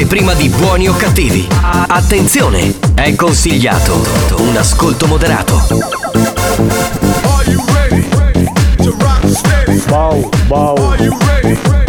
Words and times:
L'anteprima 0.00 0.32
di 0.32 0.48
buoni 0.48 0.88
o 0.88 0.94
cattivi. 0.94 1.46
Attenzione, 1.60 2.74
è 2.94 3.14
consigliato 3.14 4.02
un 4.38 4.56
ascolto 4.56 5.06
moderato. 5.06 5.56
Are 7.22 7.50
you 7.50 7.62
ready 7.66 8.08
to 8.78 8.96
rock 8.98 9.28
steady? 9.28 9.78
Bow, 9.86 10.26
bow. 10.46 11.79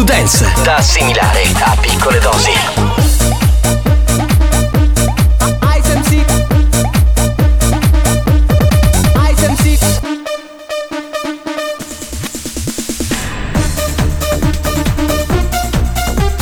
To 0.00 0.04
Dance, 0.04 0.46
da 0.62 0.76
assimilare 0.76 1.42
a 1.62 1.76
piccole 1.78 2.18
dosi. 2.20 2.50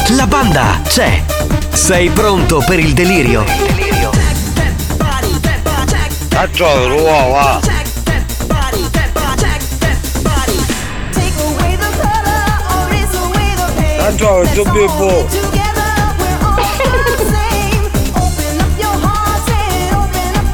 La 0.09 0.27
banda 0.27 0.81
c'è. 0.85 1.25
Sei 1.73 2.11
pronto 2.11 2.63
per 2.65 2.79
il 2.79 2.93
delirio? 2.93 3.45
A 6.35 6.51
gioco, 6.51 6.95
uova. 6.95 7.68
A 14.09 14.15
gioco, 14.15 14.51
giù 14.55 14.63
bimbo. 14.71 15.27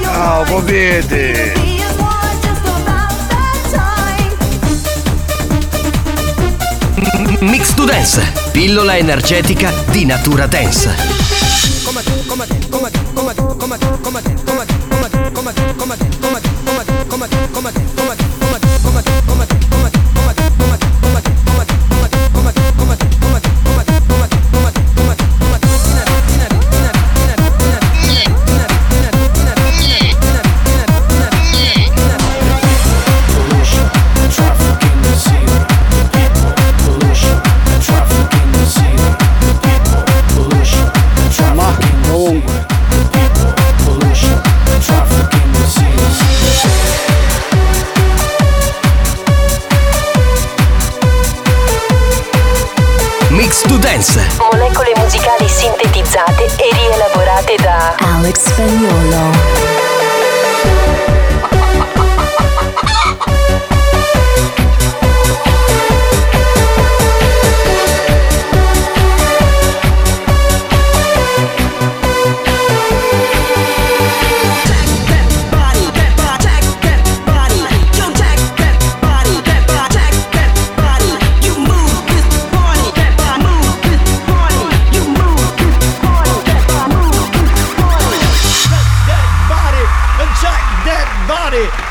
Ah, 0.06 0.42
popete. 0.44 1.52
Mix 7.42 7.74
to 7.74 7.84
Dance, 7.84 8.32
pillola 8.50 8.96
energetica 8.96 9.72
di 9.86 10.04
natura 10.04 10.48
dance. 10.48 10.92
Ma 14.02 14.43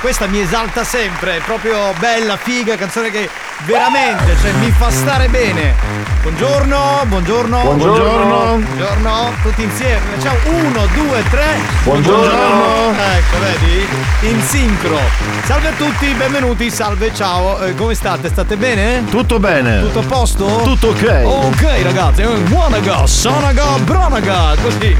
Questa 0.04 0.28
mi 0.28 0.42
esalta 0.42 0.84
sempre, 0.84 1.38
è 1.38 1.40
proprio 1.46 1.94
bella, 1.98 2.36
figa, 2.36 2.76
canzone 2.76 3.10
che 3.10 3.30
veramente 3.66 4.36
cioè, 4.42 4.52
mi 4.60 4.70
fa 4.78 4.92
stare 4.92 5.30
bene. 5.30 5.74
Buongiorno, 6.22 7.04
buongiorno. 7.06 7.62
Buongiorno. 7.62 8.58
Buongiorno, 8.58 9.32
tutti 9.42 9.64
insieme. 9.64 10.02
Ciao, 10.22 10.36
uno, 10.44 10.86
due, 10.94 11.24
tre. 11.30 11.58
Buongiorno. 11.84 12.92
Ecco, 12.92 13.40
vedi? 13.40 13.88
In 14.30 14.42
sincro. 14.42 15.00
Salve 15.46 15.70
a 15.70 15.72
tutti, 15.78 16.08
benvenuti, 16.14 16.70
salve, 16.70 17.14
ciao. 17.14 17.62
Eh, 17.62 17.74
come 17.76 17.94
state? 17.96 18.28
State 18.28 18.58
bene? 18.58 19.06
Tutto 19.10 19.40
bene. 19.40 19.82
Tutto 19.82 20.00
a 20.00 20.04
posto? 20.04 20.46
Tutto 20.64 20.88
ok. 20.90 21.22
Ok 21.26 21.82
ragazzi, 21.82 22.22
eh, 22.24 22.28
buonaga, 22.28 23.08
sonaga, 23.08 23.78
bronaga, 23.80 24.56
così. 24.62 24.96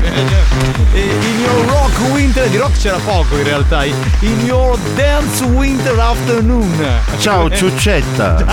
Eh, 0.94 1.02
In 1.02 1.40
your 1.42 1.66
rock 1.68 2.00
winter, 2.12 2.48
di 2.48 2.58
rock 2.58 2.78
c'era 2.80 2.98
poco 3.04 3.36
in 3.38 3.44
realtà. 3.44 3.84
In 3.86 4.46
your 4.46 4.78
Dance 4.96 5.44
Winter 5.44 5.98
Afternoon. 5.98 7.00
Ciao 7.18 7.50
ciuccetta. 7.50 8.38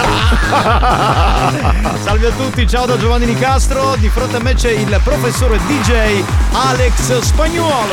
Salve 2.02 2.28
a 2.28 2.30
tutti, 2.30 2.66
ciao 2.66 2.86
da 2.86 2.96
Giovanni 2.96 3.26
Nicastro. 3.26 3.94
Di 3.96 4.08
fronte 4.08 4.36
a 4.36 4.40
me 4.40 4.54
c'è 4.54 4.70
il 4.70 5.00
professore 5.04 5.58
DJ 5.66 6.22
Alex 6.52 7.18
Spagnuolo. 7.20 7.92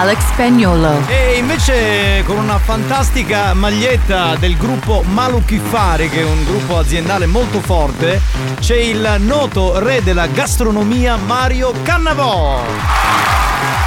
Alex 0.00 0.18
Spagnolo. 0.32 1.06
E 1.06 1.36
invece 1.36 2.22
con 2.24 2.38
una 2.38 2.58
fantastica 2.58 3.52
maglietta 3.52 4.34
del 4.36 4.56
gruppo 4.56 5.02
Maluchifari, 5.02 6.08
che 6.08 6.20
è 6.20 6.24
un 6.24 6.42
gruppo 6.44 6.78
aziendale 6.78 7.26
molto 7.26 7.60
forte, 7.60 8.20
c'è 8.60 8.76
il 8.76 9.16
noto 9.18 9.78
re 9.78 10.02
della 10.02 10.26
gastronomia 10.26 11.16
Mario 11.16 11.72
Cannavò. 11.82 12.64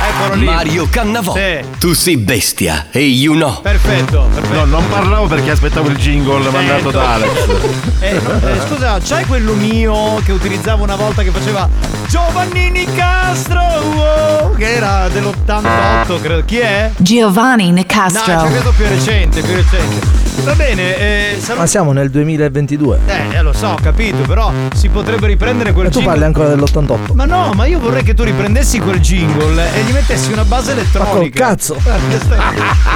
Eccolo 0.05 0.35
lì. 0.35 0.45
Mario 0.45 0.87
Cannavò. 0.89 1.33
Sì. 1.33 1.65
Tu 1.79 1.93
sei 1.93 2.17
bestia 2.17 2.52
e 2.91 2.99
you 2.99 3.33
know. 3.35 3.61
Perfetto, 3.61 4.27
perfetto. 4.33 4.53
No, 4.53 4.65
non 4.65 4.87
parlavo 4.89 5.25
perché 5.25 5.51
aspettavo 5.51 5.89
il 5.89 5.97
jingle 5.97 6.49
mandato 6.51 6.91
da 6.91 7.13
Alex. 7.13 7.31
Eh, 8.03 8.17
eh, 8.17 8.59
scusa, 8.67 8.99
c'hai 9.01 9.23
quello 9.25 9.53
mio 9.53 10.15
che 10.25 10.33
utilizzavo 10.33 10.83
una 10.83 10.97
volta 10.97 11.23
che 11.23 11.29
faceva 11.31 11.69
Giovannini 12.09 12.83
Castro, 12.93 13.61
wow, 13.61 14.53
che 14.57 14.73
era 14.75 15.07
dell'88, 15.07 16.19
credo. 16.21 16.43
Chi 16.43 16.57
è? 16.57 16.91
Giovanni 16.97 17.69
No, 17.69 17.75
Nicastro. 17.75 18.23
c'è 18.43 18.49
questo 18.49 18.73
più 18.75 18.85
recente, 18.87 19.41
più 19.41 19.53
recente. 19.55 20.05
Va 20.43 20.53
bene, 20.53 20.97
eh, 20.97 21.35
saluto- 21.39 21.61
Ma 21.61 21.65
siamo 21.65 21.93
nel 21.93 22.09
2022. 22.09 22.99
Eh, 23.05 23.41
lo 23.41 23.53
so, 23.53 23.67
ho 23.67 23.77
capito, 23.81 24.17
però 24.27 24.51
si 24.75 24.89
potrebbe 24.89 25.27
riprendere 25.27 25.71
quel 25.71 25.85
E 25.85 25.89
tu 25.89 25.99
jingle. 25.99 26.11
parli 26.11 26.25
ancora 26.25 26.49
dell'88. 26.49 27.13
Ma 27.13 27.23
no, 27.23 27.53
ma 27.55 27.65
io 27.65 27.79
vorrei 27.79 28.03
che 28.03 28.13
tu 28.13 28.23
riprendessi 28.23 28.79
quel 28.79 28.99
jingle 28.99 29.73
e 29.73 29.81
gli 29.83 29.93
mettessi 29.93 30.29
una 30.33 30.43
base 30.43 30.71
elettronica. 30.73 31.13
Ma 31.13 31.19
col 31.19 31.29
cazzo. 31.29 31.77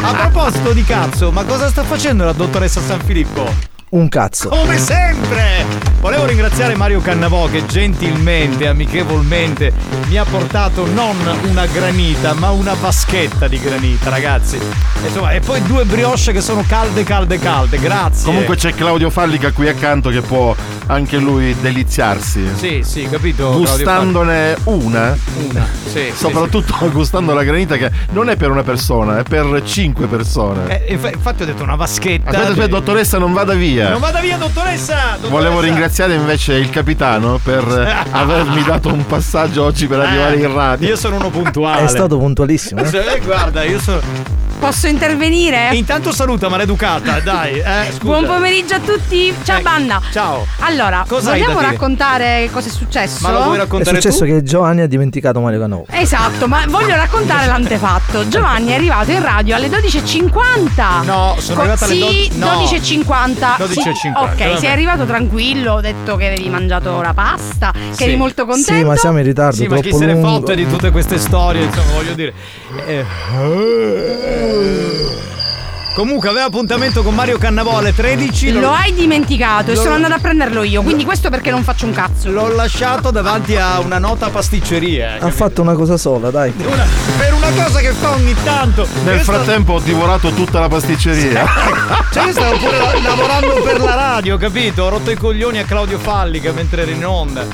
A 0.01 0.13
proposito 0.13 0.73
di 0.73 0.83
cazzo, 0.83 1.31
ma 1.31 1.43
cosa 1.45 1.69
sta 1.69 1.83
facendo 1.83 2.25
la 2.25 2.33
dottoressa 2.33 2.81
San 2.81 2.99
Filippo? 3.01 3.76
Un 3.89 4.09
cazzo. 4.09 4.49
Come 4.49 4.77
sempre! 4.77 5.63
Volevo 6.01 6.25
ringraziare 6.25 6.75
Mario 6.75 6.99
Cannavò 6.99 7.47
che 7.47 7.65
gentilmente, 7.65 8.67
amichevolmente 8.67 9.71
mi 10.07 10.17
ha 10.17 10.25
portato 10.25 10.85
non 10.85 11.15
una 11.47 11.65
granita, 11.65 12.33
ma 12.33 12.51
una 12.51 12.73
vaschetta 12.73 13.47
di 13.47 13.57
granita, 13.59 14.09
ragazzi. 14.09 14.57
E, 14.57 15.07
insomma, 15.07 15.31
e 15.31 15.39
poi 15.39 15.61
due 15.63 15.85
brioche 15.85 16.33
che 16.33 16.41
sono 16.41 16.63
calde, 16.67 17.03
calde, 17.03 17.39
calde. 17.39 17.79
Grazie. 17.79 18.25
Comunque 18.25 18.57
c'è 18.57 18.73
Claudio 18.73 19.09
Fallica 19.09 19.51
qui 19.51 19.69
accanto 19.69 20.09
che 20.09 20.21
può 20.21 20.53
anche 20.87 21.17
lui 21.17 21.55
deliziarsi. 21.59 22.45
Sì, 22.55 22.81
sì, 22.83 23.07
capito. 23.09 23.51
Gustandone 23.53 24.55
una? 24.65 25.17
Una. 25.49 25.67
Sì, 25.85 26.11
sì, 26.11 26.11
soprattutto 26.13 26.75
gustando 26.91 27.33
la 27.33 27.43
granita 27.43 27.75
che 27.75 27.89
non 28.11 28.29
è 28.29 28.35
per 28.35 28.51
una 28.51 28.63
persona, 28.63 29.19
è 29.19 29.23
per 29.23 29.61
cinque 29.65 30.07
persone. 30.07 30.65
sì. 30.67 30.71
Eh, 30.71 30.93
infa- 30.93 31.11
infatti 31.11 31.43
ho 31.43 31.45
detto 31.45 31.63
una 31.63 31.75
vaschetta. 31.75 32.29
Aspetta, 32.29 32.49
aspetta, 32.49 32.67
dottoressa, 32.67 33.17
non 33.17 33.33
vada 33.33 33.53
via. 33.53 33.76
Non 33.83 33.99
vada 33.99 34.19
via, 34.19 34.37
dottoressa! 34.37 34.93
dottoressa! 35.13 35.27
Volevo 35.29 35.59
ringraziare 35.59 36.13
invece 36.15 36.53
il 36.53 36.69
capitano 36.69 37.39
per 37.41 37.63
avermi 38.11 38.63
dato 38.63 38.89
un 38.91 39.05
passaggio 39.05 39.63
oggi 39.63 39.87
per 39.87 39.99
arrivare 39.99 40.35
in 40.37 40.53
radio. 40.53 40.87
Io 40.87 40.95
sono 40.95 41.15
uno 41.17 41.29
puntuale. 41.29 41.83
È 41.83 41.87
stato 41.87 42.17
puntualissimo. 42.17 42.81
eh? 42.81 42.97
Eh, 42.97 43.19
guarda, 43.23 43.63
io 43.63 43.79
sono. 43.79 44.35
Posso 44.59 44.87
intervenire? 44.87 45.69
Intanto 45.73 46.11
saluta, 46.11 46.49
maleducata, 46.49 47.19
dai. 47.19 47.59
Eh, 47.59 47.91
scusa. 47.91 48.01
Buon 48.01 48.25
pomeriggio 48.25 48.73
a 48.73 48.79
tutti. 48.79 49.31
Ciao 49.43 49.59
Eh, 49.59 49.61
banda. 49.61 50.01
Ciao. 50.11 50.47
Allora, 50.61 51.05
Cosa 51.07 51.31
hai 51.33 51.39
vogliamo 51.41 51.61
raccontare 51.61 52.49
cosa 52.51 52.67
è 52.67 52.71
successo? 52.71 53.19
Ma 53.21 53.31
lo 53.33 53.43
vuoi 53.43 53.55
È 53.57 53.59
raccontare 53.59 54.01
successo 54.01 54.25
tu? 54.25 54.31
che 54.31 54.41
Giovanni 54.41 54.81
ha 54.81 54.87
dimenticato 54.87 55.39
Mario 55.41 55.59
Cannavò. 55.59 55.83
Esatto, 55.91 56.47
ma 56.47 56.63
voglio 56.67 56.95
raccontare 56.95 57.45
l'antefatto. 57.47 58.27
Giovanni 58.27 58.71
è 58.71 58.75
arrivato 58.75 59.11
in 59.11 59.21
radio 59.21 59.55
alle 59.57 59.67
12.50. 59.67 61.03
No, 61.05 61.35
sono 61.37 61.59
arrivato 61.61 61.83
alle 61.85 61.93
sì, 61.93 62.31
do- 62.33 62.45
no. 62.45 62.63
12.50. 62.63 63.66
12.50, 63.67 63.93
Sì, 63.93 64.07
ok, 64.07 64.37
vabbè. 64.37 64.57
sei 64.57 64.69
arrivato 64.71 65.05
tranquillo, 65.05 65.73
ho 65.73 65.81
detto 65.81 66.15
che 66.15 66.27
avevi 66.27 66.49
mangiato 66.49 67.01
la 67.01 67.13
pasta, 67.13 67.71
che 67.71 67.93
Sì. 67.93 68.03
eri 68.03 68.15
molto 68.15 68.45
contento. 68.45 68.73
Sì, 68.73 68.83
ma 68.83 68.95
siamo 68.95 69.17
in 69.19 69.25
ritardo, 69.25 69.55
Sì, 69.55 69.67
ma 69.67 69.79
chi 69.79 69.93
se 69.93 70.05
ne 70.05 70.13
lungo. 70.13 70.27
fotte 70.29 70.55
di 70.55 70.67
tutte 70.67 70.91
queste 70.91 71.17
storie, 71.17 71.63
insomma, 71.65 71.91
voglio 71.93 72.13
dire. 72.13 72.33
Eh. 72.85 73.05
Comunque 75.97 76.29
aveva 76.29 76.45
appuntamento 76.45 77.01
con 77.01 77.15
Mario 77.15 77.39
Cannavò 77.39 77.79
alle 77.79 77.91
13. 77.91 78.51
Lo 78.51 78.69
hai 78.69 78.93
dimenticato 78.93 79.71
e 79.71 79.73
Lo- 79.73 79.81
sono 79.81 79.95
andata 79.95 80.13
a 80.13 80.19
prendere 80.19 80.51
lo 80.53 80.61
io, 80.61 80.83
quindi 80.83 81.03
questo 81.03 81.31
perché 81.31 81.49
non 81.49 81.63
faccio 81.63 81.87
un 81.87 81.91
cazzo. 81.91 82.29
L'ho 82.29 82.53
lasciato 82.53 83.09
davanti 83.09 83.55
a 83.55 83.79
una 83.79 83.97
nota 83.97 84.29
pasticceria. 84.29 85.17
Ha 85.19 85.31
fatto 85.31 85.63
una 85.63 85.73
cosa 85.73 85.97
sola, 85.97 86.29
dai. 86.29 86.53
Una- 86.55 86.85
per 87.17 87.33
una 87.33 87.49
cosa 87.49 87.79
che 87.79 87.93
fa 87.93 88.11
ogni 88.11 88.35
tanto. 88.43 88.87
Nel 89.05 89.21
frattempo 89.21 89.73
ho 89.73 89.79
divorato 89.79 90.29
tutta 90.29 90.59
la 90.59 90.67
pasticceria. 90.67 91.45
Cioè 92.13 92.25
io 92.27 92.31
stavo 92.31 92.57
pure 92.57 92.77
la- 92.77 92.99
lavorando 93.01 93.61
per 93.63 93.79
la 93.81 93.95
radio, 93.95 94.37
capito? 94.37 94.83
Ho 94.83 94.89
rotto 94.89 95.09
i 95.09 95.15
coglioni 95.15 95.57
a 95.57 95.63
Claudio 95.63 95.97
Fallica 95.97 96.51
mentre 96.51 96.83
ero 96.83 96.91
in 96.91 97.05
onda. 97.07 97.45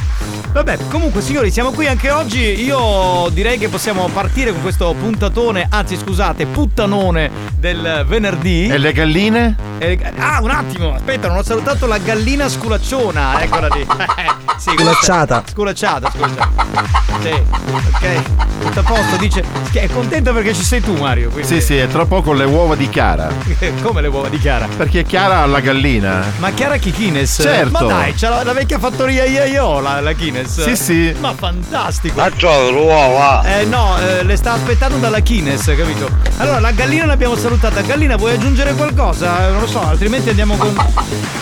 Vabbè, 0.52 0.78
comunque 0.90 1.22
signori, 1.22 1.50
siamo 1.50 1.72
qui 1.72 1.88
anche 1.88 2.12
oggi. 2.12 2.64
Io 2.64 3.28
direi 3.32 3.58
che 3.58 3.70
possiamo 3.70 4.08
partire 4.14 4.52
con 4.52 4.62
questo 4.62 4.94
puntatone, 5.00 5.66
anzi 5.70 5.98
scusate, 5.98 6.46
puttanone 6.46 7.32
del 7.58 8.04
venerdì. 8.06 8.32
E 8.42 8.78
le 8.78 8.92
galline? 8.94 9.56
Eh, 9.78 10.00
ah, 10.18 10.40
un 10.42 10.50
attimo, 10.50 10.94
aspetta, 10.94 11.28
non 11.28 11.38
ho 11.38 11.44
salutato 11.44 11.86
la 11.86 11.98
gallina 11.98 12.48
sculacciona, 12.48 13.42
eccola 13.42 13.68
lì. 13.68 13.86
sì, 14.58 14.72
Sculacciata. 14.72 15.44
Sculacciata, 15.46 16.10
sculacciata. 16.10 16.66
Sì, 17.22 17.30
ok. 17.30 18.22
Tutto 18.62 18.80
a 18.80 18.84
posto, 18.84 19.18
dice. 19.18 19.44
che 19.72 19.82
È 19.82 19.90
contenta 19.90 20.32
perché 20.32 20.54
ci 20.54 20.64
sei 20.64 20.82
tu, 20.82 20.96
Mario. 20.96 21.30
Quindi... 21.30 21.48
Sì, 21.48 21.62
sì, 21.62 21.78
è 21.78 21.88
tra 21.88 22.06
poco 22.06 22.32
le 22.34 22.46
uova 22.46 22.76
di 22.76 22.88
Chiara. 22.90 23.30
Come 23.82 24.02
le 24.02 24.08
uova 24.08 24.30
di 24.30 24.40
Chiara? 24.40 24.68
Perché 24.76 25.04
Chiara 25.04 25.42
ha 25.42 25.46
la 25.46 25.60
gallina. 25.60 26.24
Ma 26.38 26.52
Chiara 26.52 26.78
Chichines? 26.78 27.40
Certo. 27.42 27.72
Ma 27.72 27.82
dai, 27.84 28.14
c'è 28.14 28.30
la, 28.30 28.44
la 28.44 28.54
vecchia 28.54 28.80
fattoria 28.80 29.26
io 29.26 29.80
la, 29.80 30.00
la 30.00 30.14
Chines. 30.14 30.64
Sì, 30.64 30.76
sì. 30.76 31.16
Ma 31.20 31.34
fantastico. 31.34 32.16
Faccio 32.16 32.72
l'uova. 32.72 33.44
Eh 33.44 33.66
no, 33.66 33.98
eh, 34.00 34.24
le 34.24 34.36
sta 34.38 34.54
aspettando 34.54 34.98
dalla 34.98 35.20
Kines, 35.20 35.66
capito? 35.66 36.10
Allora, 36.38 36.60
la 36.60 36.72
gallina 36.72 37.06
l'abbiamo 37.06 37.36
salutata. 37.36 37.82
Gallina, 37.82 38.16
vuoi 38.24 38.36
aggiungere 38.36 38.74
qualcosa? 38.76 39.48
Eh, 39.48 39.52
non 39.52 39.60
lo 39.60 39.68
so, 39.68 39.82
altrimenti 39.82 40.30
andiamo 40.30 40.56
con. 40.56 40.74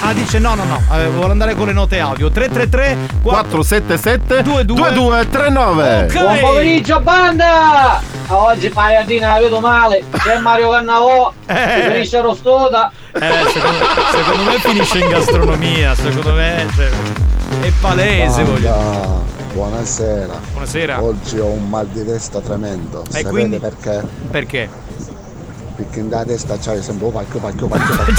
Ah, 0.01 0.13
dice 0.13 0.39
no, 0.39 0.55
no, 0.55 0.63
no. 0.63 0.81
Eh, 0.97 1.09
vuole 1.09 1.31
andare 1.31 1.53
con 1.53 1.67
le 1.67 1.73
note 1.73 1.99
audio. 1.99 2.31
333 2.31 3.19
477 3.21 4.41
22 4.41 4.65
2239. 4.65 6.03
Ok. 6.05 6.13
Buon 6.13 6.39
pomeriggio 6.39 6.99
banda! 7.01 8.01
Oggi 8.29 8.69
Pariatina 8.69 9.33
la 9.33 9.39
vedo 9.39 9.59
male, 9.59 10.03
c'è 10.17 10.39
Mario 10.39 10.71
Cannavò, 10.71 11.31
Eh. 11.45 11.55
si 11.83 11.91
finisce 11.91 12.21
Rostoda. 12.21 12.91
Eh, 13.13 13.19
secondo, 13.53 13.85
secondo 14.11 14.43
me 14.49 14.57
finisce 14.59 14.97
in 14.99 15.09
gastronomia, 15.09 15.93
secondo 15.93 16.33
me. 16.33 16.65
cioè, 16.75 16.89
è 17.61 17.71
palese, 17.79 18.43
voglio. 18.43 18.71
Banda, 18.71 19.07
buonasera. 19.53 20.33
Buonasera. 20.51 21.03
Oggi 21.03 21.37
ho 21.37 21.45
un 21.47 21.69
mal 21.69 21.85
di 21.87 22.03
testa 22.05 22.39
tremendo. 22.39 23.03
Sapete 23.07 23.29
quindi? 23.29 23.59
perché? 23.59 24.01
Perché? 24.31 24.69
Perché 25.81 25.99
in 25.99 26.09
la 26.09 26.23
testa 26.23 26.57
c'hai 26.61 26.79
sempre 26.83 27.07
un 27.07 27.11
pacchio, 27.11 27.39
pacchio, 27.39 27.65
pacchio, 27.67 27.95
pacchio. 27.95 28.13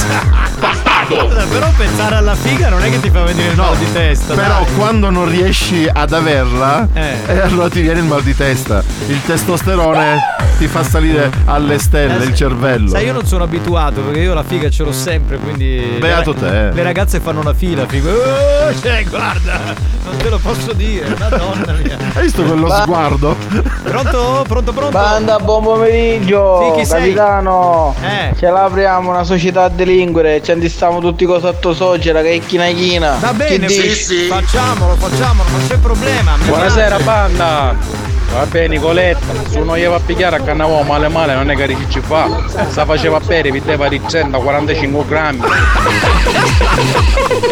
Scusa, 1.29 1.45
però 1.47 1.69
pensare 1.77 2.17
alla 2.17 2.35
figa 2.35 2.69
non 2.71 2.83
è 2.83 2.91
che 2.91 2.99
ti 3.01 3.09
fa 3.11 3.23
venire 3.23 3.51
il 3.51 3.57
mal 3.57 3.77
di 3.77 3.93
testa. 3.93 4.35
Però 4.35 4.65
dai. 4.65 4.75
quando 4.75 5.11
non 5.11 5.29
riesci 5.29 5.89
ad 5.93 6.13
averla, 6.13 6.89
Eh. 6.93 7.17
eh, 7.27 7.41
allora 7.41 7.69
ti 7.69 7.81
viene 7.81 8.01
il 8.01 8.07
mal 8.07 8.23
di 8.23 8.35
testa. 8.35 8.83
Il 9.07 9.21
testosterone 9.25 10.19
ti 10.59 10.67
fa 10.69 10.83
salire 10.85 11.31
alle 11.47 11.79
stelle 11.79 12.15
Eh, 12.15 12.25
il 12.25 12.31
sì. 12.31 12.35
cervello. 12.37 12.89
Sai, 12.89 13.05
io 13.07 13.13
non 13.13 13.27
sono 13.27 13.45
abituato 13.45 14.01
perché 14.01 14.21
io 14.21 14.35
la 14.35 14.43
figa 14.45 14.71
ce 14.71 14.85
l'ho 14.85 14.93
sempre, 14.93 15.39
quindi. 15.39 15.97
Beato 15.99 16.35
te. 16.35 16.71
Le 16.73 16.83
ragazze 16.83 17.21
fanno 17.21 17.41
una 17.41 17.55
fila, 17.55 17.87
figo. 17.87 18.11
Oh, 18.11 18.81
cioè, 18.81 19.05
guarda, 19.09 19.59
non 20.05 20.17
te 20.17 20.29
lo 20.29 20.39
posso 20.39 20.73
dire, 20.73 21.07
madonna 21.19 21.73
mia. 21.83 21.97
Hai 22.15 22.23
visto 22.23 22.43
quello 22.43 22.67
Ba- 22.67 22.83
sguardo? 22.83 23.37
Pronto? 23.83 24.45
Pronto, 24.47 24.73
pronto? 24.73 24.91
Banda, 24.91 25.39
buon 25.39 25.63
pomeriggio! 25.65 26.71
Sì, 26.75 26.79
chi 26.81 26.87
sei? 26.87 27.01
Capitano! 27.15 27.95
Eh. 28.03 28.35
Ce 28.39 28.49
l'apriamo 28.49 29.11
una 29.11 29.25
società 29.25 29.69
delinquere, 29.69 30.43
ci 30.43 30.51
andiamo 30.53 31.01
tutti 31.01 31.25
con 31.25 31.41
sotto 31.41 31.75
sogera, 31.75 32.21
che 32.23 32.33
è 32.35 32.41
china 32.41 32.67
china. 32.67 33.17
Va 33.21 33.33
bene, 33.33 33.69
sì, 33.69 33.83
dici? 33.83 34.15
facciamolo, 34.27 34.95
facciamolo, 34.97 35.49
non 35.51 35.67
c'è 35.67 35.77
problema. 35.79 36.37
Buonasera 36.47 36.97
piace. 36.97 37.05
banda! 37.05 38.12
Va 38.33 38.47
bene 38.47 38.69
Nicoletta, 38.69 39.27
se 39.51 39.59
uno 39.59 39.77
gli 39.77 39.85
va 39.85 39.97
a 39.97 40.01
pigliare 40.01 40.37
a 40.37 40.41
Cannavò 40.41 40.83
male 40.83 41.09
male 41.09 41.35
non 41.35 41.51
è 41.51 41.55
che 41.55 41.77
ci 41.91 42.01
fa. 42.01 42.29
Se 42.71 42.85
faceva 42.87 43.21
bere 43.21 43.51
vedeva 43.51 43.89
di 43.89 44.01
145 44.07 45.05
grammi. 45.07 45.41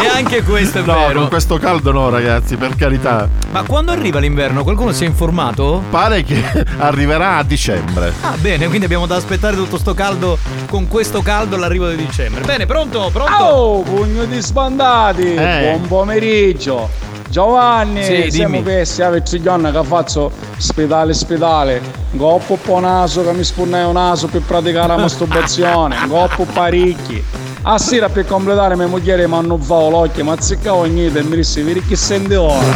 E 0.02 0.06
anche 0.16 0.42
questo 0.42 0.78
è 0.78 0.82
No, 0.82 0.94
vero. 0.94 1.18
con 1.20 1.28
questo 1.28 1.58
caldo 1.58 1.92
no, 1.92 2.08
ragazzi, 2.08 2.56
per 2.56 2.74
carità. 2.76 3.28
Ma 3.52 3.62
quando 3.64 3.92
arriva 3.92 4.18
l'inverno? 4.20 4.62
Qualcuno 4.62 4.92
si 4.92 5.04
è 5.04 5.06
informato? 5.06 5.82
Pare 5.90 6.22
che 6.24 6.42
arriverà 6.78 7.36
a 7.36 7.42
dicembre. 7.42 8.12
Ah, 8.22 8.36
bene, 8.38 8.66
quindi 8.68 8.86
abbiamo 8.86 9.04
da 9.06 9.16
aspettare 9.16 9.56
tutto 9.56 9.76
sto 9.76 9.92
caldo 9.92 10.38
con 10.70 10.88
questo 10.88 11.20
caldo 11.20 11.56
all'arrivo 11.56 11.88
di 11.88 11.96
dicembre. 11.96 12.42
Bene, 12.44 12.64
pronto? 12.64 13.10
Pronto? 13.12 13.32
Oh, 13.44 13.82
pugno 13.82 14.24
di 14.24 14.40
sbandati! 14.40 15.34
Eh. 15.34 15.60
Buon 15.76 15.86
pomeriggio! 15.88 17.08
Giovanni, 17.30 18.02
Sì, 18.02 18.28
siamo 18.28 18.60
questi, 18.60 19.02
a 19.02 19.10
Vetriglione 19.10 19.70
che 19.70 19.84
faccio 19.84 20.32
spedale 20.56 21.14
spedale, 21.14 21.80
goppo 22.10 22.54
un 22.54 22.60
po' 22.60 22.80
naso 22.80 23.22
che 23.22 23.32
mi 23.32 23.44
spunne 23.44 23.84
un 23.84 23.92
naso 23.92 24.26
per 24.26 24.42
praticare 24.42 24.88
la 24.88 24.96
masturbazione, 24.96 25.96
goppo 26.08 26.44
parecchi. 26.52 27.22
A 27.62 27.78
sera 27.78 28.08
per 28.08 28.26
completare 28.26 28.74
mia 28.74 28.88
moglie 28.88 29.28
mi 29.28 29.34
hanno 29.34 29.56
fatto 29.58 29.90
l'occhio, 29.90 30.24
ma 30.24 30.40
ziccavo 30.40 30.82
niente 30.86 31.20
e 31.20 31.22
mi 31.22 31.36
disse, 31.36 31.62
vedi 31.62 31.80
che 31.84 31.94
sente 31.94 32.34
ora. 32.34 32.74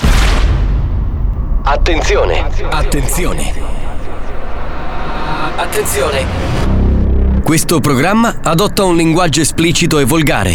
Attenzione, 1.64 2.46
attenzione. 2.70 3.52
Attenzione. 5.56 6.26
Questo 7.42 7.80
programma 7.80 8.36
adotta 8.40 8.84
un 8.84 8.94
linguaggio 8.94 9.40
esplicito 9.40 9.98
e 9.98 10.04
volgare, 10.04 10.54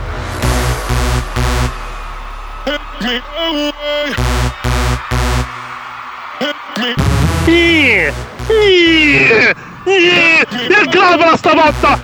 Il 9.87 10.87
clavola 10.89 11.35
stavolta! 11.35 12.01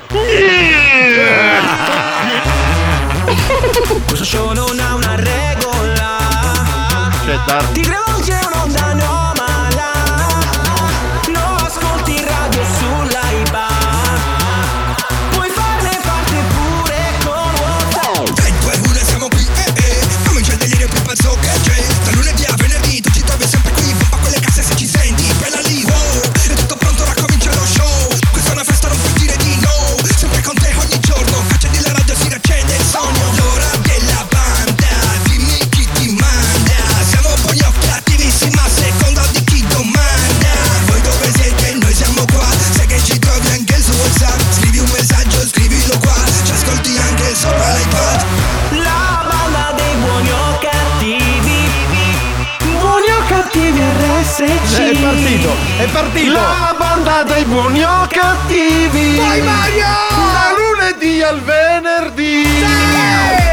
Questo 4.08 4.26
show 4.26 4.52
non 4.52 4.78
ha 4.78 4.96
una 4.96 5.16
regola. 5.16 6.18
C'è 7.26 7.40
da 7.46 7.64
Ti 7.72 7.82
rivolge 7.82 8.47
partito, 55.48 55.82
è 55.82 55.86
partito! 55.88 56.32
La 56.34 56.76
banda 56.78 57.24
dei 57.24 57.46
buoni 57.46 57.84
o 57.84 58.08
cattivi 58.10 59.16
Vai, 59.16 59.42
Mario! 59.42 59.86
Da 60.34 60.54
lunedì 60.56 61.22
al 61.22 61.42
venerdì 61.42 62.60
La 62.60 63.47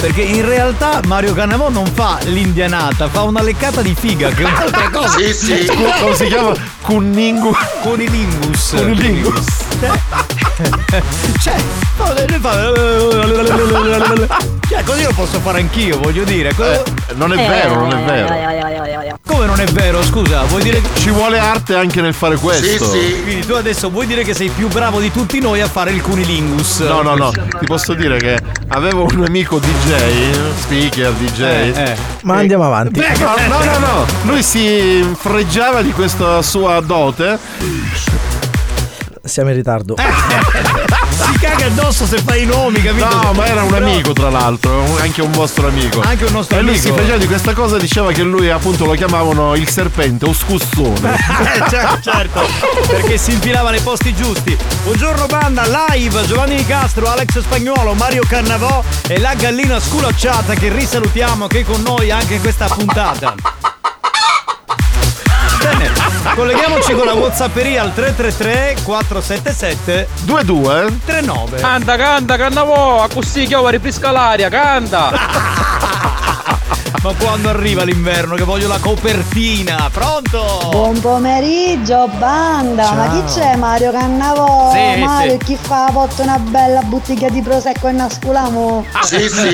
Perché 0.00 0.22
in 0.22 0.46
realtà 0.46 1.00
Mario 1.06 1.32
Cannavò 1.32 1.70
non 1.70 1.86
fa 1.86 2.18
l'indianata, 2.24 3.08
fa 3.08 3.22
una 3.22 3.42
leccata 3.42 3.80
di 3.82 3.94
figa, 3.98 4.28
che 4.28 4.42
è 4.42 4.46
un'altra 4.46 4.90
cosa. 4.90 5.18
Sì, 5.18 5.32
sì. 5.32 5.66
Come 5.66 6.14
si 6.14 6.26
chiama? 6.26 6.54
Cunningus. 6.82 7.56
Cunilingus. 7.82 8.74
Cunilingus. 8.76 9.44
Cioè. 11.40 11.56
Cioè, 14.68 14.82
così 14.84 15.02
lo 15.02 15.12
posso 15.14 15.40
fare 15.40 15.60
anch'io, 15.60 15.98
voglio 15.98 16.24
dire. 16.24 16.50
Eh, 16.50 16.82
non 17.14 17.32
è 17.32 17.36
vero, 17.36 17.80
non 17.80 17.92
è 17.92 18.04
vero. 18.04 19.05
Come 19.46 19.58
non 19.58 19.68
è 19.68 19.72
vero? 19.72 20.02
Scusa, 20.02 20.42
vuoi 20.42 20.60
dire 20.60 20.80
che. 20.80 20.88
Ci 20.98 21.10
vuole 21.10 21.38
arte 21.38 21.76
anche 21.76 22.00
nel 22.00 22.14
fare 22.14 22.34
questo. 22.34 22.88
Quindi 22.88 23.46
tu 23.46 23.52
adesso 23.52 23.90
vuoi 23.90 24.06
dire 24.06 24.24
che 24.24 24.34
sei 24.34 24.48
più 24.48 24.66
bravo 24.66 24.98
di 24.98 25.12
tutti 25.12 25.38
noi 25.38 25.60
a 25.60 25.68
fare 25.68 25.92
il 25.92 26.02
cunilingus? 26.02 26.80
No, 26.80 27.02
no, 27.02 27.14
no, 27.14 27.30
ti 27.30 27.64
posso 27.64 27.94
dire 27.94 28.18
che 28.18 28.40
avevo 28.68 29.06
un 29.08 29.24
amico 29.24 29.60
DJ, 29.60 30.52
speaker, 30.58 31.12
DJ. 31.12 31.42
Eh, 31.42 31.96
Ma 32.22 32.38
andiamo 32.38 32.64
avanti. 32.64 32.98
Beh, 32.98 33.18
no, 33.18 33.34
no, 33.46 33.62
no, 33.62 33.78
no, 33.78 34.06
lui 34.22 34.42
si 34.42 35.06
freggiava 35.16 35.80
di 35.80 35.92
questa 35.92 36.42
sua 36.42 36.80
dote. 36.80 37.38
Siamo 39.22 39.50
in 39.50 39.54
ritardo. 39.54 39.94
Caga 41.56 41.68
addosso 41.68 42.04
se 42.04 42.18
fai 42.18 42.42
i 42.42 42.44
nomi, 42.46 42.82
capito? 42.82 43.06
No, 43.08 43.32
ma 43.32 43.46
era 43.46 43.62
un 43.62 43.70
Però- 43.70 43.86
amico 43.86 44.12
tra 44.12 44.28
l'altro, 44.28 44.98
anche 45.00 45.22
un 45.22 45.30
vostro 45.32 45.68
amico. 45.68 46.02
Anche 46.02 46.26
un 46.26 46.32
nostro 46.32 46.58
e 46.58 46.60
lui 46.60 46.72
amico. 46.72 46.86
si 46.86 46.92
freggiava 46.92 47.16
di 47.18 47.26
questa 47.26 47.54
cosa, 47.54 47.78
diceva 47.78 48.12
che 48.12 48.22
lui 48.22 48.50
appunto 48.50 48.84
lo 48.84 48.92
chiamavano 48.92 49.54
il 49.54 49.66
serpente 49.68 50.26
o 50.26 50.34
scussone. 50.34 51.14
Eh, 51.56 51.70
certo, 51.70 52.10
certo, 52.10 52.46
perché 52.88 53.16
si 53.16 53.32
infilava 53.32 53.70
nei 53.70 53.80
posti 53.80 54.14
giusti. 54.14 54.56
Buongiorno 54.84 55.26
banda, 55.26 55.64
live 55.88 56.26
Giovanni 56.26 56.56
Di 56.56 56.66
Castro, 56.66 57.08
Alex 57.08 57.40
Spagnuolo, 57.40 57.94
Mario 57.94 58.22
Cannavò 58.28 58.82
e 59.08 59.18
la 59.18 59.34
gallina 59.34 59.80
sculacciata 59.80 60.54
che 60.54 60.70
risalutiamo 60.70 61.46
che 61.46 61.60
è 61.60 61.64
con 61.64 61.80
noi 61.82 62.10
anche 62.10 62.34
in 62.34 62.40
questa 62.40 62.66
puntata. 62.66 63.34
Bene, 65.60 65.90
colleghiamoci 66.34 66.92
con 66.92 67.06
la 67.06 67.14
Whatsapperia 67.14 67.82
al 67.82 67.94
333 67.94 68.76
477 68.82 70.08
22 70.24 70.98
39. 71.04 71.60
Canta, 71.60 71.96
canta, 71.96 72.36
cannavò, 72.36 73.06
così 73.12 73.46
chiova 73.46 73.70
rifresca 73.70 74.10
l'aria, 74.10 74.48
canta! 74.48 75.64
Ma 77.02 77.12
quando 77.16 77.48
arriva 77.48 77.84
l'inverno 77.84 78.34
che 78.34 78.42
voglio 78.42 78.66
la 78.66 78.78
copertina, 78.78 79.88
pronto? 79.92 80.68
Buon 80.70 80.98
pomeriggio 81.00 82.08
banda, 82.18 82.92
ma 82.92 83.10
chi 83.10 83.32
c'è 83.32 83.54
Mario 83.56 83.92
Cannavò? 83.92 84.72
Sì, 84.72 85.00
Mario 85.00 85.32
sì. 85.32 85.38
chi 85.44 85.58
fa 85.60 85.88
porta 85.92 86.22
una 86.22 86.38
bella 86.38 86.82
bottiglia 86.82 87.28
di 87.28 87.42
prosecco 87.42 87.88
e 87.88 87.92
nasculamo? 87.92 88.84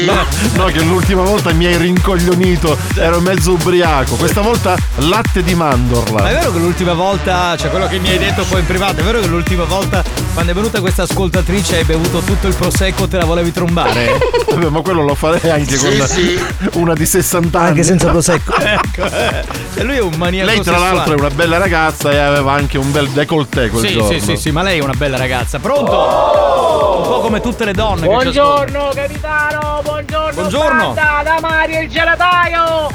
No, 0.02 0.24
no, 0.54 0.64
che 0.66 0.80
l'ultima 0.82 1.22
volta 1.22 1.52
mi 1.52 1.66
hai 1.66 1.76
rincoglionito, 1.76 2.76
ero 2.96 3.20
mezzo 3.20 3.52
ubriaco. 3.52 4.16
Questa 4.16 4.40
volta 4.40 4.76
latte 4.96 5.42
di 5.42 5.54
mandorla. 5.54 6.22
Ma 6.22 6.30
è 6.30 6.32
vero 6.34 6.52
che 6.52 6.58
l'ultima 6.58 6.94
volta, 6.94 7.54
cioè 7.56 7.70
quello 7.70 7.86
che 7.86 7.98
mi 7.98 8.08
hai 8.08 8.18
detto 8.18 8.44
poi 8.44 8.60
in 8.60 8.66
privato, 8.66 9.00
è 9.00 9.02
vero 9.04 9.20
che 9.20 9.26
l'ultima 9.26 9.64
volta 9.64 10.02
quando 10.32 10.52
è 10.52 10.54
venuta 10.54 10.80
questa 10.80 11.02
ascoltatrice 11.02 11.76
hai 11.76 11.84
bevuto 11.84 12.20
tutto 12.20 12.46
il 12.46 12.54
prosecco 12.54 13.06
te 13.06 13.18
la 13.18 13.24
volevi 13.24 13.52
trombare? 13.52 14.18
Vabbè, 14.48 14.68
ma 14.68 14.80
quello 14.80 15.02
lo 15.02 15.14
farei 15.14 15.50
anche 15.50 15.76
Sì, 15.76 15.96
con 15.98 16.06
sì. 16.06 16.40
una 16.74 16.94
di 16.94 17.04
60 17.06 17.31
60 17.32 17.58
anni. 17.58 17.68
Anche 17.68 17.82
senza 17.82 18.08
prosecco. 18.10 18.54
ecco, 18.60 19.04
eh. 19.06 19.44
Cioè, 19.74 19.84
lui 19.84 19.96
è 19.96 20.02
un 20.02 20.14
maniaco 20.16 20.50
Lei, 20.50 20.60
tra 20.60 20.72
sessuale. 20.74 20.94
l'altro, 20.96 21.14
è 21.14 21.18
una 21.18 21.30
bella 21.30 21.58
ragazza 21.58 22.10
e 22.10 22.18
aveva 22.18 22.52
anche 22.52 22.76
un 22.76 22.90
bel 22.92 23.08
décolleté 23.08 23.68
quel 23.70 23.86
Sì, 23.86 23.92
giorno. 23.94 24.08
sì, 24.10 24.20
sì, 24.20 24.36
sì, 24.36 24.50
ma 24.50 24.62
lei 24.62 24.78
è 24.80 24.82
una 24.82 24.92
bella 24.94 25.16
ragazza. 25.16 25.58
Pronto? 25.58 25.90
Un 25.92 27.02
po' 27.08 27.20
come 27.20 27.40
tutte 27.40 27.64
le 27.64 27.72
donne. 27.72 28.06
Buongiorno 28.06 28.90
capitano, 28.94 29.80
buongiorno. 29.82 30.32
Buongiorno. 30.34 30.92
Banda, 30.92 31.22
da 31.24 31.38
Mario 31.40 31.80
il 31.80 31.88
gelataio. 31.88 32.90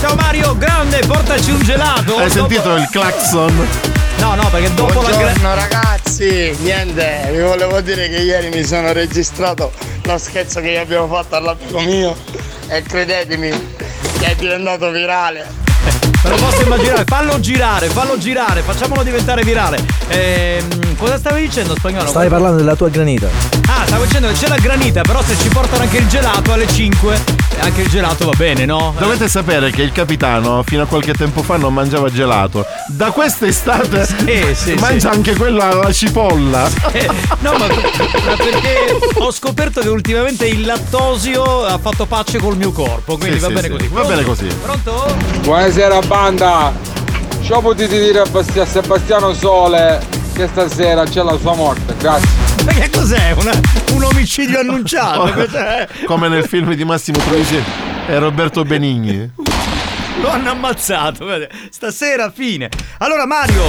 Ciao 0.00 0.14
Mario, 0.14 0.56
grande, 0.56 1.02
portaci 1.06 1.50
un 1.50 1.60
gelato. 1.62 2.16
Hai 2.18 2.30
sentito 2.30 2.74
il 2.76 2.88
clacson? 2.90 3.97
No, 4.18 4.34
no, 4.34 4.48
perché 4.50 4.72
dopo 4.74 5.00
la 5.00 5.08
gra- 5.08 5.16
Buongiorno 5.18 5.54
ragazzi, 5.54 6.56
niente, 6.60 7.28
vi 7.32 7.40
volevo 7.40 7.80
dire 7.80 8.08
che 8.08 8.18
ieri 8.18 8.48
mi 8.48 8.64
sono 8.64 8.92
registrato 8.92 9.72
lo 10.02 10.18
scherzo 10.18 10.60
che 10.60 10.78
abbiamo 10.78 11.06
fatto 11.06 11.36
all'amico 11.36 11.80
mio 11.80 12.16
e 12.68 12.82
credetemi 12.82 13.50
che 14.18 14.26
è 14.26 14.34
diventato 14.36 14.90
virale. 14.90 15.46
Me 16.24 16.30
lo 16.30 16.36
posso 16.36 16.62
immaginare, 16.62 17.04
fallo 17.06 17.38
girare, 17.38 17.88
fallo 17.88 18.18
girare, 18.18 18.62
facciamolo 18.62 19.02
diventare 19.04 19.42
virale. 19.44 19.78
Ehm, 20.08 20.96
cosa 20.96 21.16
stavi 21.16 21.42
dicendo 21.42 21.76
spagnolo? 21.76 22.08
Stavi 22.08 22.28
parlando 22.28 22.56
della 22.56 22.74
tua 22.74 22.88
granita. 22.88 23.28
Ah, 23.68 23.84
stavo 23.86 24.04
dicendo 24.04 24.26
che 24.28 24.34
c'è 24.34 24.48
la 24.48 24.56
granita, 24.56 25.02
però 25.02 25.22
se 25.22 25.36
ci 25.38 25.48
portano 25.48 25.82
anche 25.82 25.98
il 25.98 26.08
gelato 26.08 26.52
alle 26.52 26.66
5, 26.66 27.20
anche 27.60 27.82
il 27.82 27.88
gelato 27.88 28.24
va 28.26 28.32
bene, 28.36 28.64
no? 28.64 28.94
Dovete 28.98 29.28
sapere 29.28 29.70
che 29.70 29.82
il 29.82 29.92
capitano 29.92 30.62
fino 30.64 30.82
a 30.82 30.86
qualche 30.86 31.12
tempo 31.12 31.42
fa 31.42 31.56
non 31.56 31.72
mangiava 31.74 32.10
gelato. 32.10 32.64
Da 32.88 33.10
quest'estate 33.10 34.06
Sì, 34.06 34.54
sì, 34.54 34.74
mangia 34.80 35.10
sì. 35.10 35.16
anche 35.16 35.34
quella 35.36 35.70
alla 35.70 35.92
cipolla. 35.92 36.68
Eh, 36.92 37.08
no, 37.40 37.52
ma, 37.52 37.66
ma 37.66 38.36
perché 38.36 38.98
ho 39.16 39.30
scoperto 39.30 39.80
che 39.80 39.88
ultimamente 39.88 40.46
il 40.46 40.64
lattosio 40.64 41.64
ha 41.64 41.78
fatto 41.78 42.06
pace 42.06 42.38
col 42.38 42.56
mio 42.56 42.72
corpo, 42.72 43.16
quindi 43.16 43.38
Sì, 43.38 43.42
va 43.42 43.48
sì, 43.48 43.52
bene 43.54 43.66
sì, 43.68 43.72
così. 43.72 43.88
va 43.92 44.02
bene 44.04 44.22
così. 44.24 44.46
Pronto? 44.46 45.16
Buonasera 45.42 45.98
banda, 46.00 46.72
ciò 47.42 47.60
potete 47.60 47.98
dire 48.00 48.20
a 48.20 48.64
Sebastiano 48.66 49.32
Sole 49.34 50.00
che 50.34 50.46
stasera 50.46 51.04
c'è 51.04 51.22
la 51.22 51.36
sua 51.38 51.54
morte, 51.54 51.94
grazie. 51.98 52.47
Ma 52.68 52.74
che 52.74 52.90
cos'è? 52.90 53.32
Una- 53.32 53.58
un 53.94 54.04
omicidio 54.04 54.58
annunciato? 54.60 55.32
Come 56.04 56.28
nel 56.28 56.44
film 56.44 56.74
di 56.74 56.84
Massimo 56.84 57.16
Troisi 57.18 57.56
e 58.06 58.18
Roberto 58.18 58.62
Benigni. 58.62 59.30
Lo 60.20 60.30
hanno 60.30 60.50
ammazzato, 60.50 61.26
stasera 61.70 62.30
fine. 62.34 62.68
Allora 62.98 63.24
Mario, 63.24 63.62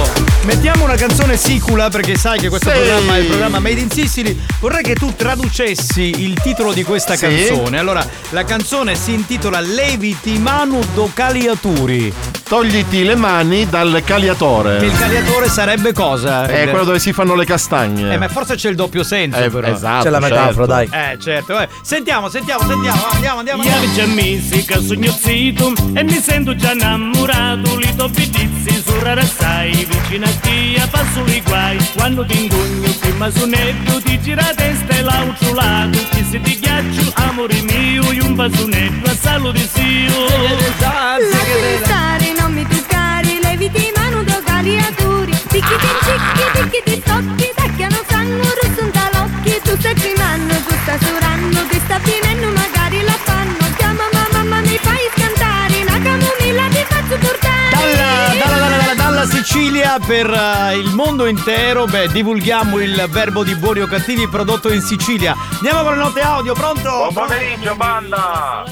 mettiamo 0.44 0.84
una 0.84 0.96
canzone 0.96 1.36
sicula 1.36 1.88
perché 1.90 2.16
sai 2.16 2.40
che 2.40 2.48
questo 2.48 2.70
Sì. 2.70 2.76
programma 2.76 3.16
è 3.16 3.18
il 3.20 3.26
programma 3.26 3.58
Made 3.60 3.80
in 3.80 3.90
Sicily. 3.90 4.36
Vorrei 4.60 4.82
che 4.82 4.94
tu 4.94 5.14
traducessi 5.14 6.22
il 6.24 6.34
titolo 6.40 6.72
di 6.72 6.82
questa 6.82 7.14
Sì. 7.14 7.26
canzone. 7.26 7.78
Allora, 7.78 8.04
la 8.30 8.44
canzone 8.44 8.96
si 8.96 9.12
intitola 9.12 9.60
Leviti 9.60 10.38
manu 10.38 10.80
do 10.94 11.08
caliaturi. 11.14 12.12
Togliti 12.48 13.04
le 13.04 13.14
mani 13.14 13.68
dal 13.68 14.02
caliatore. 14.04 14.78
Che 14.78 14.86
il 14.86 14.98
caliatore 14.98 15.48
sarebbe 15.48 15.92
cosa? 15.92 16.46
È 16.46 16.68
quello 16.68 16.84
dove 16.84 16.98
si 16.98 17.12
fanno 17.12 17.36
le 17.36 17.44
castagne. 17.44 18.12
Eh, 18.12 18.18
ma 18.18 18.26
forse 18.28 18.56
c'è 18.56 18.68
il 18.68 18.74
doppio 18.74 19.04
senso, 19.04 19.38
Eh, 19.38 19.50
però. 19.50 19.68
esatto, 19.68 20.02
C'è 20.04 20.10
la 20.10 20.18
metafora, 20.18 20.78
certo. 20.78 20.96
Eh, 20.96 21.18
certo. 21.22 21.58
eh. 21.60 21.68
Sentiamo, 21.82 22.28
sentiamo, 22.28 22.60
sentiamo. 22.66 23.06
Andiamo, 23.12 23.38
andiamo, 23.38 23.62
andiamo. 23.62 23.88
Che 26.40 26.46
e 26.46 26.54
sento 26.54 26.54
già 26.54 26.72
innamorato 26.72 27.76
Li 27.76 27.94
toppidizi 27.94 28.82
su 28.82 28.94
assai 29.04 29.86
vicino 29.88 30.26
a 30.26 30.30
te 30.40 30.88
passo 30.90 31.24
i 31.26 31.42
guai. 31.42 31.78
Quando 31.94 32.24
ti 32.24 32.42
ingugno 32.42 32.90
prima 33.00 33.30
sonetto 33.30 34.00
ti 34.02 34.20
gira 34.20 34.42
la 34.42 34.54
testa 34.54 34.96
e 34.96 35.02
l'altro 35.02 35.54
lato 35.54 35.98
Ti 36.10 36.24
se 36.30 36.40
ti 36.40 36.58
ghiaccio 36.58 37.12
amore 37.14 37.60
mio 37.62 38.12
io 38.12 38.24
un 38.24 38.34
basonetto 38.34 39.10
a 39.10 39.14
salo 39.14 39.50
di 39.52 39.68
Lasciami 41.20 41.84
stare, 41.84 42.32
non 42.38 42.52
mi 42.52 42.66
toccare, 42.66 43.38
leviti 43.40 43.92
mano 43.94 44.22
da 44.22 44.40
cariaturi. 44.42 45.32
Picchi 45.32 45.60
ti 45.60 45.88
cicchi, 46.02 46.44
picchi 46.52 46.82
ti 46.84 47.02
stocchi, 47.04 47.52
tacchiano 47.54 47.96
sangue, 48.08 48.42
rosso 48.62 48.82
un 48.82 48.90
talocchi. 48.90 49.60
Tu 49.62 49.76
stai 49.78 49.94
tremando, 49.94 50.54
tu 50.54 50.74
stai 50.82 50.98
surando, 50.98 51.66
ti 51.66 51.80
sta 51.84 51.98
finendo, 52.00 52.59
Sicilia 59.42 59.98
per 60.06 60.28
eh, 60.28 60.76
il 60.76 60.90
mondo 60.90 61.24
intero, 61.24 61.86
beh, 61.86 62.08
divulghiamo 62.08 62.78
il 62.78 63.06
verbo 63.08 63.42
di 63.42 63.54
buoni 63.54 63.80
o 63.80 63.86
cattivi 63.86 64.28
prodotto 64.28 64.70
in 64.70 64.82
Sicilia. 64.82 65.34
Andiamo 65.54 65.82
con 65.82 65.92
le 65.92 65.98
note 65.98 66.20
audio, 66.20 66.52
pronto? 66.52 67.08
Buon 67.10 67.14
pomeriggio, 67.14 67.74
banda! 67.74 68.64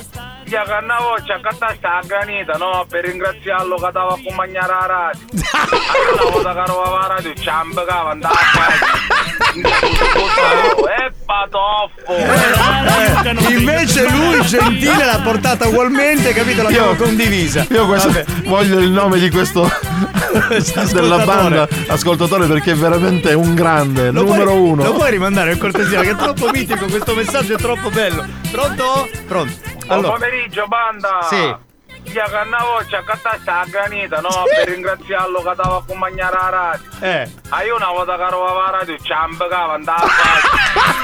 Io 0.45 0.63
che 0.63 0.79
una 0.83 0.99
voce 1.01 1.33
a 1.33 1.75
sta 1.75 2.01
granita, 2.05 2.59
no? 2.59 2.85
Per 2.87 3.03
ringraziarlo 3.03 3.77
che 3.77 3.87
stava 3.89 4.11
a 4.11 4.15
accompagnare 4.15 4.67
la 4.67 4.87
radio. 4.87 5.21
Allora, 6.19 6.31
volta 6.31 6.53
che 6.53 6.59
arrivava 6.59 7.01
la 7.01 7.07
radio, 7.07 7.35
ci 7.35 7.49
andava 7.49 8.11
a. 8.11 8.19
E 10.99 11.13
patoffo! 11.25 12.77
Eh, 13.21 13.53
Invece 13.53 14.09
lui, 14.09 14.41
gentile, 14.43 15.05
l'ha 15.05 15.21
portata 15.23 15.67
ugualmente, 15.67 16.33
capito? 16.33 16.63
L'abbiamo 16.63 16.91
Io- 16.91 16.97
condivisa. 16.97 17.67
Io 17.71 17.87
questo 17.87 18.11
voglio 18.45 18.79
il 18.79 18.91
nome 18.91 19.19
di 19.19 19.29
questo 19.29 19.69
della 20.93 21.19
banda 21.25 21.69
ascoltatore 21.89 22.47
perché 22.47 22.73
è 22.73 22.75
veramente 22.75 23.33
un 23.35 23.55
grande, 23.55 24.11
Lo 24.11 24.23
numero 24.23 24.51
puoi- 24.51 24.59
uno. 24.71 24.85
Lo 24.85 24.93
puoi 24.93 25.11
rimandare 25.11 25.51
per 25.51 25.59
cortesia, 25.59 26.01
che 26.01 26.11
è 26.11 26.17
troppo 26.17 26.49
mitico, 26.53 26.87
questo 26.87 27.15
messaggio 27.15 27.55
è 27.55 27.57
troppo 27.59 27.91
bello. 27.91 28.25
Pronto? 28.51 29.09
Pronto. 29.27 29.53
Buon 29.63 29.85
Allora, 29.99 30.13
pomeriggio, 30.13 30.67
banda! 30.67 31.19
Sì. 31.29 31.37
Io 32.13 32.25
che 32.25 32.37
una 32.47 32.65
voce 32.65 32.97
a 32.97 33.03
cattare 33.03 33.39
sta 33.43 33.65
granita, 33.69 34.21
no? 34.21 34.31
Per 34.55 34.67
ringraziarlo 34.69 35.43
che 35.43 35.51
stava 35.53 35.75
a 35.75 35.79
accompagnare 35.79 36.37
la 36.41 36.49
radio. 36.49 36.87
eh. 37.01 37.31
Ah, 37.51 37.63
io 37.65 37.77
una 37.77 37.89
volta 37.89 38.17
che 38.17 38.23
arrivava 38.23 38.63
la 38.63 38.71
radio, 38.79 38.97
ci 38.99 39.13
ambecava, 39.13 39.75
andava 39.75 40.05
a. 40.05 40.09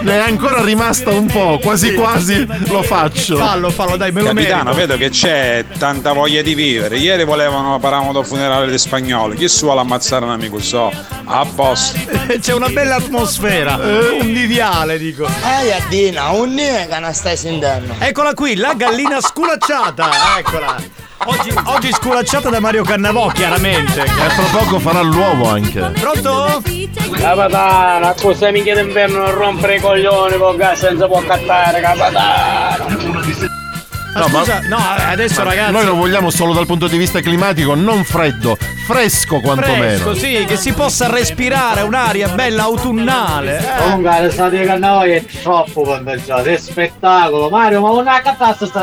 Ne 0.00 0.12
è 0.12 0.20
ancora 0.20 0.62
rimasta 0.62 1.10
un 1.10 1.26
po', 1.26 1.58
quasi 1.62 1.94
quasi 1.94 2.46
lo 2.68 2.82
faccio. 2.82 3.36
Fallo, 3.36 3.70
fallo, 3.70 3.96
dai, 3.96 4.10
me 4.12 4.22
lo 4.22 4.28
Capitano, 4.28 4.64
merito. 4.72 4.80
vedo 4.80 4.96
che 4.96 5.10
c'è 5.10 5.64
tanta 5.78 6.12
voglia 6.12 6.42
di 6.42 6.54
vivere. 6.54 6.96
Ieri 6.96 7.24
volevano 7.24 7.78
paravamo 7.78 8.12
da 8.12 8.22
funerale 8.22 8.70
di 8.70 8.78
spagnolo. 8.78 9.34
Chi 9.34 9.48
vuole 9.60 9.80
ammazzare 9.80 10.24
un 10.24 10.32
amico 10.32 10.58
so? 10.60 10.92
A 11.24 11.46
posto. 11.54 11.98
C'è 12.40 12.52
una 12.52 12.68
bella 12.68 12.96
atmosfera, 12.96 13.78
conviviale, 14.18 14.98
dico. 14.98 15.26
Ehi 15.26 15.72
Addina, 15.72 16.30
un 16.30 16.56
che 16.56 16.98
non 16.98 17.12
stai 17.12 17.36
sentendo. 17.36 17.94
Eccola 17.98 18.34
qui, 18.34 18.56
la 18.56 18.74
gallina 18.74 19.20
sculacciata, 19.20 20.10
eccola. 20.38 20.76
Oggi, 21.24 21.54
oggi 21.64 21.92
sculacciata 21.92 22.50
da 22.50 22.58
Mario 22.58 22.82
Cannavò, 22.82 23.28
chiaramente. 23.28 24.02
E 24.02 24.06
fra 24.06 24.58
poco 24.58 24.78
farà 24.78 25.00
l'uovo 25.02 25.48
anche. 25.48 25.80
Pronto? 26.00 26.62
Capitano, 27.16 28.14
cosa 28.20 28.50
mi 28.50 28.62
chiede 28.62 28.80
inverno 28.80 29.18
non 29.18 29.34
rompere 29.34 29.76
i 29.76 29.80
coglioni 29.80 30.36
con 30.36 30.56
gas 30.56 30.80
senza 30.80 31.06
può 31.06 31.20
cattare, 31.22 31.80
capitano. 31.80 33.40
Ma 34.14 34.28
scusa, 34.28 34.60
no, 34.68 34.76
adesso 35.08 35.42
ragazzi. 35.42 35.72
Noi 35.72 35.84
lo 35.84 35.94
vogliamo 35.94 36.30
solo 36.30 36.52
dal 36.52 36.66
punto 36.66 36.86
di 36.88 36.98
vista 36.98 37.20
climatico, 37.20 37.74
non 37.74 38.04
freddo, 38.04 38.58
fresco 38.86 39.40
quantomeno. 39.40 39.98
Fresco, 39.98 40.14
sì, 40.14 40.44
che 40.44 40.56
si 40.56 40.72
possa 40.72 41.08
respirare 41.08 41.80
un'aria 41.82 42.28
bella 42.28 42.64
autunnale. 42.64 43.58
eh. 43.58 43.82
Comunque 43.82 44.20
l'estate 44.20 44.58
di 44.58 44.64
Cannavò 44.66 45.00
è 45.02 45.24
troppo 45.42 45.82
contagiato, 45.82 46.48
è 46.48 46.56
spettacolo. 46.58 47.48
Mario, 47.48 47.80
ma 47.80 47.90
una 47.90 48.20
catasta 48.20 48.66
sta 48.66 48.82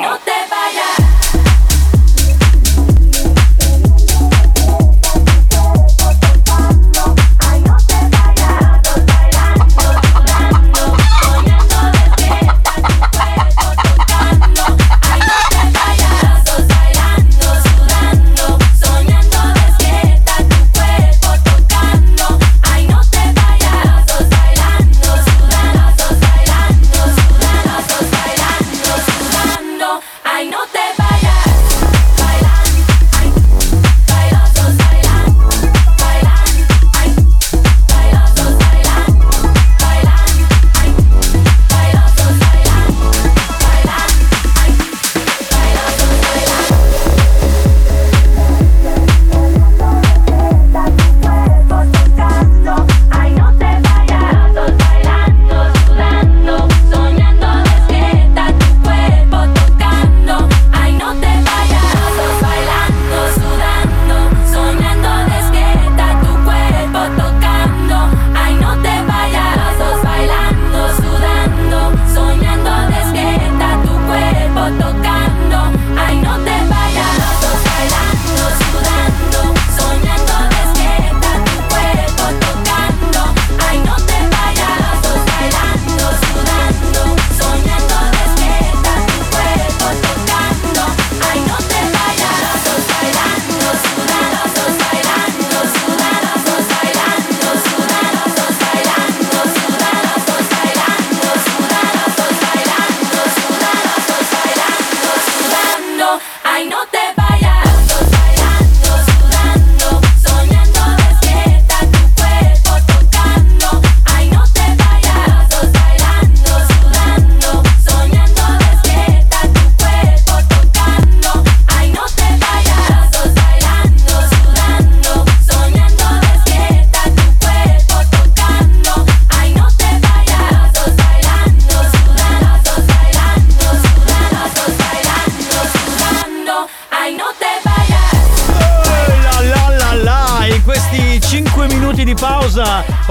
No 106.69 106.85
te 106.91 107.20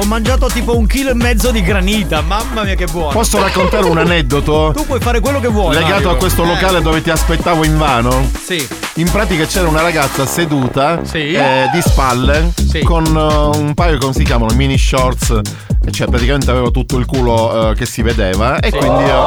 ho 0.01 0.05
mangiato 0.05 0.47
tipo 0.47 0.77
un 0.77 0.87
chilo 0.87 1.11
e 1.11 1.15
mezzo 1.15 1.51
di 1.51 1.63
granita. 1.63 2.21
Mamma 2.23 2.63
mia, 2.65 2.75
che 2.75 2.87
buono. 2.87 3.11
Posso 3.11 3.39
raccontare 3.41 3.85
un 3.87 3.99
aneddoto? 3.99 4.73
Tu 4.75 4.85
puoi 4.87 5.01
fare 5.01 5.21
quello 5.21 5.41
che 5.41 5.49
vuoi. 5.49 5.75
Legato 5.75 5.93
Mario. 5.93 6.11
a 6.11 6.17
questo 6.17 6.43
Eh. 6.43 6.47
locale 6.47 6.81
dove 6.83 7.03
ti 7.03 7.11
aspettavo 7.11 7.65
invano? 7.65 8.29
Sì. 8.43 8.67
In 8.95 9.11
pratica 9.11 9.45
c'era 9.47 9.69
una 9.69 9.83
ragazza 9.83 10.27
seduta 10.27 11.01
Sì. 11.05 11.33
eh, 11.33 11.69
di 11.73 11.81
spalle 11.83 12.53
con 12.85 13.05
eh, 13.07 13.59
un 13.59 13.75
paio 13.75 13.99
come 13.99 14.13
si 14.13 14.25
chiamano 14.25 14.53
mini 14.55 14.77
shorts 14.77 15.41
e 15.85 15.91
cioè 15.93 16.09
praticamente 16.09 16.51
aveva 16.51 16.71
tutto 16.71 16.97
il 16.99 17.07
culo 17.07 17.71
eh, 17.71 17.75
che 17.75 17.87
si 17.87 18.03
vedeva 18.03 18.59
e 18.59 18.71
quindi 18.71 19.05
io 19.05 19.27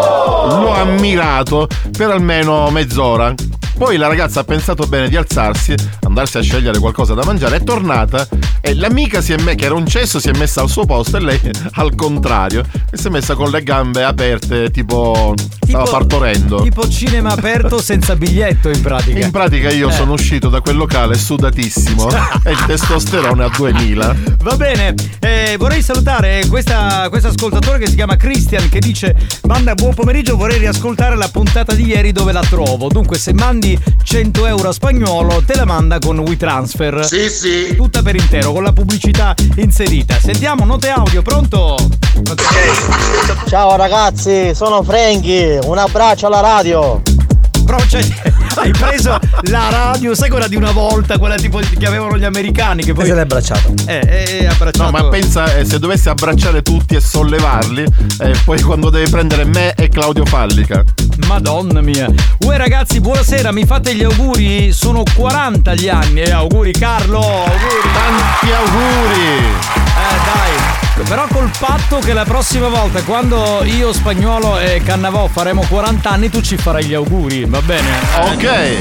l'ho 0.60 0.74
ammirato 0.74 1.68
per 1.98 2.10
almeno 2.12 2.70
mezz'ora. 2.70 3.34
Poi 3.78 3.98
la 3.98 4.08
ragazza 4.08 4.42
ha 4.42 4.44
pensato 4.44 4.86
bene 4.88 5.10
di 5.10 5.16
alzarsi, 5.16 5.74
andarsi 6.04 6.38
a 6.38 6.42
scegliere 6.42 6.80
qualcosa 6.80 7.14
da 7.14 7.24
mangiare, 7.26 7.58
è 7.58 7.64
tornata 7.64 8.28
e 8.62 8.76
l'amica 8.76 9.20
si 9.22 9.34
è 9.34 9.42
me- 9.42 9.56
che 9.56 9.66
era 9.66 9.74
un 9.74 9.86
cesso 9.88 10.20
si 10.20 10.30
è 10.30 10.38
messa 10.38 10.62
al 10.62 10.70
suo 10.70 10.86
posto 10.86 11.18
e 11.18 11.20
lei 11.20 11.40
al 11.74 11.94
contrario 11.96 12.64
e 12.90 12.98
si 12.98 13.08
è 13.08 13.10
messa 13.10 13.36
con 13.36 13.50
le 13.50 13.62
gambe 13.64 14.04
aperte 14.04 14.70
tipo, 14.72 15.34
stava 15.68 15.84
partorendo. 15.90 16.62
Tipo 16.62 16.88
cinema 16.88 17.32
aperto 17.32 17.82
senza 17.82 18.16
biglietto 18.16 18.70
in 18.70 18.80
pratica. 18.82 19.20
In 19.26 19.32
pratica 19.32 19.70
io 19.72 19.90
Eh. 19.90 19.92
sono 19.92 20.14
uscito 20.14 20.50
da 20.50 20.62
quel 20.62 20.78
locale 20.78 21.18
sudatissimo 21.18 22.08
e 22.46 22.52
il 22.52 22.66
testosterone 22.66 23.44
a 23.44 23.50
2000. 23.50 24.16
Va 24.44 24.56
bene, 24.56 24.94
eh, 25.20 25.56
vorrei 25.58 25.82
salutare 25.82 26.46
questa, 26.48 27.08
questo 27.10 27.30
ascoltatore 27.30 27.80
che 27.80 27.88
si 27.88 27.96
chiama 27.96 28.16
Christian 28.16 28.70
che 28.70 28.80
dice 28.80 29.16
Manda 29.44 29.74
buon 29.74 29.94
pomeriggio, 29.94 30.38
vorrei 30.38 30.60
riascoltare 30.60 31.18
la 31.18 31.28
puntata 31.28 31.74
di 31.74 31.86
ieri 31.88 32.12
dove 32.12 32.32
la 32.32 32.42
trovo. 32.42 32.88
Dunque 32.88 33.18
se 33.18 33.34
mandi 33.34 33.63
100 34.04 34.46
euro 34.46 34.70
a 34.70 34.74
spagnolo 34.74 35.42
te 35.46 35.56
la 35.56 35.66
manda 35.66 35.98
con 36.00 36.20
WeTransfer. 36.20 37.06
Sì, 37.06 37.30
sì. 37.30 37.76
Tutta 37.76 38.02
per 38.02 38.16
intero, 38.16 38.52
con 38.52 38.64
la 38.64 38.74
pubblicità 38.74 39.34
inserita. 39.56 40.20
Sentiamo, 40.20 40.66
note 40.66 40.90
audio, 40.90 41.22
pronto? 41.22 41.78
Ciao 43.48 43.76
ragazzi, 43.76 44.54
sono 44.54 44.84
Franky, 44.84 45.60
un 45.64 45.78
abbraccio 45.78 46.28
alla 46.28 46.42
radio. 46.42 47.02
Però 47.66 47.80
cioè, 47.88 48.06
hai 48.56 48.72
preso 48.72 49.20
la 49.44 49.70
radio, 49.70 50.14
sai 50.16 50.30
quella 50.30 50.48
di 50.48 50.56
una 50.56 50.72
volta, 50.72 51.18
quella 51.18 51.36
tipo 51.36 51.60
che 51.60 51.86
avevano 51.86 52.18
gli 52.18 52.26
americani 52.26 52.84
che 52.84 52.94
poi... 52.94 53.06
se 53.06 53.14
l'hai 53.14 53.22
abbracciato. 53.22 53.74
Eh, 53.86 54.02
eh, 54.06 54.38
eh, 54.42 54.46
abbracciato. 54.48 54.92
No, 54.92 54.92
ma 54.92 55.10
pensa 55.10 55.56
eh, 55.56 55.66
se 55.66 55.80
dovessi 55.80 56.10
abbracciare 56.10 56.62
tutti 56.62 56.96
e 56.96 57.02
sollevarli, 57.02 57.86
eh, 58.20 58.36
poi 58.46 58.62
quando 58.62 58.90
devi 58.90 59.10
prendere 59.10 59.46
me 59.46 59.74
e 59.74 59.90
Claudio 59.90 60.26
Fallica. 60.26 60.84
Madonna 61.28 61.82
mia. 61.82 62.12
Uè 62.40 62.58
ragazzi, 62.58 63.00
buonasera, 63.00 63.52
mi 63.52 63.66
fate 63.66 63.96
gli 63.96 64.04
auguri? 64.04 64.72
Sono 64.72 65.04
40 65.16 65.76
gli 65.76 65.90
anni. 65.90 66.22
Eh, 66.22 66.32
auguri 66.32 66.72
Carlo, 66.72 67.20
auguri. 67.20 67.90
Tanti 67.94 68.52
auguri. 68.52 69.28
Eh, 69.76 70.20
dai. 70.26 70.83
Però 70.96 71.26
col 71.32 71.50
patto 71.60 71.98
che 72.00 72.14
la 72.14 72.24
prossima 72.24 72.68
volta, 72.70 73.02
quando 73.04 73.62
io, 73.64 73.92
Spagnolo 73.92 74.60
e 74.60 74.82
Cannavò 74.84 75.28
faremo 75.28 75.66
40 75.68 76.10
anni, 76.10 76.30
tu 76.30 76.40
ci 76.42 76.56
farai 76.56 76.86
gli 76.86 76.94
auguri, 76.94 77.46
va 77.46 77.62
bene? 77.62 77.88
Ok. 78.32 78.78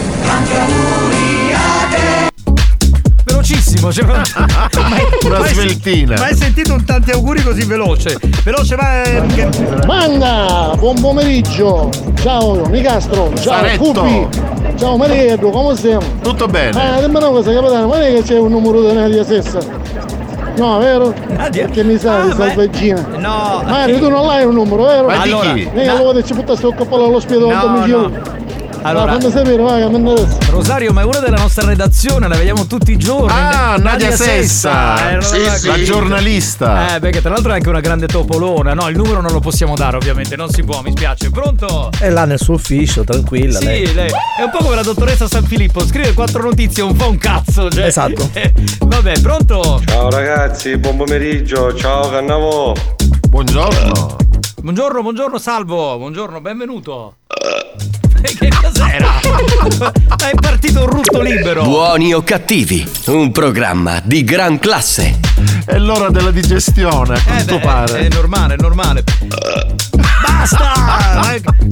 Velocissimo, 3.24 3.92
cioè, 3.92 4.04
mai- 4.04 4.22
Una 5.24 5.38
mai- 5.40 5.48
sveltina. 5.54 6.16
Mai 6.18 6.36
sentito 6.36 6.74
un 6.74 6.84
tanti 6.84 7.10
auguri 7.10 7.42
così 7.42 7.64
veloce? 7.64 8.16
Veloce, 8.44 8.76
va. 8.76 9.02
eh, 9.02 9.48
Manda, 9.86 10.74
buon 10.78 11.00
pomeriggio. 11.00 11.90
Ciao 12.20 12.66
Nicastro, 12.68 13.32
ciao 13.34 13.54
Saretto. 13.54 13.82
Cupi. 13.82 14.28
Ciao 14.78 14.96
Marietto, 14.96 15.50
come 15.50 15.74
stiamo? 15.76 16.04
Tutto 16.22 16.46
bene. 16.46 16.70
Ah, 16.80 17.00
dimmi 17.00 17.16
una 17.16 17.26
cosa, 17.28 17.52
capitano, 17.52 17.86
ma 17.88 17.96
non 17.98 18.04
è 18.06 18.14
che 18.14 18.22
c'è 18.22 18.38
un 18.38 18.50
numero 18.50 18.80
di 18.86 18.92
Nadia 18.92 19.24
Sessa? 19.24 19.58
No, 20.56 20.78
vero? 20.78 21.14
Perché 21.50 21.82
mi 21.84 21.96
sa 21.98 22.22
di 22.26 22.32
salvaggina. 22.32 23.06
No. 23.16 23.62
Mario, 23.64 23.98
tu 23.98 24.08
non 24.10 24.26
l'hai 24.26 24.44
un 24.44 24.54
numero, 24.54 24.84
vero? 24.84 25.06
Ma 25.06 25.22
di 25.22 25.30
Allora, 25.30 25.52
chi? 25.54 25.70
Mica 25.72 25.92
no. 25.92 25.98
allora 25.98 26.22
ci 26.22 26.34
buttaste 26.34 26.66
il 26.66 26.74
cappello 26.74 27.04
all'ospedale 27.04 27.52
No, 27.54 27.60
al 27.60 27.66
domicilio. 27.68 28.10
Allora- 28.82 29.12
No, 29.12 29.20
fammi 29.20 29.32
sapere, 29.32 29.62
vai. 29.62 30.30
Rosario, 30.50 30.92
ma 30.92 31.02
è 31.02 31.04
una 31.04 31.18
della 31.20 31.36
nostra 31.36 31.66
redazione, 31.66 32.26
la 32.28 32.36
vediamo 32.36 32.66
tutti 32.66 32.92
i 32.92 32.96
giorni. 32.96 33.30
Ah, 33.30 33.76
Nadia 33.78 34.10
Sessa. 34.10 34.96
Sessa. 34.96 35.16
Eh, 35.18 35.22
Sì, 35.22 35.44
la- 35.44 35.54
sì. 35.56 35.66
La 35.68 35.82
giornalista. 35.82 36.96
Eh, 36.96 37.00
perché 37.00 37.20
tra 37.20 37.30
l'altro 37.30 37.52
è 37.52 37.54
anche 37.54 37.68
una 37.68 37.80
grande 37.80 38.06
topolona. 38.06 38.74
No, 38.74 38.88
il 38.88 38.96
numero 38.96 39.20
non 39.20 39.32
lo 39.32 39.40
possiamo 39.40 39.74
dare, 39.74 39.96
ovviamente, 39.96 40.34
non 40.36 40.48
si 40.50 40.62
può, 40.64 40.80
mi 40.82 40.90
spiace. 40.90 41.30
Pronto? 41.30 41.90
È 41.98 42.08
là 42.10 42.24
nel 42.24 42.38
suo 42.40 42.54
ufficio, 42.54 43.04
tranquilla. 43.04 43.58
Sì, 43.58 43.64
lei. 43.64 43.92
lei. 43.94 44.08
È 44.10 44.42
un 44.42 44.50
po' 44.50 44.58
come 44.64 44.74
la 44.74 44.82
dottoressa 44.82 45.28
San 45.28 45.44
Filippo, 45.44 45.84
scrive 45.86 46.12
quattro 46.12 46.42
notizie, 46.42 46.82
un 46.82 46.96
po' 46.96 47.08
un 47.08 47.18
cazzo. 47.18 47.70
Cioè. 47.70 47.84
Esatto. 47.86 48.28
Eh, 48.32 48.52
Vabbè, 48.84 49.20
pronto? 49.20 49.80
Ciao 49.86 50.10
ragazzi, 50.10 50.76
buon 50.76 50.96
pomeriggio, 50.96 51.74
ciao 51.74 52.10
Cannavo. 52.10 52.74
Buongiorno. 53.28 54.16
Buongiorno, 54.60 55.02
buongiorno, 55.02 55.38
salvo. 55.38 55.96
Buongiorno, 55.98 56.40
benvenuto. 56.40 57.16
Eh, 58.22 58.34
Che 58.36 58.48
cos'era? 58.62 59.20
È 60.16 60.30
partito 60.40 60.80
un 60.80 60.86
rutto 60.86 61.20
libero. 61.20 61.64
Buoni 61.64 62.14
o 62.14 62.22
cattivi, 62.22 62.88
un 63.06 63.32
programma 63.32 64.00
di 64.02 64.22
gran 64.24 64.58
classe. 64.58 65.18
È 65.64 65.76
l'ora 65.78 66.08
della 66.10 66.30
digestione, 66.30 67.14
a 67.14 67.22
quanto 67.22 67.54
Eh 67.54 67.58
beh, 67.58 67.64
pare. 67.64 67.98
È 68.06 68.08
normale, 68.14 68.54
è 68.54 68.56
normale. 68.60 69.04
Basta! 70.22 70.72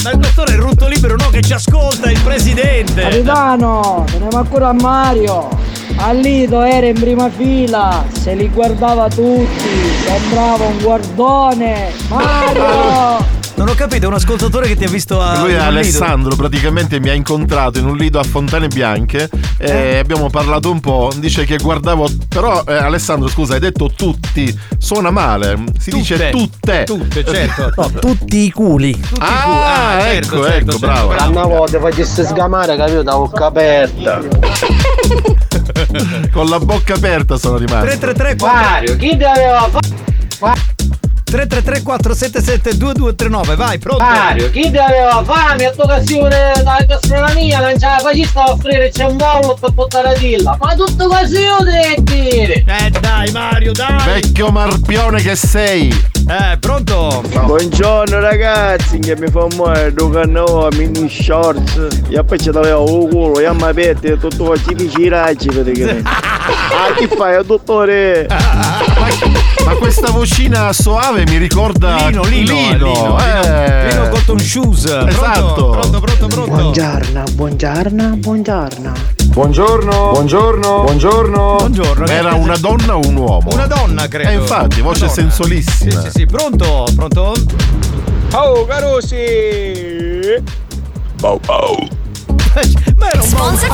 Ma 0.02 0.10
il 0.10 0.18
dottore 0.18 0.52
è 0.52 0.54
il 0.56 0.60
rutto 0.60 0.88
libero, 0.88 1.16
no? 1.16 1.28
Che 1.30 1.40
ci 1.42 1.52
ascolta 1.52 2.10
il 2.10 2.20
presidente! 2.20 3.02
Capitano, 3.02 4.04
teniamo 4.10 4.38
ancora 4.38 4.68
a 4.68 4.72
Mario. 4.72 5.48
Allito 5.96 6.62
era 6.62 6.86
in 6.86 6.98
prima 6.98 7.28
fila, 7.30 8.04
se 8.10 8.34
li 8.34 8.48
guardava 8.48 9.08
tutti, 9.08 9.68
sembrava 10.04 10.64
un 10.66 10.78
guardone. 10.78 11.92
Mario! 12.08 13.38
Non 13.60 13.68
ho 13.68 13.74
capito, 13.74 14.06
è 14.06 14.08
un 14.08 14.14
ascoltatore 14.14 14.66
che 14.68 14.74
ti 14.74 14.84
ha 14.84 14.88
visto 14.88 15.20
a. 15.20 15.38
Lui 15.40 15.52
è. 15.52 15.58
Alessandro, 15.58 16.34
praticamente 16.34 16.98
mi 16.98 17.10
ha 17.10 17.12
incontrato 17.12 17.78
in 17.78 17.84
un 17.84 17.94
lido 17.94 18.18
a 18.18 18.22
Fontane 18.22 18.68
Bianche 18.68 19.28
e 19.58 19.70
Eh. 19.70 19.98
abbiamo 19.98 20.30
parlato 20.30 20.70
un 20.70 20.80
po'. 20.80 21.12
Dice 21.14 21.44
che 21.44 21.58
guardavo. 21.58 22.08
Però, 22.26 22.64
eh, 22.66 22.72
Alessandro, 22.72 23.28
scusa, 23.28 23.52
hai 23.54 23.60
detto 23.60 23.90
tutti. 23.94 24.58
Suona 24.78 25.10
male. 25.10 25.62
Si 25.78 25.90
dice 25.90 26.30
tutte. 26.30 26.84
Tutte, 26.84 27.22
certo. 27.22 27.70
No, 27.76 27.90
tutti 28.00 28.46
i 28.46 28.50
culi. 28.50 28.98
Ah, 29.18 29.98
Ah, 29.98 30.06
ecco, 30.08 30.42
certo, 30.42 30.46
ecco, 30.46 30.70
certo, 30.70 30.78
bravo. 30.78 31.10
certo, 31.10 31.28
Una 31.30 31.44
volta 31.44 31.78
facesse 31.80 32.24
sgamare, 32.24 32.76
capito, 32.78 33.02
da 33.02 33.12
bocca 33.14 33.44
aperta. 33.44 34.20
Con 36.32 36.48
la 36.48 36.58
bocca 36.58 36.94
aperta 36.94 37.36
sono 37.36 37.58
rimasto. 37.58 37.84
333 37.84 38.36
Mario, 38.40 38.96
chi 38.96 39.18
ti 39.18 39.24
aveva 39.24 39.68
fatto? 40.38 40.78
333 41.30 41.82
477 41.82 42.76
2239 42.76 43.54
vai 43.54 43.78
pronto? 43.78 44.02
Mario, 44.02 44.50
chi 44.50 44.68
ti 44.70 44.76
aveva 44.76 45.22
fame 45.24 45.66
a 45.66 45.72
occasione 45.76 46.52
della 46.56 46.78
gastronomia 46.86 47.60
non 47.60 47.78
ce 47.78 47.86
la 47.86 47.98
facista 48.00 48.44
a 48.44 48.50
offrire 48.50 48.90
c'è 48.90 49.04
un 49.04 49.16
bollo 49.16 49.56
per 49.58 49.72
portare 49.72 50.08
a 50.08 50.18
dilla. 50.18 50.56
Ma 50.60 50.74
tutto 50.74 51.06
così 51.06 51.38
io 51.40 51.58
devo 51.60 52.02
dire 52.02 52.64
eh 52.66 52.90
dai 52.90 53.30
Mario 53.30 53.72
dai! 53.72 54.04
Vecchio 54.04 54.50
marpione 54.50 55.22
che 55.22 55.36
sei. 55.36 56.09
Eh 56.30 56.58
pronto 56.58 57.24
Buongiorno 57.44 58.20
ragazzi, 58.20 59.00
che 59.00 59.16
mi 59.18 59.26
fa 59.26 59.48
male, 59.56 59.92
tu 59.92 60.10
cannavo 60.10 60.68
mini 60.76 61.08
shorts, 61.08 61.88
e 62.08 62.22
poi 62.22 62.38
ci 62.38 62.50
avevo 62.50 63.02
il 63.02 63.08
culo, 63.08 63.40
e 63.40 63.52
mi 63.52 63.62
aperto 63.64 64.16
tutto 64.16 64.44
faccio 64.54 64.70
i 64.70 64.88
giraggi 64.88 65.48
praticamente. 65.48 66.08
Ah, 66.50 66.94
che 66.94 67.08
fai, 67.08 67.44
dottore? 67.44 68.26
Ma 68.28 69.74
questa 69.74 70.10
vocina 70.10 70.72
soave 70.72 71.24
mi 71.26 71.36
ricorda 71.36 72.06
Lino, 72.06 72.24
Lino, 72.24 72.52
Lino, 72.54 72.92
Lino, 72.92 73.18
eh. 73.18 73.88
Lino 73.90 74.08
Cotton 74.08 74.38
Shoes 74.38 74.84
pronto 74.84 75.08
Esatto. 75.08 75.68
pronto 75.70 76.00
pronto 76.00 76.26
pronto 76.26 76.50
Buongiorno, 76.50 77.24
buongiorno, 77.34 78.16
buongiorno. 78.16 79.19
Buongiorno, 79.30 80.10
buongiorno, 80.10 80.82
buongiorno. 80.82 81.54
Buongiorno 81.56 82.06
Era 82.06 82.34
una 82.34 82.56
donna 82.56 82.96
o 82.96 83.06
un 83.06 83.14
uomo? 83.14 83.48
una 83.52 83.66
donna 83.66 84.08
credo. 84.08 84.28
Eh, 84.28 84.34
infatti, 84.34 84.80
voce 84.80 85.08
sensualissima. 85.08 86.00
sì 86.00 86.00
sì 86.00 86.10
sì. 86.10 86.26
Pronto? 86.26 86.84
Pronto? 86.96 87.34
Oh, 88.32 88.64
carosi! 88.66 90.42
Bau 91.20 91.38
bau. 91.46 91.76
ma 92.96 93.10
era 93.10 93.22
un 93.22 93.28
Sponsor 93.28 93.68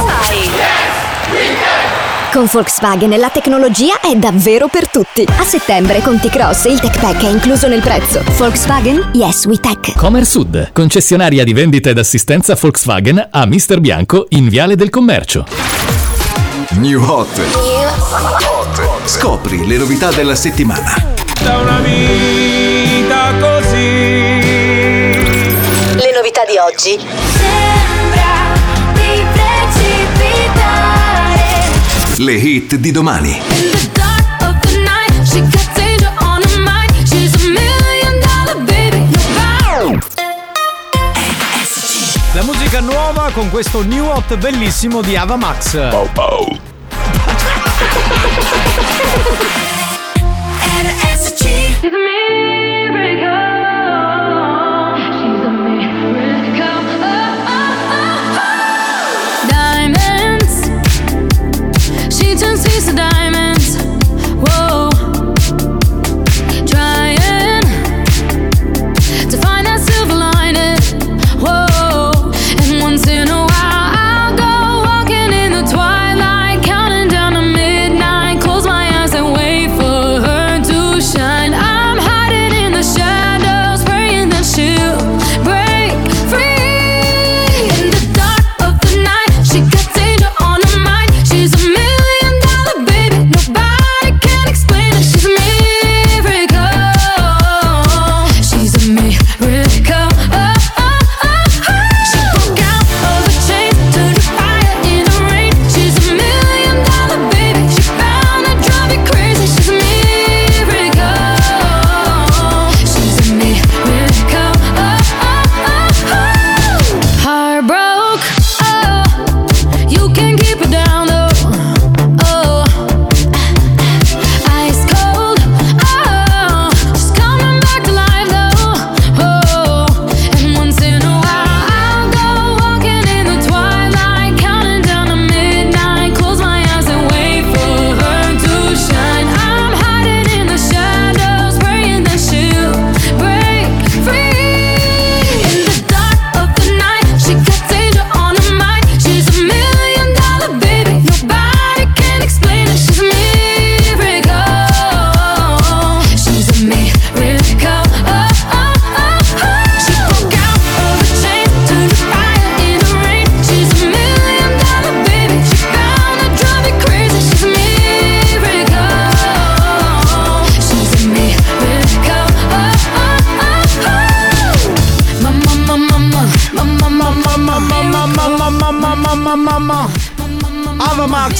Con 2.36 2.48
Volkswagen 2.52 3.18
la 3.18 3.30
tecnologia 3.30 3.98
è 3.98 4.14
davvero 4.14 4.68
per 4.68 4.90
tutti. 4.90 5.26
A 5.26 5.42
settembre 5.42 6.02
con 6.02 6.20
T-Cross 6.20 6.64
il 6.64 6.78
Tech 6.78 7.00
Pack 7.00 7.24
è 7.24 7.30
incluso 7.30 7.66
nel 7.66 7.80
prezzo. 7.80 8.22
Volkswagen 8.36 9.12
Yes 9.14 9.46
We 9.46 9.58
Tech. 9.58 9.96
Comer 9.96 10.26
Sud, 10.26 10.72
concessionaria 10.74 11.44
di 11.44 11.54
vendita 11.54 11.88
ed 11.88 11.96
assistenza 11.96 12.54
Volkswagen 12.54 13.26
a 13.30 13.46
Mister 13.46 13.80
Bianco 13.80 14.26
in 14.28 14.50
Viale 14.50 14.76
del 14.76 14.90
Commercio. 14.90 15.46
New 16.72 17.02
Hot. 17.02 17.40
Scopri 19.06 19.66
le 19.66 19.78
novità 19.78 20.10
della 20.10 20.34
settimana. 20.34 20.94
Da 21.42 21.56
una 21.56 21.78
vita 21.78 23.32
così. 23.40 23.78
Le 25.94 26.12
novità 26.14 26.42
di 26.44 26.58
oggi. 26.58 26.98
Le 32.18 32.32
hit 32.32 32.76
di 32.76 32.90
domani. 32.92 33.38
La 42.32 42.42
musica 42.42 42.80
nuova 42.80 43.30
con 43.32 43.50
questo 43.50 43.82
new 43.82 44.06
hot 44.06 44.34
bellissimo 44.38 45.02
di 45.02 45.14
Ava 45.14 45.36
Max. 45.36 45.74
Bow 45.90 46.08
bow. 46.12 46.58
RSC. 50.82 51.44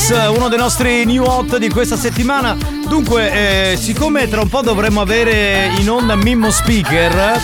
Uno 0.09 0.49
dei 0.49 0.57
nostri 0.57 1.05
new 1.05 1.25
hot 1.25 1.57
di 1.57 1.69
questa 1.69 1.97
settimana. 1.97 2.57
Dunque, 2.87 3.73
eh, 3.73 3.77
siccome 3.77 4.29
tra 4.29 4.40
un 4.40 4.49
po' 4.49 4.62
dovremmo 4.62 5.01
avere 5.01 5.73
in 5.79 5.90
onda 5.90 6.14
Mimmo 6.14 6.49
Speaker, 6.53 7.40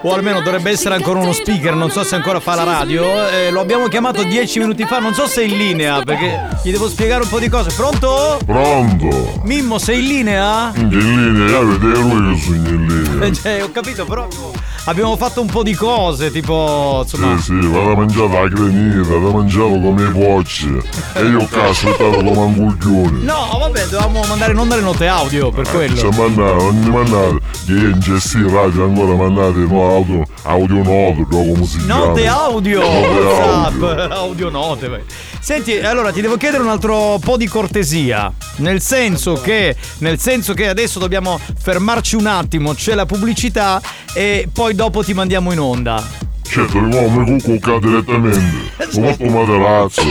o 0.00 0.14
almeno 0.14 0.40
dovrebbe 0.40 0.70
essere 0.70 0.94
ancora 0.94 1.18
uno 1.18 1.32
speaker, 1.32 1.74
non 1.74 1.90
so 1.90 2.04
se 2.04 2.14
ancora 2.14 2.40
fa 2.40 2.54
la 2.54 2.64
radio, 2.64 3.28
eh, 3.28 3.50
lo 3.50 3.60
abbiamo 3.60 3.88
chiamato 3.88 4.22
dieci 4.22 4.58
minuti 4.60 4.84
fa, 4.84 4.98
non 4.98 5.12
so 5.12 5.26
se 5.26 5.42
è 5.42 5.44
in 5.44 5.58
linea, 5.58 6.00
perché 6.02 6.56
gli 6.62 6.70
devo 6.70 6.88
spiegare 6.88 7.24
un 7.24 7.28
po' 7.28 7.38
di 7.38 7.50
cose. 7.50 7.70
Pronto? 7.76 8.38
Pronto? 8.46 9.40
Mimmo, 9.42 9.78
sei 9.78 9.98
in 9.98 10.06
linea? 10.06 10.72
In 10.74 10.88
linea, 10.88 11.60
vedete 11.60 11.98
lui 11.98 12.34
che 12.34 12.40
sono 12.40 12.56
in 12.56 12.86
linea. 12.86 13.32
Cioè, 13.38 13.62
ho 13.62 13.70
capito, 13.70 14.06
però 14.06 14.26
abbiamo 14.88 15.16
fatto 15.16 15.42
un 15.42 15.48
po' 15.48 15.62
di 15.62 15.74
cose, 15.74 16.30
tipo, 16.30 17.00
insomma... 17.02 17.36
Sì, 17.36 17.44
sì, 17.44 17.66
vado 17.66 17.92
a 17.92 17.96
mangiare 17.96 18.28
la 18.28 18.48
granita, 18.48 19.08
vado 19.08 19.28
a 19.28 19.32
mangiare 19.32 19.80
come 19.80 20.02
i 20.02 20.10
pocci. 20.10 20.78
E 21.14 21.22
io 21.24 21.40
ho 21.40 21.68
aspettato 21.68 22.16
come 22.16 22.30
un 22.30 22.78
coglione. 22.78 23.22
No, 23.22 23.58
vabbè, 23.60 23.86
dovevamo 23.86 24.22
mandare 24.26 24.52
in 24.52 24.58
onda 24.58 24.76
le 24.76 24.82
note 24.82 25.06
audio 25.06 25.50
per 25.50 25.68
quello. 25.68 25.96
Cioè, 25.96 26.16
mandate, 26.16 26.62
non 26.62 26.78
mi 26.78 26.90
mandate. 26.90 27.38
Che 27.66 27.72
in 27.72 27.98
GST 27.98 28.34
radio 28.50 28.84
ancora 28.84 29.14
mandate 29.14 29.58
no, 29.58 29.94
audio, 29.94 30.22
audio 30.44 30.82
note, 30.82 31.26
come 31.28 31.66
si 31.66 31.78
chiama. 31.84 32.06
Note 32.06 32.26
audio, 32.26 32.80
Note 32.80 33.06
WhatsApp, 33.06 33.82
audio. 33.82 34.08
audio 34.16 34.50
note. 34.50 34.88
vai. 34.88 35.02
Senti, 35.40 35.78
allora 35.78 36.12
ti 36.12 36.20
devo 36.20 36.36
chiedere 36.36 36.62
un 36.62 36.70
altro 36.70 37.18
po' 37.20 37.36
di 37.36 37.46
cortesia. 37.46 38.32
Nel 38.56 38.80
senso 38.80 39.34
che, 39.34 39.76
nel 39.98 40.18
senso 40.18 40.52
che 40.52 40.68
adesso 40.68 40.98
dobbiamo 40.98 41.38
fermarci 41.58 42.16
un 42.16 42.26
attimo, 42.26 42.74
c'è 42.74 42.94
la 42.94 43.06
pubblicità 43.06 43.80
e 44.12 44.48
poi 44.52 44.74
dopo 44.78 45.02
ti 45.02 45.12
mandiamo 45.12 45.50
in 45.50 45.58
onda. 45.58 46.27
Certo, 46.48 46.78
io 46.78 47.10
mi 47.10 47.42
cucco 47.42 47.78
direttamente. 47.78 48.70
Ho 48.78 48.84
fatto 49.02 49.22
un 49.22 49.32
materazzo. 49.32 50.02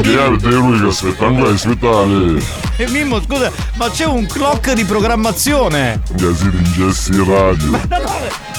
Che 0.00 0.18
avete 0.20 0.48
lui 0.48 0.80
che 0.80 0.86
aspetta 0.86 1.26
ancora 1.26 1.48
in 1.48 1.54
ospitale. 1.54 2.42
E 2.76 2.88
Mimmo, 2.88 3.20
scusa, 3.20 3.50
ma 3.74 3.90
c'è 3.90 4.06
un 4.06 4.26
clock 4.26 4.72
di 4.74 4.84
programmazione. 4.84 6.00
Che 6.16 6.34
siete 6.34 6.56
in 6.56 6.72
GST 6.88 7.14
radio. 7.26 7.70
No, 7.70 7.78
no, 7.98 8.12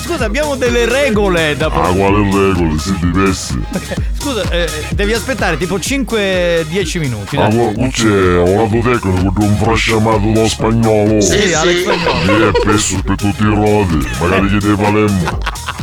scusa, 0.03 0.25
abbiamo 0.25 0.55
delle 0.55 0.85
regole 0.85 1.55
da 1.55 1.67
Ah, 1.67 1.69
quale 1.69 2.17
regole? 2.17 2.77
Siete 2.77 2.99
diversi. 3.05 3.59
Scusa, 4.23 4.49
eh, 4.51 4.69
devi 4.91 5.11
aspettare 5.11 5.57
tipo 5.57 5.77
5-10 5.77 6.99
minuti. 6.99 7.35
Ma 7.35 7.47
qua 7.47 7.73
qua 7.73 7.87
c'è 7.89 8.37
un 8.37 8.55
lato 8.55 8.89
tecnico 8.89 9.33
di 9.37 9.45
un 9.45 9.57
frasciamato 9.57 10.31
da 10.31 10.47
spagnolo. 10.47 11.19
Sì, 11.19 11.51
Alex 11.53 11.81
Spagnolo. 11.81 12.51
Che 12.51 12.59
è 12.59 12.63
peso 12.65 13.01
per 13.03 13.15
tutti 13.15 13.43
i 13.43 13.47
rodi. 13.47 14.07
Magari 14.21 14.47
gli 14.47 14.57
dei 14.59 14.75
Palermo. 14.75 15.37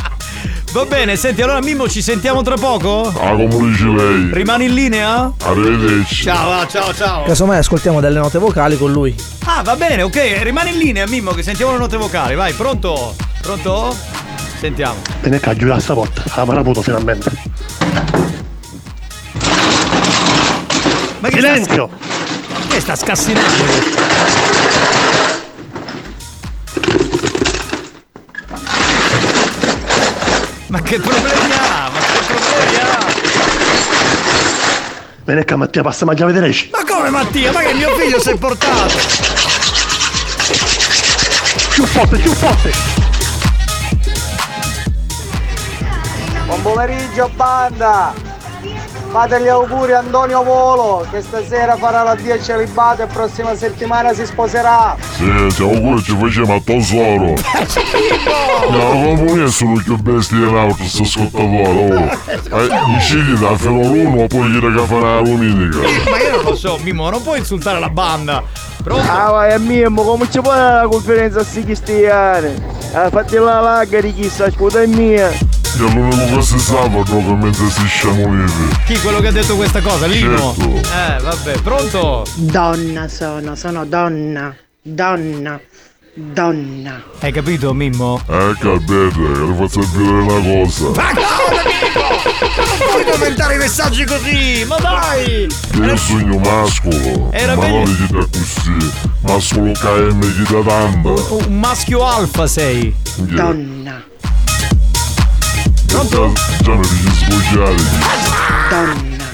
Va 0.71 0.85
bene, 0.85 1.17
senti, 1.17 1.41
allora 1.41 1.59
Mimmo 1.59 1.89
ci 1.89 2.01
sentiamo 2.01 2.43
tra 2.43 2.55
poco? 2.55 3.05
Ah, 3.07 3.31
come 3.31 3.69
dice 3.69 3.87
lei. 3.87 4.29
Rimani 4.31 4.65
in 4.65 4.73
linea? 4.73 5.29
Arrivederci. 5.43 6.23
Ciao, 6.23 6.49
va, 6.49 6.65
ciao, 6.65 6.93
ciao. 6.93 7.23
Casomai 7.23 7.57
ascoltiamo 7.57 7.99
delle 7.99 8.19
note 8.19 8.37
vocali 8.37 8.77
con 8.77 8.89
lui. 8.89 9.13
Ah, 9.43 9.63
va 9.63 9.75
bene, 9.75 10.03
ok, 10.03 10.39
rimani 10.43 10.71
in 10.71 10.77
linea, 10.77 11.05
Mimmo, 11.07 11.31
che 11.31 11.43
sentiamo 11.43 11.73
le 11.73 11.77
note 11.77 11.97
vocali. 11.97 12.35
Vai, 12.35 12.53
pronto? 12.53 13.13
Pronto? 13.41 13.93
Sentiamo. 14.59 14.95
Bene 15.19 15.41
che 15.41 15.55
giura 15.57 15.77
stavolta, 15.77 16.23
la 16.35 16.45
paraputo 16.45 16.81
finalmente. 16.81 17.29
Ma 21.19 21.27
che 21.27 21.35
Silenzio! 21.35 21.89
Sta, 21.89 22.67
che 22.69 22.79
sta 22.79 22.95
scassinando? 22.95 24.10
Ma 30.71 30.81
che 30.81 31.01
problemi 31.01 31.51
ha? 31.51 31.89
Ma 31.91 31.99
che 31.99 32.23
problemi 32.23 32.75
ha? 32.77 32.97
Bene 35.25 35.43
che 35.43 35.55
Mattia 35.57 35.81
passa 35.81 36.03
a 36.03 36.07
mangiare 36.07 36.31
vedere. 36.31 36.55
Ma 36.71 36.85
come 36.87 37.09
Mattia? 37.09 37.51
Ma 37.51 37.59
che 37.59 37.73
mio 37.73 37.93
figlio 37.97 38.21
si 38.21 38.29
è 38.29 38.37
portato? 38.37 38.97
Più 41.73 41.85
forte, 41.85 42.17
più 42.19 42.33
forte! 42.33 42.71
Buon 46.45 46.61
pomeriggio 46.61 47.29
banda! 47.35 48.30
Fate 49.11 49.41
gli 49.41 49.49
auguri 49.49 49.91
a 49.91 49.97
Antonio 49.97 50.41
Volo 50.41 51.05
che 51.11 51.21
stasera 51.21 51.75
farà 51.75 52.01
la 52.01 52.15
10 52.15 52.41
celibato 52.41 53.01
e 53.01 53.07
prossima 53.07 53.53
settimana 53.55 54.13
si 54.13 54.25
sposerà! 54.25 54.95
Sì, 55.15 55.25
ti 55.53 55.61
auguro 55.63 56.01
ci 56.01 56.15
facciamo 56.15 56.55
a 56.55 56.61
tesoro. 56.63 57.33
No, 58.69 59.15
come 59.17 59.47
sono 59.49 59.81
più 59.83 59.97
bestie 59.97 60.37
in 60.37 60.55
auto, 60.55 60.83
sto 60.85 61.03
ascoltatore. 61.03 62.19
Oh. 62.51 62.57
Eh, 62.57 62.65
i 62.65 63.01
cigli 63.01 63.33
da 63.33 63.57
fino 63.57 63.81
all'uno, 63.81 64.27
poi 64.27 64.49
gli 64.49 64.59
che 64.59 64.85
farà 64.85 65.15
la 65.15 65.21
domenica. 65.21 65.77
Ma 66.09 66.17
io 66.21 66.35
non 66.37 66.43
lo 66.45 66.55
so, 66.55 66.79
Mimmo, 66.81 67.09
non 67.09 67.21
puoi 67.21 67.39
insultare 67.39 67.79
la 67.79 67.89
banda. 67.89 68.41
Pronto? 68.81 69.11
Ah 69.11 69.29
vai 69.29 69.51
a 69.51 69.59
Mimmo, 69.59 70.03
come 70.03 70.31
ci 70.31 70.39
può 70.39 70.53
la 70.53 70.87
conferenza 70.89 71.41
a 71.41 71.43
sti 71.43 71.65
cristiani? 71.65 72.53
Ah, 72.93 73.09
fatti 73.09 73.35
la 73.35 73.59
lagga 73.59 73.99
di 73.99 74.13
chissà, 74.13 74.49
scusa 74.49 74.81
è 74.81 74.85
mia. 74.85 75.60
Che 75.73 75.85
è 75.87 75.93
l'unico 75.93 76.35
che 76.35 76.41
si 76.41 76.55
proprio 76.65 77.35
mentre 77.35 77.69
si 77.69 77.85
sciamolite. 77.87 78.79
Chi 78.85 78.99
quello 78.99 79.19
che 79.19 79.27
ha 79.27 79.31
detto 79.31 79.55
questa 79.55 79.81
cosa? 79.81 80.05
Lino? 80.05 80.53
Certo. 80.55 80.75
Eh, 80.75 81.21
vabbè, 81.21 81.61
pronto? 81.61 82.25
Donna 82.35 83.07
sono, 83.07 83.55
sono 83.55 83.85
donna, 83.85 84.53
donna, 84.81 85.59
donna. 86.13 87.01
Hai 87.19 87.31
capito, 87.31 87.73
Mimmo? 87.73 88.21
Eh, 88.27 88.53
capite, 88.59 89.19
le 89.19 89.55
faccio 89.57 89.79
vedere 89.93 90.09
una 90.19 90.63
cosa. 90.63 90.89
Ma 90.89 91.13
cosa, 91.13 91.63
Mimmo? 91.65 92.09
Non 92.77 92.89
puoi 92.91 93.05
commentare 93.05 93.55
i 93.55 93.57
messaggi 93.57 94.03
così, 94.03 94.65
ma 94.67 94.75
dai! 94.77 95.47
Che 95.71 95.77
io 95.77 95.95
sogno 95.97 96.37
mascolo. 96.37 97.31
Era 97.31 97.55
ma 97.55 97.61
meglio- 97.61 97.77
non 97.77 97.93
gli 97.93 98.07
dà 98.11 98.27
così. 98.29 98.91
Mascolo 99.21 99.71
KM 99.71 100.21
gli 100.21 100.43
dà 100.47 100.61
tanto. 100.67 101.37
Un 101.47 101.59
maschio 101.59 102.05
alfa 102.05 102.45
sei. 102.47 102.93
Donna, 103.15 104.03
Già, 105.91 106.31
già 106.61 106.73
mi 106.73 106.85
sbocciare. 106.85 107.75
donna. 108.69 109.29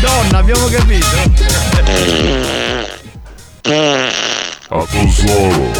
Donna, 0.00 0.38
abbiamo 0.38 0.66
capito. 0.68 1.06
A 4.70 4.86
tesoro. 4.86 5.72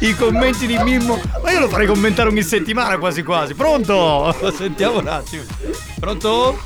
I 0.00 0.14
commenti 0.14 0.66
di 0.66 0.76
Mimmo. 0.76 1.18
Ma 1.42 1.52
io 1.52 1.60
lo 1.60 1.68
farei 1.70 1.86
commentare 1.86 2.28
ogni 2.28 2.42
settimana 2.42 2.98
quasi 2.98 3.22
quasi. 3.22 3.54
Pronto? 3.54 4.36
Sentiamo 4.54 4.98
un 4.98 5.08
attimo. 5.08 5.44
Pronto? 5.98 6.58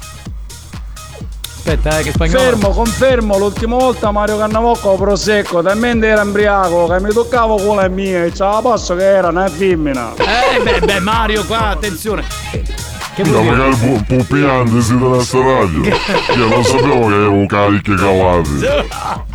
Aspetta, 1.67 1.99
eh, 1.99 2.03
che 2.05 2.13
spagnolo. 2.13 2.39
Fermo, 2.39 2.69
confermo, 2.69 3.39
l'ultima 3.39 3.75
volta 3.75 4.13
Mario 4.13 4.39
Cannavocco 4.39 4.95
prosecco, 4.95 5.63
talmente 5.63 6.07
era 6.07 6.21
embriaco 6.21 6.87
che 6.87 7.01
mi 7.01 7.13
toccavo 7.13 7.57
con 7.57 7.75
la 7.75 7.89
mia 7.89 8.23
e 8.23 8.33
ce 8.33 8.45
la 8.45 8.61
posso 8.63 8.95
che 8.95 9.03
era 9.03 9.31
una 9.31 9.49
femmina. 9.49 10.15
Eh, 10.15 10.63
beh, 10.63 10.87
beh, 10.87 11.01
Mario, 11.01 11.45
qua, 11.45 11.71
attenzione. 11.71 12.23
Che 12.53 13.25
Ma 13.25 13.31
vuol 13.31 13.43
dire? 13.43 13.57
magari 13.57 13.77
pu- 13.77 14.05
puppiante 14.05 14.81
si 14.81 14.97
della 14.97 15.17
radio. 15.17 15.85
Io 16.37 16.49
non 16.49 16.65
sapevo 16.65 17.09
che 17.09 17.15
ero 17.15 17.47
cariche 17.49 17.95
calate. 17.97 18.87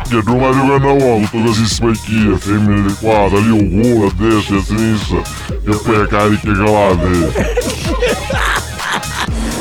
Che 0.08 0.22
tu 0.22 0.36
Mario 0.38 0.78
Cannavò 0.78 1.18
tutto 1.18 1.38
così 1.44 1.66
specchia, 1.66 2.36
femmine 2.38 2.86
di 2.86 2.94
qua, 2.98 3.28
da 3.28 3.38
lì 3.40 3.50
un 3.50 3.78
culo 3.78 4.06
a 4.06 4.12
destra 4.16 4.56
e 4.56 4.58
a 4.58 4.62
sinistra. 4.62 5.20
E 5.50 5.80
poi 5.84 5.96
a 5.96 6.06
cariche 6.06 6.50
calate. 6.50 7.60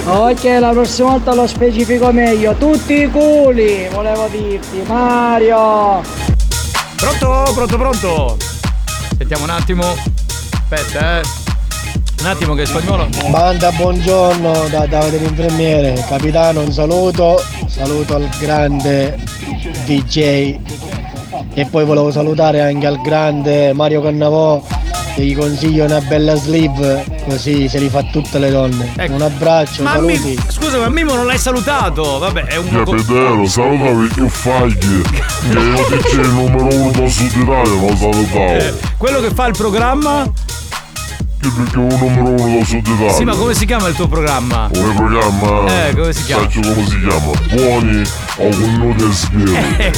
Ok, 0.04 0.44
la 0.60 0.70
prossima 0.72 1.12
volta 1.12 1.36
lo 1.36 1.46
specifico 1.46 2.12
meglio. 2.12 2.56
Tutti 2.56 3.04
i 3.04 3.10
culi, 3.10 3.88
volevo 3.92 4.28
dirti, 4.32 4.82
Mario. 4.88 6.02
Pronto, 6.96 7.52
pronto, 7.54 7.78
pronto. 7.78 8.38
Sentiamo 9.18 9.44
un 9.44 9.52
attimo. 9.52 9.84
Aspetta, 10.54 11.20
eh. 11.20 11.22
Un 12.22 12.26
attimo 12.28 12.54
che 12.56 12.66
spagnolo. 12.66 13.08
Banda, 13.30 13.72
buongiorno 13.72 14.68
da 14.70 14.86
Davide 14.86 15.18
l'infermiere, 15.18 16.04
capitano 16.08 16.62
un 16.62 16.72
saluto, 16.72 17.42
saluto 17.68 18.16
al 18.16 18.30
grande 18.40 19.18
DJ 19.86 20.60
e 21.54 21.66
poi 21.66 21.84
volevo 21.84 22.12
salutare 22.12 22.62
anche 22.62 22.86
al 22.86 23.02
grande 23.02 23.74
Mario 23.74 24.02
Cannavò 24.02 24.62
che 25.14 25.24
gli 25.26 25.36
consiglio 25.36 25.86
una 25.86 26.00
bella 26.02 26.36
sleeve 26.36 27.04
così 27.28 27.68
se 27.68 27.80
li 27.80 27.90
fa 27.90 28.04
tutte 28.04 28.40
le 28.40 28.50
donne. 28.50 28.94
Un 29.10 29.22
abbraccio, 29.22 29.84
Ma 29.84 29.92
saluti. 29.94 30.20
Mi- 30.20 30.38
scusa, 30.48 30.78
ma 30.80 30.90
Mimmo 30.90 31.16
non 31.16 31.26
l'hai 31.26 31.38
salutato. 31.38 32.20
Vabbè, 32.20 32.44
è 32.46 32.58
un. 32.58 32.70
Capitero, 32.70 33.46
salutami 33.46 34.08
più 34.08 34.28
fagli. 34.28 35.02
Che 35.42 35.58
io 35.58 35.98
dice 35.98 36.22
il 36.22 36.30
numero 36.30 36.68
uno 36.74 36.92
del 36.92 37.10
sud 37.10 37.36
Italia, 37.36 37.74
non 37.74 37.98
salutavo. 37.98 38.52
Eh, 38.58 38.74
quello 38.98 39.20
che 39.20 39.32
fa 39.32 39.48
il 39.48 39.56
programma. 39.58 40.32
Che 41.42 41.48
è 41.48 41.76
un 41.76 41.90
numero 41.90 42.44
uno 42.44 42.64
sud 42.64 42.86
Italia. 42.86 43.12
Sì, 43.12 43.24
ma 43.24 43.36
come 43.36 43.56
si 43.56 43.66
chiama 43.66 43.88
il 43.88 43.96
tuo 43.96 44.08
programma? 44.08 44.70
Come 44.72 44.94
programma? 44.94 45.88
Eh, 45.88 45.96
come 45.96 46.14
si 46.14 46.24
chiama? 46.26 46.44
Faccio 46.44 46.60
come 46.62 46.86
si 46.86 47.00
chiama? 47.00 47.32
Buoni 47.50 48.04
o 48.38 48.50
con 48.50 48.74
nude 48.78 49.06
e 49.08 49.12
sbirri. 49.12 49.92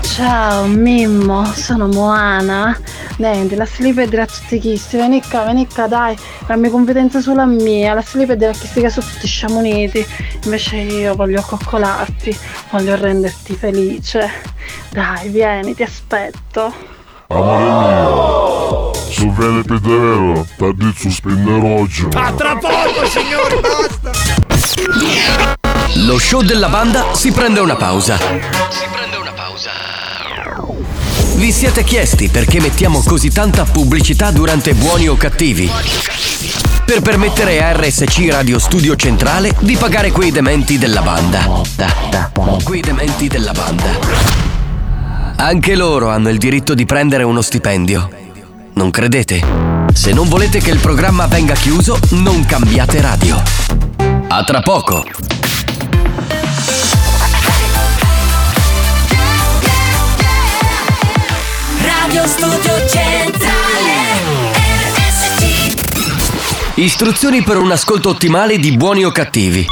Ciao 0.00 0.64
Mimmo, 0.64 1.44
sono 1.52 1.88
Moana. 1.88 2.74
Niente, 3.18 3.54
la 3.54 3.66
slip 3.66 3.98
è 3.98 4.06
della 4.06 4.24
tutti 4.24 4.58
chisti, 4.58 4.96
vieni 4.96 5.20
qua, 5.20 5.44
vieni 5.44 5.68
qua, 5.68 5.88
dai, 5.88 6.16
la 6.46 6.56
mia 6.56 6.70
competenza 6.70 7.20
sulla 7.20 7.44
mia, 7.44 7.92
la 7.92 8.02
slip 8.02 8.30
è 8.30 8.36
della 8.36 8.52
chisti 8.52 8.80
che 8.80 8.88
sono 8.88 9.06
tutti 9.06 9.26
sciamoniti, 9.26 10.06
invece 10.44 10.76
io 10.76 11.14
voglio 11.14 11.42
coccolarti, 11.42 12.34
voglio 12.70 12.96
renderti 12.96 13.54
felice. 13.56 14.30
Dai, 14.88 15.28
vieni, 15.28 15.74
ti 15.74 15.82
aspetto. 15.82 16.94
Amore 17.28 17.64
mio, 17.64 18.92
su 19.10 19.32
t'ha 19.34 20.72
detto 20.72 20.94
su 20.96 21.10
spinneroggio. 21.10 22.10
Ah, 22.14 22.32
tra 22.32 22.56
poco, 22.56 23.04
signori, 23.08 23.60
basta! 23.60 24.12
Lo 26.04 26.18
show 26.18 26.42
della 26.42 26.68
banda 26.68 27.14
si 27.14 27.32
prende 27.32 27.58
una 27.58 27.74
pausa. 27.74 28.18
Vi 31.34 31.52
siete 31.52 31.82
chiesti 31.82 32.28
perché 32.28 32.60
mettiamo 32.60 33.02
così 33.02 33.30
tanta 33.30 33.64
pubblicità 33.64 34.30
durante 34.30 34.74
buoni 34.74 35.08
o 35.08 35.16
cattivi? 35.16 35.68
Per 36.84 37.02
permettere 37.02 37.62
a 37.62 37.72
RSC 37.72 38.28
Radio 38.30 38.60
Studio 38.60 38.94
Centrale 38.94 39.52
di 39.58 39.76
pagare 39.76 40.12
quei 40.12 40.30
dementi 40.30 40.78
della 40.78 41.02
banda. 41.02 41.60
Da, 41.74 41.92
da, 42.08 42.30
quei 42.62 42.80
dementi 42.80 43.26
della 43.26 43.52
banda. 43.52 44.45
Anche 45.38 45.74
loro 45.74 46.08
hanno 46.08 46.30
il 46.30 46.38
diritto 46.38 46.74
di 46.74 46.86
prendere 46.86 47.22
uno 47.22 47.42
stipendio. 47.42 48.08
Non 48.72 48.90
credete? 48.90 49.44
Se 49.92 50.12
non 50.12 50.28
volete 50.28 50.60
che 50.60 50.70
il 50.70 50.78
programma 50.78 51.26
venga 51.26 51.52
chiuso, 51.52 51.98
non 52.12 52.46
cambiate 52.46 53.02
radio. 53.02 53.42
A 54.28 54.42
tra 54.44 54.62
poco. 54.62 55.04
Radio 61.82 62.26
Studio 62.26 62.88
Centrale 62.88 63.92
RSC 64.94 65.74
Istruzioni 66.76 67.42
per 67.42 67.58
un 67.58 67.70
ascolto 67.70 68.08
ottimale 68.08 68.56
di 68.56 68.74
buoni 68.74 69.04
o 69.04 69.10
cattivi. 69.10 69.66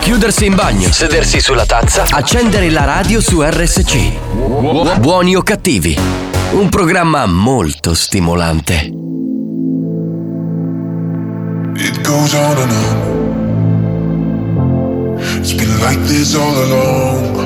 Chiudersi 0.00 0.46
in 0.46 0.54
bagno, 0.54 0.90
sedersi 0.90 1.40
sulla 1.40 1.66
tazza, 1.66 2.04
accendere 2.10 2.70
la 2.70 2.84
radio 2.84 3.20
su 3.20 3.42
RSC. 3.42 4.98
Buoni 4.98 5.36
o 5.36 5.42
cattivi. 5.42 5.96
Un 6.52 6.68
programma 6.68 7.26
molto 7.26 7.94
stimolante. 7.94 8.90
It 11.76 12.00
goes 12.02 12.32
on 12.34 12.56
and 12.56 12.72
on. 12.72 13.18
It's 15.38 15.52
been 15.52 15.78
like 15.80 16.00
this 16.06 16.34
all 16.34 16.56
along. 16.56 17.36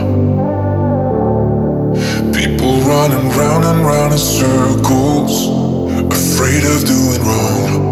People 2.33 2.81
running 2.87 3.31
round 3.37 3.65
and 3.65 3.85
round 3.85 4.13
in 4.13 4.19
circles, 4.19 5.49
afraid 6.11 6.65
of 6.65 6.83
doing 6.85 7.23
wrong. 7.25 7.91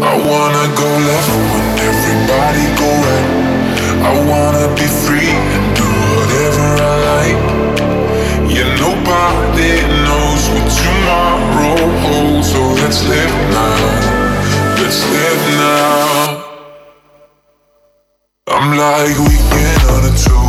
I 0.00 0.16
wanna 0.16 0.68
go 0.74 0.88
left 1.06 1.63
everybody 2.04 2.64
go 2.80 2.90
right. 3.06 3.30
I 4.04 4.12
wanna 4.30 4.66
be 4.76 4.86
free 5.04 5.32
and 5.54 5.66
do 5.80 5.88
whatever 6.12 6.68
I 6.90 6.94
like. 7.12 7.40
Yeah, 8.54 8.68
nobody 8.86 9.72
knows 10.06 10.42
what 10.52 10.66
tomorrow 10.80 11.76
holds, 12.04 12.52
so 12.52 12.60
let's 12.82 13.00
live 13.08 13.34
now. 13.58 13.84
Let's 14.80 15.00
live 15.16 15.42
now. 15.64 16.44
I'm 18.48 18.76
like 18.76 19.16
weekend 19.18 19.82
on 19.94 20.04
a 20.04 20.10
Tuesday. 20.10 20.43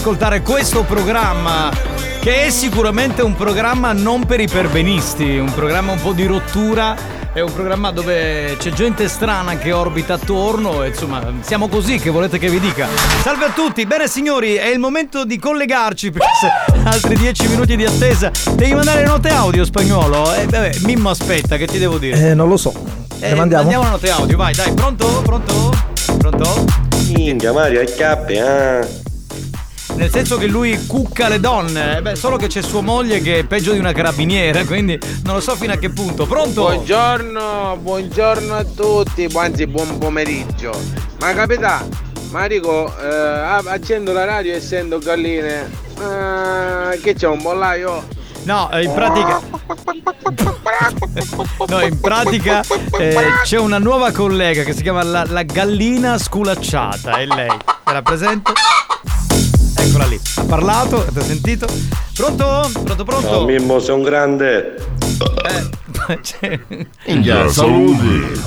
Ascoltare 0.00 0.40
questo 0.40 0.82
programma. 0.84 1.70
Che 2.20 2.46
è 2.46 2.50
sicuramente 2.50 3.20
un 3.20 3.34
programma 3.34 3.92
non 3.92 4.24
per 4.24 4.40
i 4.40 4.48
perbenisti, 4.48 5.36
un 5.36 5.52
programma 5.52 5.92
un 5.92 6.00
po' 6.00 6.12
di 6.12 6.24
rottura. 6.24 6.96
È 7.34 7.40
un 7.40 7.52
programma 7.52 7.90
dove 7.90 8.56
c'è 8.58 8.70
gente 8.70 9.08
strana 9.08 9.58
che 9.58 9.72
orbita 9.72 10.14
attorno. 10.14 10.82
E 10.84 10.88
insomma, 10.88 11.22
siamo 11.40 11.68
così, 11.68 11.98
che 11.98 12.08
volete 12.08 12.38
che 12.38 12.48
vi 12.48 12.58
dica? 12.60 12.88
Salve 13.22 13.44
a 13.44 13.50
tutti, 13.50 13.84
bene 13.84 14.08
signori, 14.08 14.54
è 14.54 14.68
il 14.68 14.78
momento 14.78 15.26
di 15.26 15.38
collegarci 15.38 16.10
perché 16.12 16.28
se 16.40 16.82
altri 16.82 17.16
10 17.16 17.48
minuti 17.48 17.76
di 17.76 17.84
attesa. 17.84 18.30
Devi 18.54 18.72
mandare 18.72 19.04
note 19.04 19.28
audio 19.28 19.66
spagnolo? 19.66 20.32
Eh, 20.32 20.46
vabbè, 20.46 20.78
Mimmo 20.84 21.10
aspetta, 21.10 21.58
che 21.58 21.66
ti 21.66 21.78
devo 21.78 21.98
dire? 21.98 22.30
Eh, 22.30 22.34
non 22.34 22.48
lo 22.48 22.56
so. 22.56 22.72
Eh, 23.20 23.34
mandiamo? 23.34 23.64
Mandiamo 23.64 23.82
una 23.82 23.90
note 23.90 24.10
audio, 24.10 24.36
vai, 24.38 24.54
dai, 24.54 24.72
pronto? 24.72 25.20
Pronto? 25.22 25.74
Pronto? 26.16 26.64
Minchia 27.12 27.52
Mario, 27.52 27.80
è 27.80 27.84
chiappe, 27.84 28.40
ah. 28.40 29.08
Nel 30.00 30.10
senso 30.10 30.38
che 30.38 30.46
lui 30.46 30.86
cucca 30.86 31.28
le 31.28 31.40
donne, 31.40 31.98
eh, 31.98 32.00
beh, 32.00 32.16
solo 32.16 32.38
che 32.38 32.46
c'è 32.46 32.62
sua 32.62 32.80
moglie 32.80 33.20
che 33.20 33.40
è 33.40 33.44
peggio 33.44 33.72
di 33.72 33.78
una 33.78 33.92
carabiniera, 33.92 34.64
quindi 34.64 34.98
non 35.24 35.34
lo 35.34 35.40
so 35.40 35.54
fino 35.56 35.74
a 35.74 35.76
che 35.76 35.90
punto. 35.90 36.24
Pronto? 36.24 36.62
Buongiorno, 36.62 37.76
buongiorno 37.82 38.54
a 38.54 38.64
tutti, 38.64 39.28
anzi 39.34 39.66
buon 39.66 39.98
pomeriggio. 39.98 40.72
Ma 41.18 41.34
capità, 41.34 41.86
ma 42.30 42.46
dico, 42.46 42.90
eh, 42.98 43.08
accendo 43.66 44.14
la 44.14 44.24
radio 44.24 44.54
essendo 44.54 44.96
galline. 44.96 45.70
Ah, 45.98 46.96
che 47.02 47.12
c'è 47.12 47.26
un 47.26 47.42
bollaio? 47.42 48.02
No, 48.44 48.70
eh, 48.70 48.84
in 48.84 48.94
pratica. 48.94 49.42
No, 51.68 51.80
in 51.82 52.00
pratica 52.00 52.62
eh, 52.98 53.16
c'è 53.44 53.58
una 53.58 53.78
nuova 53.78 54.12
collega 54.12 54.62
che 54.62 54.72
si 54.72 54.80
chiama 54.80 55.02
la, 55.02 55.26
la 55.28 55.42
gallina 55.42 56.16
sculacciata, 56.16 57.18
è 57.18 57.26
lei. 57.26 57.54
Era 57.84 58.00
presente? 58.00 58.52
Eccola 60.00 60.06
lì. 60.06 60.20
Ha 60.36 60.44
parlato, 60.44 60.96
avete 61.00 61.22
sentito? 61.22 61.66
Pronto? 62.14 62.70
Pronto, 62.82 63.04
pronto? 63.04 63.26
Ciao 63.28 63.44
Mimmo, 63.44 63.78
sei 63.78 63.94
un 63.94 64.02
grande. 64.02 64.74
Eh, 66.08 66.88
Minchia, 67.06 67.48
saluti. 67.48 68.40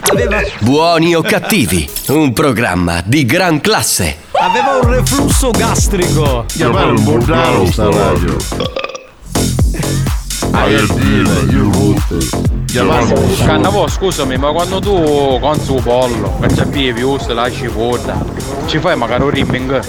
Aveva, 0.00 0.40
Buoni 0.60 1.14
o 1.14 1.22
cattivi, 1.22 1.88
un 2.08 2.32
programma 2.32 3.02
di 3.04 3.24
gran 3.24 3.60
classe. 3.60 4.18
aveva 4.32 4.78
un 4.80 4.88
reflusso 4.88 5.50
gastrico. 5.50 6.44
Chiamare 6.46 6.90
un 6.90 7.02
bordello 7.02 7.66
sta 7.66 7.90
radio. 7.90 8.36
Aiardina, 10.52 11.40
io 11.50 11.70
rotte. 11.72 12.57
Cannavo, 12.70 13.88
scusami, 13.88 14.36
ma 14.36 14.50
quando 14.50 14.78
tu 14.78 15.38
conzi 15.40 15.70
un 15.70 15.82
pollo, 15.82 16.38
che 16.40 16.48
c'è 16.48 16.64
bevi, 16.66 17.00
usi 17.02 17.32
la 17.32 17.50
cipolla, 17.50 18.22
ci 18.66 18.78
fai 18.78 18.94
magari 18.94 19.22
un 19.22 19.30
rimming? 19.30 19.80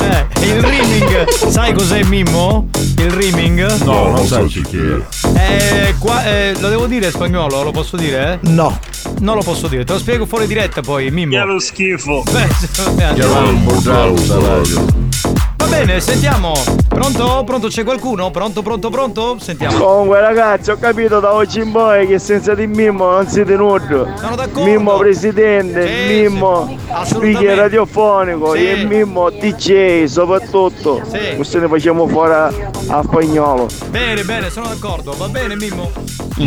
Eh, 0.00 0.44
il 0.44 0.62
rimming, 0.62 1.28
sai 1.28 1.72
cos'è 1.72 2.02
Mimmo? 2.02 2.68
Il 2.98 3.10
rimming? 3.10 3.82
No, 3.84 4.08
non 4.08 4.26
sai 4.26 4.46
chi 4.48 4.64
è. 4.76 5.38
Eh, 5.38 5.94
qua, 5.98 6.24
eh, 6.24 6.54
lo 6.58 6.68
devo 6.68 6.86
dire 6.86 7.06
in 7.06 7.12
spagnolo, 7.12 7.62
lo 7.62 7.70
posso 7.70 7.96
dire? 7.96 8.40
No. 8.42 8.76
Non 9.20 9.36
lo 9.36 9.42
posso 9.42 9.68
dire, 9.68 9.84
te 9.84 9.92
lo 9.92 9.98
spiego 10.00 10.26
fuori 10.26 10.48
diretta 10.48 10.80
poi, 10.80 11.10
Mimmo. 11.10 11.32
Che 11.38 11.44
lo 11.44 11.60
schifo. 11.60 12.24
Beh, 12.28 13.14
Chiamare 13.14 13.46
un 13.48 13.64
bordello 13.64 14.40
radio. 14.40 15.35
Va 15.68 15.78
bene, 15.78 15.98
sentiamo. 15.98 16.52
Pronto? 16.88 17.42
Pronto 17.44 17.66
c'è 17.66 17.82
qualcuno? 17.82 18.30
Pronto, 18.30 18.62
pronto, 18.62 18.88
pronto? 18.88 19.36
Sentiamo. 19.40 19.76
Comunque 19.76 20.20
ragazzi 20.20 20.70
ho 20.70 20.78
capito 20.78 21.18
da 21.18 21.34
oggi 21.34 21.58
in 21.58 21.72
poi 21.72 22.06
che 22.06 22.20
senza 22.20 22.54
di 22.54 22.68
Mimmo 22.68 23.10
non 23.10 23.26
siete 23.26 23.56
nudo. 23.56 24.06
Sono 24.14 24.36
d'accordo. 24.36 24.62
Mimmo 24.62 24.96
presidente, 24.96 25.88
Sì, 25.88 26.22
Mimmo 26.22 26.78
sì, 27.04 27.54
radiofonico 27.54 28.54
Sì. 28.54 28.64
e 28.64 28.84
Mimmo 28.84 29.28
DJ 29.30 30.04
soprattutto. 30.04 31.02
Sì. 31.10 31.34
Questo 31.34 31.58
ne 31.58 31.66
facciamo 31.66 32.06
fuori 32.06 32.32
a, 32.32 32.44
a 32.46 33.02
spagnolo. 33.02 33.66
Bene, 33.90 34.22
bene, 34.22 34.50
sono 34.50 34.68
d'accordo. 34.68 35.14
Va 35.18 35.28
bene, 35.28 35.56
Mimmo. 35.56 35.90
Me 36.38 36.46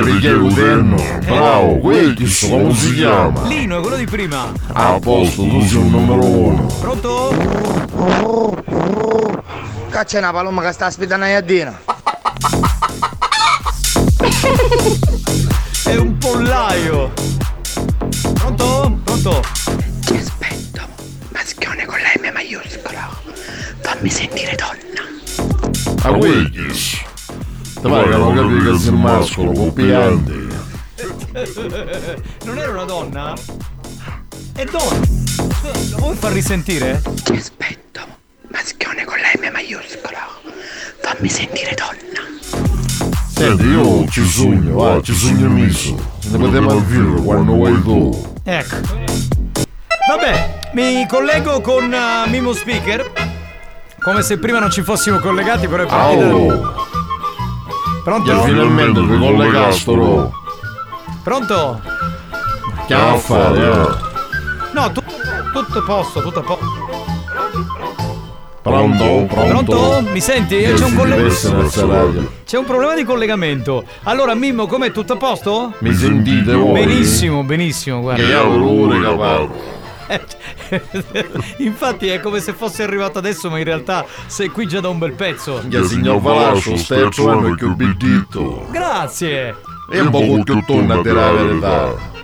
perché 0.00 0.28
è 0.28 0.32
uterno. 0.32 0.96
Bravo, 1.24 1.78
questo 1.78 2.48
come 2.48 2.74
si 2.74 2.94
chiama? 2.94 3.46
Lino 3.46 3.78
è 3.78 3.80
quello 3.80 3.96
di 3.96 4.06
prima. 4.06 4.50
A 4.72 4.98
posto, 4.98 5.42
tu 5.42 5.60
sei 5.60 5.76
un 5.76 5.90
numero 5.90 6.24
uno. 6.24 6.66
Pronto? 6.80 8.55
Caccia 9.90 10.18
una 10.18 10.32
paloma 10.32 10.62
che 10.62 10.72
sta 10.72 10.86
aspettando 10.86 11.24
a 11.24 11.28
Iadina. 11.28 11.76
È 15.84 15.94
un 15.96 16.16
pollaio. 16.18 17.12
Pronto? 18.34 18.98
Pronto? 19.04 19.40
Ti 20.00 20.16
aspetto, 20.16 20.82
maschione 21.30 21.84
con 21.86 21.96
la 21.98 22.10
M 22.20 22.32
maiuscola. 22.32 23.08
Fammi 23.80 24.10
sentire 24.10 24.54
donna. 24.56 25.02
A 26.02 26.10
Wiggis. 26.10 27.02
Che 27.80 27.88
non 27.88 28.34
capisci 28.34 28.70
che 28.70 28.78
sei 28.78 28.92
mascolo, 28.92 29.52
copiante. 29.52 30.32
Non 32.44 32.58
era 32.58 32.70
una 32.70 32.84
donna? 32.84 33.34
È 34.54 34.64
donna. 34.64 35.06
Lo 35.90 35.96
vuoi 35.98 36.16
far 36.16 36.32
risentire? 36.32 37.02
Ti 37.22 37.32
aspetto, 37.32 38.00
maschione 38.56 39.04
con 39.04 39.18
la 39.18 39.28
M 39.38 39.52
maiuscola. 39.52 40.26
Fammi 41.02 41.28
sentire 41.28 41.74
donna. 41.74 42.24
Senti, 43.28 43.64
io 43.66 44.08
ci 44.08 44.24
sogno, 44.24 44.74
va, 44.76 45.00
ci 45.02 45.14
sogno 45.14 45.48
miso. 45.48 45.94
Ne 46.30 46.38
potremo 46.38 46.70
avere 46.70 47.22
quando 47.22 47.52
vuoi 47.52 47.82
tu. 47.82 48.34
Ecco. 48.44 48.76
Vabbè, 50.08 50.70
mi 50.72 51.06
collego 51.06 51.60
con 51.60 51.92
uh, 51.92 52.28
Mimo 52.30 52.52
Speaker. 52.54 53.12
Come 54.02 54.22
se 54.22 54.38
prima 54.38 54.58
non 54.58 54.70
ci 54.70 54.82
fossimo 54.82 55.18
collegati, 55.18 55.68
però 55.68 55.82
è 55.82 55.86
partita. 55.86 56.34
Oh, 56.34 56.86
Pronto? 58.04 58.30
e 58.30 58.44
finalmente 58.44 59.00
ti 59.00 59.18
collegastro. 59.18 60.32
Pronto? 61.22 61.82
Che 62.86 62.94
a 62.94 63.16
fare, 63.16 63.58
eh? 63.58 63.88
No, 64.72 64.92
tu- 64.92 65.02
tutto 65.52 65.78
a 65.78 65.82
posto, 65.82 66.22
tutto 66.22 66.38
a 66.38 66.42
posto. 66.42 66.84
Pronto? 68.66 69.26
Pronto? 69.32 69.64
Pronto? 69.64 70.10
Mi 70.10 70.20
senti? 70.20 70.56
Che 70.58 70.72
C'è 70.72 70.84
un 70.84 70.96
collegamento. 70.96 72.32
C'è 72.44 72.58
un 72.58 72.64
problema 72.64 72.96
di 72.96 73.04
collegamento. 73.04 73.84
Allora, 74.02 74.34
Mimmo, 74.34 74.66
com'è? 74.66 74.90
Tutto 74.90 75.12
a 75.12 75.16
posto? 75.16 75.72
Mi 75.78 75.94
sentite 75.94 76.52
voi? 76.52 76.84
Benissimo, 76.84 77.44
benissimo, 77.44 78.00
guarda. 78.00 78.24
Che 78.24 78.28
io 78.28 78.58
pure 78.58 79.00
capace. 79.00 79.74
Infatti 81.58 82.08
è 82.08 82.18
come 82.18 82.40
se 82.40 82.54
fosse 82.54 82.82
arrivato 82.82 83.18
adesso, 83.18 83.48
ma 83.50 83.58
in 83.58 83.64
realtà 83.64 84.04
sei 84.26 84.48
qui 84.48 84.66
già 84.66 84.80
da 84.80 84.88
un 84.88 84.98
bel 84.98 85.12
pezzo. 85.12 85.62
Che 85.68 85.84
signor 85.84 86.20
Valascio, 86.20 86.76
stai 86.76 87.08
trovando 87.10 87.54
più 87.54 87.72
biddito. 87.76 88.66
Grazie. 88.72 89.54
E 89.92 90.00
un 90.00 90.10
po' 90.10 90.42
più 90.42 90.64
torna 90.66 90.94
a 90.94 91.02
dire 91.02 91.14
la 91.14 91.30
verità. 91.30 92.14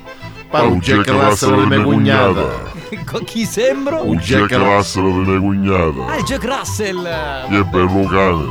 Pare 0.53 0.67
un 0.67 0.81
Jack 0.81 1.09
Russell 1.09 1.63
di 1.63 1.67
mia 1.67 1.83
cognata. 1.83 2.71
Co- 3.11 3.21
Chi 3.25 3.47
sembro? 3.47 4.07
Un 4.07 4.19
Jack 4.19 4.53
Russell 4.53 5.25
di 5.25 5.31
mia 5.31 5.41
cognata. 5.41 6.13
Ah, 6.13 6.17
è 6.17 6.23
Jack 6.25 6.45
Russell. 6.45 7.03
Che 7.49 7.65
bello 7.65 8.07
cane. 8.07 8.45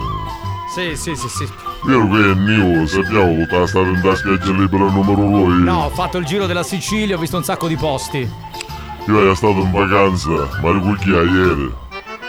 Sì, 0.74 0.95
sì, 0.95 1.16
sì, 1.16 1.28
sì. 1.30 1.47
Vero 1.84 2.08
che 2.10 2.32
è 2.32 2.34
Nio, 2.34 2.88
sappiamo 2.88 3.36
tutta 3.43 3.60
la 3.60 3.68
stata 3.68 3.88
in 3.88 4.16
spiaggia 4.16 4.52
libera 4.52 4.86
numero 4.89 5.45
2. 5.45 5.54
No, 5.64 5.84
ho 5.86 5.89
fatto 5.89 6.18
il 6.18 6.26
giro 6.26 6.47
della 6.47 6.64
Sicilia, 6.64 7.18
ho 7.18 7.20
visto 7.20 7.38
un 7.38 7.43
sacco 7.43 7.68
di 7.68 7.76
posti. 7.76 8.28
Io 9.08 9.20
ero 9.20 9.36
stato 9.36 9.60
in 9.60 9.72
vacanza, 9.72 10.30
ma 10.60 10.72
ricordia 10.72 11.22
ieri. 11.22 11.72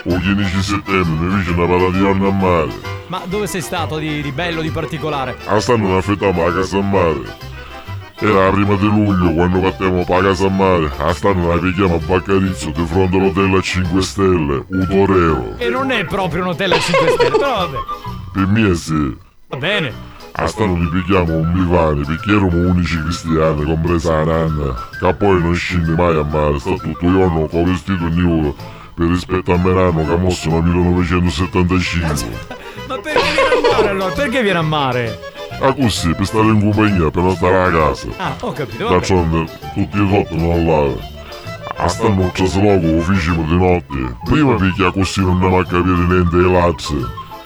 Il 0.03 0.21
15 0.21 0.61
settembre 0.61 1.25
mi 1.25 1.39
fece 1.43 1.51
una 1.59 1.65
patatiana 1.65 2.27
a 2.27 2.31
mare. 2.31 2.71
Ma 3.07 3.21
dove 3.25 3.47
sei 3.47 3.61
stato 3.61 3.97
di, 3.97 4.21
di 4.21 4.31
bello, 4.31 4.61
di 4.61 4.69
particolare? 4.69 5.35
A 5.47 5.59
stanno 5.59 5.87
non 5.87 5.97
affittiamo 5.97 6.45
la 6.45 6.53
casa 6.53 6.77
a 6.77 6.81
mare. 6.81 7.51
Era 8.19 8.45
la 8.45 8.51
prima 8.51 8.75
di 8.75 8.85
luglio 8.85 9.33
quando 9.33 9.59
partiamo 9.59 10.05
per 10.05 10.21
la 10.21 10.29
casa 10.29 10.45
a 10.45 10.49
mare. 10.49 10.91
A 10.97 11.13
stanno 11.13 11.53
la 11.53 11.59
picchiamo 11.59 11.95
a 11.95 11.99
Baccarizzo 11.99 12.69
di 12.69 12.85
fronte 12.85 13.17
all'hotel 13.17 13.55
a 13.55 13.61
5 13.61 14.01
stelle, 14.01 14.65
un 14.67 14.87
torero. 14.87 15.55
E 15.57 15.69
non 15.69 15.91
è 15.91 16.05
proprio 16.05 16.43
un 16.43 16.49
hotel 16.49 16.71
a 16.71 16.79
5 16.79 17.07
stelle, 17.09 17.31
però 17.31 17.67
vabbè. 17.67 17.77
Per 18.33 18.47
me 18.47 18.75
sì. 18.75 19.17
Va 19.47 19.57
bene. 19.57 20.11
A 20.35 20.47
stanno 20.47 20.77
li 20.77 20.87
picchiamo 20.87 21.33
un 21.33 21.51
bivane 21.53 22.05
perché 22.05 22.31
eravamo 22.31 22.69
unici 22.69 22.99
cristiani, 23.01 23.65
compresa 23.65 24.23
la 24.23 24.23
nanna, 24.23 24.89
che 24.99 25.13
poi 25.13 25.39
non 25.41 25.53
scende 25.53 25.91
mai 25.91 26.15
a 26.15 26.23
mare, 26.23 26.57
sta 26.59 26.71
tutto 26.71 27.05
il 27.05 27.11
giorno 27.11 27.45
con 27.45 27.65
vestito 27.65 28.07
nudo 28.09 28.55
per 28.95 29.07
rispetto 29.07 29.53
a 29.53 29.57
Merano 29.57 30.05
che 30.07 30.15
mosso 30.15 30.49
nel 30.49 30.63
1975. 30.63 32.61
Ma 32.87 32.97
perché 32.97 33.21
viene 33.31 33.53
a 33.53 33.75
mare 33.75 33.89
allora? 33.89 34.13
Perché 34.13 34.41
viene 34.41 34.59
a 34.59 34.63
mare? 34.63 35.19
Ah 35.65 35.73
così, 35.73 36.13
per 36.13 36.25
stare 36.25 36.47
in 36.47 36.59
compagnia, 36.59 37.09
per 37.09 37.23
non 37.23 37.35
stare 37.37 37.63
a 37.63 37.71
casa. 37.71 38.07
Ah, 38.17 38.35
ho 38.41 38.51
capito. 38.51 38.83
vabbè. 38.83 38.95
D'altronde, 38.97 39.51
tutti 39.73 39.97
i 39.97 40.09
notti 40.09 40.35
non 40.35 40.65
là. 40.65 41.11
A 41.77 41.87
stanno 41.87 42.21
un 42.21 42.31
trasloco 42.33 42.85
ufficio 42.85 43.31
di 43.31 43.57
notte. 43.57 44.17
Prima 44.25 44.55
picchia 44.55 44.91
così 44.91 45.21
non 45.21 45.31
andiamo 45.31 45.59
a 45.59 45.63
capire 45.63 46.05
niente 46.05 46.35
ai 46.35 46.51
lazzi, 46.51 46.97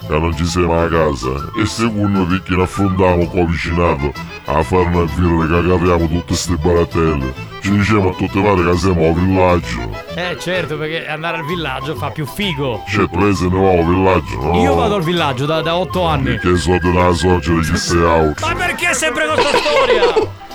che 0.07 0.19
non 0.19 0.35
ci 0.35 0.45
siamo 0.45 0.81
a 0.81 0.87
casa. 0.87 1.29
E 1.61 1.65
secondo 1.65 2.25
perché 2.25 2.55
ne 2.55 2.63
affrontiamo 2.63 3.27
qua 3.27 3.45
vicinato 3.45 4.11
a 4.45 4.63
fare 4.63 4.85
una 4.85 5.07
fila 5.07 5.45
che 5.47 5.53
agarriamo 5.55 6.07
tutte 6.07 6.33
ste 6.35 6.55
baratelle. 6.55 7.33
Ci 7.61 7.71
diciamo 7.71 8.09
a 8.09 8.13
tutte 8.13 8.41
pare 8.41 8.63
che 8.63 8.77
siamo 8.77 9.07
al 9.07 9.13
villaggio. 9.13 9.89
Eh, 10.15 10.37
certo, 10.39 10.77
perché 10.77 11.07
andare 11.07 11.37
al 11.37 11.45
villaggio 11.45 11.95
fa 11.95 12.09
più 12.11 12.25
figo. 12.25 12.83
Certo, 12.87 13.19
lei 13.19 13.35
se 13.35 13.47
ne 13.47 13.59
va 13.59 13.71
al 13.71 13.85
villaggio, 13.85 14.41
no? 14.41 14.61
Io 14.61 14.75
vado 14.75 14.95
al 14.95 15.03
villaggio 15.03 15.45
da, 15.45 15.61
da 15.61 15.75
8 15.75 16.03
anni. 16.05 16.39
Che 16.39 16.55
so 16.55 16.77
della 16.79 17.11
sorgere 17.13 17.59
di 17.59 17.75
sei 17.77 18.03
auto. 18.03 18.45
Ma 18.45 18.53
perché 18.55 18.93
sempre 18.93 19.25
questa 19.27 19.57
storia? 19.57 20.45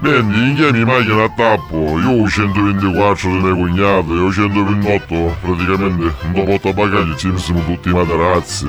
Bene, 0.00 0.34
in 0.48 0.54
chiami 0.56 0.82
macchina 0.84 1.24
a 1.24 1.28
tappo, 1.28 1.98
io 1.98 2.22
ho 2.22 2.26
124 2.28 3.30
di 3.30 3.36
mio 3.38 3.54
cognato 3.54 4.14
e 4.16 4.18
ho 4.20 4.32
128, 4.32 5.36
praticamente 5.42 6.14
dopo 6.32 6.58
tabacagli 6.58 7.14
ci 7.16 7.32
sono 7.36 7.62
tutti 7.66 7.90
i 7.90 7.92
materazzi. 7.92 8.68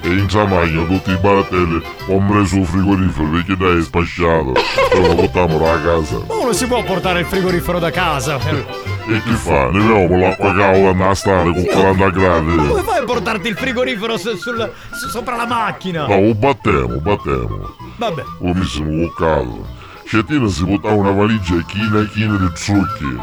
E 0.00 0.08
in 0.08 0.26
tra 0.28 0.44
macchina 0.46 0.84
tutti 0.84 1.10
i 1.10 1.16
baratelli, 1.20 1.82
compreso 2.06 2.56
il 2.58 2.64
frigorifero, 2.66 3.28
perché 3.28 3.56
dai 3.56 3.78
è 3.78 3.82
spacciato. 3.82 4.52
E 4.92 5.00
lo 5.00 5.14
portiamo 5.16 5.68
a 5.68 5.78
casa. 5.80 6.18
Ma 6.28 6.34
uno 6.36 6.52
si 6.52 6.66
può 6.68 6.84
portare 6.84 7.20
il 7.20 7.26
frigorifero 7.26 7.80
da 7.80 7.90
casa. 7.90 8.38
E 8.38 9.22
che 9.22 9.32
fa? 9.32 9.70
Ne 9.70 9.78
vediamo 9.80 10.06
con 10.06 10.20
l'acqua 10.20 10.54
calda 10.54 10.88
andare 10.90 11.10
a 11.10 11.14
stare 11.14 11.42
con 11.52 11.64
40 11.64 12.10
gradi. 12.10 12.54
Come 12.56 12.82
fai 12.82 12.98
a 12.98 13.04
portarti 13.04 13.48
il 13.48 13.56
frigorifero 13.56 14.16
su- 14.16 14.36
sul- 14.36 14.72
su- 14.92 15.08
sopra 15.08 15.34
la 15.34 15.46
macchina? 15.46 16.06
No, 16.06 16.20
lo 16.20 16.34
battiamo, 16.36 17.00
battiamo. 17.00 17.74
Vabbè. 17.96 18.22
Lo 18.40 18.52
missiamo 18.54 18.90
con 18.90 19.12
caldo. 19.16 19.76
Cetina 20.08 20.48
si 20.48 20.64
portava 20.64 20.94
una 20.94 21.10
valigia 21.10 21.62
china 21.66 22.00
e 22.00 22.08
china 22.08 22.38
di 22.38 22.50
trucchi. 22.54 23.16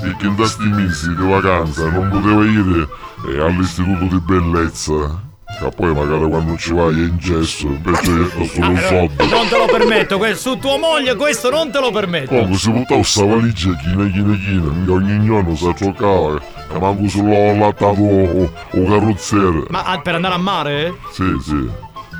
Perché 0.00 0.26
in 0.26 0.34
questi 0.36 0.64
mesi 0.68 1.14
di 1.14 1.22
vacanza 1.22 1.90
non 1.90 2.08
poteva 2.08 2.44
ir 2.46 2.88
eh, 3.28 3.40
all'istituto 3.42 4.06
di 4.06 4.18
bellezza. 4.20 5.20
Che 5.58 5.68
poi 5.76 5.92
magari 5.92 6.26
quando 6.26 6.56
ci 6.56 6.72
vai 6.72 6.94
è 6.94 7.04
in 7.04 7.18
gesso, 7.18 7.66
invece 7.66 8.10
è 8.10 8.46
solo 8.48 8.70
un 8.70 8.76
soldo. 8.78 9.26
Non 9.26 9.48
te 9.48 9.58
lo 9.58 9.66
permetto, 9.66 10.16
que- 10.16 10.34
su 10.34 10.56
tua 10.56 10.78
moglie 10.78 11.14
questo 11.14 11.50
non 11.50 11.70
te 11.70 11.78
lo 11.78 11.90
permetto. 11.90 12.28
Comunque 12.28 12.56
si 12.56 12.70
portava 12.70 13.00
questa 13.00 13.24
valigia 13.26 13.76
china 13.76 14.08
china 14.08 14.34
china, 14.34 14.92
ogni 14.92 15.26
giorno 15.26 15.54
si 15.54 15.74
giocava. 15.76 16.40
E 16.72 16.78
manco 16.78 17.06
se 17.06 17.22
l'ho 17.22 17.54
lattato 17.58 18.00
o, 18.00 18.44
o 18.44 18.84
carrozziere. 18.86 19.64
Ma 19.68 19.84
ah, 19.84 20.00
per 20.00 20.14
andare 20.14 20.34
a 20.34 20.38
mare? 20.38 20.94
Sì, 21.12 21.36
sì. 21.42 21.68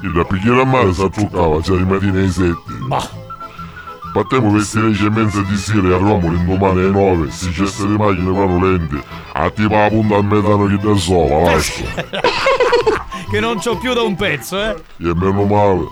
E 0.05 0.09
da 0.15 0.25
picchiare 0.25 0.61
a 0.61 0.67
mare 0.67 0.93
si 0.93 1.09
giocava, 1.11 1.59
c'era 1.63 1.79
di 1.79 1.85
mattina 1.85 2.19
ai 2.19 2.29
7. 2.29 2.55
Ma. 2.87 3.23
Battemmo 4.15 4.51
queste 4.51 4.81
10 4.81 5.07
e 5.07 5.11
mezza 5.11 5.41
di 5.41 5.57
sera 5.57 5.89
e 5.89 5.93
arriviamo 5.93 6.31
l'indomani 6.31 6.83
alle 6.83 6.91
9. 6.91 7.31
Si 7.33 7.53
ceste 7.53 7.85
di 7.85 7.97
macchine 7.97 8.31
vanno 8.31 8.65
lenti. 8.65 9.03
A 9.33 9.51
tipo 9.51 9.75
la 9.75 9.89
punta 9.89 10.15
al 10.15 10.25
metano 10.25 10.67
che 10.67 10.79
da 10.79 10.95
sola, 10.95 11.51
lascia. 11.51 11.83
Che 13.29 13.41
non 13.41 13.59
c'ho 13.59 13.77
più 13.77 13.93
da 13.93 14.03
un 14.03 14.15
pezzo, 14.15 14.57
eh? 14.57 14.77
E 14.99 15.15
meno 15.17 15.45
male. 15.45 15.89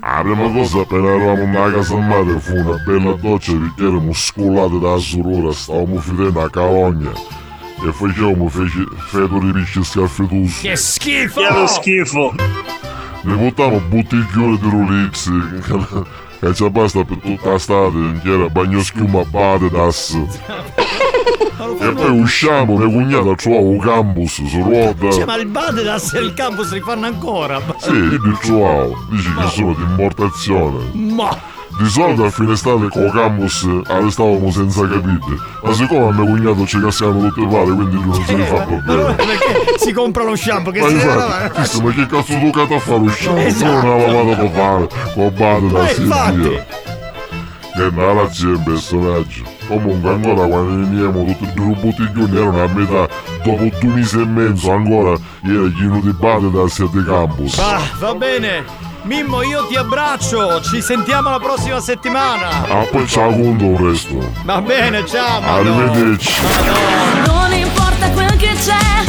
La 0.00 0.20
prima 0.22 0.50
cosa 0.52 0.80
appena 0.80 1.14
eravamo 1.14 1.46
nella 1.46 1.72
casa 1.72 1.96
madre 1.96 2.38
fu 2.38 2.54
una 2.54 2.76
bella 2.84 3.12
doccia 3.14 3.52
perché 3.52 3.80
eravamo 3.80 4.12
scollati 4.12 4.78
dalla 4.80 4.98
sorora, 4.98 5.52
stavamo 5.52 5.98
finendo 6.00 6.42
a 6.42 6.50
calogna. 6.50 7.10
E 7.10 7.92
facevamo 7.92 8.48
fece, 8.50 8.84
feto 9.06 9.38
di 9.38 9.52
pesce 9.52 9.82
scaffetoso. 9.82 10.60
Che 10.60 10.76
schifo! 10.76 11.40
Che 11.40 11.66
schifo! 11.68 12.34
Ne 13.22 13.36
portavamo 13.36 13.80
bottiglione 13.88 14.58
di 14.58 14.68
Rolix 14.68 15.30
che 16.48 16.54
ci 16.54 16.70
basta 16.70 17.04
per 17.04 17.18
tutta 17.18 17.52
l'estate, 17.52 18.20
che 18.22 18.30
era 18.30 18.48
bagno 18.48 18.82
schiuma 18.82 19.20
a 19.20 19.24
Badedas. 19.24 20.18
E 21.80 21.92
poi 21.92 22.20
usciamo, 22.20 22.76
mia 22.76 22.86
cognata 22.86 23.34
trovava 23.34 23.62
un 23.62 23.78
campus 23.78 24.44
su 24.44 24.62
ruota. 24.62 25.10
Cioè, 25.10 25.24
ma 25.24 25.36
il 25.36 25.46
Badedas 25.46 26.12
e 26.14 26.20
il 26.20 26.34
campus 26.34 26.72
li 26.72 26.80
fanno 26.80 27.06
ancora. 27.06 27.60
Sì, 27.78 27.92
li 27.92 28.38
trovavo, 28.40 29.06
dici 29.10 29.34
che 29.34 29.48
sono 29.48 29.74
di 29.74 29.82
importazione. 29.82 30.90
Ma. 30.92 31.52
Di 31.76 31.88
solito 31.88 32.24
a 32.24 32.30
fine 32.30 32.52
estate 32.52 32.88
con 32.88 33.10
campus 33.10 33.68
arrestavamo 33.86 34.50
senza 34.50 34.82
capire, 34.82 35.18
ma 35.62 35.72
siccome 35.72 36.06
a 36.06 36.12
mio 36.12 36.24
cognato 36.24 36.66
ci 36.66 36.80
cassiamo 36.80 37.20
tutte 37.20 37.46
pare, 37.48 37.64
quindi 37.64 37.96
lui 37.96 38.04
non 38.06 38.24
se 38.24 38.34
ne 38.34 38.44
fa 38.44 38.56
problemi. 38.60 39.14
Perché 39.14 39.78
si 39.78 39.92
compra 39.92 40.22
lo 40.22 40.36
shampoo 40.36 40.70
che 40.70 40.80
Ma 40.80 40.88
si 40.88 40.94
deve 40.94 41.04
infatti, 41.04 41.30
lavare? 41.30 41.52
chissà, 41.52 41.82
ma 41.82 41.90
che 41.90 42.06
cazzo 42.06 42.38
tu 42.38 42.50
cazzo 42.50 42.74
a 42.74 42.78
fare 42.78 42.98
lo 42.98 43.10
shampoo? 43.10 43.42
Esatto. 43.42 43.86
Non 43.86 44.00
una 44.00 44.06
lavata 44.06 44.36
per 44.36 44.50
fare, 44.50 44.88
con 45.14 45.32
bade 45.36 45.68
da 45.68 46.30
via. 46.30 46.66
Che 47.74 48.28
c'è 48.30 48.46
un 48.46 48.62
personaggio. 48.62 49.42
Comunque 49.66 50.10
ancora 50.10 50.46
quando 50.46 50.88
veniamo 50.88 51.24
tutti 51.24 51.44
e 51.44 51.52
due 51.54 51.72
i 51.72 51.74
bottiglioni 51.74 52.36
erano 52.36 52.62
a 52.62 52.68
metà, 52.68 53.08
dopo 53.42 53.68
due 53.80 53.92
mesi 53.94 54.20
e 54.20 54.24
mezzo 54.24 54.70
ancora 54.70 55.10
era 55.10 55.70
pieno 55.76 56.00
di 56.00 56.12
bade 56.12 56.50
da 56.52 56.68
sette 56.68 57.02
campus. 57.04 57.58
Ah, 57.58 57.80
va 57.98 58.14
bene. 58.14 58.92
Mimmo, 59.04 59.42
io 59.42 59.66
ti 59.66 59.76
abbraccio. 59.76 60.62
Ci 60.62 60.80
sentiamo 60.80 61.28
la 61.28 61.38
prossima 61.38 61.78
settimana. 61.78 62.66
Ah, 62.66 62.86
poi 62.90 63.06
ciao 63.06 63.30
con 63.30 63.58
il 63.60 63.76
resto. 63.76 64.32
Va 64.44 64.62
bene, 64.62 65.04
ciao. 65.06 65.40
Madonna. 65.40 65.90
Arrivederci. 65.90 66.40
Non 67.26 67.52
importa 67.52 68.10
quel 68.10 68.34
che 68.36 68.54
c'è, 68.54 69.04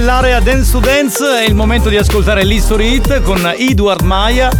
dell'area 0.00 0.40
Dance 0.40 0.72
to 0.72 0.80
Dance 0.80 1.24
è 1.24 1.44
il 1.46 1.54
momento 1.54 1.88
di 1.88 1.96
ascoltare 1.96 2.42
l'History 2.42 2.94
Hit 2.94 3.22
con 3.22 3.54
Edward 3.56 4.02
Maya. 4.02 4.50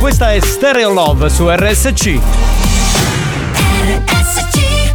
Questa 0.00 0.32
è 0.32 0.40
Stereo 0.40 0.90
Love 0.90 1.28
su 1.28 1.50
RSC. 1.50 2.18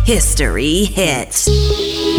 History 0.05 0.91
hits. 0.95 2.12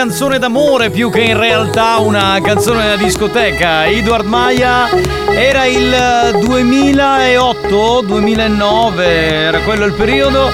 Canzone 0.00 0.38
d'amore 0.38 0.88
più 0.88 1.10
che 1.10 1.20
in 1.20 1.38
realtà 1.38 1.98
una 1.98 2.40
canzone 2.42 2.88
da 2.88 2.96
discoteca. 2.96 3.84
Edward 3.84 4.24
Maya 4.24 4.88
era 5.34 5.66
il 5.66 6.38
2008, 6.40 8.00
2009, 8.06 9.04
era 9.04 9.60
quello 9.60 9.84
il 9.84 9.92
periodo. 9.92 10.50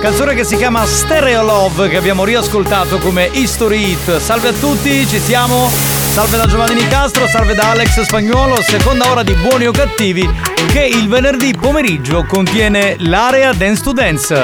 Canzone 0.00 0.34
che 0.34 0.44
si 0.44 0.56
chiama 0.56 0.86
Stereo 0.86 1.42
Love 1.42 1.90
che 1.90 1.98
abbiamo 1.98 2.24
riascoltato 2.24 2.96
come 3.00 3.28
History 3.30 3.90
Hit. 3.90 4.16
Salve 4.16 4.48
a 4.48 4.52
tutti, 4.52 5.06
ci 5.06 5.18
siamo. 5.18 5.68
Salve 5.68 6.38
da 6.38 6.46
Giovanni 6.46 6.76
Nicastro, 6.76 7.26
salve 7.26 7.54
da 7.54 7.72
Alex 7.72 8.00
Spagnuolo, 8.00 8.62
seconda 8.62 9.10
ora 9.10 9.22
di 9.22 9.34
Buoni 9.34 9.66
o 9.66 9.72
Cattivi 9.72 10.26
che 10.68 10.86
il 10.86 11.06
venerdì 11.06 11.52
pomeriggio 11.52 12.24
contiene 12.26 12.96
l'area 13.00 13.52
Dance 13.52 13.82
to 13.82 13.92
Dance. 13.92 14.42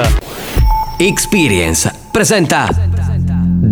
Experience 0.97 1.91
presenta 2.11 2.80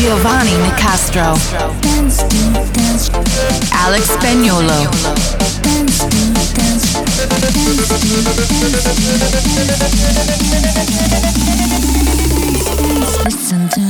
Giovanni 0.00 0.56
Nicastro, 0.56 1.38
Alex 3.70 4.12
Spagnolo, 4.14 4.88
Listen 13.26 13.68
to 13.68 13.89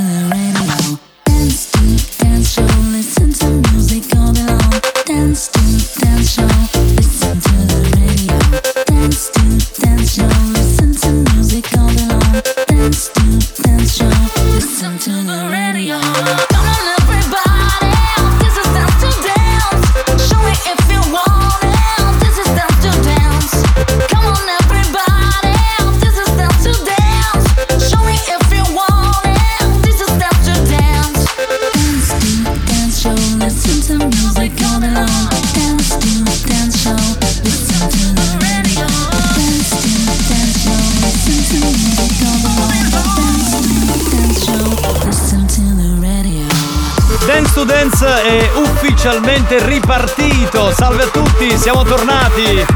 Dance 47.71 48.23
è 48.23 48.51
ufficialmente 48.57 49.65
ripartito. 49.65 50.73
Salve 50.75 51.05
a 51.05 51.07
tutti, 51.07 51.57
siamo 51.57 51.85
tornati. 51.85 52.67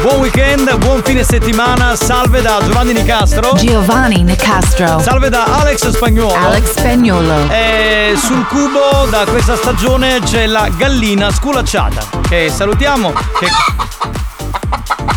Buon 0.00 0.20
weekend, 0.20 0.78
buon 0.78 1.02
fine 1.04 1.22
settimana. 1.22 1.94
Salve 1.94 2.40
da 2.40 2.58
Giovanni 2.64 2.94
Nicastro. 2.94 3.52
Giovanni 3.56 4.22
Nicastro. 4.22 4.98
Salve 5.00 5.28
da 5.28 5.44
Alex 5.44 5.90
Spagnuolo. 5.90 6.34
Alex 6.34 6.70
Spagnolo. 6.70 7.50
E 7.50 8.14
sul 8.16 8.46
cubo 8.46 9.06
da 9.10 9.26
questa 9.26 9.56
stagione 9.56 10.20
c'è 10.22 10.46
la 10.46 10.70
gallina 10.74 11.30
sculacciata. 11.30 12.20
Che 12.26 12.50
salutiamo. 12.50 13.12
Che... 13.38 13.46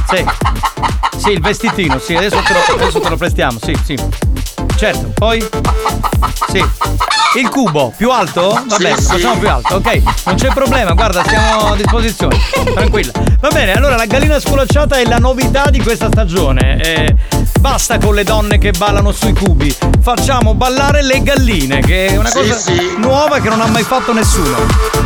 Sì. 0.09 0.26
Sì, 1.17 1.30
il 1.32 1.39
vestitino, 1.39 1.97
sì, 1.97 2.13
adesso 2.15 2.41
te 2.45 2.51
lo, 2.51 2.74
adesso 2.74 2.99
te 2.99 3.07
lo 3.07 3.15
prestiamo, 3.15 3.57
sì, 3.63 3.74
sì. 3.86 3.97
Certo, 4.76 5.13
poi. 5.15 5.47
Sì. 6.49 6.61
Il 7.36 7.50
cubo, 7.50 7.92
più 7.98 8.12
alto? 8.12 8.50
Va 8.68 8.76
Sì, 8.76 8.84
bene, 8.84 8.98
sì. 9.02 9.08
facciamo 9.08 9.38
più 9.40 9.50
alto, 9.50 9.76
ok. 9.76 10.02
Non 10.26 10.36
c'è 10.36 10.48
problema, 10.54 10.92
guarda, 10.94 11.24
siamo 11.28 11.72
a 11.72 11.76
disposizione. 11.76 12.38
Tranquilla. 12.76 13.12
Va 13.40 13.50
bene, 13.50 13.74
allora 13.74 13.96
la 13.96 14.06
gallina 14.06 14.40
sculacciata 14.40 14.98
è 14.98 15.06
la 15.06 15.18
novità 15.18 15.70
di 15.72 15.82
questa 15.82 16.10
stagione. 16.12 16.78
Eh, 16.82 17.16
basta 17.60 17.98
con 17.98 18.14
le 18.14 18.24
donne 18.24 18.58
che 18.60 18.72
ballano 18.72 19.12
sui 19.12 19.34
cubi. 19.34 19.76
Facciamo 20.02 20.54
ballare 20.54 21.02
le 21.02 21.24
galline, 21.24 21.80
che 21.82 22.08
è 22.08 22.18
una 22.18 22.30
Sì, 22.30 22.38
cosa 22.38 22.54
sì. 22.56 22.94
nuova 22.98 23.40
che 23.40 23.50
non 23.50 23.62
ha 23.62 23.68
mai 23.68 23.84
fatto 23.84 24.14
nessuno. 24.14 24.58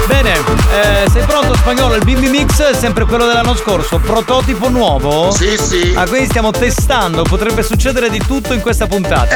Bene, 0.08 0.34
eh, 0.34 1.10
sei 1.12 1.24
pronto 1.26 1.54
spagnolo? 1.56 1.96
Il 1.96 2.04
bimbi 2.06 2.30
mix 2.30 2.62
è 2.62 2.74
sempre 2.74 3.04
quello 3.04 3.26
dell'anno 3.26 3.56
scorso. 3.56 4.00
Prototipo 4.00 4.70
nuovo? 4.70 5.32
Sì, 5.32 5.58
sì. 5.58 5.94
Ah, 5.96 6.08
quindi 6.08 6.28
stiamo 6.28 6.52
testando, 6.52 7.24
potrebbe 7.24 7.62
succedere 7.62 8.10
di 8.10 8.22
tutto 8.26 8.54
in 8.54 8.62
questa 8.62 8.88
puntata. 8.88 9.36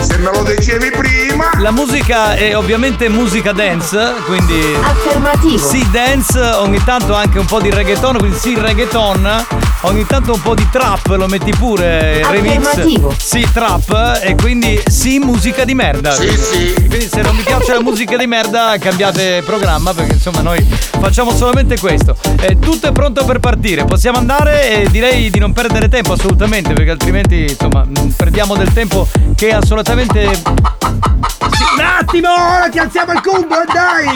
Se 0.00 0.16
me 0.18 0.30
lo 0.32 0.44
dicevi 0.44 0.90
prima. 0.90 1.50
La 1.58 1.72
musica 1.72 2.34
è 2.34 2.56
ovviamente 2.56 3.08
musica 3.08 3.50
dance, 3.52 4.14
quindi. 4.26 4.76
Affermativo. 4.80 5.68
Sì, 5.68 5.84
dance, 5.90 6.40
ogni 6.40 6.82
tanto 6.84 7.14
anche 7.14 7.40
un 7.40 7.46
po' 7.46 7.60
di 7.60 7.70
reggaeton, 7.70 8.18
quindi 8.18 8.38
sì, 8.38 8.56
reggaeton. 8.56 9.46
Ogni 9.82 10.06
tanto 10.06 10.32
un 10.32 10.40
po' 10.40 10.54
di 10.54 10.66
trap, 10.70 11.08
lo 11.16 11.26
metti 11.26 11.50
pure, 11.50 12.22
remix. 12.30 12.64
Affermativo. 12.64 13.14
Sì, 13.18 13.46
trap, 13.52 14.20
e 14.22 14.34
quindi 14.36 14.80
sì, 14.86 15.18
musica 15.18 15.64
di 15.64 15.74
merda. 15.74 16.12
Sì, 16.12 16.28
sì. 16.28 16.74
Quindi 16.74 17.05
se 17.16 17.22
non 17.22 17.34
vi 17.34 17.44
piace 17.44 17.72
la 17.72 17.80
musica 17.80 18.14
di 18.18 18.26
merda, 18.26 18.76
cambiate 18.78 19.42
programma, 19.42 19.94
perché 19.94 20.12
insomma 20.12 20.42
noi 20.42 20.62
facciamo 21.00 21.34
solamente 21.34 21.78
questo. 21.78 22.14
Eh, 22.40 22.58
tutto 22.58 22.88
è 22.88 22.92
pronto 22.92 23.24
per 23.24 23.38
partire, 23.38 23.86
possiamo 23.86 24.18
andare 24.18 24.82
e 24.82 24.90
direi 24.90 25.30
di 25.30 25.38
non 25.38 25.54
perdere 25.54 25.88
tempo 25.88 26.12
assolutamente, 26.12 26.74
perché 26.74 26.90
altrimenti 26.90 27.46
insomma 27.48 27.86
perdiamo 28.14 28.54
del 28.54 28.70
tempo 28.70 29.08
che 29.34 29.48
è 29.48 29.52
assolutamente. 29.54 30.30
Sì, 30.34 31.64
un 31.78 31.80
attimo, 31.80 32.28
ora 32.30 32.68
ti 32.68 32.78
alziamo 32.78 33.12
il 33.12 33.22
cubo, 33.22 33.64
dai! 33.72 34.08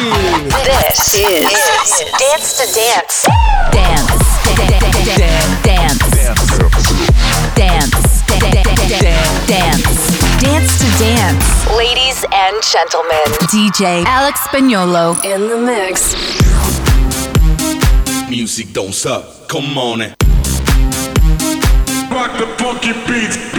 This 0.62 1.14
is 1.14 2.04
Dance 2.18 2.54
to 2.58 2.64
Dance. 2.76 3.26
Dance. 3.70 4.12
Dance. 5.62 6.04
Dance. 7.54 7.88
Dance. 8.26 9.30
Dance 9.46 10.09
to 10.58 10.98
Dance. 10.98 11.68
Ladies 11.76 12.24
and 12.32 12.62
gentlemen, 12.62 13.24
DJ 13.48 14.04
Alex 14.04 14.40
Spagnolo 14.40 15.14
in 15.24 15.48
the 15.48 15.56
mix. 15.56 16.14
Music 18.28 18.72
don't 18.72 18.92
suck. 18.92 19.48
Come 19.48 19.78
on 19.78 20.00
it. 20.00 20.14
Rock 22.10 22.36
the 22.38 22.46
funky 22.58 22.92
beats, 23.06 23.36
beats, 23.36 23.36
beats, 23.36 23.49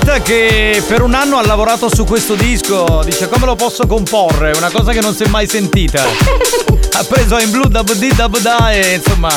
Brighetta 0.00 0.22
che 0.22 0.82
per 0.86 1.02
un 1.02 1.14
anno 1.14 1.36
ha 1.36 1.44
lavorato 1.44 1.94
su 1.94 2.04
questo 2.04 2.34
disco. 2.34 3.02
Dice 3.04 3.28
come 3.28 3.44
lo 3.44 3.54
posso 3.54 3.86
comporre? 3.86 4.52
Una 4.56 4.70
cosa 4.70 4.92
che 4.92 5.00
non 5.00 5.14
si 5.14 5.24
è 5.24 5.28
mai 5.28 5.46
sentita. 5.46 6.02
ha 6.92 7.04
preso 7.04 7.38
in 7.38 7.50
blu 7.50 7.64
da 7.68 7.82
di 7.82 8.12
da 8.14 8.28
da 8.28 8.72
e 8.72 8.94
insomma 8.94 9.30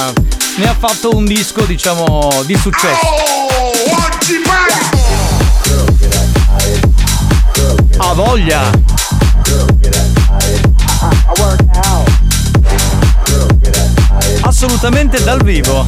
ne 0.55 0.67
ha 0.67 0.75
fatto 0.77 1.15
un 1.15 1.25
disco 1.25 1.63
diciamo 1.63 2.43
di 2.45 2.55
successo. 2.55 2.99
Ha 7.97 8.13
voglia! 8.13 8.71
Assolutamente 14.41 15.23
dal 15.23 15.41
vivo. 15.43 15.85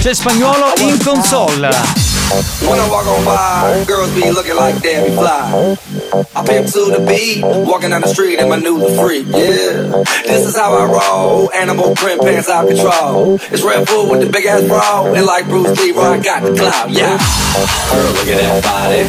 C'è 0.00 0.14
spagnolo 0.14 0.72
in 0.78 0.98
console. 1.02 2.11
When 2.32 2.80
I 2.80 2.88
walk 2.88 3.06
on 3.06 3.24
by, 3.26 3.84
girls 3.86 4.10
be 4.14 4.30
looking 4.30 4.56
like 4.56 4.80
Debbie 4.82 5.14
Fly. 5.14 5.76
I 6.12 6.44
pimp 6.44 6.68
to 6.76 6.92
the 6.92 7.00
beat, 7.08 7.40
walking 7.42 7.88
down 7.88 8.02
the 8.02 8.08
street 8.12 8.38
in 8.38 8.48
my 8.48 8.58
new 8.58 8.76
freak. 9.00 9.24
Yeah, 9.32 10.04
this 10.28 10.44
is 10.44 10.54
how 10.54 10.76
I 10.76 10.84
roll. 10.84 11.50
Animal 11.52 11.94
print 11.96 12.20
pants 12.20 12.50
out 12.50 12.68
control. 12.68 13.36
It's 13.48 13.62
Red 13.62 13.86
Bull 13.86 14.10
with 14.10 14.20
the 14.20 14.28
big 14.28 14.44
ass 14.44 14.60
bra, 14.68 15.08
and 15.08 15.24
like 15.24 15.46
Bruce 15.48 15.72
Lee, 15.80 15.96
I 15.96 16.20
got 16.20 16.42
the 16.44 16.52
clout. 16.52 16.90
Yeah, 16.92 17.16
girl, 17.16 18.12
look 18.12 18.28
at 18.28 18.36
that 18.44 18.60
body. 18.60 19.08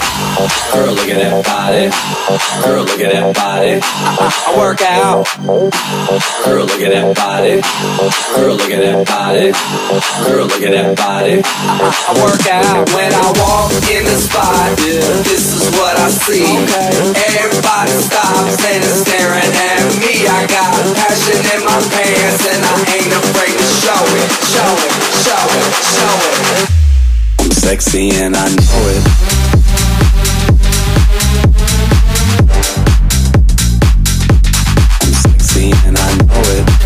Girl, 0.72 0.94
look 0.96 1.10
at 1.12 1.20
that 1.20 1.44
body. 1.44 1.92
Girl, 2.64 2.84
look 2.88 3.00
at 3.04 3.12
that 3.12 3.36
body. 3.36 3.80
I, 3.84 4.26
I 4.48 4.58
work 4.58 4.80
out. 4.82 5.28
Girl, 6.48 6.64
look 6.64 6.80
at 6.80 6.92
that 6.96 7.16
body. 7.20 7.60
Girl, 8.32 8.56
look 8.56 8.72
at 8.72 8.80
that 8.80 9.04
body. 9.04 9.52
Girl, 10.24 10.46
look 10.48 10.64
at 10.64 10.72
that 10.72 10.96
body. 10.96 11.42
I, 11.44 11.84
I 11.84 12.12
work 12.24 12.48
out 12.48 12.88
when 12.96 13.12
I 13.12 13.28
walk 13.44 13.76
in 13.92 14.06
the 14.08 14.16
spot. 14.16 14.72
Yeah, 14.80 15.04
This 15.28 15.52
is 15.52 15.68
what 15.76 16.00
I 16.00 16.08
see. 16.10 16.93
Everybody 16.94 17.92
stops 18.06 18.64
and 18.66 18.84
is 18.84 19.02
staring 19.02 19.50
at 19.50 19.82
me. 19.98 20.28
I 20.28 20.46
got 20.46 20.78
passion 20.94 21.42
in 21.42 21.66
my 21.66 21.82
pants 21.90 22.46
and 22.46 22.62
I 22.64 22.76
ain't 22.94 23.14
afraid 23.14 23.58
to 23.58 23.68
show 23.82 24.04
it, 24.22 24.30
show 24.54 24.72
it, 24.78 24.94
show 25.26 25.46
it, 25.58 25.74
show 25.98 26.16
it. 26.30 26.70
I'm 27.40 27.52
sexy 27.52 28.12
and 28.12 28.36
I 28.36 28.48
know 28.50 28.88
it. 28.94 29.04
I'm 35.02 35.14
sexy 35.14 35.72
and 35.88 35.98
I 35.98 36.18
know 36.18 36.42
it. 36.46 36.83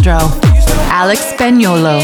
Giovanni 0.00 0.38
Nicastro. 0.40 0.40
Alex 0.90 1.32
Spagnolo. 1.32 1.98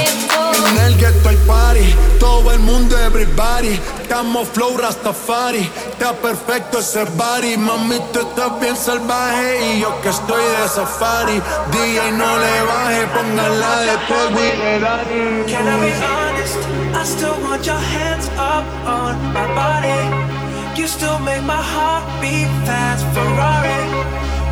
Nel 0.74 0.96
ghetto 0.96 1.28
ai 1.28 1.36
pari, 1.46 1.94
todo 2.18 2.50
el 2.50 2.58
mundo 2.58 2.96
everybody. 2.98 3.80
Estamos 4.00 4.48
flow 4.48 4.76
Rastafari, 4.76 5.70
está 5.90 6.12
perfecto 6.14 6.78
ese 6.78 7.04
body. 7.04 7.56
Mami, 7.56 8.00
tú 8.12 8.20
estás 8.20 8.58
bien 8.60 8.76
salvaje 8.76 9.74
y 9.74 9.80
yo 9.80 10.00
que 10.00 10.08
estoy 10.08 10.42
de 10.42 10.68
safari. 10.68 11.40
DJ 11.70 12.12
no 12.12 12.36
le 12.38 12.62
baje, 12.62 13.06
póngala 13.14 13.80
de 13.80 13.96
todo 14.08 14.44
y 14.44 14.56
le. 14.56 15.46
Can 15.46 15.68
I 15.68 15.80
be 15.80 15.92
honest? 16.02 16.58
I 16.94 17.04
still 17.04 17.36
want 17.42 17.64
your 17.64 17.78
hands 17.78 18.28
up 18.36 18.64
on 18.86 19.16
my 19.32 19.46
body. 19.54 20.28
You 20.76 20.86
still 20.86 21.18
make 21.20 21.42
my 21.42 21.62
heart 21.62 22.04
beat 22.20 22.48
fast. 22.64 23.04
Ferrari 23.14 23.78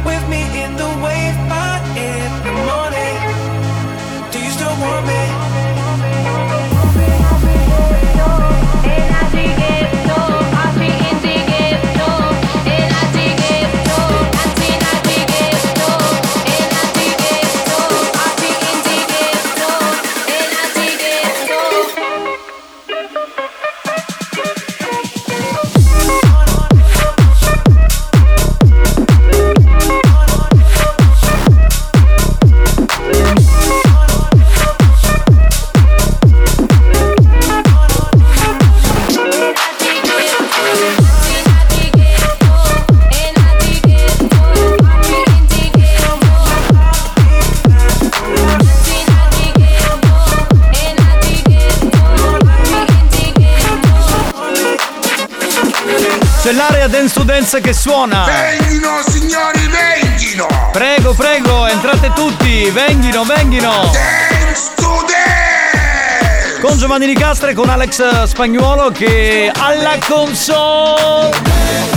with 0.05 0.29
me 0.29 0.43
in 0.63 0.77
the 0.77 0.89
wave, 1.03 1.37
but 1.49 1.83
in 1.97 2.31
the 2.45 2.53
morning. 2.67 2.96
Do 4.79 5.56
L'area 56.87 56.89
dance 56.89 57.15
to 57.15 57.25
dance 57.25 57.61
che 57.61 57.73
suona. 57.73 58.25
Venghino 58.25 59.03
signori, 59.09 59.67
venghino! 59.67 60.47
Prego, 60.73 61.15
prego, 61.15 61.67
entrate 61.67 62.13
tutti, 62.15 62.71
venghino, 62.71 63.25
venghino. 63.25 63.91
Dance 63.93 64.73
to 64.77 65.05
dance! 65.07 66.61
Con 66.61 66.79
Giovanni 66.79 67.07
Nicastre 67.07 67.51
e 67.51 67.55
con 67.55 67.69
Alex 67.69 68.25
Spagnuolo 68.25 68.91
che 68.91 69.51
alla 69.53 69.99
console. 70.07 71.96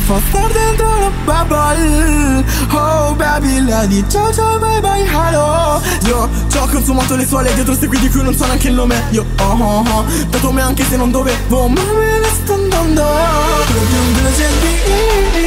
Fa 0.00 0.20
star 0.28 0.52
dentro 0.52 0.98
la 0.98 1.10
bubble. 1.24 2.44
Oh 2.72 3.14
baby, 3.14 3.64
di 3.88 4.04
ciao 4.08 4.32
ciao 4.32 4.58
bye 4.58 4.80
bye 4.80 5.04
hello. 5.04 5.80
Io 6.06 6.28
ci 6.48 6.56
ho 6.56 6.66
consumato 6.66 7.16
le 7.16 7.26
suole 7.26 7.52
dietro 7.54 7.74
questi 7.74 7.86
qui 7.86 7.98
di 7.98 8.08
cui 8.08 8.22
non 8.22 8.34
so 8.34 8.46
neanche 8.46 8.68
il 8.68 8.74
nome. 8.74 9.02
Io 9.10 9.24
oh 9.38 9.56
oh 9.58 9.84
oh, 9.86 10.04
dato 10.28 10.52
me 10.52 10.62
anche 10.62 10.84
se 10.84 10.96
non 10.96 11.10
dovevo 11.10 11.68
Ma 11.68 11.80
me 11.80 12.18
ne 12.18 12.28
sto 12.42 12.54
andando. 12.54 13.02
Un 13.02 14.14
veloce 14.14 14.48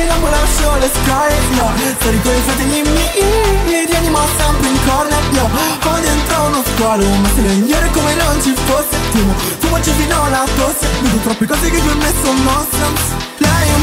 non 0.08 0.30
lascio 0.30 0.76
le 0.80 0.90
sky 0.94 1.56
Io 1.56 1.96
stare 2.00 2.22
con 2.22 2.34
i 2.34 2.42
fratelli 2.42 2.82
miei 2.82 3.86
Rianimo 3.86 4.20
sempre 4.38 4.68
in 4.70 4.78
corner 4.86 5.24
Io 5.32 5.44
ho 5.44 6.00
dentro 6.00 6.44
uno 6.48 6.64
squalo 6.74 7.06
Ma 7.06 7.28
se 7.36 7.42
legnare 7.42 7.90
come 7.92 8.14
non 8.16 8.42
ci 8.42 8.54
fosse. 8.66 8.98
Fumo, 9.12 9.34
fumo 9.60 9.78
c'è 9.78 9.92
fino 9.92 10.24
alla 10.24 10.46
tosse. 10.56 10.88
Vedo 11.02 11.18
troppe 11.18 11.46
cose 11.46 11.70
che 11.70 11.82
per 11.82 11.96
me 11.96 12.14
sono 12.22 12.40
nonsense 12.44 13.33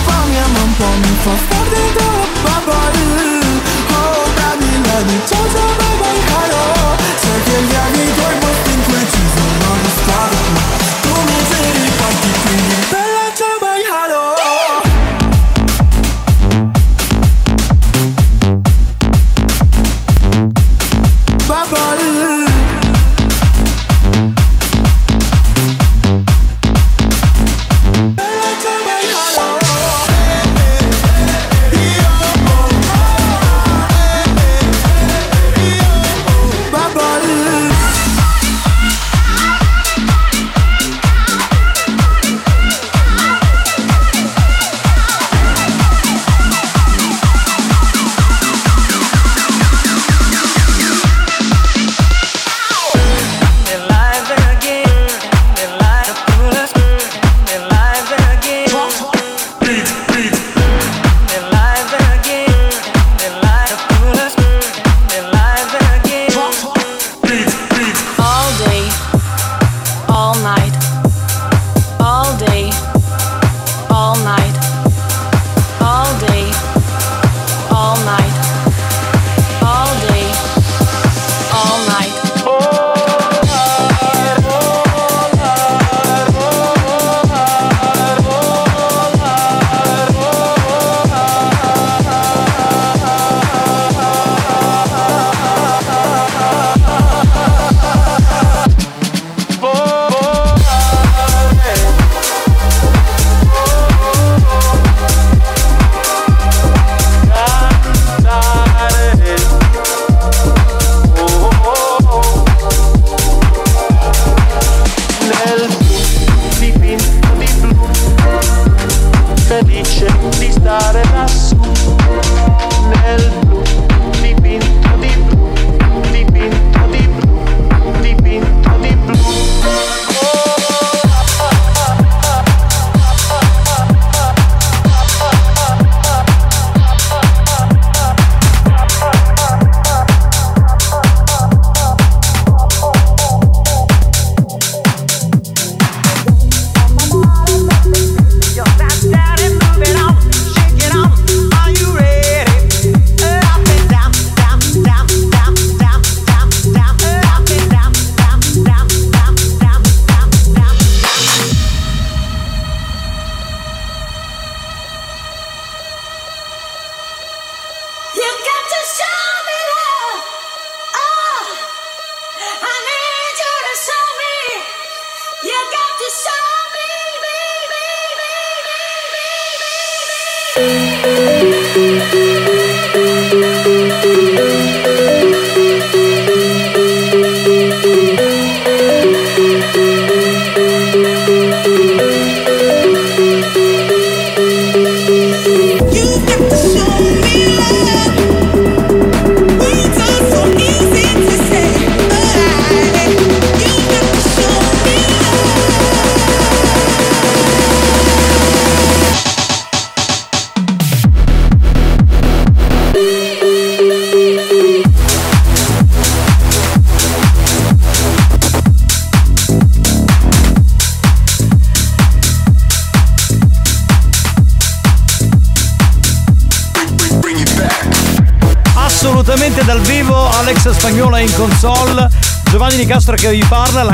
Lei 0.00 0.06
un 0.06 0.06
po' 0.06 0.28
mi 0.28 0.36
ama, 0.38 0.60
un 0.62 0.74
po' 0.76 0.94
mi 1.02 1.16
fa 1.22 1.34
star 1.36 1.68
dentro 1.68 2.06
la 2.44 2.60
bubble 2.64 3.38
Oh 3.92 4.24
baby, 4.36 4.70
lei 4.86 5.04
di 5.04 5.20
ciao 5.26 5.44
ciao 5.52 5.70
bye 5.78 5.96
bye 6.00 6.20
hello 6.32 6.96
Sai 7.22 7.42
che 7.44 7.62
gli 7.62 7.74
anni 7.74 8.14
tuoi 8.14 8.34
posti 8.40 8.70
in 8.72 8.82
cui 8.84 9.04
ci 9.12 9.22
sono 9.34 9.64
non 9.64 9.80
stare 9.96 10.36
Ma 10.54 10.60
tu. 11.02 11.12
mi 11.26 11.38
sei 11.50 11.72
riparti 11.72 12.30
quindi 12.42 12.99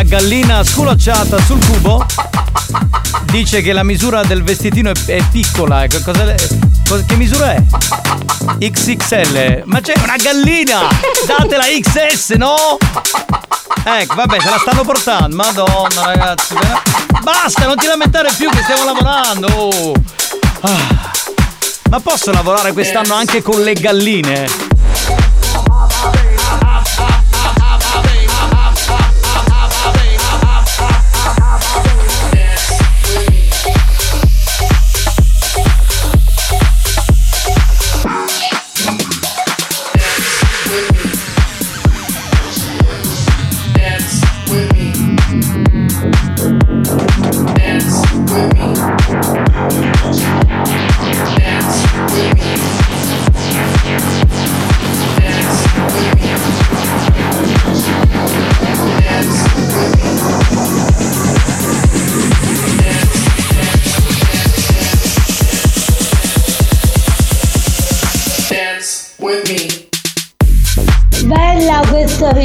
gallina 0.06 0.62
sculacciata 0.64 1.38
sul 1.42 1.58
cubo. 1.66 2.04
Dice 3.24 3.60
che 3.60 3.72
la 3.72 3.82
misura 3.82 4.22
del 4.24 4.42
vestitino 4.42 4.90
è, 4.90 4.94
è 5.06 5.22
piccola. 5.30 5.84
Cosa 6.04 6.24
le- 6.24 6.36
co- 6.88 7.02
che 7.06 7.16
misura 7.16 7.52
è? 7.54 7.62
XXL. 8.58 9.62
Ma 9.64 9.80
c'è 9.80 9.94
una 10.02 10.16
gallina! 10.16 10.80
Datela 11.26 11.64
XS, 11.64 12.30
no? 12.36 12.54
Ecco, 13.84 14.14
vabbè, 14.14 14.40
se 14.40 14.48
la 14.48 14.58
stanno 14.58 14.82
portando. 14.82 15.36
Madonna, 15.36 16.04
ragazzi. 16.04 16.54
Basta, 17.22 17.66
non 17.66 17.76
ti 17.76 17.86
lamentare 17.86 18.30
più 18.36 18.48
che 18.50 18.62
stiamo 18.62 18.84
lavorando. 18.84 19.46
oh. 19.48 19.92
Ah. 20.60 21.10
Ma 21.90 22.00
posso 22.00 22.32
lavorare 22.32 22.72
quest'anno 22.72 23.14
anche 23.14 23.42
con 23.42 23.60
le 23.62 23.74
galline? 23.74 24.65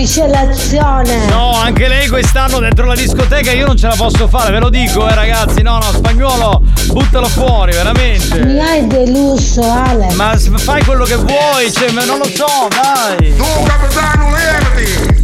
Ricelazione. 0.02 1.28
No, 1.28 1.52
anche 1.52 1.88
lei 1.88 2.08
quest'anno 2.08 2.58
dentro 2.60 2.86
la 2.86 2.96
discoteca 2.96 3.52
io 3.52 3.68
non 3.68 3.78
ce 3.78 3.88
la 3.88 3.96
posso 3.96 4.28
fare, 4.28 4.52
ve 4.52 4.60
lo 4.60 4.70
dico, 4.70 5.08
eh 5.08 5.14
ragazzi. 5.14 5.62
No, 5.62 5.78
no, 5.78 5.92
spagnolo, 5.92 6.64
buttalo 6.88 7.28
fuori, 7.28 7.72
veramente. 7.72 8.44
Mi 8.44 8.60
hai 8.60 8.88
deluso, 8.88 9.62
Ale. 9.62 10.12
Ma 10.14 10.36
fai 10.56 10.84
quello 10.84 11.04
che 11.04 11.16
vuoi, 11.16 11.72
cioè, 11.72 11.92
ma 11.92 12.04
non 12.04 12.18
lo 12.18 12.26
so, 12.26 12.68
dai. 12.70 13.36
Tu 13.36 13.46
capitano, 13.64 14.32
levati! 14.32 15.20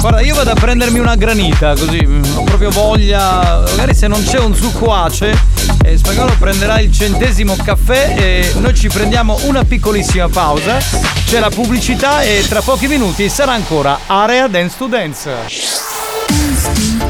Guarda, 0.00 0.20
io 0.20 0.36
vado 0.36 0.50
a 0.50 0.54
prendermi 0.54 1.00
una 1.00 1.16
granita, 1.16 1.74
così 1.74 2.00
mm, 2.06 2.36
ho 2.36 2.44
proprio 2.44 2.70
voglia. 2.70 3.64
Magari 3.70 3.92
se 3.92 4.06
non 4.06 4.22
c'è 4.22 4.38
un 4.38 4.54
succo 4.54 4.94
ace, 4.94 5.36
eh, 5.84 5.96
spagnolo 5.96 6.36
prenderà 6.38 6.78
il 6.78 6.92
centesimo 6.92 7.56
caffè 7.56 8.14
e 8.16 8.52
noi 8.58 8.74
ci 8.74 8.88
prendiamo 8.88 9.36
una 9.46 9.64
piccolissima 9.64 10.28
pausa. 10.28 11.15
C'è 11.26 11.40
la 11.40 11.50
pubblicità 11.50 12.22
e 12.22 12.44
tra 12.48 12.62
pochi 12.62 12.86
minuti 12.86 13.28
sarà 13.28 13.50
ancora 13.50 13.98
Area 14.06 14.46
Dance 14.46 14.76
to 14.78 14.86
Dance. 14.86 15.28
Dance 15.28 16.70
to 16.70 17.06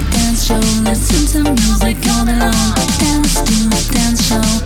dance 3.90 4.22
show, 4.22 4.65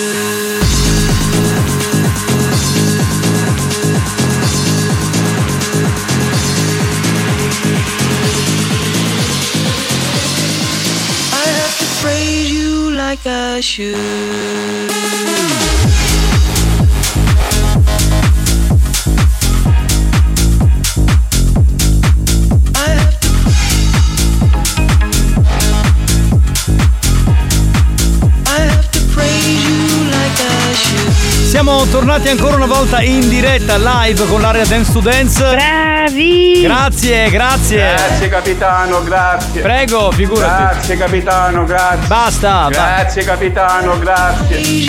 like 13.25 13.59
a 13.59 13.61
shoe. 13.61 13.91
Siamo 31.71 31.89
tornati 31.89 32.27
ancora 32.27 32.57
una 32.57 32.65
volta 32.65 33.01
in 33.01 33.29
diretta 33.29 33.77
live 33.77 34.27
con 34.27 34.41
l'area 34.41 34.65
Dance 34.65 34.91
to 34.91 34.99
Dance. 34.99 35.41
Bravi! 35.41 36.63
Grazie, 36.63 37.29
grazie. 37.29 37.77
Grazie 37.95 38.27
capitano, 38.27 39.01
grazie. 39.03 39.61
Prego, 39.61 40.11
figurati. 40.11 40.73
Grazie 40.73 40.97
capitano, 40.97 41.63
grazie. 41.63 42.07
Basta. 42.07 42.67
Grazie 42.69 43.23
capitano, 43.23 43.97
grazie. 43.99 44.57
They 44.57 44.85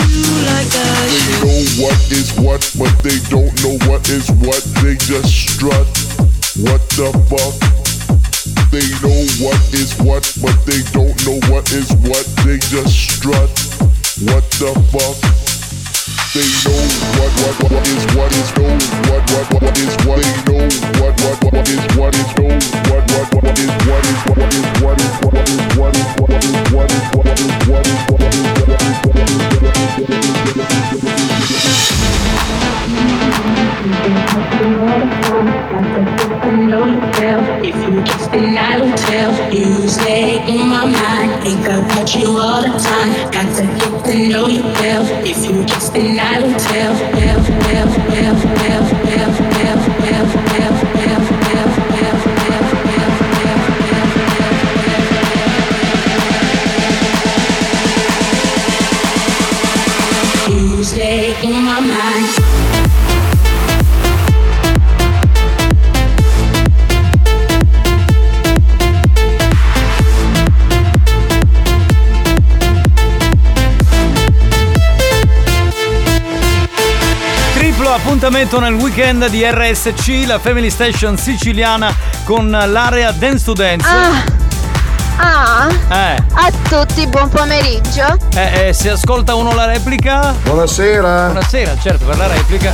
know 1.39 1.85
what 1.85 1.95
is 2.09 2.33
what, 2.35 2.69
but 2.75 2.93
they 3.01 3.21
don't 3.29 3.53
know 3.61 3.77
what 3.87 4.05
is 4.09 4.27
what. 4.41 4.61
They 4.81 4.97
just 4.97 5.51
strut. 5.51 5.87
What 6.57 6.81
the 6.95 7.09
fuck? 7.29 7.63
They 8.71 8.89
know 8.99 9.23
what 9.39 9.57
is 9.71 9.95
what, 9.99 10.29
but 10.41 10.57
they 10.65 10.83
don't 10.91 11.15
know 11.23 11.39
what 11.49 11.71
is 11.71 11.89
what. 12.03 12.25
They 12.43 12.57
just 12.57 13.13
strut. 13.13 13.49
What 14.19 14.43
the 14.59 14.73
fuck? 14.91 15.42
They 16.33 16.41
know 16.41 16.73
what 17.13 17.29
what 17.45 17.55
what 17.69 17.85
is 17.87 18.05
what 18.15 18.33
is 18.33 18.49
know 18.57 18.73
what 19.05 19.21
what 19.29 19.53
what 19.53 19.77
is 19.77 19.93
what 20.01 20.17
they 20.17 20.65
what 20.99 21.13
what 21.21 21.37
what 21.53 21.69
is 21.69 21.85
what 21.95 22.15
is 22.15 22.33
know 22.33 22.49
what 22.89 23.05
what 23.13 23.29
what 23.37 23.53
is 23.53 23.69
what 23.85 24.01
is 24.01 24.17
what 24.25 24.41
is 24.41 25.13
what 25.13 25.29
is 25.29 25.61
what 25.77 25.93
is 25.93 25.93
what 25.93 25.93
is 25.93 26.09
what 26.09 26.33
is 26.33 26.65
what 26.65 26.89
is 26.89 27.53
what 27.53 27.77
is 27.77 28.01
what 28.09 28.21
is 28.21 28.33
what 28.33 28.53
If 37.63 37.75
you 37.75 38.01
kiss 38.03 38.27
then 38.27 38.57
I 38.57 38.77
don't 38.77 38.97
tell 38.97 39.53
You 39.53 39.87
stay 39.87 40.41
in 40.49 40.67
my 40.67 40.85
mind 40.85 41.43
Think 41.43 41.65
about 41.65 42.13
you 42.15 42.37
all 42.37 42.61
the 42.61 42.69
time 42.77 43.31
Got 43.31 43.55
to 43.57 43.63
get 43.63 44.05
to 44.05 44.29
know 44.29 44.47
you 44.47 44.63
If 45.25 45.49
you 45.49 45.63
kiss 45.65 45.89
then 45.89 46.19
my 61.73 61.79
mind. 61.79 62.12
Appuntamento 77.93 78.59
nel 78.59 78.73
weekend 78.73 79.27
di 79.29 79.43
RSC, 79.45 80.23
la 80.25 80.39
Family 80.39 80.69
Station 80.69 81.17
siciliana 81.17 81.93
con 82.23 82.49
l'area 82.49 83.11
Dance 83.11 83.43
to 83.45 83.53
Dance. 83.53 83.87
Ah, 85.17 85.67
Eh, 85.89 86.23
a 86.33 86.51
tutti 86.67 87.05
buon 87.07 87.29
pomeriggio. 87.29 88.17
eh, 88.35 88.67
eh, 88.69 88.73
se 88.73 88.89
ascolta 88.89 89.35
uno 89.35 89.53
la 89.53 89.65
replica. 89.65 90.33
Buonasera. 90.43 91.25
Buonasera, 91.25 91.75
certo, 91.81 92.05
per 92.05 92.17
la 92.17 92.27
replica. 92.27 92.73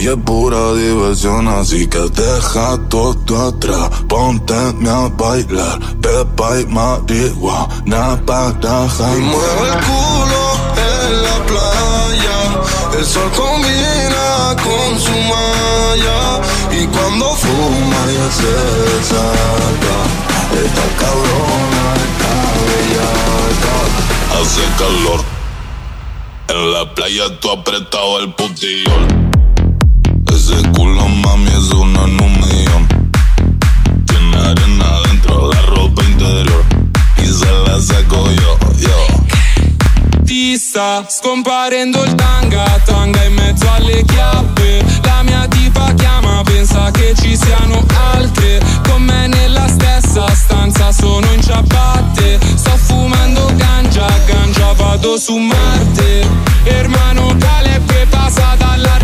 Hoy 0.00 0.06
es 0.06 0.16
pura 0.24 0.72
diversión, 0.72 1.46
así 1.46 1.86
que 1.86 1.98
deja 1.98 2.78
todo 2.88 3.48
atrás. 3.48 3.90
Ponte 4.08 4.54
a 4.54 5.08
bailar, 5.08 5.78
pepa 6.00 6.58
y 6.58 6.64
marihuana 6.64 8.18
para 8.24 8.48
Y 8.48 9.20
mueve 9.20 9.68
el 9.68 9.78
culo 9.84 10.44
en 10.88 11.22
la 11.22 11.36
playa. 11.44 12.98
El 12.98 13.04
sol 13.04 13.30
combina 13.36 14.56
con 14.64 14.98
su 14.98 15.10
malla. 15.10 16.40
Y 16.72 16.86
cuando 16.86 17.34
fuma 17.34 18.00
ya 18.06 18.30
se 18.32 18.52
desata. 18.88 19.96
Esta 20.64 20.86
cabrona 20.98 21.84
está 22.06 22.32
bellaca. 22.70 23.76
Hace 24.40 24.64
calor. 24.78 25.20
En 26.48 26.72
la 26.72 26.94
playa 26.94 27.38
tú 27.38 27.50
apretado 27.50 28.20
el 28.20 28.32
putillón. 28.32 29.19
Ese 30.50 30.68
culo, 30.72 31.06
mami, 31.06 31.48
es 31.50 31.70
una 31.72 32.02
en 32.04 32.20
un 32.20 32.32
millón. 32.40 32.88
Tiene 34.04 34.36
arena 34.36 35.00
dentro 35.06 35.48
de 35.48 35.54
la 35.54 35.62
ropa 35.62 36.02
interior. 36.02 36.64
Y 37.18 37.26
se 37.26 37.50
la 37.66 37.80
saco 37.80 38.28
yo, 38.32 38.58
yo. 38.78 40.24
Ti 40.24 40.56
sta 40.58 41.04
scomparendo 41.08 42.02
il 42.02 42.14
tanga, 42.16 42.64
tanga 42.84 43.22
in 43.24 43.34
mezzo 43.34 43.70
alle 43.70 44.02
chiappe. 44.04 44.84
La 45.04 45.22
mia 45.22 45.46
tipa 45.46 45.92
chiama, 45.94 46.42
pensa 46.42 46.90
che 46.90 47.14
ci 47.14 47.36
siano 47.36 47.86
altre. 48.14 48.60
Con 48.88 49.02
me 49.02 49.28
nella 49.28 49.68
stessa 49.68 50.26
stanza 50.34 50.90
sono 50.90 51.30
in 51.32 51.42
ciabatte. 51.42 52.40
Sto 52.56 52.76
fumando 52.76 53.52
ganja, 53.54 54.06
ganja 54.26 54.72
vado 54.72 55.16
su 55.16 55.36
Marte. 55.36 56.26
Hermano 56.64 57.36
Caleb 57.38 57.86
che 57.86 58.06
passa 58.10 58.56
dall'Argentina 58.58 58.99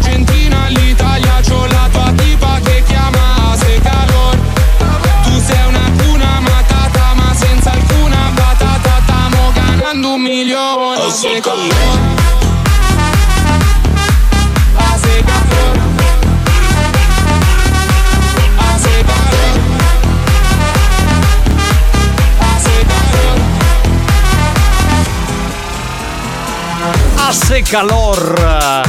Asse 27.56 27.62
Calor. 27.62 28.82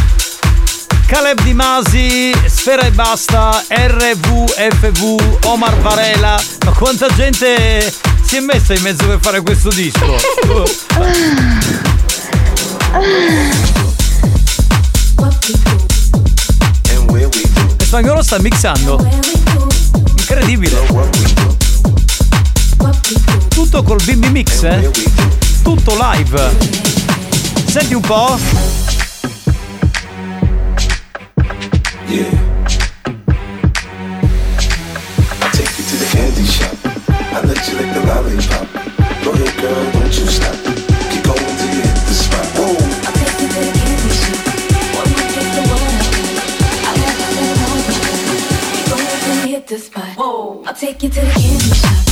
Caleb 1.06 1.42
Di 1.42 1.54
Masi, 1.54 2.34
Sfera 2.48 2.82
e 2.82 2.92
Basta, 2.92 3.64
RVFV, 3.70 5.46
Omar 5.46 5.80
Varela. 5.80 6.38
Ma 6.66 6.72
quanta 6.72 7.08
gente 7.16 7.94
si 8.26 8.36
è 8.36 8.40
messa 8.42 8.74
in 8.74 8.82
mezzo 8.82 9.06
per 9.06 9.20
fare 9.22 9.42
questo 9.42 9.70
disco? 9.70 10.18
E 17.78 17.86
spagnolo 17.86 18.22
sta 18.22 18.38
mixando. 18.40 19.00
Incredibile. 20.18 20.86
Tutto 23.48 23.84
col 23.84 24.02
bimbi 24.04 24.30
mix, 24.30 24.64
eh? 24.64 24.92
Tutto 25.64 25.98
live. 25.98 27.07
Senti 27.80 27.94
un 27.94 28.02
po'? 28.02 28.36
Yeah. 32.08 32.24
I 50.68 50.74
take 50.74 51.04
you 51.04 51.10
to 51.10 51.22
the 51.22 51.32
candy 51.32 51.76
shop. 51.76 52.07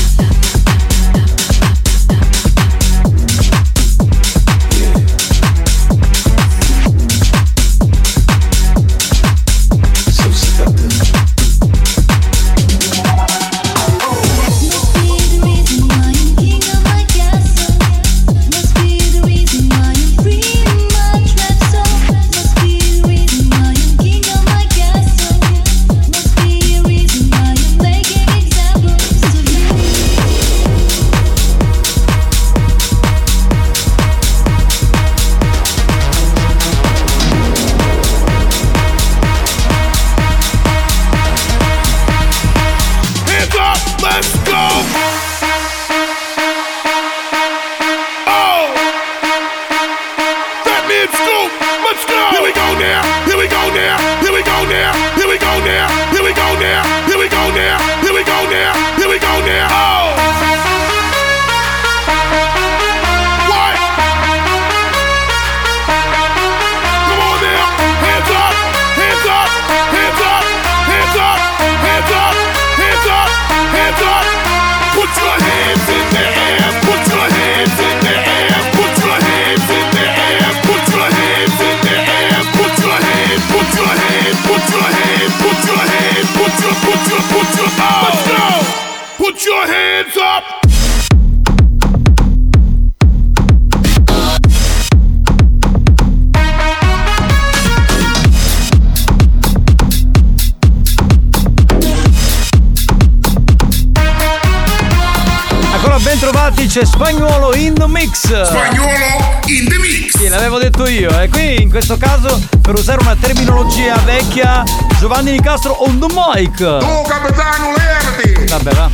C'è 106.76 106.84
Spagnuolo 106.84 107.56
in 107.56 107.74
the 107.74 107.88
mix. 107.88 108.26
Spagnuolo 108.26 109.40
in 109.46 109.66
the 109.66 109.78
mix. 109.78 110.18
Sì, 110.18 110.28
l'avevo 110.28 110.58
detto 110.58 110.86
io. 110.86 111.10
E 111.22 111.30
qui 111.30 111.62
in 111.62 111.70
questo 111.70 111.96
caso, 111.96 112.38
per 112.62 112.74
usare 112.74 113.00
una 113.00 113.16
terminologia 113.16 113.96
vecchia, 114.04 114.62
Giovanni 115.00 115.32
Nicastro 115.32 115.86
on 115.86 116.00
the 116.00 116.08
mic. 116.10 116.58
Tu 116.58 117.02
capitano 117.08 117.74
levati. 117.78 118.46
Vabbè, 118.50 118.74
va. 118.74 118.90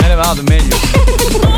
Me 0.00 0.06
ne 0.06 0.14
vado, 0.16 0.42
meglio. 0.42 1.56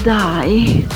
Dai. 0.00 0.86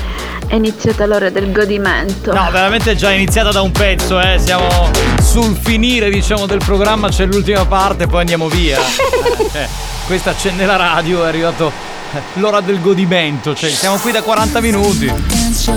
È 0.47 0.55
iniziata 0.55 1.07
l'ora 1.07 1.29
del 1.31 1.51
godimento. 1.51 2.33
No, 2.33 2.49
veramente 2.51 2.93
è 2.93 2.95
già 2.95 3.11
iniziata 3.11 3.51
da 3.51 3.63
un 3.63 3.73
pezzo, 3.73 4.21
eh. 4.21 4.39
Siamo 4.39 4.91
sul 5.21 5.57
finire, 5.57 6.09
diciamo, 6.09 6.47
del 6.47 6.61
programma, 6.65 7.09
c'è 7.09 7.27
l'ultima 7.27 7.67
parte, 7.67 8.07
poi 8.07 8.21
andiamo 8.21 8.49
via. 8.49 8.79
Eh, 9.47 9.51
cioè, 9.53 9.69
questa 10.07 10.31
accende 10.31 10.67
la 10.67 10.77
radio, 10.77 11.25
è 11.25 11.29
arrivato 11.29 11.73
eh, 12.13 12.21
l'ora 12.35 12.61
del 12.61 12.81
godimento, 12.81 13.55
cioè 13.55 13.71
siamo 13.71 13.97
qui 13.97 14.13
da 14.13 14.23
40 14.23 14.61
minuti. 14.61 15.07
Dance 15.07 15.63
show, 15.63 15.77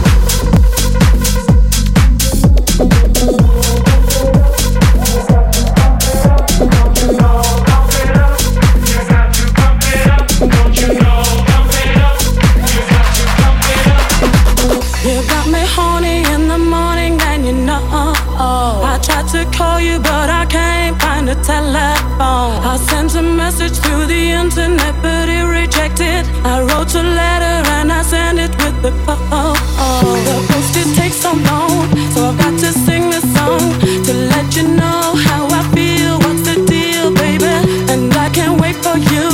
Telephone. 21.51 22.55
I 22.71 22.77
sent 22.89 23.15
a 23.15 23.21
message 23.21 23.75
through 23.83 24.05
the 24.05 24.23
internet, 24.43 24.95
but 25.03 25.27
it 25.37 25.45
rejected. 25.59 26.23
I 26.53 26.55
wrote 26.67 26.93
a 26.95 27.03
letter 27.21 27.57
and 27.75 27.91
I 27.91 28.01
sent 28.03 28.37
it 28.45 28.53
with 28.61 28.77
the 28.85 28.93
phone. 29.05 29.57
Oh, 29.83 30.15
the 30.27 30.35
post 30.49 30.73
it 30.81 30.89
takes 30.99 31.19
so 31.25 31.31
long, 31.49 31.73
so 32.13 32.19
I've 32.29 32.37
got 32.43 32.55
to 32.63 32.71
sing 32.85 33.03
this 33.13 33.27
song 33.35 33.63
to 34.07 34.13
let 34.33 34.47
you 34.57 34.65
know 34.79 35.03
how 35.27 35.41
I 35.59 35.61
feel. 35.75 36.13
What's 36.23 36.43
the 36.49 36.57
deal, 36.73 37.07
baby? 37.23 37.55
And 37.91 38.13
I 38.25 38.27
can't 38.37 38.57
wait 38.63 38.77
for 38.85 38.97
you 39.13 39.27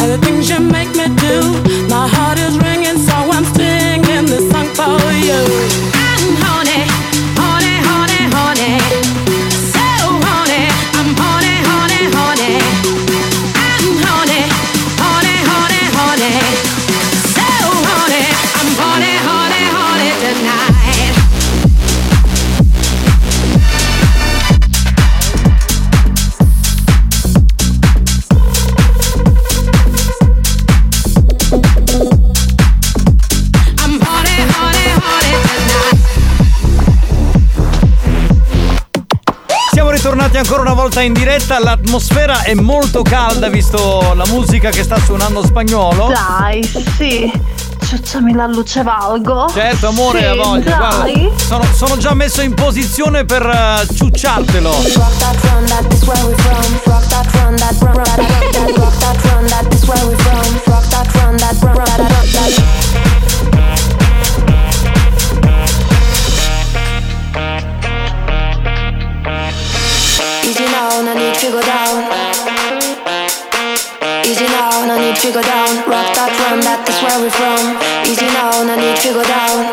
and 0.00 0.08
the 0.14 0.18
things 0.24 0.50
you 0.50 0.60
make 0.76 0.92
me 1.00 1.06
do. 1.26 1.36
My 1.94 2.06
heart 2.14 2.38
is 2.46 2.54
ringing, 2.66 2.98
so 3.08 3.16
I'm 3.36 3.46
singing 3.56 4.26
this 4.32 4.44
song 4.52 4.68
for 4.78 5.00
you. 5.28 5.81
In 41.02 41.12
diretta. 41.12 41.58
L'atmosfera 41.58 42.42
è 42.42 42.54
molto 42.54 43.02
calda 43.02 43.48
visto 43.48 44.12
la 44.14 44.24
musica 44.28 44.70
che 44.70 44.82
sta 44.82 44.98
suonando 44.98 45.44
spagnolo. 45.44 46.08
Dai, 46.08 46.62
sì. 46.96 47.30
Ciucciami 47.86 48.32
la 48.32 48.46
luce 48.46 48.82
valgo. 48.82 49.48
Certo, 49.52 49.88
amore, 49.88 50.20
sì, 50.20 50.24
ha 50.24 50.34
voglia. 50.34 50.76
Guarda, 50.76 50.96
Dai. 51.02 51.30
sono, 51.36 51.64
sono 51.74 51.96
già 51.98 52.14
messo 52.14 52.40
in 52.40 52.54
posizione 52.54 53.24
per 53.24 53.44
eh, 53.44 53.94
ciucciartelo. 53.94 54.70
Go 71.50 71.58
down. 71.62 72.06
Easy 74.22 74.46
now, 74.46 74.86
no 74.86 74.94
need 74.94 75.16
to 75.16 75.32
go 75.34 75.42
down. 75.42 75.82
Rock 75.90 76.06
that 76.14 76.30
run, 76.38 76.62
that 76.62 76.86
is 76.86 76.94
where 77.02 77.18
we're 77.18 77.34
from. 77.34 77.82
Easy 78.06 78.30
now, 78.30 78.62
no 78.62 78.78
need 78.78 78.94
to 79.02 79.10
go 79.10 79.26
down. 79.26 79.66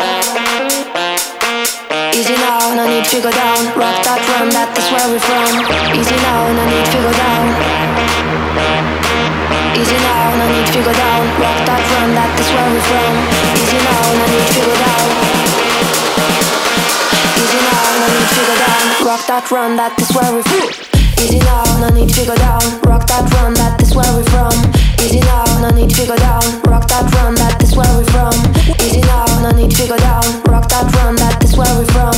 Easy 2.17 2.33
now, 2.41 2.73
no 2.73 2.89
need 2.89 3.05
to 3.13 3.21
go 3.21 3.29
down. 3.29 3.61
Rock 3.77 4.01
that 4.01 4.17
run, 4.33 4.49
that 4.49 4.73
is 4.73 4.87
where 4.89 5.07
we're 5.13 5.21
from. 5.21 5.61
Easy 5.93 6.17
now, 6.25 6.41
no 6.57 6.63
need 6.65 6.89
to 6.89 6.99
go 7.05 7.11
down. 7.13 7.45
Easy 9.77 9.99
now, 10.01 10.41
no 10.41 10.45
need 10.49 10.69
to 10.73 10.79
go 10.81 10.89
down. 10.89 11.21
Rock 11.37 11.59
that 11.69 11.85
run, 11.85 12.09
that 12.17 12.33
is 12.33 12.49
where 12.49 12.69
we're 12.73 12.87
from. 12.89 13.13
Easy 13.61 13.77
now, 13.77 14.05
no 14.17 14.25
need 14.25 14.49
to 14.57 14.61
go 14.65 14.73
down. 14.73 15.05
Easy 17.37 17.61
now, 17.61 17.85
no 17.93 18.07
need 18.09 18.29
to 18.33 18.41
go 18.41 18.55
down. 18.57 18.85
Rock 19.05 19.23
that 19.29 19.45
run, 19.53 19.71
that 19.77 19.93
is 20.01 20.09
where 20.17 20.33
we're 20.33 20.49
from. 20.49 20.88
Easy 21.19 21.39
now, 21.39 21.63
no 21.79 21.89
need 21.89 22.09
to 22.15 22.25
go 22.25 22.35
down. 22.35 22.63
Rock 22.87 23.03
that 23.11 23.27
run, 23.35 23.53
that 23.55 23.81
is 23.83 23.91
where 23.93 24.07
we 24.15 24.23
from. 24.31 24.55
Easy 25.03 25.19
now, 25.19 25.43
no 25.59 25.69
need 25.75 25.91
to 25.91 26.07
go 26.07 26.15
down. 26.15 26.39
Rock 26.63 26.87
that 26.87 27.03
run, 27.19 27.35
that 27.35 27.59
is 27.63 27.75
where 27.75 27.91
we 27.99 28.07
from. 28.07 28.31
Easy 28.79 29.03
now, 29.03 29.27
no 29.43 29.51
need 29.51 29.71
to 29.75 29.83
go 29.87 29.97
down. 29.99 30.23
Rock 30.47 30.69
that 30.71 30.87
run, 30.95 31.15
that 31.15 31.43
is 31.43 31.55
where 31.59 31.67
we 31.75 31.83
from. 31.91 32.15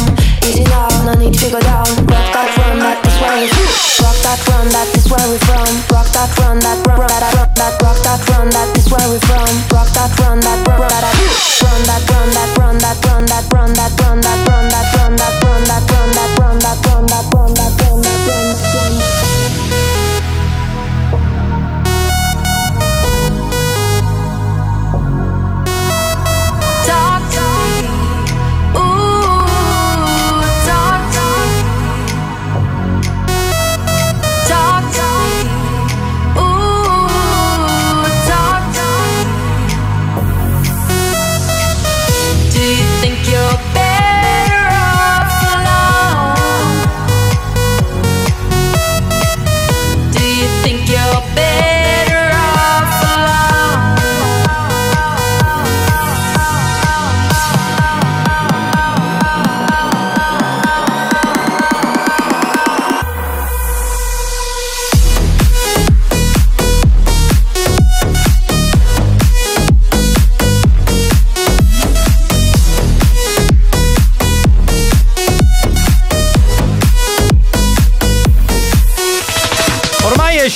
Rock 4.05 4.17
that 4.21 4.37
run, 4.45 4.69
that 4.69 4.87
is 4.93 5.09
where 5.09 5.27
we 5.29 5.37
from. 5.49 5.65
Rock 5.89 6.07
that 6.13 6.29
run, 6.37 6.59
that 6.61 6.61
that 6.61 6.61
run, 6.61 6.61
that 6.61 6.77
run, 6.85 7.09
that 7.09 7.33
run, 7.33 7.49
that 7.57 7.73
rock 7.81 7.97
that 8.05 8.21
run, 8.29 8.49
that 8.53 8.69
is 8.77 8.85
where 8.85 9.07
we 9.09 9.17
from. 9.25 9.49
Rock 9.73 9.89
that 9.97 10.13
run, 10.21 10.39
that 10.45 10.61
run, 10.69 10.77
that 10.77 11.09
run, 11.57 11.81
that 11.89 12.05
run, 12.05 12.29
that 12.29 12.49
run, 12.61 12.77
that 12.77 12.93
run, 13.01 13.25
that 13.25 13.45
run, 13.49 13.71
that 13.73 13.97
run, 13.97 14.21
that 14.21 14.45
run, 14.45 15.17
that 15.17 15.33
run, 15.41 15.57
that 15.57 15.65
run, 15.65 15.65
that 15.65 15.85
run, 15.89 16.13
that 16.13 16.29
run, 16.37 16.59
that 16.61 16.77
run, 16.85 17.07
that 17.09 17.25
run, 17.33 17.53
that 17.57 17.73
run, 17.81 18.01
that 18.01 18.27
run. 18.29 18.50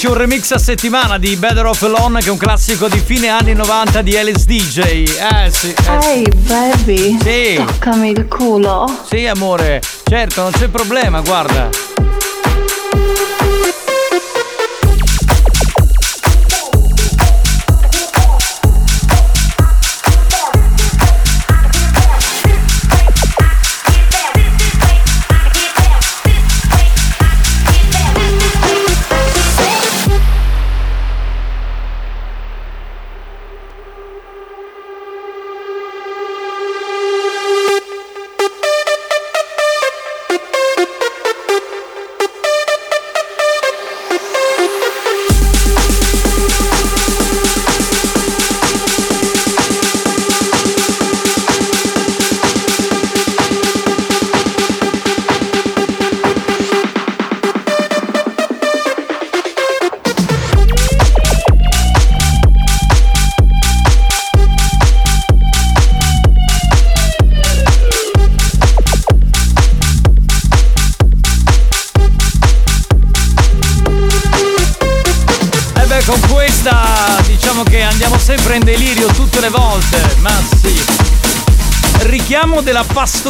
Un 0.08 0.14
remix 0.14 0.52
a 0.52 0.58
settimana 0.58 1.18
di 1.18 1.36
Better 1.36 1.66
Off 1.66 1.82
Alone 1.84 2.20
che 2.20 2.28
è 2.28 2.32
un 2.32 2.38
classico 2.38 2.88
di 2.88 3.00
fine 3.00 3.28
anni 3.30 3.54
90 3.54 4.02
di 4.02 4.18
Alice 4.18 4.46
DJ. 4.46 4.80
Eh 4.80 5.52
sì. 5.52 5.74
eh. 5.74 6.08
Ehi, 6.08 6.28
baby. 6.48 7.18
Sì. 7.22 7.56
Toccami 7.56 8.12
il 8.12 8.28
culo. 8.28 8.86
Sì, 9.10 9.26
amore, 9.26 9.82
certo, 10.04 10.42
non 10.44 10.52
c'è 10.52 10.68
problema, 10.68 11.22
guarda. 11.22 11.70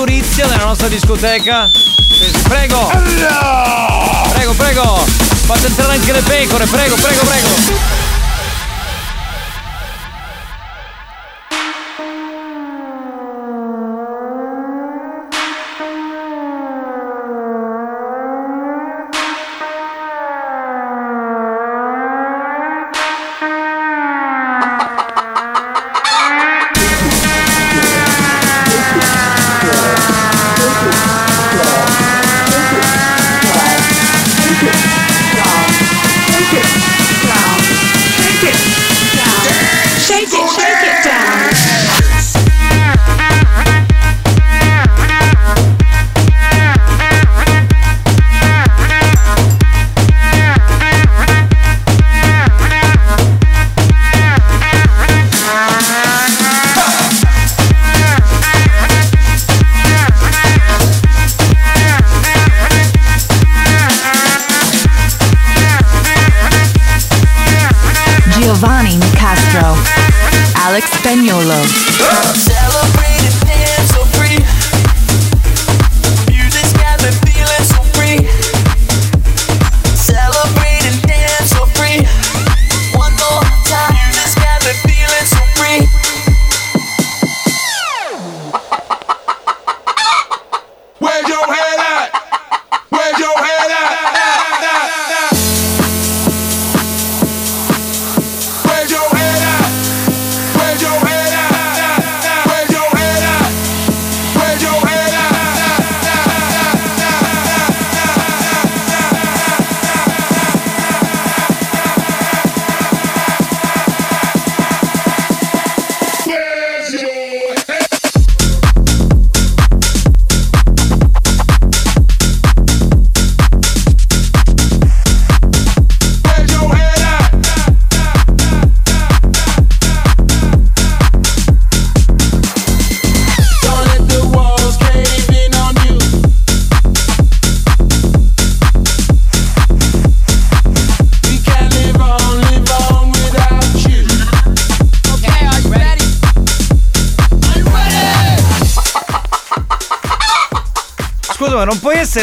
Pastorizia 0.05 0.45
nella 0.45 0.65
nostra 0.65 0.87
discoteca. 0.87 1.71
Prego! 2.43 2.91
Prego, 4.33 4.53
prego! 4.53 5.03
Fate 5.45 5.65
entrare 5.65 5.93
anche 5.93 6.11
le 6.11 6.21
pecore, 6.21 6.65
prego, 6.67 6.95
prego! 6.95 7.24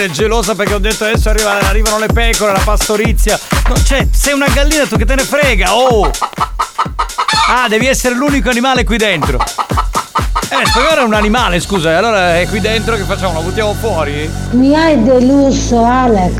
Carmine 0.03 0.11
gelosa 0.11 0.55
perché 0.55 0.75
ho 0.75 0.79
detto 0.79 1.05
adesso 1.05 1.29
arriva, 1.29 1.59
arrivano 1.61 1.99
le 1.99 2.07
pecore, 2.07 2.53
la 2.53 2.61
pastorizia. 2.65 3.39
No, 3.69 3.81
cioè, 3.83 4.09
sei 4.11 4.33
una 4.33 4.49
gallina 4.49 4.85
tu 4.87 4.97
che 4.97 5.05
te 5.05 5.15
ne 5.15 5.23
frega, 5.23 5.75
oh! 5.75 6.11
Ah, 7.49 7.69
devi 7.69 7.87
essere 7.87 8.15
l'unico 8.15 8.51
animale 8.51 8.85
qui 8.85 8.97
dentro. 8.97 9.39
Eh, 9.39 10.67
Spagnolo 10.67 11.03
è 11.03 11.05
un 11.05 11.15
animale, 11.15 11.61
scusa, 11.61 11.91
eh, 11.91 11.95
allora 11.95 12.39
è 12.39 12.49
qui 12.49 12.61
dentro 12.61 12.97
che 12.97 13.05
facciamo? 13.05 13.35
La 13.35 13.41
buttiamo 13.41 13.75
fuori? 13.75 14.29
Mi 14.53 14.75
hai 14.75 15.03
deluso, 15.03 15.85
Alex. 15.85 16.33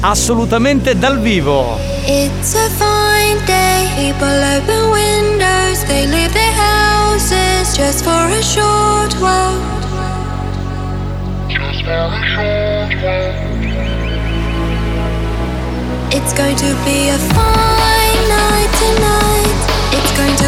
Assolutamente 0.00 0.96
dal 0.96 1.18
vivo. 1.18 1.78
It's 2.04 2.54
a 2.54 2.68
fine 2.78 3.44
day, 3.46 3.88
people 3.96 4.28
open 4.28 4.90
windows, 4.90 5.82
they 5.86 6.06
leave 6.06 6.32
their 6.32 6.52
houses 6.52 7.76
just 7.76 8.04
for 8.04 8.30
a 8.30 8.42
short 8.42 9.14
while. 9.18 9.75
It's 16.16 16.32
going 16.32 16.56
to 16.56 16.74
be 16.84 17.08
a 17.10 17.18
fine 17.36 18.22
night 18.28 18.72
tonight. 18.80 19.58
It's 19.92 20.12
going 20.16 20.36
to 20.36 20.45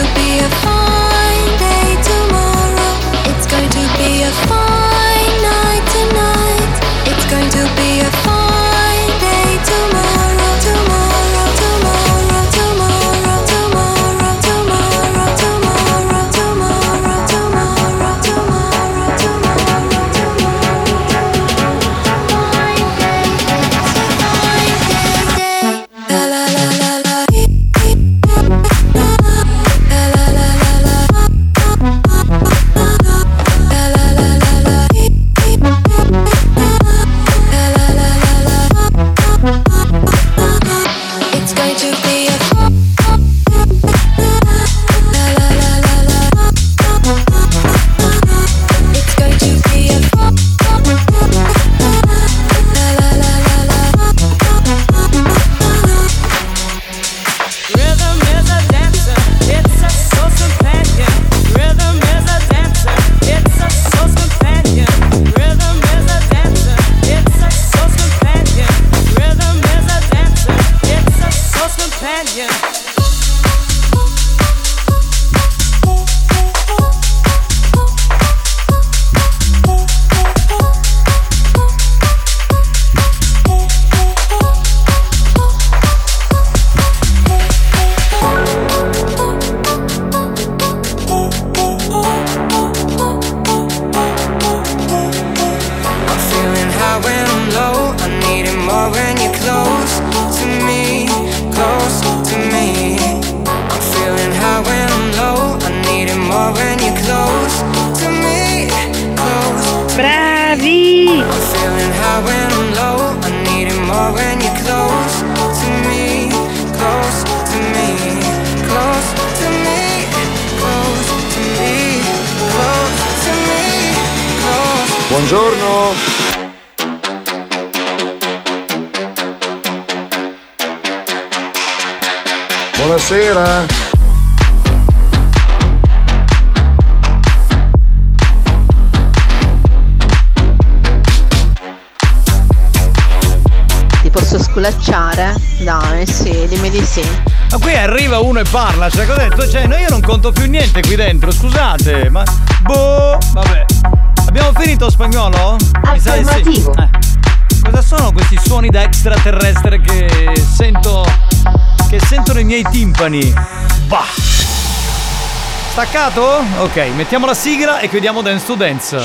Staccato? 165.81 166.43
Ok, 166.59 166.77
mettiamo 166.97 167.25
la 167.25 167.35
sigla 167.35 167.79
e 167.79 167.89
chiudiamo 167.89 168.21
Dance 168.21 168.45
to 168.45 168.57
Dance. 168.57 168.97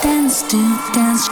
Dance 0.00 0.46
to 0.46 0.56
Dance. 0.92 1.28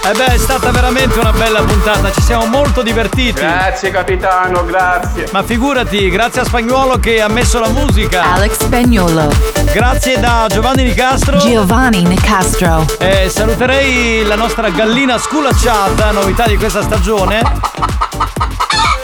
E 0.00 0.10
eh 0.10 0.12
beh, 0.12 0.26
è 0.26 0.38
stata 0.38 0.70
veramente 0.70 1.18
una 1.18 1.32
bella 1.32 1.60
puntata, 1.64 2.12
ci 2.12 2.20
siamo 2.20 2.46
molto 2.46 2.82
divertiti. 2.82 3.40
Grazie 3.40 3.90
capitano, 3.90 4.64
grazie. 4.64 5.26
Ma 5.32 5.42
figurati, 5.42 6.08
grazie 6.08 6.42
a 6.42 6.44
Spagnolo 6.44 7.00
che 7.00 7.20
ha 7.20 7.26
messo 7.26 7.58
la 7.58 7.70
musica. 7.70 8.32
Alex 8.32 8.58
Spagnolo. 8.60 9.55
Grazie 9.76 10.18
da 10.18 10.46
Giovanni 10.48 10.84
Nicastro. 10.84 11.36
Giovanni 11.36 12.02
Nicastro. 12.02 12.86
E 12.98 13.28
saluterei 13.28 14.24
la 14.24 14.34
nostra 14.34 14.70
gallina 14.70 15.18
sculacciata, 15.18 16.12
novità 16.12 16.46
di 16.46 16.56
questa 16.56 16.80
stagione. 16.80 17.42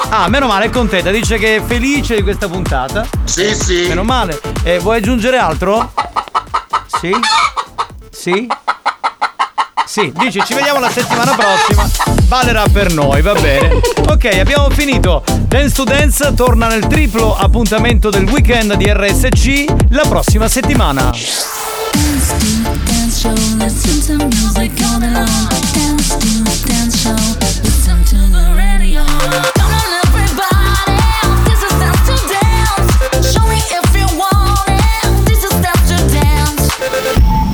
Ah, 0.08 0.30
meno 0.30 0.46
male, 0.46 0.64
è 0.64 0.70
contenta, 0.70 1.10
dice 1.10 1.36
che 1.36 1.56
è 1.56 1.62
felice 1.62 2.14
di 2.14 2.22
questa 2.22 2.48
puntata. 2.48 3.06
Sì, 3.24 3.54
sì. 3.54 3.84
Meno 3.86 4.02
male. 4.02 4.40
E 4.62 4.78
vuoi 4.78 4.96
aggiungere 4.96 5.36
altro? 5.36 5.92
Sì? 6.86 7.14
Sì? 8.10 8.46
Sì, 9.84 10.10
dice 10.16 10.42
ci 10.46 10.54
vediamo 10.54 10.80
la 10.80 10.88
settimana 10.88 11.34
prossima. 11.34 11.86
Valerà 12.28 12.64
per 12.72 12.94
noi, 12.94 13.20
va 13.20 13.34
bene. 13.34 13.78
Ok, 14.08 14.24
abbiamo 14.40 14.70
finito. 14.70 15.22
Dance 15.52 15.74
to 15.74 15.84
Dance 15.84 16.32
torna 16.34 16.66
nel 16.66 16.86
triplo 16.86 17.36
appuntamento 17.36 18.08
del 18.08 18.24
weekend 18.24 18.74
di 18.76 18.90
RSC 18.90 19.64
la 19.90 20.06
prossima 20.08 20.48
settimana. 20.48 21.10
Dance 21.10 22.38
to. 22.38 22.72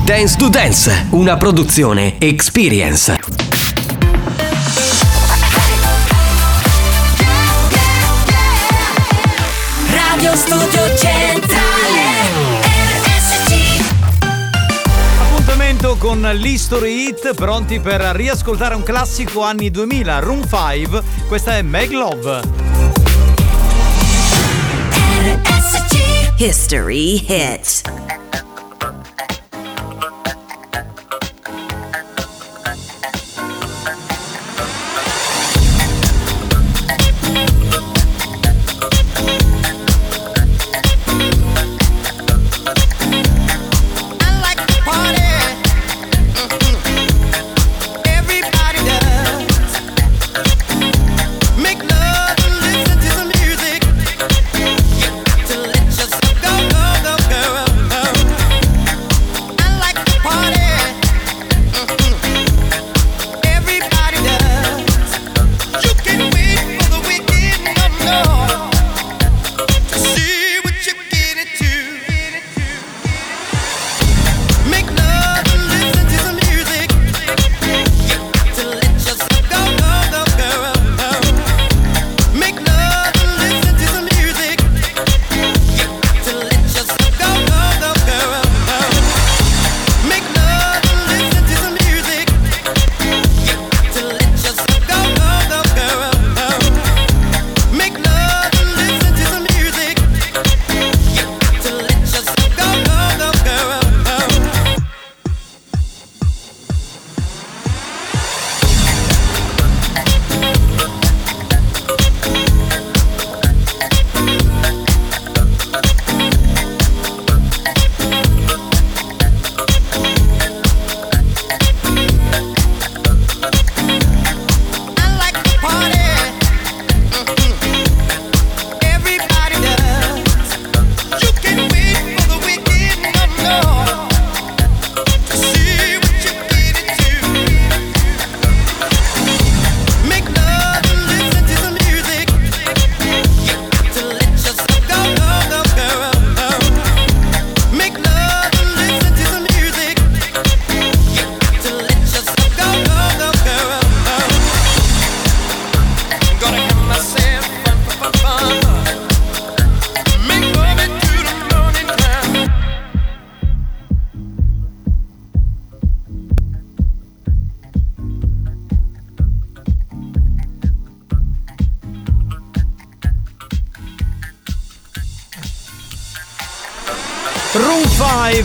Dance 0.05 0.35
to 0.37 0.49
dance 0.49 0.89
show, 3.01 3.28
Appuntamento 15.79 15.95
con 15.95 16.21
l'History 16.21 17.07
Hit, 17.07 17.33
pronti 17.35 17.79
per 17.79 18.01
riascoltare 18.01 18.75
un 18.75 18.83
classico 18.83 19.43
anni 19.43 19.71
2000, 19.71 20.19
Room 20.19 20.41
5. 20.41 21.01
Questa 21.25 21.55
è 21.55 21.61
Meg 21.61 21.91
Love. 21.91 22.41
History 26.37 27.25
hit. 27.25 28.18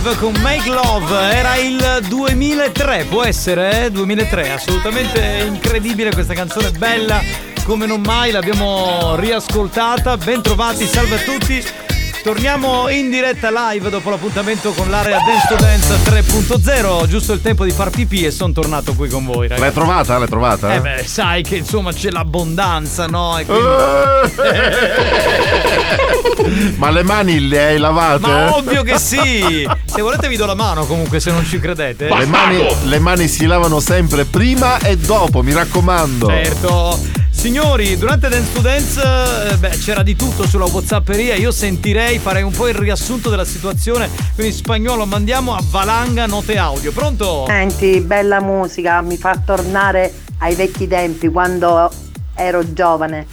5 0.05 0.17
con 0.21 0.35
Make 0.43 0.69
Love 0.69 1.35
era 1.35 1.57
il 1.57 2.05
2003, 2.09 3.07
può 3.09 3.25
essere? 3.25 3.87
Eh? 3.87 3.91
2003, 3.91 4.53
assolutamente 4.53 5.47
incredibile 5.47 6.13
questa 6.13 6.35
canzone, 6.35 6.71
bella 6.73 7.23
come 7.65 7.87
non 7.87 8.03
mai, 8.03 8.31
l'abbiamo 8.31 9.17
riascoltata. 9.17 10.19
Ben 10.19 10.43
trovati, 10.43 10.87
salve 10.87 11.15
a 11.15 11.23
tutti. 11.23 11.84
Torniamo 12.25 12.89
in 12.89 13.11
diretta 13.11 13.51
live 13.51 13.91
dopo 13.91 14.09
l'appuntamento 14.09 14.73
con 14.73 14.89
l'area 14.89 15.19
Dance 15.19 15.47
to 15.47 15.57
Dance 15.57 15.95
3.0. 16.11 17.07
Giusto 17.07 17.35
il 17.35 17.43
tempo 17.43 17.67
di 17.67 17.71
far 17.71 17.91
pipì 17.91 18.25
e 18.25 18.31
sono 18.31 18.51
tornato 18.55 18.95
qui 18.95 19.11
con 19.11 19.27
voi, 19.27 19.43
ragazzi. 19.47 19.61
L'hai 19.61 19.73
trovata? 19.75 20.17
L'hai 20.17 20.29
trovata? 20.29 20.73
Eh 20.75 20.81
beh, 20.81 21.03
sai 21.05 21.43
che 21.43 21.57
insomma 21.57 21.93
c'è 21.93 22.09
l'abbondanza, 22.09 23.05
no? 23.09 23.37
E 23.37 23.45
quindi- 23.45 23.67
Ma 26.77 26.89
le 26.89 27.03
mani 27.03 27.47
le 27.47 27.63
hai 27.63 27.77
lavate? 27.79 28.27
Ma 28.27 28.57
ovvio 28.57 28.83
che 28.83 28.99
sì! 28.99 29.69
Se 29.85 30.01
volete 30.01 30.27
vi 30.29 30.37
do 30.37 30.47
la 30.47 30.55
mano 30.55 30.87
comunque 30.87 31.21
se 31.21 31.31
non 31.31 31.45
ci 31.45 31.61
credete. 31.61 32.09
Le 32.09 32.25
mani, 32.25 32.67
le 32.85 32.99
mani 33.01 33.29
si 33.29 33.45
lavano 33.45 33.81
sempre 33.81 34.25
prima 34.25 34.79
e 34.79 34.97
dopo, 34.97 35.43
mi 35.43 35.53
raccomando. 35.53 36.29
Certo. 36.29 36.99
Signori, 37.45 37.99
durante 37.99 38.31
Dance 38.31 38.53
to 38.55 38.61
Dance 38.63 39.03
eh, 39.51 39.57
beh, 39.59 39.77
c'era 39.77 40.03
di 40.03 40.17
tutto 40.17 40.47
sulla 40.47 40.65
Whatsapperia. 40.65 41.35
Io 41.35 41.51
sentirei, 41.51 42.19
farei 42.19 42.43
un 42.43 42.53
po' 42.53 42.69
il 42.69 42.75
riassunto 42.75 43.29
della 43.29 43.45
situazione. 43.45 44.09
Quindi 44.35 44.51
spagnolo 44.55 45.05
mandiamo 45.05 45.55
a 45.55 45.63
valanga 45.63 46.25
note 46.25 46.57
audio. 46.57 46.91
Pronto? 46.91 47.45
Senti, 47.47 48.01
bella 48.01 48.41
musica, 48.41 49.03
mi 49.03 49.19
fa 49.19 49.37
tornare 49.45 50.11
ai 50.39 50.55
vecchi 50.55 50.89
tempi 50.89 51.29
quando 51.29 51.91
ero 52.35 52.73
giovane. 52.73 53.27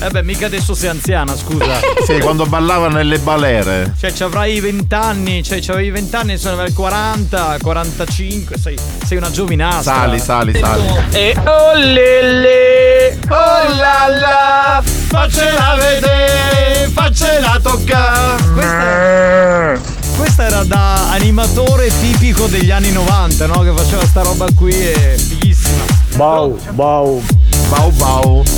Eh 0.00 0.08
beh, 0.08 0.22
mica 0.22 0.46
adesso 0.46 0.74
sei 0.74 0.88
anziana, 0.88 1.36
scusa. 1.36 1.78
Sì, 2.04 2.18
quando 2.18 2.46
ballava 2.46 2.88
nelle 2.88 3.18
balere. 3.18 3.94
Cioè, 3.96 4.12
ci 4.12 4.24
avrai 4.24 4.58
20 4.58 4.94
anni, 4.94 5.42
cioè, 5.44 5.60
ci 5.60 5.70
avevi 5.70 5.90
20 5.90 6.16
anni, 6.16 6.38
sono 6.38 6.60
al 6.60 6.72
40, 6.72 7.58
45, 7.60 8.58
sei, 8.58 8.76
sei 9.04 9.18
una 9.18 9.30
giovinastra. 9.30 9.94
Sali, 9.94 10.18
sali, 10.18 10.58
sali. 10.58 10.82
E 11.12 11.36
oh 11.44 11.74
lele, 11.74 12.91
oh 13.28 13.74
la 13.76 14.08
la, 14.08 14.82
faccela 14.82 15.76
vedere, 15.76 16.90
faccela 16.92 17.58
toccare. 17.62 18.42
Questa, 18.52 19.80
questa 20.16 20.46
era 20.46 20.64
da 20.64 21.10
animatore 21.10 21.88
tipico 22.00 22.46
degli 22.46 22.70
anni 22.70 22.92
90, 22.92 23.46
no? 23.46 23.60
Che 23.60 23.72
faceva 23.74 24.06
sta 24.06 24.22
roba 24.22 24.46
qui 24.54 24.72
e 24.72 25.16
fighissima. 25.18 25.84
Bau, 26.16 26.58
bau. 26.70 27.22
Bau 27.68 27.90
bau. 27.92 28.42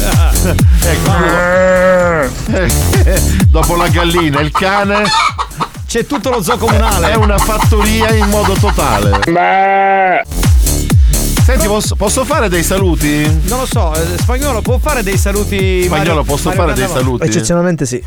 ecco. 0.82 1.12
Dopo 3.49 3.77
la 3.77 3.89
gallina, 3.89 4.41
il 4.41 4.51
cane. 4.51 5.05
C'è 5.86 6.05
tutto 6.07 6.31
lo 6.31 6.43
zoo 6.43 6.57
comunale. 6.59 7.12
È 7.12 7.15
una 7.15 7.39
fattoria 7.39 8.12
in 8.12 8.28
modo 8.28 8.55
totale. 8.55 9.20
Senti, 11.44 11.66
posso, 11.66 11.94
posso 11.94 12.24
fare 12.24 12.48
dei 12.48 12.62
saluti? 12.62 13.22
Non 13.44 13.58
lo 13.60 13.66
so, 13.66 13.92
eh, 13.94 14.16
spagnolo 14.18 14.62
può 14.62 14.78
fare 14.78 15.02
dei 15.02 15.18
saluti. 15.18 15.82
Spagnolo, 15.84 16.14
Mario- 16.20 16.24
posso 16.24 16.48
Mario 16.48 16.62
fare 16.62 16.74
dei 16.74 16.82
Cannavò? 16.86 17.00
saluti? 17.04 17.26
Eccezionalmente 17.26 17.84
sì. 17.86 18.02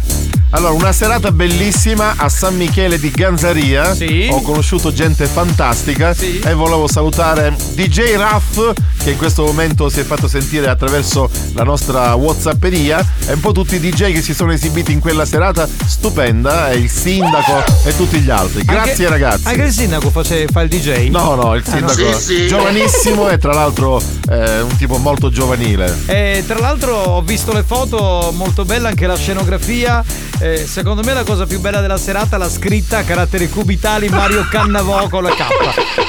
Allora, 0.51 0.72
una 0.72 0.91
serata 0.91 1.31
bellissima 1.31 2.14
a 2.18 2.30
San 2.30 2.55
Michele 2.55 2.97
di 2.99 3.11
Ganzaria. 3.11 3.93
Sì. 3.93 4.27
Ho 4.31 4.41
conosciuto 4.41 4.91
gente 4.91 5.26
fantastica 5.27 6.15
e 6.18 6.53
volevo 6.53 6.88
salutare 6.88 7.53
DJ 7.73 8.15
Raff 8.15 8.72
che 9.03 9.11
in 9.11 9.18
questo 9.18 9.43
momento 9.43 9.88
si 9.89 9.99
è 9.99 10.03
fatto 10.03 10.27
sentire 10.27 10.68
attraverso 10.68 11.30
la 11.53 11.64
nostra 11.64 12.15
Whatsapperia 12.15 13.05
e 13.27 13.34
un 13.34 13.39
po' 13.41 13.51
tutti 13.51 13.76
i 13.76 13.80
DJ 13.80 14.14
che 14.14 14.22
si 14.22 14.34
sono 14.34 14.51
esibiti 14.53 14.91
in 14.93 14.99
quella 14.99 15.26
serata 15.26 15.68
stupenda 15.85 16.72
e 16.72 16.77
il 16.77 16.89
sindaco 16.89 17.64
e 17.84 17.95
tutti 17.95 18.19
gli 18.19 18.30
altri. 18.30 18.64
Grazie 18.64 18.91
Anche- 19.05 19.09
ragazzi. 19.09 19.47
Anche 19.47 19.61
il 19.64 19.72
sindaco 19.72 20.09
face- 20.09 20.47
fa 20.49 20.61
il 20.61 20.69
DJ? 20.69 21.09
No, 21.09 21.35
no, 21.35 21.55
il 21.55 21.64
Ah, 21.68 21.80
no. 21.80 21.88
sindaco 21.89 22.47
giovanissimo 22.47 23.27
e 23.30 23.38
tra 23.38 23.54
l'altro 23.54 24.02
eh, 24.30 24.62
un 24.62 24.76
tipo 24.78 24.98
molto 24.98 25.30
giovanile. 25.30 25.95
E 26.06 26.44
tra 26.48 26.60
l'altro 26.60 26.95
ho 26.95 27.22
visto 27.22 27.54
le 27.54 27.64
foto, 27.64 28.32
molto 28.36 28.66
bella 28.66 28.90
anche 28.90 29.08
la 29.08 29.16
scenografia. 29.18 30.04
Eh, 30.40 30.68
secondo 30.68 31.02
me 31.04 31.14
la 31.16 31.24
cosa 31.24 31.48
più 31.48 31.60
bella 31.60 31.82
della 31.82 31.98
serata 31.98 32.36
è 32.36 32.40
la 32.40 32.48
scritta 32.49 32.99
a 32.99 33.04
caratteri 33.04 33.49
cubitali 33.49 34.08
Mario 34.08 34.45
Cannavò 34.52 35.10
con 35.10 35.24
la 35.24 35.32
K. 35.32 35.45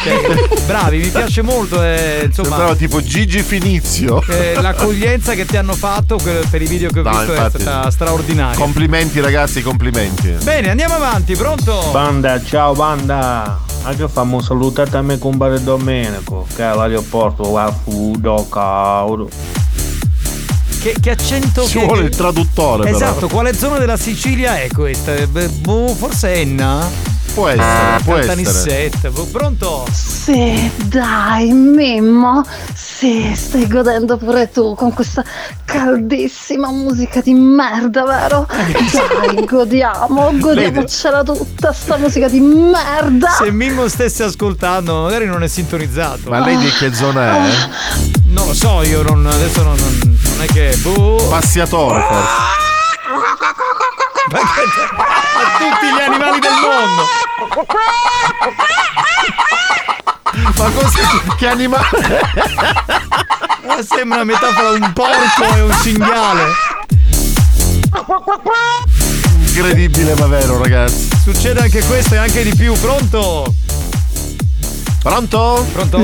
Cioè, 0.05 0.49
bravi, 0.67 0.99
mi 0.99 1.09
piace 1.09 1.41
molto. 1.43 1.83
eh, 1.83 2.25
insomma, 2.27 2.49
Sembrava 2.49 2.75
tipo 2.77 3.03
Gigi 3.03 3.43
Finizio. 3.43 4.23
eh, 4.29 4.61
l'accoglienza 4.61 5.33
che 5.35 5.47
ti 5.47 5.57
hanno 5.57 5.75
fatto 5.75 6.17
per 6.51 6.61
i 6.61 6.67
video 6.67 6.91
che 6.91 7.01
ho 7.01 7.03
No, 7.03 7.11
visto 7.11 7.33
infatti. 7.33 7.57
è 7.57 7.61
stata 7.61 7.91
straordinaria. 7.91 8.57
Complimenti 8.59 9.21
ragazzi, 9.21 9.63
complimenti. 9.63 10.29
Bene, 10.43 10.69
andiamo 10.71 10.95
avanti, 10.95 11.35
pronto? 11.35 11.89
Banda, 11.91 12.43
ciao 12.45 12.75
banda! 12.75 13.68
Anche 13.83 14.09
fammi 14.09 14.43
salutare 14.43 14.97
a 14.99 15.03
me 15.03 15.19
compare 15.19 15.63
Domenico, 15.63 16.47
che 16.55 16.63
è 16.63 16.67
all'aeroporto 16.67 17.51
va 17.53 17.73
fu 17.73 18.15
do 18.19 18.47
caudo. 18.49 19.29
Che, 20.81 20.95
che 21.01 21.11
accento 21.11 21.65
Ci 21.67 21.79
che- 21.79 21.85
vuole 21.87 22.05
il 22.05 22.15
traduttore 22.15 22.85
però. 22.85 22.97
Esatto, 22.97 23.29
quale 23.29 23.55
zona 23.55 23.79
della 23.79 23.97
Sicilia 23.97 24.61
è 24.61 24.69
questa? 24.69 25.15
Eh, 25.15 25.27
beh, 25.27 25.49
boh, 25.49 25.89
forse 25.89 26.35
Enna? 26.35 27.08
Può 27.39 27.47
essere, 27.47 27.63
Ah, 27.63 28.01
può 28.03 28.17
essere. 28.17 28.91
Pronto? 29.31 29.87
Sì, 29.93 30.73
dai, 30.87 31.53
Mimmo. 31.53 32.45
Sì, 32.75 33.33
stai 33.37 33.69
godendo 33.69 34.17
pure 34.17 34.51
tu 34.51 34.75
con 34.75 34.93
questa 34.93 35.23
caldissima 35.65 36.73
musica 36.73 37.21
di 37.21 37.35
merda, 37.35 38.03
vero? 38.05 38.45
Dai, 38.51 39.45
godiamo, 39.47 40.33
godiamocela 40.37 41.23
tutta 41.23 41.73
sta 41.73 41.97
musica 41.97 42.29
di 42.29 42.41
merda. 42.41 43.29
Se 43.31 43.53
Mimmo 43.53 43.87
stesse 43.87 44.25
ascoltando, 44.25 45.03
magari 45.03 45.27
non 45.27 45.45
è 45.45 45.49
sintonizzato. 45.49 46.31
Ma 46.31 46.41
lei 46.41 46.57
di 46.57 46.69
che 46.73 46.93
zona 46.93 47.37
è? 47.37 47.51
Non 48.25 48.49
lo 48.49 48.53
so, 48.55 48.83
io 48.83 49.03
non, 49.03 49.25
adesso 49.25 49.63
non, 49.63 49.77
non- 49.79 50.19
non 50.25 50.43
è 50.43 50.47
che. 50.47 50.77
Boh. 50.83 51.25
Passiatore 51.29 52.01
forse. 52.01 52.27
Che- 53.07 53.67
a 54.37 55.57
tutti 55.59 55.87
gli 55.87 56.01
animali 56.01 56.39
del 56.39 56.53
mondo. 56.61 57.07
Ma 60.57 60.71
cosa? 60.71 60.99
Che 61.37 61.49
animale? 61.49 61.89
Ma 63.67 63.83
sembra 63.83 64.17
una 64.17 64.25
metafora 64.25 64.71
un 64.71 64.93
porco 64.93 65.55
e 65.55 65.61
un 65.63 65.77
cinghiale. 65.83 66.53
Incredibile 69.47 70.15
ma 70.15 70.27
vero 70.27 70.59
ragazzi. 70.59 71.09
Succede 71.23 71.61
anche 71.61 71.85
questo 71.85 72.15
e 72.15 72.19
anche 72.19 72.43
di 72.43 72.55
più. 72.55 72.73
Pronto? 72.79 73.55
Pronto? 75.03 75.67
Pronto? 75.73 75.99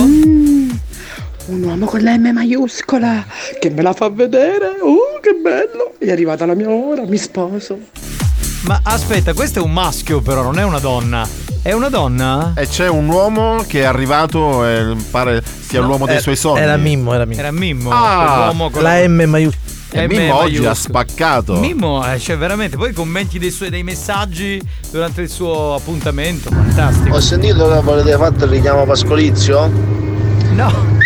Un 1.46 1.62
uomo 1.62 1.84
con 1.84 2.02
la 2.02 2.16
M 2.16 2.30
maiuscola 2.32 3.26
che 3.60 3.68
me 3.68 3.82
la 3.82 3.92
fa 3.92 4.08
vedere. 4.08 4.76
Uh, 4.80 5.20
che 5.20 5.34
bello! 5.34 5.92
È 5.98 6.10
arrivata 6.10 6.46
la 6.46 6.54
mia 6.54 6.70
ora, 6.70 7.04
mi 7.04 7.18
sposo. 7.18 7.78
Ma 8.62 8.80
aspetta, 8.82 9.34
questo 9.34 9.58
è 9.58 9.62
un 9.62 9.72
maschio, 9.72 10.22
però, 10.22 10.42
non 10.42 10.58
è 10.58 10.64
una 10.64 10.78
donna. 10.78 11.28
È 11.60 11.72
una 11.72 11.90
donna? 11.90 12.54
E 12.56 12.66
c'è 12.66 12.88
un 12.88 13.08
uomo 13.08 13.62
che 13.66 13.82
è 13.82 13.84
arrivato 13.84 14.66
e 14.66 14.96
pare 15.10 15.42
sia 15.44 15.82
l'uomo 15.82 16.06
dei 16.06 16.16
Eh, 16.16 16.20
suoi 16.20 16.36
sogni. 16.36 16.60
Era 16.60 16.78
Mimmo, 16.78 17.12
era 17.12 17.26
Mimmo. 17.26 17.40
Era 17.40 17.52
Mimmo. 17.52 17.90
Ah, 17.92 18.54
con 18.70 18.82
La 18.82 19.06
M 19.06 19.24
maiuscola. 19.26 19.62
E 19.90 20.06
M 20.06 20.10
Mimmo 20.10 20.36
oggi 20.36 20.64
ha 20.64 20.74
spaccato. 20.74 21.56
Mimmo, 21.56 22.10
eh, 22.10 22.18
cioè 22.18 22.38
veramente, 22.38 22.78
poi 22.78 22.94
commenti 22.94 23.38
dei, 23.38 23.50
suoi, 23.50 23.68
dei 23.68 23.82
messaggi 23.82 24.58
durante 24.90 25.20
il 25.20 25.28
suo 25.28 25.74
appuntamento, 25.74 26.48
fantastico. 26.48 27.14
Ho 27.14 27.20
sentito 27.20 27.68
che 27.68 27.80
volete 27.80 28.16
fare 28.16 28.34
il 28.34 28.44
richiamo 28.44 28.86
Pascolizio? 28.86 29.70
No. 30.54 31.02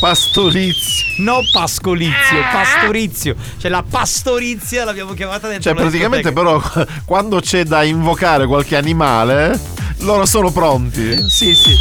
Pastorizio. 0.00 1.06
No, 1.18 1.40
Pascolizio, 1.52 2.40
Pastorizio. 2.52 3.34
Cioè 3.58 3.70
la 3.70 3.82
pastorizia 3.88 4.84
l'abbiamo 4.84 5.12
chiamata 5.14 5.48
dentro 5.48 5.70
Cioè 5.72 5.80
praticamente 5.80 6.32
però 6.32 6.62
quando 7.04 7.40
c'è 7.40 7.64
da 7.64 7.82
invocare 7.82 8.46
qualche 8.46 8.76
animale, 8.76 9.58
loro 9.98 10.24
sono 10.26 10.50
pronti. 10.50 11.28
Sì, 11.28 11.54
sì. 11.54 11.74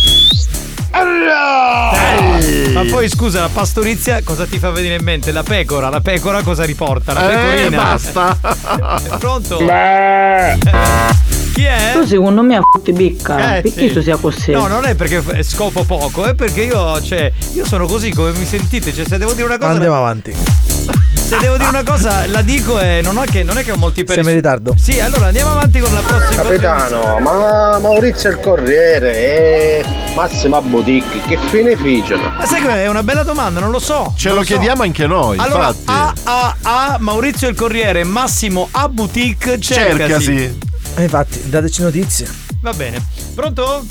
Dai. 0.91 2.72
Ma 2.72 2.84
poi 2.85 3.07
scusa, 3.10 3.41
la 3.41 3.49
pastorizia 3.49 4.22
cosa 4.23 4.45
ti 4.45 4.57
fa 4.57 4.72
venire 4.72 4.95
in 4.95 5.03
mente? 5.03 5.31
La 5.31 5.44
pecora, 5.44 5.89
la 5.89 6.02
pecora 6.02 6.41
cosa 6.41 6.64
riporta? 6.64 7.14
La 7.14 7.30
Eh, 7.31 7.35
pecorina. 7.56 7.84
basta. 7.84 8.38
È 9.03 9.18
pronto? 9.18 9.60
Chi 11.57 11.63
è? 11.63 11.89
Tu 11.91 12.05
secondo 12.05 12.43
me 12.43 12.55
a 12.55 12.59
f***i 12.59 12.93
bicca. 12.93 13.57
Eh, 13.57 13.61
perché 13.61 13.88
sì. 13.88 13.91
tu 13.91 14.01
sia 14.03 14.15
così? 14.17 14.51
No, 14.51 14.67
non 14.67 14.85
è 14.85 14.93
perché 14.93 15.41
scopo 15.41 15.84
poco, 15.85 16.25
è 16.25 16.35
perché 16.35 16.61
io, 16.61 17.01
cioè, 17.01 17.31
io 17.53 17.65
sono 17.65 17.88
così 17.88 18.11
come 18.11 18.31
mi 18.34 18.45
sentite. 18.45 18.93
Cioè, 18.93 19.07
se 19.07 19.17
devo 19.17 19.34
dire 19.34 19.47
una 19.47 19.57
cosa. 19.57 19.71
Andiamo 19.71 19.95
avanti. 19.95 20.35
Se 20.35 21.35
devo 21.39 21.57
dire 21.57 21.67
una 21.67 21.81
cosa, 21.81 22.27
la 22.27 22.43
dico 22.43 22.79
e 22.79 23.01
non 23.03 23.17
ho 23.17 23.23
che, 23.23 23.41
non 23.41 23.57
è 23.57 23.63
che 23.63 23.71
ho 23.71 23.75
molti 23.75 24.03
per 24.03 24.13
Siamo 24.13 24.29
in 24.29 24.35
ritardo. 24.35 24.75
Sì, 24.77 24.99
allora 24.99 25.25
andiamo 25.25 25.53
avanti 25.53 25.79
con 25.79 25.91
la 25.91 26.01
prossima. 26.01 26.43
Capitano, 26.43 27.19
ma 27.21 27.79
Maurizio 27.79 28.29
il 28.29 28.39
Corriere 28.39 29.15
e 29.15 29.85
Massima 30.13 30.61
Boutique, 30.61 31.21
che 31.27 31.39
fine 31.49 31.75
fecero? 31.75 32.34
Ma 32.38 32.45
sai 32.45 32.61
che 32.61 32.84
è 32.84 32.88
una 32.88 33.01
bella 33.01 33.23
domanda, 33.23 33.59
non 33.59 33.71
lo 33.71 33.79
so. 33.79 34.13
Ce 34.15 34.29
lo 34.29 34.41
so. 34.41 34.43
chiediamo 34.43 34.84
anche 34.84 35.07
noi, 35.07 35.39
Allora, 35.39 35.69
infatti. 35.69 35.84
A, 35.88 36.13
A, 36.23 36.55
A, 36.61 36.97
Maurizio 36.99 37.49
il 37.49 37.55
Corriere, 37.55 38.03
Massimo 38.03 38.67
a 38.69 38.88
boutique, 38.88 39.59
cercasi. 39.59 39.97
Cercasi. 39.97 40.57
Eh, 40.98 41.03
infatti, 41.03 41.48
dateci 41.48 41.84
notizie. 41.84 42.28
Va 42.60 42.74
bene. 42.74 42.99
Pronto? 43.36 43.86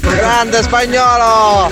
Grande 0.00 0.62
spagnolo! 0.62 1.70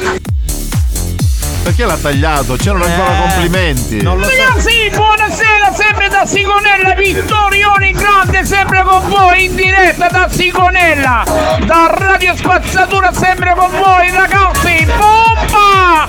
Perché 1.65 1.87
l'ha 1.87 1.97
tagliato? 1.97 2.57
C'erano 2.57 2.85
ancora 2.85 3.21
complimenti. 3.21 4.03
Non 4.03 4.19
lo 4.19 4.25
so. 4.25 4.31
Ragazzi, 4.31 4.91
buonasera, 4.95 5.73
sempre 5.73 6.09
da 6.09 6.27
Sigonella, 6.27 6.95
Vittorione 6.95 7.91
Grande, 7.93 8.45
sempre 8.45 8.83
con 8.83 9.09
voi 9.09 9.45
in 9.47 9.55
diretta 9.55 10.09
da 10.09 10.29
Sigonella, 10.31 11.25
da 11.65 11.95
Radio 11.97 12.37
Spazzatura, 12.37 13.15
sempre 13.15 13.55
con 13.57 13.71
voi 13.71 14.11
ragazzi, 14.11 14.85
bomba! 14.85 16.07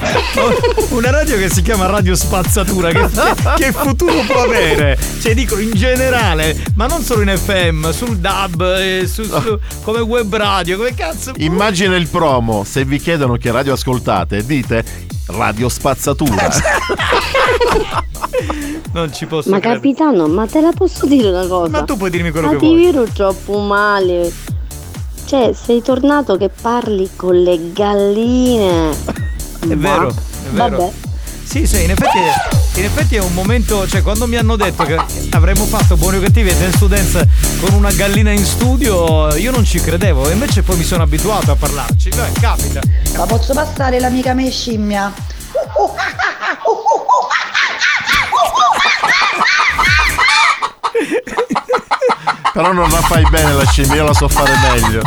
Una 0.94 1.12
radio 1.12 1.38
che 1.38 1.50
si 1.50 1.62
chiama 1.62 1.86
Radio 1.86 2.16
Spazzatura, 2.16 2.92
che, 2.92 3.08
che 3.56 3.72
futuro 3.72 4.24
può 4.28 4.44
avere? 4.44 4.98
Cioè, 5.22 5.34
dico 5.34 5.58
in 5.58 5.72
generale, 5.72 6.62
ma 6.76 6.86
non 6.86 7.02
solo 7.02 7.22
in 7.22 7.34
FM, 7.34 7.92
sul 7.92 8.18
DAB, 8.18 8.62
eh, 8.78 9.08
su, 9.08 9.24
su- 9.24 9.58
come 9.84 10.02
web 10.02 10.36
radio, 10.36 10.76
come 10.76 10.94
cazzo. 10.94 11.32
Immagina 11.38 11.96
il 11.96 12.10
promo, 12.10 12.66
se 12.66 12.84
vi 12.84 13.00
chiedono 13.00 13.38
che 13.38 13.52
radio 13.52 13.72
ascoltate, 13.72 14.46
dite 14.46 15.14
Radio 15.28 15.70
Spazzatura. 15.70 16.50
Non 18.92 19.14
ci 19.14 19.26
posso 19.26 19.50
Ma 19.50 19.60
credere. 19.60 19.82
capitano, 19.82 20.28
ma 20.28 20.46
te 20.46 20.62
la 20.62 20.72
posso 20.74 21.06
dire 21.06 21.28
una 21.30 21.46
cosa? 21.48 21.70
Ma 21.70 21.84
tu 21.84 21.98
puoi 21.98 22.10
dirmi 22.10 22.32
quello 22.32 22.48
ma 22.48 22.54
che 22.54 22.60
ti 22.60 22.66
vuoi. 22.68 22.86
vedo 22.86 23.04
troppo 23.14 23.60
male. 23.60 24.32
Cioè, 25.26 25.52
sei 25.54 25.82
tornato 25.82 26.38
che 26.38 26.50
parli 26.50 27.10
con 27.16 27.36
le 27.42 27.74
galline. 27.74 28.92
È 29.60 29.76
vero, 29.76 30.10
è 30.10 30.14
vero. 30.52 30.78
Vabbè. 30.78 30.92
Sì, 31.44 31.68
sì, 31.68 31.84
in 31.84 31.92
effetti 31.92 32.20
in 32.76 32.84
effetti 32.84 33.16
è 33.16 33.22
un 33.22 33.34
momento, 33.34 33.88
cioè 33.88 34.02
quando 34.02 34.28
mi 34.28 34.36
hanno 34.36 34.56
detto 34.56 34.84
che 34.84 34.98
avremmo 35.32 35.66
fatto 35.66 35.96
Buoni 35.96 36.18
o 36.18 36.20
Cattivi 36.22 36.50
e 36.50 36.58
Dance 36.58 36.78
to 36.78 36.88
Dance 36.88 37.28
con 37.62 37.74
una 37.74 37.92
gallina 37.92 38.32
in 38.32 38.44
studio, 38.44 39.34
io 39.36 39.52
non 39.52 39.64
ci 39.64 39.80
credevo, 39.80 40.30
e 40.30 40.34
invece 40.34 40.62
poi 40.62 40.78
mi 40.78 40.84
sono 40.84 41.04
abituato 41.04 41.52
a 41.52 41.56
parlarci. 41.56 42.10
Beh, 42.10 42.32
capita. 42.40 42.82
La 43.14 43.26
posso 43.26 43.54
passare 43.54 44.00
l'amica 44.00 44.34
me 44.34 44.52
scimmia? 44.52 45.14
Però 52.56 52.72
non 52.72 52.90
la 52.90 53.02
fai 53.02 53.22
bene 53.30 53.52
la 53.52 53.66
scimmia, 53.66 53.96
io 53.96 54.04
la 54.06 54.14
so 54.14 54.30
fare 54.30 54.54
meglio. 54.72 55.02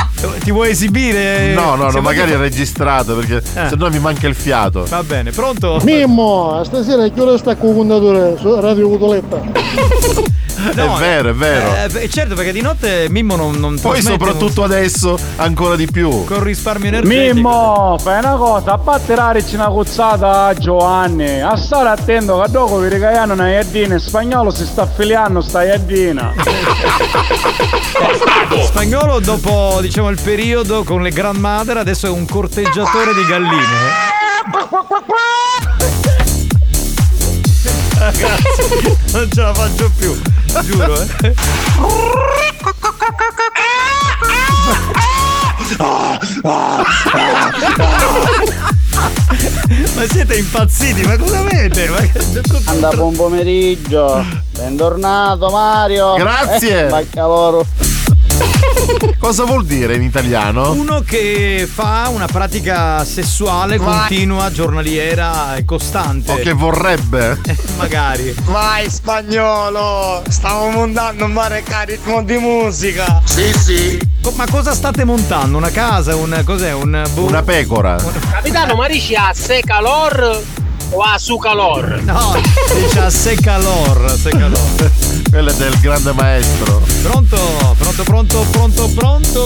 Ti 0.44 0.50
vuoi 0.50 0.68
esibire? 0.68 1.54
No, 1.54 1.76
no, 1.76 1.90
no, 1.90 2.00
magari 2.02 2.32
è 2.32 2.36
registrato 2.36 3.14
perché 3.16 3.36
Eh. 3.36 3.68
se 3.70 3.74
no 3.74 3.88
mi 3.88 3.98
manca 3.98 4.26
il 4.28 4.34
fiato. 4.34 4.84
Va 4.86 5.02
bene, 5.02 5.30
pronto? 5.30 5.80
Mimmo, 5.82 6.60
stasera 6.64 7.08
che 7.08 7.18
ora 7.18 7.38
sta 7.38 7.56
con 7.56 7.74
contatore 7.74 8.36
su 8.38 8.60
Radio 8.60 8.90
Cotoletta? 8.90 9.40
è 10.66 10.88
vero, 10.98 11.30
è 11.30 11.34
vero. 11.34 11.98
Eh, 11.98 12.08
certo, 12.08 12.34
perché 12.34 12.52
di 12.52 12.60
notte 12.60 13.06
Mimmo 13.08 13.36
non, 13.36 13.54
non 13.56 13.78
Poi 13.78 14.02
soprattutto 14.02 14.64
adesso 14.64 15.16
ancora 15.36 15.76
di 15.76 15.86
più. 15.86 16.24
con 16.24 16.42
risparmio 16.42 16.88
energetico. 16.88 17.34
Mimmo, 17.34 17.96
fai 18.00 18.18
una 18.18 18.34
cosa, 18.36 18.72
a 18.72 18.78
parte 18.78 19.14
darci 19.14 19.54
una 19.54 19.68
cozzata 19.68 20.46
a 20.46 20.54
Giovanni, 20.54 21.40
a 21.40 21.56
stare 21.56 21.88
attento 21.88 22.40
che 22.40 22.50
dopo 22.50 22.78
vi 22.78 22.88
regalano 22.88 23.34
una 23.34 23.48
iardina, 23.50 23.94
in 23.94 24.00
spagnolo 24.00 24.50
si 24.50 24.66
sta 24.66 24.82
affiliando 24.82 25.40
sta 25.40 25.62
iardina. 25.62 26.32
Spagnolo 28.64 29.20
dopo 29.20 29.78
diciamo 29.80 30.08
il 30.08 30.18
periodo 30.22 30.82
con 30.82 31.02
le 31.02 31.10
grandmother 31.10 31.76
adesso 31.78 32.06
è 32.06 32.10
un 32.10 32.26
corteggiatore 32.26 33.14
di 33.14 33.24
galline. 33.26 34.06
Ragazzi, 37.98 38.96
non 39.12 39.28
ce 39.32 39.40
la 39.40 39.54
faccio 39.54 39.90
più, 39.96 40.14
giuro, 40.64 41.00
eh. 41.00 41.34
Ma 49.94 50.06
siete 50.08 50.36
impazziti, 50.36 51.02
ma 51.02 51.16
cosa 51.16 51.38
avete? 51.38 51.88
Ma 51.88 51.96
che- 51.98 52.42
Anda 52.66 52.90
buon 52.90 53.14
pomeriggio, 53.14 54.24
bentornato 54.56 55.48
Mario. 55.50 56.14
Grazie. 56.14 56.86
Eh. 56.86 56.88
Cosa 59.18 59.44
vuol 59.44 59.64
dire 59.64 59.94
in 59.94 60.02
italiano? 60.02 60.72
Uno 60.72 61.00
che 61.00 61.68
fa 61.70 62.08
una 62.08 62.26
pratica 62.26 63.04
sessuale 63.04 63.76
continua, 63.78 64.50
giornaliera 64.50 65.56
e 65.56 65.64
costante. 65.64 66.32
O 66.32 66.36
che 66.36 66.52
vorrebbe? 66.52 67.40
Magari. 67.76 68.34
Vai 68.44 68.88
spagnolo, 68.90 70.22
stavo 70.28 70.68
montando 70.70 71.24
un 71.24 71.32
mare 71.32 71.64
ritmo 71.84 72.22
di 72.22 72.36
musica. 72.38 73.20
Sì, 73.24 73.52
sì. 73.58 74.06
Ma 74.34 74.46
cosa 74.50 74.74
state 74.74 75.04
montando? 75.04 75.56
Una 75.56 75.70
casa? 75.70 76.14
Un 76.14 76.42
cos'è? 76.44 76.72
Un 76.72 77.06
boh- 77.14 77.28
Una 77.28 77.42
pecora. 77.42 77.96
Capitano, 78.30 78.74
ma 78.74 78.86
dici 78.88 79.14
a 79.14 79.32
se 79.32 79.60
calor 79.64 80.42
o 80.90 81.00
a 81.02 81.18
su 81.18 81.36
calor? 81.38 82.00
No, 82.02 82.34
dice 82.74 83.00
a 83.00 83.10
se 83.10 83.34
calor, 83.36 84.10
se 84.18 84.30
calor. 84.30 84.58
Quello 85.30 85.50
è 85.50 85.54
del 85.54 85.78
grande 85.80 86.12
maestro. 86.12 86.82
Pronto? 87.02 87.36
Pronto, 87.78 88.02
pronto, 88.02 88.46
pronto, 88.50 88.88
pronto? 88.94 89.44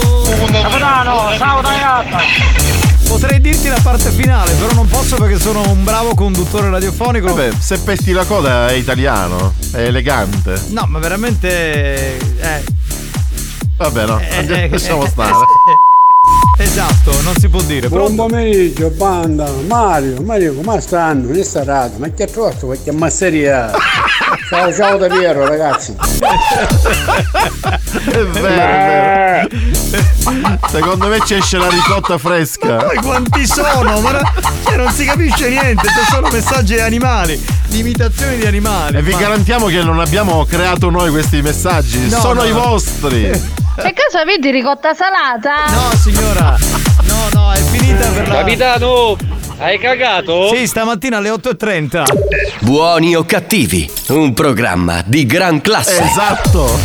Capitano, 0.51 1.37
ciao 1.37 1.61
ragazzi. 1.61 2.71
Potrei 3.09 3.41
dirti 3.41 3.69
la 3.69 3.81
parte 3.83 4.11
finale, 4.11 4.53
però 4.53 4.73
non 4.73 4.87
posso 4.89 5.17
perché 5.17 5.39
sono 5.39 5.61
un 5.71 5.85
bravo 5.85 6.15
conduttore 6.15 6.71
radiofonico. 6.71 7.27
Vabbè, 7.27 7.51
se 7.59 7.79
pesti 7.81 8.13
la 8.13 8.25
coda 8.25 8.69
è 8.69 8.73
italiano, 8.75 9.55
è 9.73 9.81
elegante. 9.81 10.61
No, 10.69 10.85
ma 10.89 10.99
veramente. 10.99 12.17
Eh, 12.39 12.65
Vabbè, 13.77 14.07
no, 14.07 14.19
Eh, 14.21 14.37
andiamo- 14.39 14.63
eh, 14.63 14.69
lasciamo 14.69 15.05
eh, 15.05 15.09
stare. 15.09 15.35
Esatto, 16.59 17.13
non 17.23 17.35
si 17.37 17.49
può 17.49 17.61
dire. 17.63 17.89
Buon 17.89 18.15
Pronto? 18.15 18.23
pomeriggio, 18.27 18.91
banda. 18.91 19.51
Mario, 19.67 20.21
Mario, 20.23 20.55
come 20.55 20.81
stanno? 20.81 21.31
Che 21.33 21.45
sta 21.45 21.65
radio? 21.65 21.99
Ma 21.99 22.09
che 22.11 22.27
trovato 22.27 22.67
qualche 22.67 22.93
masseria? 22.93 23.71
Ciao, 24.49 24.73
ciao 24.75 24.99
da 24.99 25.07
Piero, 25.09 25.47
ragazzi. 25.47 25.95
È 28.05 28.25
vero, 28.25 28.47
è 28.47 29.47
vero. 29.49 30.59
Secondo 30.71 31.09
me 31.09 31.19
ci 31.25 31.35
esce 31.35 31.57
la 31.57 31.69
ricotta 31.69 32.19
fresca. 32.19 32.77
Poi 32.77 32.97
quanti 32.97 33.47
sono? 33.47 34.01
Ma 34.01 34.21
cioè, 34.65 34.77
non 34.77 34.91
si 34.93 35.05
capisce 35.05 35.49
niente, 35.49 35.87
sono 35.89 36.07
solo 36.11 36.31
messaggi 36.31 36.75
di 36.75 36.81
animali, 36.81 37.43
di 37.69 37.79
imitazioni 37.79 38.37
di 38.37 38.47
animali. 38.47 38.97
E 38.99 39.03
vi 39.03 39.13
Ma- 39.13 39.19
garantiamo 39.19 39.67
che 39.67 39.83
non 39.83 40.01
abbiamo 40.01 40.45
creato 40.45 40.91
noi 40.91 41.11
questi 41.11 41.41
messaggi, 41.41 42.09
No, 42.09 42.19
sono 42.21 42.43
no. 42.43 42.45
i 42.49 42.53
vostri. 42.53 43.61
Per 43.75 43.93
caso 43.95 44.19
avete 44.19 44.51
ricotta 44.51 44.93
salata? 44.93 45.65
No, 45.73 45.97
signora. 45.97 46.59
No, 47.05 47.29
no, 47.33 47.53
è 47.53 47.59
finita 47.59 48.07
per 48.09 48.29
la. 48.29 48.35
Capitano, 48.37 49.17
hai 49.59 49.79
cagato? 49.79 50.55
Sì, 50.55 50.67
stamattina 50.67 51.17
alle 51.17 51.31
8.30. 51.31 52.05
Buoni 52.61 53.17
o 53.17 53.25
cattivi, 53.25 53.91
un 54.09 54.35
programma 54.35 55.03
di 55.07 55.25
gran 55.25 55.63
classe. 55.63 56.03
Esatto. 56.03 56.79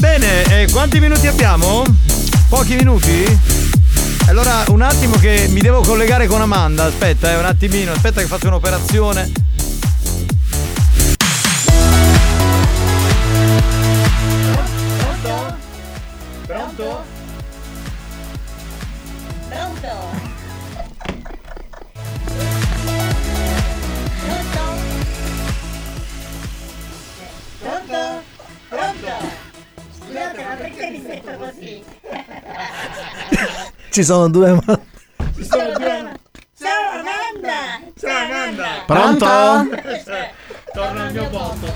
Bene, 0.00 0.42
eh, 0.44 0.68
quanti 0.70 1.00
minuti 1.00 1.26
abbiamo? 1.26 1.84
Pochi 2.48 2.76
minuti? 2.76 3.38
Allora, 4.28 4.64
un 4.68 4.80
attimo 4.80 5.16
che 5.16 5.48
mi 5.50 5.60
devo 5.60 5.82
collegare 5.82 6.26
con 6.26 6.40
Amanda. 6.40 6.84
Aspetta, 6.84 7.30
eh, 7.30 7.36
un 7.36 7.44
attimino, 7.44 7.92
aspetta 7.92 8.22
che 8.22 8.26
faccio 8.26 8.46
un'operazione. 8.46 9.30
Mi 31.32 31.38
così? 31.38 31.82
Ci 33.90 34.04
sono 34.04 34.28
due 34.28 34.52
ma... 34.52 34.62
Ciao 36.58 37.00
Amanda! 37.00 37.80
Ciao 37.98 38.24
Amanda! 38.24 38.84
Pronto? 38.86 39.26
Torna 40.72 41.04
al 41.04 41.12
mio 41.12 41.28
posto. 41.28 41.72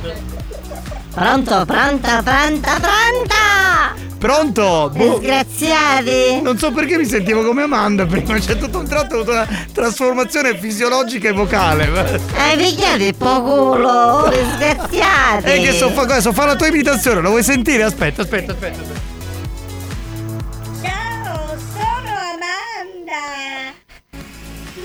Pronto, 1.12 1.64
pronta, 1.64 2.22
pronta, 2.22 2.80
pronta! 2.80 3.94
Pronto? 4.18 4.90
Boh, 4.94 5.18
Disgraziati! 5.18 6.40
non 6.40 6.56
so 6.56 6.70
perché 6.72 6.96
mi 6.96 7.04
sentivo 7.04 7.44
come 7.44 7.62
Amanda 7.62 8.06
prima, 8.06 8.38
c'è 8.38 8.56
tutto 8.56 8.78
un 8.78 8.88
tratto 8.88 9.16
ho 9.16 9.20
avuto 9.20 9.32
una 9.32 9.46
trasformazione 9.72 10.56
fisiologica 10.56 11.28
e 11.28 11.32
vocale. 11.32 12.20
Hai 12.36 12.56
pigliato 12.56 13.02
il 13.02 13.14
po' 13.14 13.42
culo, 13.42 13.88
oh, 13.88 14.28
disgraziati! 14.28 15.50
E 15.50 15.60
che 15.60 15.72
so 15.72 15.90
fa, 15.90 16.20
so 16.20 16.32
fa 16.32 16.46
la 16.46 16.56
tua 16.56 16.68
imitazione, 16.68 17.20
lo 17.20 17.28
vuoi 17.30 17.42
sentire? 17.42 17.82
Aspetta, 17.82 18.22
aspetta, 18.22 18.52
aspetta. 18.52 18.80
aspetta. 18.80 19.05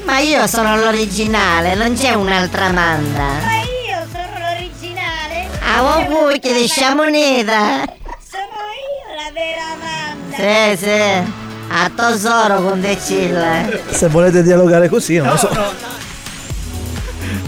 Ma 0.03 0.19
io 0.19 0.45
sono 0.47 0.75
l'originale, 0.77 1.75
non 1.75 1.93
c'è 1.95 2.13
un'altra 2.13 2.65
Amanda! 2.65 3.23
Ma 3.23 3.61
io 3.61 4.05
sono 4.11 4.37
l'originale! 4.39 5.47
Ah, 5.63 6.05
vuoi 6.07 6.39
che 6.39 6.59
lasciamo 6.59 7.03
nera? 7.05 7.83
Sono 8.29 8.61
io 8.75 9.15
la 9.15 9.31
vera 9.33 9.63
Amanda! 9.73 10.35
Sì, 10.35 10.77
sì! 10.83 11.39
A 11.73 11.89
tesoro 11.95 12.61
con 12.61 12.81
Decilla! 12.81 13.69
Se 13.89 14.07
volete 14.09 14.43
dialogare 14.43 14.89
così, 14.89 15.17
non 15.17 15.29
lo 15.29 15.37
so. 15.37 15.49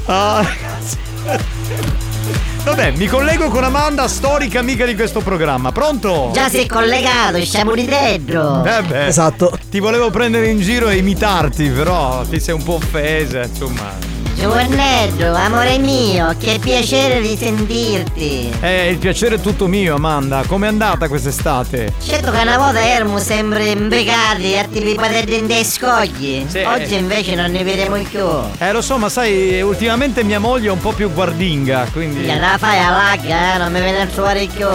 Ah, 0.05 0.41
ragazzi. 0.41 0.97
Vabbè, 2.63 2.91
mi 2.91 3.07
collego 3.07 3.49
con 3.49 3.65
Amanda, 3.65 4.07
storica 4.07 4.59
amica 4.59 4.85
di 4.85 4.95
questo 4.95 5.19
programma. 5.19 5.73
Pronto? 5.73 6.31
Già 6.33 6.47
si 6.47 6.59
è 6.59 6.65
collegato, 6.65 7.43
siamo 7.43 7.73
lì 7.73 7.83
dentro! 7.85 8.63
Eh 8.63 8.81
beh, 8.83 9.07
Esatto. 9.07 9.57
ti 9.69 9.79
volevo 9.79 10.09
prendere 10.09 10.47
in 10.47 10.59
giro 10.61 10.87
e 10.87 10.95
imitarti, 10.95 11.67
però 11.69 12.21
ti 12.23 12.39
sei 12.39 12.55
un 12.55 12.63
po' 12.63 12.75
offesa, 12.75 13.43
insomma. 13.43 13.91
Giovannello, 14.35 15.35
amore 15.35 15.77
mio, 15.77 16.35
che 16.37 16.57
piacere 16.59 17.21
di 17.21 17.37
sentirti! 17.37 18.51
Eh, 18.59 18.89
il 18.89 18.97
piacere 18.97 19.35
è 19.35 19.39
tutto 19.39 19.67
mio, 19.67 19.95
Amanda. 19.95 20.43
Com'è 20.45 20.67
andata 20.67 21.07
quest'estate? 21.07 21.93
Certo 22.03 22.31
che 22.31 22.39
una 22.41 22.57
volta 22.57 22.85
erano 22.85 23.19
sempre 23.19 23.69
imbecati 23.69 24.57
a 24.57 24.65
tipi 24.65 24.95
padre 24.95 25.25
dei 25.25 25.63
scogli. 25.63 26.45
Sì. 26.47 26.59
Oggi 26.59 26.95
invece 26.95 27.35
non 27.35 27.51
ne 27.51 27.63
vedremo 27.63 27.95
più. 28.03 28.25
Eh, 28.57 28.71
lo 28.71 28.81
so, 28.81 28.97
ma 28.97 29.07
sai, 29.07 29.61
ultimamente 29.61 30.23
mia 30.23 30.39
moglie 30.39 30.67
è 30.67 30.71
un 30.71 30.79
po' 30.79 30.91
più 30.91 31.11
guardinga, 31.11 31.87
quindi. 31.93 32.21
Gliela 32.21 32.57
fai 32.57 32.79
a 32.79 32.89
lagga, 32.89 33.55
eh? 33.55 33.57
Non 33.59 33.71
mi 33.71 33.81
viene 33.81 34.01
a 34.01 34.07
trovare 34.07 34.45
più. 34.47 34.67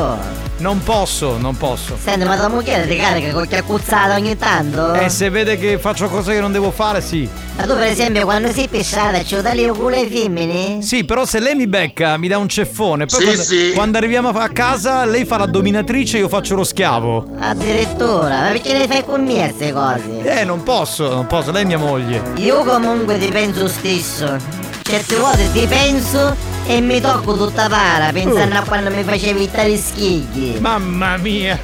Non 0.60 0.82
posso, 0.82 1.36
non 1.38 1.56
posso. 1.56 1.96
Senti, 2.02 2.24
ma 2.24 2.36
tua 2.36 2.48
moglie 2.48 2.84
ti 2.88 2.96
carica 2.96 3.30
con 3.32 3.46
chiaccuzzata 3.46 4.14
ogni 4.14 4.36
tanto? 4.36 4.92
E 4.94 5.08
se 5.08 5.30
vede 5.30 5.56
che 5.56 5.78
faccio 5.78 6.08
cose 6.08 6.32
che 6.34 6.40
non 6.40 6.50
devo 6.50 6.72
fare, 6.72 7.00
sì. 7.00 7.28
Ma 7.56 7.62
tu 7.62 7.74
per 7.74 7.84
esempio 7.84 8.24
quando 8.24 8.50
sei 8.52 8.66
pisciata 8.66 9.22
ci 9.22 9.40
dai 9.40 9.54
le 9.56 9.68
culo 9.68 9.94
ai 9.94 10.08
femmini? 10.08 10.82
Sì, 10.82 11.04
però 11.04 11.24
se 11.24 11.38
lei 11.38 11.54
mi 11.54 11.68
becca, 11.68 12.16
mi 12.16 12.26
dà 12.26 12.38
un 12.38 12.48
ceffone. 12.48 13.06
Poi 13.06 13.18
Sì, 13.20 13.24
quando, 13.24 13.42
sì. 13.42 13.70
quando 13.72 13.98
arriviamo 13.98 14.30
a 14.30 14.48
casa, 14.48 15.04
lei 15.04 15.24
fa 15.24 15.38
la 15.38 15.46
dominatrice 15.46 16.16
e 16.16 16.20
io 16.20 16.28
faccio 16.28 16.56
lo 16.56 16.64
schiavo. 16.64 17.24
Addirittura, 17.38 18.40
ma 18.40 18.48
perché 18.48 18.76
le 18.76 18.86
fai 18.88 19.04
con 19.04 19.24
me 19.24 19.34
queste 19.34 19.72
cose? 19.72 20.40
Eh, 20.40 20.44
non 20.44 20.64
posso, 20.64 21.08
non 21.14 21.26
posso, 21.28 21.52
lei 21.52 21.62
è 21.62 21.66
mia 21.66 21.78
moglie. 21.78 22.20
Io 22.36 22.64
comunque 22.64 23.16
ti 23.18 23.28
penso 23.28 23.68
stesso. 23.68 24.36
Certe 24.82 25.16
volte 25.16 25.52
ti 25.52 25.66
penso 25.66 26.34
e 26.70 26.80
mi 26.82 27.00
tocco 27.00 27.34
tutta 27.36 27.66
para 27.68 28.10
pensando 28.12 28.58
a 28.58 28.62
quando 28.62 28.90
mi 28.90 29.02
facevi 29.02 29.50
tali 29.50 29.76
schigli. 29.78 30.58
Mamma 30.58 31.16
mia. 31.16 31.58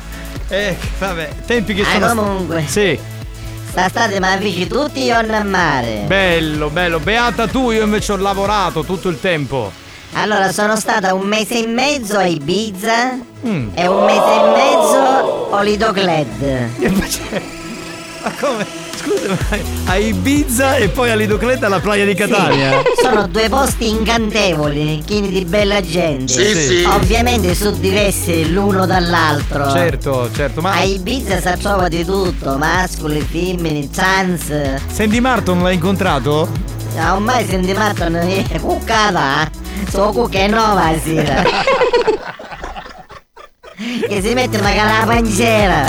Eh, 0.48 0.76
vabbè, 0.98 1.28
tempi 1.46 1.74
che 1.74 1.82
Ah, 1.82 2.08
sono. 2.08 2.22
comunque. 2.22 2.64
Sì. 2.66 2.98
Sta 3.68 3.88
state 3.88 4.18
ma 4.20 4.36
feci 4.38 4.66
tutti 4.66 5.02
i 5.02 5.06
giorni 5.08 5.34
a 5.34 5.44
mare. 5.44 6.04
Bello, 6.06 6.70
bello. 6.70 7.00
Beata 7.00 7.46
tu, 7.46 7.70
io 7.70 7.82
invece 7.84 8.12
ho 8.12 8.16
lavorato 8.16 8.82
tutto 8.84 9.08
il 9.08 9.20
tempo. 9.20 9.70
Allora 10.14 10.52
sono 10.52 10.76
stata 10.76 11.12
un 11.12 11.26
mese 11.26 11.62
e 11.64 11.66
mezzo 11.66 12.16
a 12.18 12.24
Ibiza 12.24 13.18
Mm. 13.46 13.68
e 13.74 13.86
un 13.88 14.04
mese 14.04 14.18
e 14.18 14.52
mezzo 14.56 15.50
a 15.52 15.62
Lido 15.62 15.92
Glad. 15.92 16.68
Ma 18.22 18.32
come? 18.40 18.66
Scusa, 18.96 19.28
ma 19.28 19.92
a 19.92 19.96
Ibiza 19.96 20.76
e 20.76 20.88
poi 20.88 21.10
a 21.10 21.14
Lidocletta 21.14 21.66
alla 21.66 21.80
playa 21.80 22.04
di 22.04 22.14
Catania? 22.14 22.82
Sono 23.00 23.26
due 23.26 23.48
posti 23.48 23.88
incantevoli, 23.88 25.02
pieni 25.04 25.28
di 25.28 25.44
bella 25.44 25.80
gente. 25.80 26.32
Sì, 26.32 26.54
sì. 26.54 26.84
Ovviamente 26.84 27.54
suddivesi 27.54 28.52
l'uno 28.52 28.86
dall'altro. 28.86 29.70
Certo, 29.70 30.30
certo, 30.34 30.60
ma. 30.60 30.72
A 30.72 30.82
Ibiza 30.82 31.40
si 31.40 31.58
trova 31.60 31.88
di 31.88 32.04
tutto, 32.04 32.56
mascoli, 32.56 33.20
femmini, 33.20 33.90
trans. 33.90 34.52
Sandy 34.90 35.20
Martin 35.20 35.62
l'hai 35.62 35.74
incontrato? 35.74 36.48
Ah, 36.96 37.14
Ormai 37.14 37.44
senti 37.44 37.72
Martin 37.72 38.14
è 38.48 38.60
cuccata, 38.60 39.50
so 39.90 40.12
cucca 40.12 40.38
è 40.38 40.46
nuova 40.46 40.92
sera. 41.02 41.42
che 44.08 44.22
si 44.22 44.32
mette 44.34 44.60
magari 44.60 44.98
la 45.00 45.04
panciera. 45.04 45.84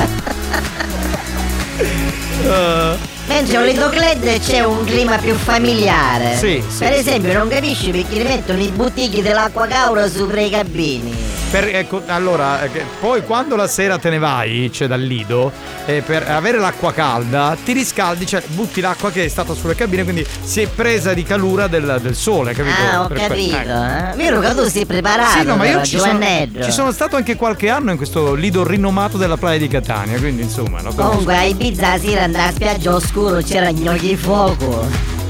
Mentre 2.48 3.58
a 3.58 3.62
Lido 3.62 3.90
Glad 3.90 4.40
c'è 4.40 4.64
un 4.64 4.84
clima 4.86 5.18
più 5.18 5.34
familiare. 5.34 6.36
Sì, 6.36 6.64
sì, 6.68 6.80
Per 6.80 6.94
esempio, 6.94 7.34
non 7.34 7.48
capisci 7.48 7.90
perché 7.90 8.18
li 8.18 8.24
mettono 8.24 8.62
i 8.62 8.70
bottigli 8.70 9.22
dell'acqua 9.22 9.66
caura 9.66 10.08
sopra 10.08 10.42
i 10.42 10.50
cabini. 10.50 11.35
Per- 11.56 11.74
ecco, 11.74 12.02
allora, 12.08 12.64
eh, 12.64 12.84
poi 13.00 13.24
quando 13.24 13.56
la 13.56 13.68
sera 13.68 13.98
te 13.98 14.10
ne 14.10 14.20
vai, 14.20 14.70
cioè 14.74 14.90
dal 14.90 15.00
lido, 15.00 15.54
eh, 15.86 16.02
per 16.06 16.30
avere 16.30 16.58
l'acqua 16.60 16.92
calda, 16.92 17.56
ti 17.64 17.72
riscaldi, 17.72 18.26
cioè 18.26 18.44
butti 18.48 18.82
l'acqua 18.82 19.10
che 19.10 19.24
è 19.24 19.28
stata 19.30 19.54
sulle 19.54 19.74
cabine, 19.74 20.04
quindi 20.04 20.28
si 20.44 20.60
è 20.60 20.68
presa 20.68 21.14
di 21.14 21.24
calura 21.24 21.68
del, 21.68 22.00
del 22.02 22.14
sole, 22.14 22.52
capito? 22.52 22.76
Ah, 22.92 23.04
ho 23.04 23.08
Per 23.08 23.18
capito. 23.20 23.56
ecco. 23.56 23.70
eh. 23.70 24.16
Vero 24.18 24.42
che 24.42 24.54
tu 24.54 24.68
sei 24.68 24.86
preparato, 24.86 25.40
Sì, 25.40 25.46
no, 25.46 25.56
ma 25.56 25.66
io 25.66 25.82
ci 25.84 25.98
sono, 25.98 26.20
ci 26.62 26.72
sono 26.74 26.92
stato 26.92 27.16
anche 27.16 27.38
qualche 27.38 27.70
anno 27.70 27.92
in 27.92 27.96
questo 27.96 28.34
lido 28.34 28.68
rinomato 28.68 29.16
della 29.16 29.38
playa 29.38 29.58
di 29.58 29.70
Catania, 29.70 30.20
quindi 30.20 30.42
insomma, 30.42 30.80
conosco. 30.80 31.02
Comunque 31.04 31.38
a 31.38 31.44
Ibiza 31.44 31.88
la 31.92 31.98
sera 31.98 32.24
andare 32.24 32.50
a 32.50 32.52
spiaggia 32.52 32.94
oscuro 32.94 33.38
c'era 33.38 33.72
gnocchi 33.72 34.18
fuoco, 34.18 34.86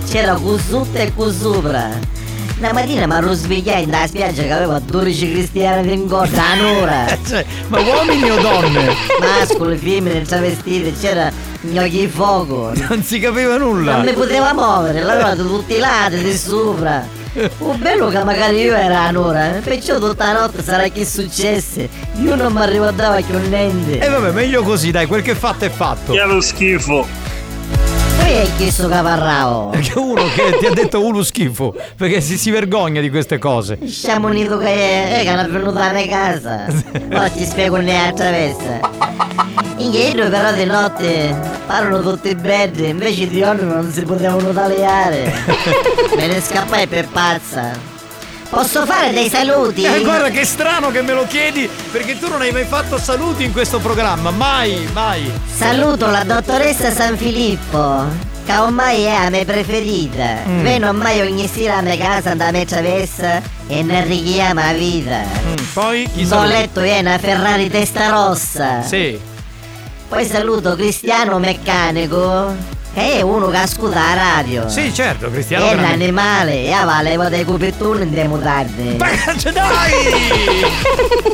c'era 0.09 0.33
qui 0.33 0.57
sotto 0.57 0.97
e 0.97 1.13
qui 1.13 1.31
Una 2.57 2.71
mattina 2.71 3.05
mi 3.05 3.13
ero 3.15 3.33
svegliato 3.33 3.85
nella 3.85 4.07
spiaggia 4.07 4.43
che 4.43 4.51
aveva 4.51 4.79
12 4.79 5.31
cristiani 5.31 5.91
in 5.91 6.07
corda 6.07 6.41
un'ora. 6.57 7.05
Cioè, 7.27 7.45
ma 7.67 7.81
uomini 7.81 8.29
o 8.31 8.39
donne? 8.39 8.95
Mascoli, 9.19 9.75
femmine, 9.77 10.21
travestite, 10.21 10.93
c'era 10.97 11.29
gnocchi 11.61 11.89
di 11.89 12.07
fuoco. 12.07 12.71
Non 12.87 13.03
si 13.03 13.19
capiva 13.19 13.57
nulla. 13.57 13.97
Non 13.97 14.05
mi 14.05 14.13
poteva 14.13 14.53
muovere, 14.53 15.01
l'avevano 15.01 15.45
tutti 15.45 15.73
i 15.73 15.79
lati 15.79 16.23
di 16.23 16.33
sopra. 16.33 17.05
Un 17.59 17.77
bello 17.77 18.07
che 18.07 18.23
magari 18.23 18.61
io 18.61 18.73
era 18.73 19.09
un'ora, 19.09 19.59
perciò 19.61 19.99
tutta 19.99 20.31
la 20.31 20.39
notte 20.39 20.63
sarà 20.63 20.87
che 20.87 21.05
successe. 21.05 21.89
Io 22.21 22.35
non 22.35 22.53
mi 22.53 22.65
ricordavo 22.69 23.21
più 23.21 23.37
niente. 23.49 23.99
E 23.99 24.07
vabbè, 24.07 24.31
meglio 24.31 24.63
così, 24.63 24.91
dai, 24.91 25.07
quel 25.07 25.21
che 25.21 25.35
fatto 25.35 25.65
è 25.65 25.69
fatto. 25.69 26.13
Che 26.13 26.21
è 26.21 26.25
lo 26.25 26.39
schifo. 26.39 27.05
Poi 28.35 28.43
è 28.43 28.55
chiesto 28.57 28.89
che 28.89 28.99
parravo. 29.01 29.69
Perché 29.69 29.97
uno 29.97 30.21
che 30.35 30.57
ti 30.59 30.65
ha 30.65 30.73
detto 30.73 31.01
uno 31.01 31.23
schifo, 31.23 31.73
perché 31.95 32.19
si, 32.19 32.37
si 32.37 32.51
vergogna 32.51 32.99
di 32.99 33.09
queste 33.09 33.37
cose. 33.37 33.79
Siamo 33.87 34.27
unito 34.27 34.57
che 34.57 35.19
è, 35.19 35.21
che 35.21 35.29
hanno 35.29 35.49
venuto 35.49 35.79
mia 35.79 36.05
casa. 36.05 36.65
Ora 37.11 37.29
ti 37.29 37.45
spiego 37.45 37.77
ne 37.77 38.09
attraversa. 38.09 38.91
In 39.77 39.89
ghetto 39.89 40.29
però 40.29 40.51
di 40.51 40.65
notte 40.65 41.33
parlano 41.65 42.01
tutti 42.01 42.35
belli, 42.35 42.89
invece 42.89 43.25
di 43.29 43.39
giorno 43.39 43.73
non 43.75 43.89
si 43.89 44.01
potevano 44.01 44.51
tagliare. 44.51 45.33
Me 46.17 46.27
ne 46.27 46.41
scappai 46.41 46.87
per 46.87 47.07
pazza. 47.07 47.94
Posso 48.49 48.85
fare 48.85 49.11
dei 49.11 49.29
saluti? 49.29 49.83
Eh, 49.83 50.01
guarda 50.01 50.29
che 50.29 50.45
strano 50.45 50.89
che 50.91 51.01
me 51.01 51.13
lo 51.13 51.25
chiedi, 51.27 51.69
perché 51.91 52.17
tu 52.17 52.29
non 52.29 52.41
hai 52.41 52.51
mai 52.51 52.65
fatto 52.65 52.97
saluti 52.97 53.43
in 53.43 53.51
questo 53.51 53.79
programma, 53.79 54.31
mai, 54.31 54.87
mai. 54.93 55.29
Saluto 55.53 56.07
la 56.07 56.23
dottoressa 56.23 56.91
San 56.91 57.17
Filippo, 57.17 58.05
che 58.45 58.55
ormai 58.57 59.03
è 59.03 59.23
la 59.23 59.29
mia 59.29 59.43
preferita. 59.45 60.43
Mm. 60.47 60.61
Viene 60.63 60.87
ormai 60.87 61.21
ogni 61.21 61.47
sera 61.47 61.77
a 61.77 61.81
mia 61.81 61.97
casa 61.97 62.33
da 62.35 62.51
me 62.51 62.65
travessa 62.65 63.41
e 63.67 63.83
ne 63.83 64.03
richiama 64.05 64.71
la 64.71 64.77
vita. 64.77 65.21
poi 65.73 66.07
chi 66.13 66.21
Do 66.23 66.27
saluti? 66.29 66.47
letto 66.53 66.79
è 66.81 66.99
una 66.99 67.17
Ferrari 67.17 67.69
testa 67.69 68.09
rossa. 68.09 68.81
Sì. 68.83 69.19
Poi 70.07 70.25
saluto 70.25 70.75
Cristiano 70.75 71.39
Meccanico, 71.39 72.55
è 72.95 73.21
uno 73.21 73.47
che 73.49 73.57
ascolta 73.57 73.99
la 73.99 74.13
radio. 74.13 74.69
Sì, 74.69 74.93
certo, 74.93 75.29
Cristiano 75.29 75.65
È 75.65 75.69
un 75.71 75.75
veramente. 75.75 76.03
animale, 76.03 76.65
e 76.65 76.83
va 76.83 77.01
levo 77.01 77.27
dei 77.29 77.43
copertoni 77.43 78.03
in 78.03 78.11
dei 78.11 78.27
mutardi. 78.27 78.95
dai! 79.53 81.33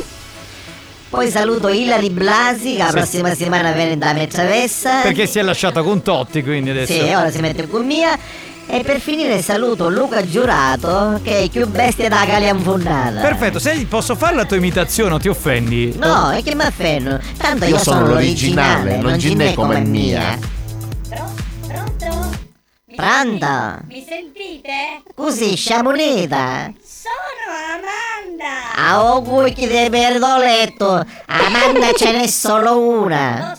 Poi 1.08 1.30
saluto 1.30 1.68
Ilari 1.68 2.10
Blasi, 2.10 2.72
che 2.72 2.78
la 2.78 2.86
Sì. 2.86 2.92
prossima 2.92 3.28
settimana 3.28 3.72
viene 3.72 3.98
da 3.98 4.12
me 4.12 4.26
travessa. 4.26 5.02
Perché 5.02 5.26
si 5.26 5.38
è 5.38 5.42
lasciata 5.42 5.82
con 5.82 6.02
Totti, 6.02 6.42
quindi 6.42 6.70
adesso. 6.70 6.92
Sì, 6.92 7.00
ora 7.00 7.30
si 7.30 7.38
mette 7.40 7.68
con 7.68 7.84
mia. 7.86 8.18
E 8.66 8.82
per 8.84 9.00
finire 9.00 9.42
saluto 9.42 9.90
Luca 9.90 10.24
Giurato, 10.26 11.20
che 11.22 11.40
è 11.40 11.48
più 11.50 11.66
bestia 11.68 12.08
da 12.08 12.24
calianfondata. 12.24 13.20
Perfetto, 13.20 13.58
se 13.58 13.84
posso 13.88 14.14
fare 14.16 14.34
la 14.36 14.44
tua 14.46 14.56
imitazione 14.56 15.14
o 15.14 15.18
ti 15.18 15.28
offendi? 15.28 15.94
No, 15.98 16.30
è 16.30 16.42
che 16.42 16.54
mi 16.54 16.62
affenno. 16.62 17.18
Tanto 17.36 17.64
io, 17.66 17.72
Io 17.76 17.78
sono 17.82 18.06
l'originale, 18.06 18.96
non 18.96 19.12
ce 19.12 19.28
ginè 19.28 19.48
n'è 19.48 19.54
come 19.54 19.80
mia. 19.80 20.38
Pronto? 22.94 23.80
Mi 23.88 24.04
sentite? 24.06 25.02
Così, 25.14 25.56
sciamoneta. 25.56 26.72
Sono 26.84 27.50
Amanda! 27.74 28.74
A 28.76 29.14
occhi 29.14 29.66
di 29.66 29.88
perdoletto. 29.90 31.04
Amanda 31.26 31.92
ce 31.94 32.12
n'è 32.12 32.26
solo 32.26 32.78
una. 32.78 33.56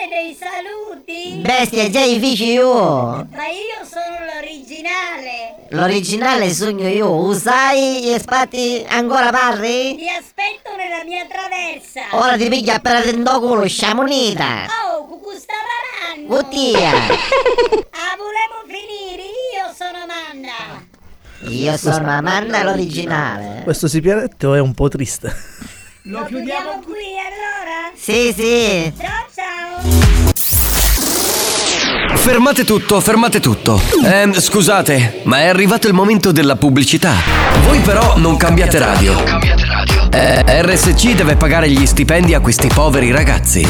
Fare 0.00 0.08
dei 0.08 0.34
saluti? 0.34 1.40
Bestia, 1.42 1.90
già 1.90 2.00
i 2.00 2.18
feci 2.18 2.52
io. 2.52 2.66
Ma 2.66 3.46
io 3.48 3.84
sono 3.84 4.24
l'originale! 4.32 5.66
L'originale 5.70 6.50
sogno 6.54 6.88
io. 6.88 7.10
Usai 7.10 8.10
e 8.10 8.18
spatti 8.18 8.82
ancora 8.88 9.28
parli? 9.30 9.96
Ti 9.96 10.08
aspetto 10.08 10.74
nella 10.74 11.04
mia 11.04 11.26
traversa! 11.26 12.16
Ora 12.16 12.38
ti 12.38 12.48
piglia 12.48 12.78
per 12.78 13.04
dentro 13.04 13.40
culo, 13.40 13.68
sciamoneta. 13.68 14.68
Oh, 14.86 15.04
cucù 15.04 15.32
sta 15.36 15.52
parlando! 15.68 16.34
Buttia. 16.34 16.88
Ah, 16.88 18.16
volevo 18.16 18.64
finire! 18.64 19.22
Io 19.52 19.74
sono 19.76 19.98
Amanda! 19.98 20.88
Io 21.42 21.76
sono 21.76 22.10
Amanda 22.10 22.62
l'originale. 22.62 23.60
Questo 23.64 23.86
sipiaretto 23.86 24.54
è 24.54 24.60
un 24.60 24.72
po' 24.72 24.88
triste. 24.88 25.30
Lo 26.04 26.24
chiudiamo 26.24 26.80
qui 26.82 26.94
allora? 27.20 27.92
Sì, 27.94 28.32
sì. 28.34 28.90
Ciao 28.98 29.26
ciao! 29.34 29.76
Fermate 32.16 32.64
tutto, 32.64 33.00
fermate 33.00 33.38
tutto. 33.38 33.78
Ehm, 34.04 34.32
scusate, 34.32 35.20
ma 35.24 35.40
è 35.40 35.48
arrivato 35.48 35.88
il 35.88 35.92
momento 35.92 36.32
della 36.32 36.56
pubblicità. 36.56 37.12
Voi 37.66 37.80
però 37.80 38.16
non 38.16 38.38
cambiate 38.38 38.78
radio. 38.78 39.14
Eh, 40.10 40.62
RSC 40.62 41.14
deve 41.14 41.36
pagare 41.36 41.68
gli 41.68 41.84
stipendi 41.84 42.32
a 42.32 42.40
questi 42.40 42.68
poveri 42.68 43.10
ragazzi. 43.10 43.60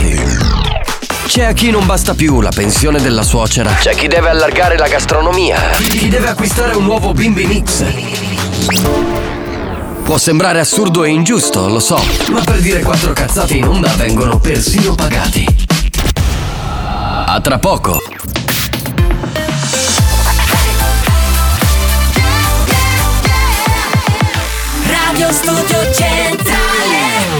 C'è 1.26 1.42
a 1.44 1.52
chi 1.52 1.70
non 1.70 1.84
basta 1.84 2.14
più 2.14 2.40
la 2.40 2.52
pensione 2.54 3.00
della 3.00 3.24
suocera. 3.24 3.72
C'è 3.72 3.94
chi 3.94 4.06
deve 4.06 4.28
allargare 4.28 4.78
la 4.78 4.86
gastronomia. 4.86 5.58
Chi 5.72 6.08
deve 6.08 6.28
acquistare 6.28 6.76
un 6.76 6.84
nuovo 6.84 7.12
bimbi 7.12 7.44
mix. 7.44 7.84
Può 10.02 10.18
sembrare 10.18 10.58
assurdo 10.60 11.04
e 11.04 11.10
ingiusto, 11.10 11.68
lo 11.68 11.78
so, 11.78 12.02
ma 12.30 12.40
per 12.42 12.60
dire 12.60 12.82
quattro 12.82 13.12
cazzate 13.12 13.54
in 13.54 13.66
onda 13.66 13.88
vengono 13.96 14.38
persino 14.38 14.94
pagati. 14.94 15.46
A 17.26 17.40
tra 17.40 17.58
poco. 17.58 18.02
Radio 24.86 25.32
Studio 25.32 25.92
Centrale 25.92 27.39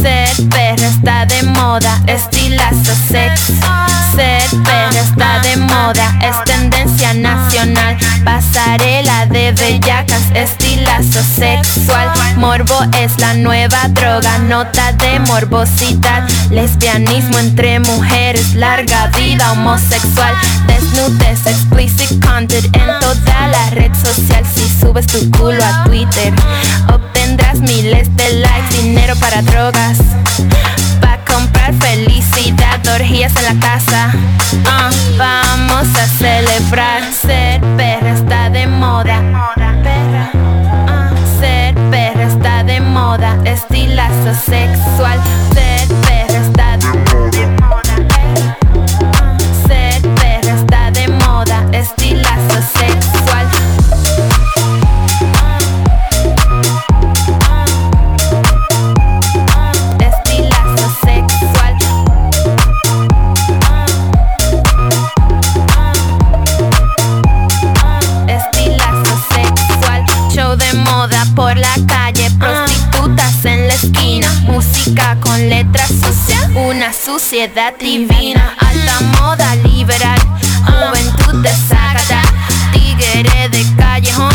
Ser 0.00 0.48
perra 0.48 0.86
está 0.88 1.26
de 1.26 1.42
moda. 1.42 2.00
Estilazo 2.06 2.94
sexual. 3.08 3.90
Ser 4.14 4.48
perra 4.62 5.00
está 5.00 5.40
de 5.40 5.56
moda. 5.56 6.18
Es 6.20 6.36
tendencia 6.44 7.14
nacional. 7.14 7.96
Pasarela 8.24 9.26
de 9.26 9.52
bellacas. 9.52 10.22
Estilazo 10.34 11.22
sexual. 11.22 12.10
Morbo 12.36 12.78
es 12.98 13.18
la 13.18 13.34
nueva 13.34 13.88
droga. 13.88 14.38
Nota 14.38 14.92
de 14.92 15.20
morbosidad. 15.20 16.28
Lesbianismo 16.50 17.38
entre 17.38 17.80
mujeres. 17.80 18.54
Larga 18.54 19.06
vida 19.16 19.52
homosexual. 19.52 20.34
Desnudez, 20.66 21.46
explicit 21.46 22.24
content 22.24 22.64
en 22.76 23.00
toda 23.00 23.48
la 23.48 23.70
red 23.70 23.92
social. 23.94 24.44
Si 24.54 24.68
subes 24.80 25.06
tu 25.06 25.30
culo 25.30 25.64
a 25.64 25.84
Twitter, 25.84 26.32
obtendrás 26.92 27.58
miles 27.60 28.14
de 28.16 28.32
likes, 28.34 28.43
dinero 28.70 29.14
para 29.16 29.42
drogas. 29.42 29.98
Pa' 31.00 31.18
comprar 31.30 31.74
felicidad, 31.74 32.80
orgías 32.94 33.32
en 33.36 33.44
la 33.44 33.60
casa. 33.66 34.12
Ah, 34.66 34.90
vamos 35.16 35.86
a 35.96 36.06
celebrar. 36.18 37.02
Ser 37.12 37.60
perra 37.76 38.12
está 38.12 38.50
de 38.50 38.66
moda. 38.66 39.20
Perra. 39.82 40.30
Ah, 40.88 41.10
ser 41.40 41.74
perra 41.90 42.24
está 42.24 42.62
de 42.64 42.80
moda. 42.80 43.38
Estilazo 43.44 44.34
sexual. 44.46 45.20
Con 74.84 75.48
letras 75.48 75.88
sucias. 75.88 76.50
Una 76.54 76.92
suciedad 76.92 77.72
divina. 77.80 78.54
Alta 78.58 79.00
moda 79.18 79.54
liberal. 79.56 80.20
Juventud 80.66 81.42
desacatada. 81.42 82.22
Tigre 82.70 83.48
de 83.48 83.64
callejón. 83.78 84.30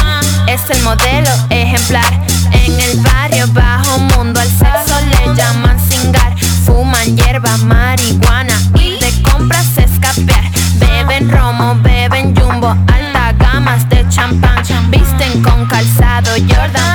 Es 0.48 0.62
el 0.72 0.82
modelo 0.82 1.30
ejemplar. 1.52 2.12
En 2.52 2.80
el 2.80 3.00
barrio 3.02 3.46
bajo 3.54 4.00
mundo 4.00 4.40
al 4.40 4.50
sexo 4.50 4.96
le 5.12 5.36
llaman 5.36 5.80
cingar. 5.88 6.36
Fuman 6.66 7.16
hierba, 7.16 7.56
marihuana 7.58 8.60
y 8.74 8.98
de 8.98 9.22
compras 9.22 9.78
escapear. 9.78 10.46
Beben 10.80 11.30
romo, 11.30 11.76
beben 11.84 12.36
jumbo, 12.36 12.70
alta 12.70 13.34
gamas 13.38 13.88
de 13.90 14.04
champán. 14.10 14.64
Visten 14.90 15.44
con 15.44 15.68
calzado 15.68 16.32
Jordan, 16.50 16.89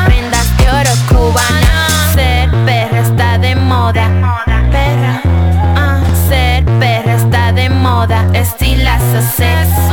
Estilazo 9.14 9.36
sexual. 9.36 9.83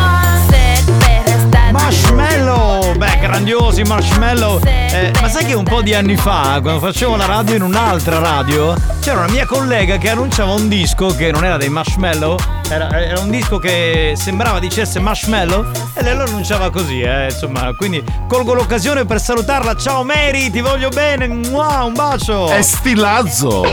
Grandiosi 3.52 3.82
marshmallow. 3.84 4.62
Eh, 4.64 5.12
ma 5.20 5.28
sai 5.28 5.44
che 5.44 5.54
un 5.54 5.66
po' 5.66 5.82
di 5.82 5.94
anni 5.94 6.16
fa, 6.16 6.60
quando 6.62 6.80
facevo 6.80 7.18
la 7.18 7.26
radio 7.26 7.56
in 7.56 7.64
un'altra 7.64 8.18
radio, 8.20 8.74
c'era 9.02 9.24
una 9.24 9.30
mia 9.30 9.46
collega 9.46 9.98
che 9.98 10.10
annunciava 10.10 10.54
un 10.54 10.70
disco 10.70 11.08
che 11.08 11.32
non 11.32 11.44
era 11.44 11.58
dei 11.58 11.68
marshmallow, 11.68 12.38
era, 12.70 12.88
era 12.90 13.20
un 13.20 13.30
disco 13.30 13.58
che 13.58 14.14
sembrava 14.16 14.60
dicesse 14.60 15.02
marshmallow 15.02 15.66
e 15.94 16.02
lei 16.02 16.16
lo 16.16 16.24
annunciava 16.24 16.70
così, 16.70 17.02
eh, 17.02 17.26
insomma. 17.26 17.74
Quindi 17.76 18.02
colgo 18.26 18.54
l'occasione 18.54 19.04
per 19.04 19.20
salutarla. 19.20 19.76
Ciao 19.76 20.06
Mary, 20.06 20.50
ti 20.50 20.62
voglio 20.62 20.88
bene. 20.88 21.28
Mua, 21.28 21.84
un 21.84 21.94
bacio. 21.94 22.48
È 22.48 22.62
Stilazzo. 22.62 23.66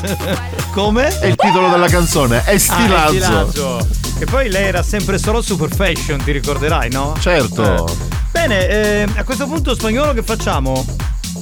Come? 0.72 1.18
È 1.18 1.26
il 1.26 1.36
titolo 1.36 1.68
della 1.68 1.88
canzone. 1.88 2.42
È 2.42 2.52
Ah, 2.52 2.52
è 2.52 2.58
Stilazzo. 2.58 3.12
Stilazzo. 3.12 3.88
Che 4.18 4.24
poi 4.24 4.48
lei 4.48 4.64
era 4.64 4.82
sempre 4.82 5.18
solo 5.18 5.42
super 5.42 5.68
fashion, 5.68 6.22
ti 6.24 6.32
ricorderai, 6.32 6.88
no? 6.90 7.14
Certo. 7.20 7.86
Eh. 7.86 8.13
Bene, 8.46 8.68
eh, 8.68 9.06
a 9.16 9.24
questo 9.24 9.46
punto 9.46 9.74
spagnolo 9.74 10.12
che 10.12 10.22
facciamo? 10.22 10.84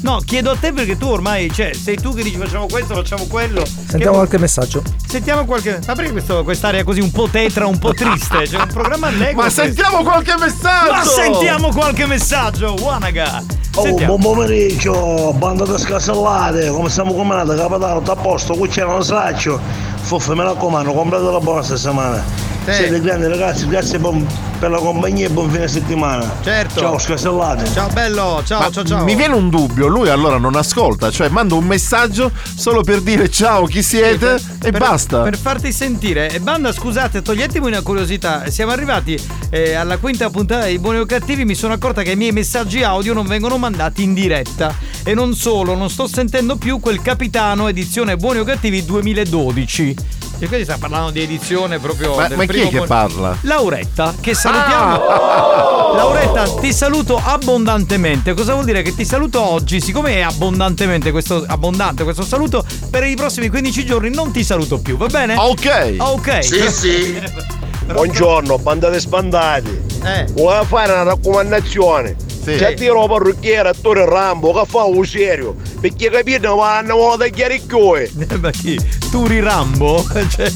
No, 0.03 0.20
chiedo 0.24 0.53
a 0.53 0.57
te 0.57 0.73
perché 0.73 0.97
tu 0.97 1.09
ormai, 1.09 1.51
cioè, 1.53 1.73
sei 1.74 1.97
tu 1.97 2.15
che 2.15 2.23
dici 2.23 2.37
facciamo 2.37 2.66
questo, 2.70 2.95
facciamo 2.95 3.24
quello. 3.27 3.65
Sentiamo 3.66 3.99
Che- 4.12 4.16
qualche 4.19 4.39
messaggio. 4.39 4.85
Sentiamo 5.05 5.45
qualche. 5.45 5.81
Ma 5.85 5.95
perché 5.97 6.12
questo- 6.12 6.45
quest'area 6.45 6.85
così 6.85 7.01
un 7.01 7.11
po' 7.11 7.27
tetra, 7.29 7.66
un 7.66 7.81
po' 7.81 7.93
triste? 7.93 8.43
C'è 8.45 8.57
un 8.57 8.69
programma 8.73 9.09
allegro. 9.09 9.35
Ma 9.35 9.43
questo. 9.43 9.62
sentiamo 9.62 10.05
qualche 10.05 10.35
messaggio! 10.39 10.93
Ma 10.93 11.03
sentiamo 11.05 11.69
qualche 11.70 12.07
messaggio, 12.07 12.77
Wanaga! 12.81 13.43
Oh, 13.74 13.95
buon 13.95 14.20
pomeriggio, 14.20 15.33
banda 15.33 15.65
di 15.66 15.77
scasellate, 15.77 16.69
come 16.69 16.89
stiamo 16.89 17.15
combinando, 17.15 17.53
capitano, 17.57 18.01
a 18.07 18.15
posto, 18.16 18.55
qui 18.55 18.69
c'è 18.69 18.85
un 18.85 19.03
saccio. 19.03 19.59
Fuffe, 20.03 20.37
mi 20.37 20.43
raccomando, 20.45 20.93
comprate 20.93 21.24
la 21.24 21.41
buona 21.41 21.62
settimana. 21.62 22.23
Sì. 22.64 22.72
Siete 22.74 23.01
grandi 23.01 23.26
ragazzi, 23.26 23.66
grazie 23.66 23.98
buon- 23.98 24.24
per 24.60 24.70
la 24.70 24.78
compagnia 24.78 25.26
e 25.26 25.30
buon 25.30 25.51
fine 25.51 25.66
settimana. 25.66 26.30
Certo. 26.44 26.78
Ciao, 26.78 26.97
scasellate. 26.97 27.68
Ciao 27.72 27.89
bello, 27.89 28.40
ciao, 28.47 28.60
Ma 28.60 28.70
ciao, 28.70 28.84
ciao. 28.84 29.02
Mi 29.05 29.16
viene 29.16 29.34
un 29.34 29.51
dubbio, 29.51 29.89
lui 29.89 30.09
allora 30.09 30.39
non 30.39 30.55
ascolta, 30.55 31.10
cioè 31.10 31.28
manda 31.28 31.56
un 31.56 31.64
messaggio 31.64 32.30
solo 32.56 32.82
per 32.82 33.01
dire 33.01 33.28
ciao, 33.28 33.64
chi 33.66 33.82
siete 33.82 34.36
e 34.62 34.70
Per- 34.70 34.78
basta. 34.78 35.22
Per 35.22 35.36
farti 35.36 35.72
sentire. 35.72 36.30
E 36.30 36.39
banda, 36.39 36.70
scusate, 36.70 37.20
toglietemi 37.22 37.66
una 37.66 37.82
curiosità. 37.82 38.48
Siamo 38.48 38.70
arrivati 38.70 39.20
eh, 39.51 39.74
alla 39.74 39.97
quinta 39.97 40.30
puntata 40.30 40.66
di 40.66 40.78
Buoni 40.78 40.98
o 41.01 41.05
Cattivi. 41.05 41.44
Mi 41.44 41.56
sono 41.56 41.72
accorta 41.72 42.02
che 42.02 42.12
i 42.12 42.16
miei 42.16 42.30
messaggi 42.30 42.84
audio 42.84 43.12
non 43.12 43.26
vengono 43.26 43.59
mandati 43.59 44.05
in 44.05 44.14
diretta. 44.14 44.72
E 45.02 45.14
non 45.14 45.34
solo, 45.34 45.74
non 45.74 45.90
sto 45.90 46.06
sentendo 46.06 46.55
più 46.55 46.78
quel 46.78 47.02
capitano 47.02 47.66
edizione 47.66 48.16
Buoni 48.16 48.39
o 48.39 48.44
Cattivi 48.44 48.84
2012. 48.84 49.97
E 50.43 50.48
quindi 50.48 50.64
sta 50.64 50.77
parlando 50.77 51.10
di 51.12 51.20
edizione 51.20 51.78
proprio. 51.78 52.16
Ma, 52.16 52.27
del 52.27 52.36
ma 52.36 52.44
chi 52.47 52.59
è 52.62 52.64
che 52.64 52.70
Buoni- 52.70 52.86
parla? 52.89 53.39
Lauretta, 53.43 54.12
che 54.20 54.35
salutiamo. 54.35 55.06
Ah! 55.06 55.94
Lauretta, 55.94 56.60
ti 56.60 56.73
saluto 56.73 57.20
abbondantemente. 57.23 58.35
Cosa 58.35 58.55
vuol 58.55 58.64
dire? 58.64 58.82
Che 58.82 58.93
ti 58.93 59.05
saluto 59.05 59.40
oggi, 59.40 59.81
siccome 59.81 60.16
è 60.16 60.20
abbondantemente 60.23 61.12
questo 61.12 61.44
abbondante 61.47 62.02
questo 62.02 62.24
saluto, 62.24 62.64
per 62.90 63.05
i 63.05 63.14
prossimi 63.14 63.48
15 63.51 63.85
giorni 63.85 64.10
non 64.10 64.32
ti 64.32 64.43
saluto 64.43 64.81
più, 64.81 64.97
va 64.97 65.06
bene? 65.06 65.36
Ok. 65.39 65.94
Ok. 65.98 66.44
Sì, 66.44 66.69
sì. 66.73 67.23
Buongiorno, 67.86 68.59
bandate 68.59 68.98
spandati. 68.98 69.81
Eh. 70.02 70.27
Vuoi 70.32 70.66
fare 70.66 70.90
una 70.90 71.05
raccomandazione? 71.05 72.16
Sì. 72.43 72.56
C'è 72.56 72.74
di 72.74 72.89
roba 72.89 73.14
parrucchiere, 73.14 73.69
attore 73.69 74.05
Rambo, 74.05 74.52
che 74.52 74.64
fa 74.66 74.82
un 74.85 75.05
serio. 75.06 75.55
Perché 75.81 76.10
capito, 76.10 76.56
ma 76.56 76.78
hanno 76.78 76.97
voglia 76.97 77.24
di 77.27 77.31
chiaricchioe. 77.31 78.10
Ma 78.40 78.51
chi? 78.51 78.78
Turi 79.10 79.40
Rambo? 79.40 80.05
Cioè, 80.28 80.51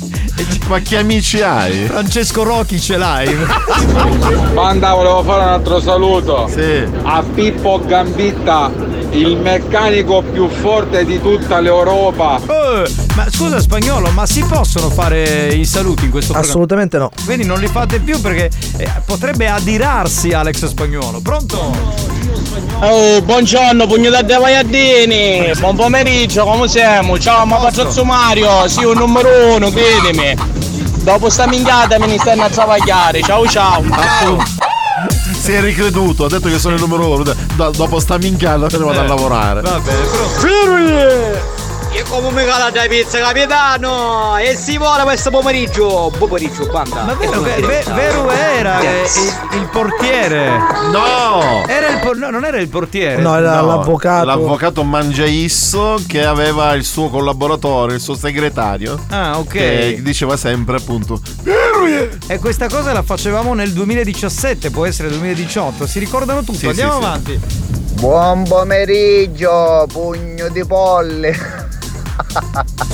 Ma 0.69 0.81
che 0.81 0.97
amici 0.97 1.41
hai? 1.43 1.87
Francesco 1.87 2.43
Rocchi 2.43 2.81
ce 2.81 2.97
l'hai? 2.97 3.33
Banda, 4.53 4.95
volevo 4.95 5.23
fare 5.23 5.43
un 5.43 5.49
altro 5.49 5.81
saluto. 5.81 6.49
Sì. 6.49 6.85
A 7.03 7.23
Pippo 7.23 7.81
Gambitta, 7.87 8.73
il 9.17 9.37
meccanico 9.39 10.23
più 10.23 10.49
forte 10.49 11.05
di 11.05 11.21
tutta 11.21 11.61
l'Europa. 11.61 12.41
Eh, 12.47 12.91
ma 13.15 13.27
scusa 13.31 13.59
spagnolo, 13.61 14.11
ma 14.11 14.27
si 14.27 14.45
possono 14.45 14.91
fare 14.91 15.49
i 15.49 15.65
saluti 15.65 16.05
in 16.05 16.11
questo 16.11 16.33
programma? 16.33 16.53
Assolutamente 16.53 16.99
no. 16.99 17.11
Quindi 17.25 17.47
non 17.47 17.59
li 17.59 17.67
fate 17.67 17.99
più 18.01 18.21
perché 18.21 18.51
eh, 18.77 18.91
potrebbe 19.05 19.49
adirarsi 19.49 20.33
Alex 20.33 20.67
Spagnolo. 20.67 21.21
Pronto? 21.21 22.15
Oh, 22.81 23.23
buongiorno, 23.23 23.87
pugnata 23.87 24.23
de 24.23 24.37
Vaiardini, 24.37 25.51
buon 25.59 25.77
pomeriggio, 25.77 26.45
come 26.45 26.69
siamo? 26.69 27.19
Ciao, 27.19 27.47
ma 27.47 27.57
Patrizio 27.57 28.05
Mario, 28.05 28.69
sì, 28.69 28.85
un 28.85 28.99
numero 28.99 29.55
uno, 29.55 29.71
credimi. 29.71 30.35
Dopo 31.03 31.31
sta 31.31 31.47
minchiata 31.47 31.99
me 31.99 32.07
ne 32.07 32.19
stanno 32.19 32.43
a 32.45 32.49
travagliare, 32.51 33.23
ciao 33.23 33.47
ciao. 33.47 33.83
Si 35.47 35.53
è 35.53 35.61
ricreduto, 35.61 36.25
ha 36.25 36.29
detto 36.29 36.49
che 36.49 36.59
sono 36.59 36.75
il 36.75 36.81
numero 36.81 37.09
uno. 37.09 37.23
Do- 37.23 37.71
dopo 37.71 38.01
sta 38.01 38.19
minchiata 38.19 38.69
se 38.69 38.79
ne 38.79 38.85
vado 38.85 38.99
a 38.99 39.05
Eh, 39.05 39.07
lavorare. 39.07 39.61
Va 39.61 39.79
bene, 39.79 40.05
pronto? 40.07 41.56
E 41.97 42.03
come 42.09 42.31
mi 42.31 42.45
cala 42.45 42.69
da 42.71 42.85
pizza 42.89 43.19
capitano? 43.21 44.37
E 44.37 44.55
si 44.55 44.77
vuole 44.77 45.03
questo 45.05 45.31
pomeriggio? 45.31 46.11
Buon 46.17 46.29
pomeriggio, 46.29 46.67
banda. 46.67 47.03
Ma 47.05 47.15
vero, 47.15 47.41
che- 47.41 47.61
ve- 47.63 47.85
vero 47.95 48.31
era 48.31 48.79
che 48.81 48.87
il, 49.55 49.59
il 49.61 49.69
portiere. 49.73 50.47
No! 50.93 51.65
Era 51.67 51.89
il 51.89 52.01
por- 52.01 52.17
no, 52.17 52.29
non 52.29 52.45
era 52.45 52.59
il 52.59 52.69
portiere. 52.69 53.23
No, 53.23 53.41
L'avvocato 53.41 54.85
Mangiaisso 54.85 55.97
che 56.07 56.23
aveva 56.25 56.75
il 56.75 56.85
suo 56.85 57.09
collaboratore, 57.09 57.95
il 57.95 58.01
suo 58.01 58.15
segretario. 58.15 59.03
Ah, 59.09 59.39
ok. 59.39 59.53
Che 59.53 60.01
diceva 60.03 60.37
sempre 60.37 60.77
appunto. 60.77 61.19
E 62.27 62.39
questa 62.39 62.69
cosa 62.69 62.93
la 62.93 63.03
facevamo 63.03 63.55
nel 63.55 63.73
2017, 63.73 64.71
può 64.71 64.85
essere 64.85 65.09
2018, 65.09 65.87
si 65.87 65.99
ricordano 65.99 66.41
tutto. 66.43 66.59
Sì, 66.59 66.67
Andiamo 66.67 66.93
sì, 66.93 66.99
sì. 66.99 67.05
avanti. 67.05 67.41
Buon 67.95 68.43
pomeriggio, 68.47 69.87
pugno 69.91 70.49
di 70.51 70.63
polle. 70.67 71.65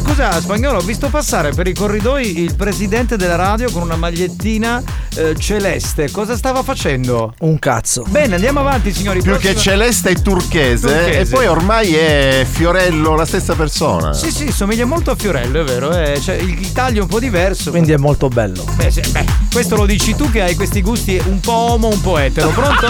Scusa, 0.02 0.40
spagnolo, 0.40 0.78
ho 0.78 0.82
visto 0.82 1.08
passare 1.08 1.52
per 1.52 1.66
i 1.66 1.74
corridoi 1.74 2.40
il 2.40 2.54
presidente 2.56 3.16
della 3.16 3.36
radio 3.36 3.70
con 3.70 3.82
una 3.82 3.96
magliettina 3.96 4.82
eh, 5.14 5.34
celeste. 5.38 6.10
Cosa 6.10 6.36
stava 6.36 6.62
facendo? 6.62 7.34
Un 7.40 7.58
cazzo. 7.58 8.04
Bene, 8.08 8.34
andiamo 8.34 8.60
avanti, 8.60 8.92
signori. 8.92 9.20
Più 9.22 9.32
che 9.36 9.52
Prossima- 9.52 9.60
celeste 9.60 10.10
è 10.10 10.14
turchese, 10.20 10.86
Turchese. 10.88 11.18
e 11.20 11.26
poi 11.26 11.46
ormai 11.46 11.94
è 11.94 12.46
Fiorello 12.50 13.14
la 13.14 13.24
stessa 13.26 13.54
persona. 13.54 14.12
Sì, 14.12 14.30
sì, 14.30 14.50
somiglia 14.50 14.84
molto 14.84 15.10
a 15.12 15.16
Fiorello, 15.16 15.60
è 15.60 15.64
vero. 15.64 15.90
eh, 15.96 16.20
cioè, 16.20 16.34
il, 16.36 16.50
il 16.60 16.72
taglio 16.72 17.00
è 17.00 17.02
un 17.02 17.08
po' 17.08 17.20
diverso. 17.20 17.70
Quindi 17.70 17.92
è 17.92 17.96
molto 17.96 18.28
bello. 18.28 18.64
Beh, 18.74 18.90
sì, 18.90 19.00
beh, 19.08 19.24
questo 19.52 19.76
lo 19.76 19.86
dici 19.86 20.14
tu 20.14 20.30
che 20.30 20.42
hai 20.42 20.54
questi 20.54 20.82
gusti 20.82 21.20
un 21.26 21.40
po' 21.40 21.52
homo, 21.52 21.88
un 21.88 22.00
po' 22.00 22.18
etero. 22.18 22.48
Pronto? 22.50 22.86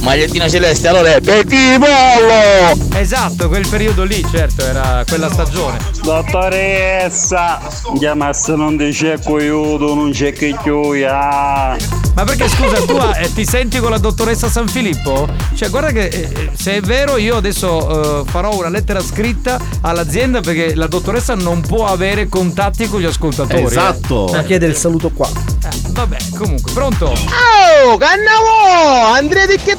Magliettina 0.00 0.48
celeste, 0.48 0.86
allora 0.88 1.14
è 1.14 1.20
Petit 1.20 1.78
Pollo! 1.78 2.96
esatto, 2.98 3.48
quel 3.48 3.66
periodo 3.66 4.04
lì, 4.04 4.24
certo, 4.30 4.64
era 4.64 5.02
quella 5.08 5.30
stagione. 5.30 5.78
Dottoressa, 6.02 7.60
chiamasse 7.98 8.54
non 8.54 8.76
dice 8.76 9.18
aiuto, 9.24 9.94
non 9.94 10.10
c'è 10.10 10.32
che 10.32 10.54
chiuia. 10.62 11.76
Ma 12.14 12.24
perché 12.24 12.48
scusa, 12.48 12.84
tu 12.84 12.98
eh, 13.16 13.32
ti 13.32 13.44
senti 13.44 13.78
con 13.78 13.90
la 13.90 13.98
dottoressa 13.98 14.48
San 14.48 14.66
Filippo? 14.68 15.28
Cioè, 15.54 15.70
guarda 15.70 15.92
che 15.92 16.06
eh, 16.06 16.20
eh, 16.20 16.50
se 16.52 16.74
è 16.74 16.80
vero, 16.80 17.16
io 17.16 17.36
adesso 17.36 18.24
eh, 18.24 18.28
farò 18.28 18.56
una 18.56 18.68
lettera 18.68 19.00
scritta 19.00 19.60
all'azienda 19.82 20.40
perché 20.40 20.74
la 20.74 20.88
dottoressa 20.88 21.34
non 21.36 21.60
può 21.60 21.86
avere 21.86 22.28
contatti 22.28 22.88
con 22.88 23.00
gli 23.00 23.04
ascoltatori. 23.04 23.62
Esatto. 23.62 24.34
Eh. 24.34 24.44
Chiede 24.44 24.66
il 24.66 24.74
saluto 24.74 25.10
qua. 25.10 25.28
Eh, 25.28 25.68
vabbè, 25.90 26.16
comunque, 26.36 26.72
pronto? 26.72 27.06
Oh, 27.06 27.96
cannavo! 27.96 29.12
Andrea 29.14 29.46
di 29.46 29.56
che 29.56 29.76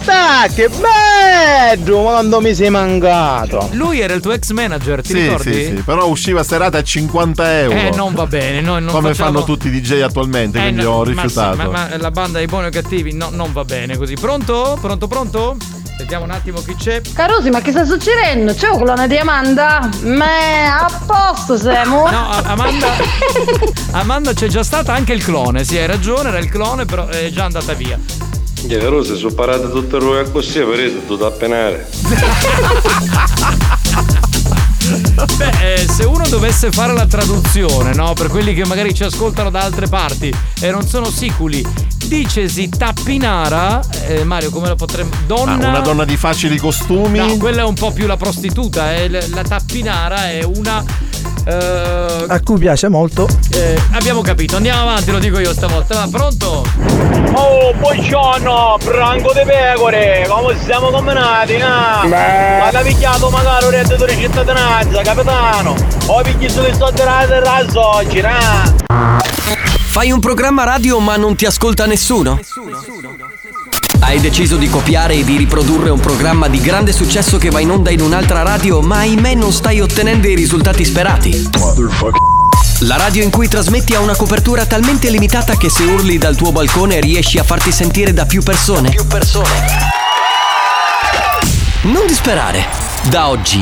che 0.55 0.69
bello! 0.69 2.03
Ma 2.03 2.11
quando 2.11 2.39
mi 2.39 2.55
sei 2.55 2.69
mancato? 2.69 3.67
Lui 3.71 3.99
era 3.99 4.13
il 4.13 4.21
tuo 4.21 4.31
ex 4.31 4.51
manager, 4.51 5.01
ti 5.01 5.13
Sì, 5.13 5.18
ricordi? 5.21 5.53
sì, 5.53 5.65
sì, 5.75 5.81
però 5.83 6.07
usciva 6.07 6.43
serata 6.43 6.77
a 6.77 6.83
50 6.83 7.59
euro. 7.59 7.77
Eh, 7.77 7.91
non 7.95 8.13
va 8.13 8.25
bene, 8.27 8.61
noi 8.61 8.81
non 8.81 8.93
Come 8.93 9.09
facciamo- 9.09 9.31
fanno 9.33 9.43
tutti 9.45 9.67
i 9.67 9.81
DJ 9.81 10.01
attualmente, 10.01 10.57
Eh, 10.57 10.61
quindi 10.61 10.83
no, 10.83 10.91
ho 10.91 10.99
ma 10.99 11.05
sì, 11.05 11.11
rifiutato. 11.11 11.57
Ma, 11.57 11.67
ma 11.67 11.97
la 11.97 12.11
banda 12.11 12.37
dei 12.37 12.47
buoni 12.47 12.67
o 12.67 12.69
cattivi 12.69 13.13
no, 13.13 13.29
non 13.31 13.51
va 13.53 13.63
bene 13.63 13.97
così. 13.97 14.15
Pronto? 14.15 14.77
Pronto, 14.81 15.07
pronto? 15.07 15.57
Vediamo 15.97 16.23
un 16.23 16.31
attimo 16.31 16.61
chi 16.61 16.75
c'è. 16.75 17.01
Carosi, 17.13 17.49
ma 17.49 17.59
che 17.59 17.71
sta 17.71 17.83
succedendo? 17.83 18.53
C'è 18.53 18.69
un 18.69 18.81
clone 18.81 19.07
di 19.09 19.17
Amanda? 19.17 19.89
Ma 20.03 20.79
a 20.85 21.01
posto 21.05 21.57
siamo? 21.57 22.07
No, 22.09 22.29
Amanda. 22.43 22.87
Amanda 23.91 24.33
c'è 24.33 24.47
già 24.47 24.63
stata 24.63 24.93
anche 24.93 25.11
il 25.13 25.23
clone, 25.23 25.63
sì, 25.65 25.77
hai 25.77 25.87
ragione, 25.87 26.29
era 26.29 26.39
il 26.39 26.49
clone, 26.49 26.85
però 26.85 27.07
è 27.07 27.29
già 27.29 27.43
andata 27.43 27.73
via. 27.73 27.99
Che 28.67 28.79
rose 28.87 29.15
sono 29.15 29.33
parate 29.33 29.69
tutte 29.69 29.99
le 29.99 30.05
robe 30.05 30.31
così, 30.31 30.59
vedete, 30.59 31.05
tutto 31.05 31.25
a 31.25 31.31
penare. 31.31 31.89
Beh, 35.37 35.73
eh, 35.75 35.87
se 35.87 36.03
uno 36.03 36.27
dovesse 36.27 36.71
fare 36.71 36.93
la 36.93 37.05
traduzione, 37.05 37.93
no? 37.93 38.13
Per 38.13 38.27
quelli 38.27 38.53
che 38.53 38.65
magari 38.65 38.93
ci 38.93 39.03
ascoltano 39.03 39.49
da 39.49 39.61
altre 39.61 39.87
parti 39.87 40.33
e 40.59 40.71
non 40.71 40.87
sono 40.87 41.09
siculi, 41.09 41.65
dicesi 42.07 42.69
tappinara, 42.69 43.81
eh, 44.07 44.23
Mario, 44.23 44.49
come 44.49 44.67
la 44.67 44.75
potremmo. 44.75 45.11
Donna. 45.25 45.67
Ah, 45.67 45.69
una 45.69 45.79
donna 45.79 46.05
di 46.05 46.17
facili 46.17 46.57
costumi. 46.57 47.19
No, 47.19 47.37
quella 47.37 47.61
è 47.61 47.65
un 47.65 47.75
po' 47.75 47.91
più 47.91 48.07
la 48.07 48.17
prostituta, 48.17 48.95
eh, 48.95 49.09
la 49.09 49.19
la 49.31 49.43
tappinara 49.43 50.29
è 50.29 50.43
una. 50.43 50.83
Eh, 51.45 52.25
A 52.27 52.39
cui 52.41 52.57
piace 52.59 52.87
molto. 52.87 53.27
eh, 53.53 53.79
abbiamo 53.93 54.21
capito, 54.21 54.55
andiamo 54.57 54.81
avanti, 54.81 55.11
lo 55.11 55.19
dico 55.19 55.39
io 55.39 55.53
stavolta. 55.53 56.05
Va 56.05 56.07
pronto? 56.11 56.65
Oh, 57.33 57.73
buongiorno, 57.77 58.77
branco 58.83 59.33
di 59.33 59.41
pecore, 59.45 60.25
come 60.27 60.57
siamo 60.63 60.89
combinati, 60.89 61.55
ah? 61.55 62.01
Ma 62.05 62.69
che 62.69 62.79
picchiato 62.83 63.29
magari 63.29 63.65
un 63.65 63.71
reddito 63.71 64.05
di 64.05 64.15
cittadinanza, 64.15 65.01
capitano? 65.01 65.75
Ho 66.07 66.21
picchiato 66.21 66.67
i 66.67 66.73
soldi 66.73 66.97
della 66.97 67.25
terra 67.27 67.65
oggi, 67.73 68.19
ah? 68.19 69.27
Fai 69.91 70.11
un 70.11 70.19
programma 70.19 70.63
radio 70.63 70.99
ma 70.99 71.17
non 71.17 71.35
ti 71.35 71.45
ascolta 71.45 71.85
nessuno? 71.85 72.39
Hai 74.09 74.19
deciso 74.19 74.55
di 74.55 74.67
copiare 74.67 75.13
e 75.13 75.23
di 75.23 75.37
riprodurre 75.37 75.91
un 75.91 75.99
programma 75.99 76.47
di 76.47 76.59
grande 76.59 76.91
successo 76.91 77.37
che 77.37 77.51
va 77.51 77.59
in 77.59 77.69
onda 77.69 77.91
in 77.91 78.01
un'altra 78.01 78.41
radio, 78.41 78.81
ma 78.81 78.97
ahimè 78.97 79.35
non 79.35 79.53
stai 79.53 79.81
ottenendo 79.81 80.27
i 80.27 80.33
risultati 80.33 80.83
sperati. 80.83 81.47
La 82.79 82.97
radio 82.97 83.21
in 83.21 83.29
cui 83.29 83.47
trasmetti 83.47 83.93
ha 83.93 83.99
una 83.99 84.15
copertura 84.15 84.65
talmente 84.65 85.11
limitata 85.11 85.57
che 85.57 85.69
se 85.69 85.83
urli 85.83 86.17
dal 86.17 86.35
tuo 86.35 86.51
balcone 86.51 86.99
riesci 86.99 87.37
a 87.37 87.43
farti 87.43 87.71
sentire 87.71 88.11
da 88.11 88.25
più 88.25 88.41
persone. 88.41 88.89
Più 88.89 89.05
persone. 89.05 89.67
Non 91.81 92.07
disperare. 92.07 92.65
Da 93.11 93.29
oggi 93.29 93.61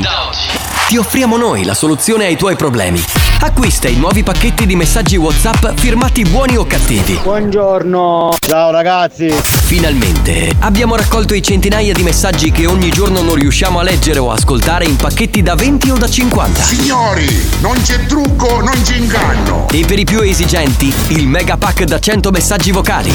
ti 0.88 0.96
offriamo 0.96 1.36
noi 1.36 1.64
la 1.64 1.74
soluzione 1.74 2.24
ai 2.24 2.38
tuoi 2.38 2.56
problemi. 2.56 3.04
Acquista 3.40 3.86
i 3.86 3.94
nuovi 3.94 4.24
pacchetti 4.24 4.66
di 4.66 4.74
messaggi 4.74 5.16
WhatsApp 5.16 5.68
firmati 5.76 6.24
buoni 6.24 6.56
o 6.56 6.66
cattivi. 6.66 7.20
Buongiorno. 7.22 8.34
Ciao 8.40 8.72
ragazzi. 8.72 9.30
Finalmente 9.30 10.56
abbiamo 10.58 10.96
raccolto 10.96 11.34
i 11.34 11.42
centinaia 11.42 11.92
di 11.92 12.02
messaggi 12.02 12.50
che 12.50 12.66
ogni 12.66 12.90
giorno 12.90 13.22
non 13.22 13.36
riusciamo 13.36 13.78
a 13.78 13.84
leggere 13.84 14.18
o 14.18 14.32
ascoltare 14.32 14.86
in 14.86 14.96
pacchetti 14.96 15.40
da 15.42 15.54
20 15.54 15.90
o 15.90 15.96
da 15.96 16.08
50. 16.08 16.62
Signori, 16.62 17.48
non 17.60 17.80
c'è 17.80 18.06
trucco, 18.06 18.60
non 18.60 18.82
c'è 18.82 18.96
inganno. 18.96 19.68
E 19.70 19.84
per 19.86 20.00
i 20.00 20.04
più 20.04 20.20
esigenti, 20.20 20.92
il 21.08 21.28
mega 21.28 21.56
pack 21.56 21.84
da 21.84 22.00
100 22.00 22.30
messaggi 22.32 22.72
vocali. 22.72 23.12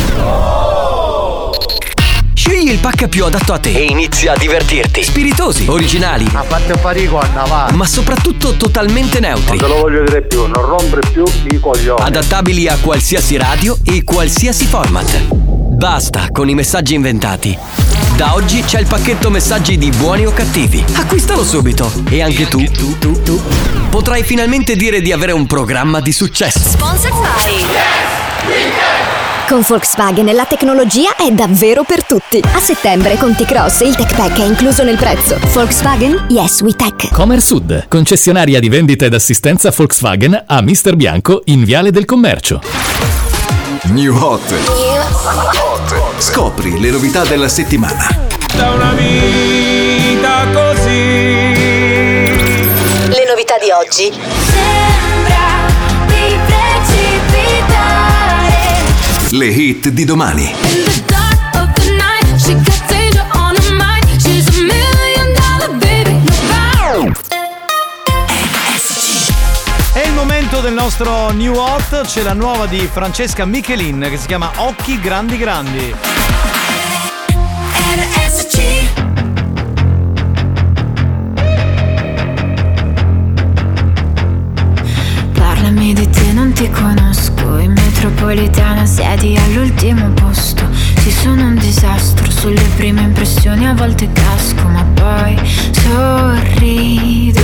Scegli 2.45 2.72
il 2.72 2.80
pack 2.80 3.07
più 3.07 3.24
adatto 3.24 3.53
a 3.53 3.57
te 3.57 3.72
e 3.72 3.84
inizia 3.84 4.34
a 4.34 4.38
divertirti. 4.38 5.02
Spiritosi, 5.02 5.65
originali, 5.70 6.28
Ha 6.34 6.44
fatto 6.44 6.78
fare 6.78 7.07
con 7.07 7.26
avanti. 7.36 7.74
ma 7.74 7.86
soprattutto 7.86 8.57
totalmente 8.57 9.22
neutri. 9.22 9.57
Non 9.60 9.70
te 9.70 9.74
lo 9.74 9.80
voglio 9.80 10.03
dire 10.03 10.24
più, 10.24 10.41
non 10.41 10.65
rompere 10.65 11.10
più 11.10 11.24
i 11.52 11.57
coglioni. 11.61 12.02
Adattabili 12.03 12.68
a 12.68 12.78
qualsiasi 12.82 13.38
radio 13.38 13.78
e 13.86 14.03
qualsiasi 14.03 14.65
format. 14.65 15.20
Basta 15.32 16.28
con 16.34 16.49
i 16.49 16.53
messaggi 16.53 16.95
inventati. 16.95 17.57
Da 18.18 18.34
oggi 18.34 18.61
c'è 18.61 18.82
il 18.82 18.88
pacchetto 18.88 19.30
messaggi 19.30 19.78
di 19.78 19.90
buoni 19.91 20.26
o 20.26 20.34
cattivi. 20.34 20.84
Acquistalo 20.95 21.45
subito. 21.45 21.90
E 22.10 22.22
anche 22.22 22.49
tu, 22.49 22.61
tu, 22.65 22.98
tu, 22.99 23.22
tu, 23.24 23.41
potrai 23.90 24.22
finalmente 24.22 24.76
dire 24.76 24.99
di 24.99 25.14
avere 25.14 25.32
un 25.32 25.48
programma 25.48 26.02
di 26.02 26.11
successo. 26.11 26.60
Sponsored 26.60 27.14
by 27.14 28.23
Con 29.48 29.61
Volkswagen 29.68 30.34
la 30.34 30.45
tecnologia 30.45 31.15
è 31.18 31.30
davvero 31.32 31.84
per 31.84 32.06
tutti. 32.06 32.41
A 32.53 32.60
settembre 32.60 33.18
con 33.18 33.36
T-Cross 33.36 33.82
il 33.82 33.95
Tech 33.95 34.15
Pack 34.15 34.40
è 34.40 34.45
incluso 34.45 34.84
nel 34.84 34.95
prezzo. 34.98 35.38
Volkswagen 35.52 36.28
Yes 36.30 36.61
We 36.61 36.74
Tech. 36.74 37.11
Comer 37.11 37.41
Sud, 37.41 37.88
concessionaria 37.88 38.60
di 38.60 38.70
vendita 38.70 39.06
ed 39.06 39.14
assistenza 39.14 39.72
Volkswagen 39.76 40.44
a 40.48 40.61
Mister 40.61 40.95
Bianco 40.95 41.41
in 41.45 41.65
Viale 41.65 41.91
del 41.91 42.06
Commercio. 42.06 42.61
New 43.88 44.15
Hot. 44.15 44.53
Scopri 46.20 46.80
le 46.80 46.90
novità 46.90 47.26
della 47.26 47.49
settimana. 47.49 48.07
Da 48.56 48.72
una 48.72 48.94
vita 48.94 50.48
così. 50.53 50.91
Le 53.07 53.26
novità 53.28 53.56
di 53.61 53.70
oggi. 53.72 54.11
A 64.47 64.61
million 64.61 65.34
dollar 65.34 65.76
baby. 65.77 66.22
È 69.93 70.05
il 70.05 70.14
momento 70.14 70.60
del 70.60 70.73
nostro 70.73 71.31
New 71.31 71.55
Hot, 71.55 72.05
c'è 72.05 72.22
la 72.22 72.34
nuova 72.34 72.68
di 72.68 72.88
Francesca 72.91 73.45
Michelin 73.45 74.05
che 74.07 74.18
si 74.18 74.27
chiama 74.27 74.51
Occhi 74.57 74.99
Grandi 74.99 75.38
Grandi. 75.39 75.95
Parlami 85.34 85.93
di 85.93 86.07
te, 86.07 86.31
non 86.34 86.53
ti 86.53 86.69
conosco. 86.69 87.12
Metropolitana 88.24 88.86
siedi 88.86 89.36
all'ultimo 89.36 90.08
posto. 90.12 90.66
Ci 91.02 91.12
sono 91.12 91.44
un 91.44 91.56
disastro 91.56 92.32
sulle 92.32 92.62
prime 92.78 93.02
impressioni 93.02 93.68
a 93.68 93.74
volte 93.74 94.10
casco 94.14 94.66
ma 94.70 94.82
poi 94.94 95.38
sorrido. 95.74 97.41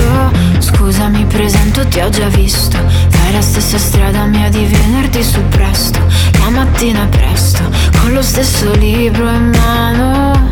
Scusa 0.58 1.08
mi 1.08 1.26
presento 1.26 1.86
ti 1.86 2.00
ho 2.00 2.08
già 2.08 2.28
visto. 2.28 2.78
Fai 3.10 3.32
la 3.32 3.42
stessa 3.42 3.76
strada 3.76 4.24
mia 4.24 4.48
di 4.48 4.64
venerdì 4.64 5.22
su 5.22 5.42
presto. 5.50 6.00
La 6.38 6.48
mattina 6.48 7.06
presto 7.10 7.62
Con 8.00 8.14
lo 8.14 8.22
stesso 8.22 8.74
libro 8.76 9.28
in 9.28 9.50
mano. 9.50 10.50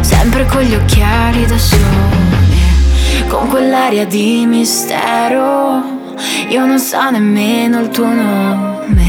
Sempre 0.00 0.44
con 0.46 0.62
gli 0.62 0.74
occhiali 0.74 1.46
da 1.46 1.56
sole 1.56 3.26
Con 3.28 3.46
quell'aria 3.46 4.04
di 4.06 4.44
mistero. 4.44 5.84
Io 6.48 6.66
non 6.66 6.80
so 6.80 7.10
nemmeno 7.10 7.78
il 7.78 7.90
tuo 7.90 8.12
nome 8.12 9.07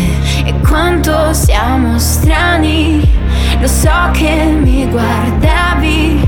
e 0.50 0.54
quanto 0.68 1.32
siamo 1.32 2.00
strani. 2.00 3.08
Lo 3.60 3.68
so 3.68 4.10
che 4.14 4.46
mi 4.46 4.88
guardavi 4.90 6.28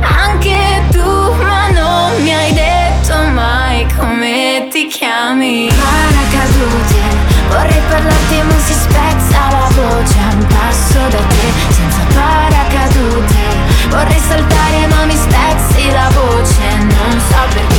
anche 0.00 0.82
tu, 0.90 1.32
ma 1.42 1.70
non 1.70 2.22
mi 2.22 2.34
hai 2.34 2.52
detto 2.52 3.16
mai 3.32 3.86
come 3.96 4.68
ti 4.70 4.86
chiami. 4.88 5.68
Paracadute, 5.68 7.00
vorrei 7.48 7.80
parlarti 7.88 8.42
ma 8.42 8.58
si 8.58 8.74
spezza 8.74 9.38
la 9.50 9.68
voce 9.74 10.18
a 10.18 10.34
un 10.34 10.46
passo 10.46 10.98
da 11.08 11.22
te, 11.32 11.46
senza 11.72 12.02
paracadute. 12.12 13.40
Vorrei 13.88 14.20
saltare 14.20 14.86
ma 14.88 15.04
mi 15.06 15.16
spezzi 15.16 15.90
la 15.92 16.10
voce, 16.12 16.76
non 16.78 17.20
so 17.28 17.38
perché. 17.54 17.75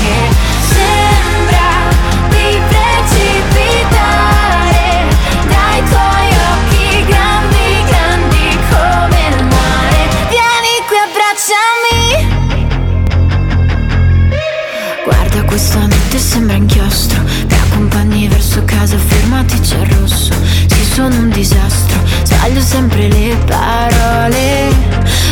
Casa, 18.88 18.98
fermati 18.98 19.60
c'è 19.60 19.78
il 19.80 19.86
rosso. 19.98 20.34
Sì, 20.68 20.84
sono 20.94 21.16
un 21.16 21.30
disastro. 21.30 22.00
Sbaglio 22.24 22.62
sempre 22.62 23.10
le 23.10 23.36
parole. 23.46 24.70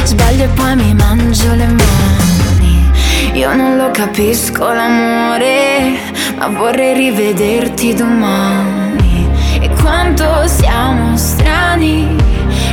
Sbaglio 0.03 0.43
e 0.43 0.47
poi 0.47 0.75
mi 0.75 0.93
mangio 0.93 1.53
le 1.53 1.67
mani. 1.67 2.91
Io 3.33 3.55
non 3.55 3.75
lo 3.75 3.91
capisco 3.91 4.71
l'amore 4.71 5.97
Ma 6.37 6.47
vorrei 6.47 6.93
rivederti 6.95 7.93
domani. 7.93 9.29
E 9.61 9.69
quanto 9.81 10.47
siamo 10.47 11.17
strani 11.17 12.15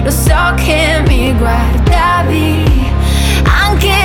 Lo 0.03 0.11
so 0.11 0.55
che 0.57 1.01
mi 1.07 1.33
guardavi. 1.35 2.91
Anche 3.45 4.02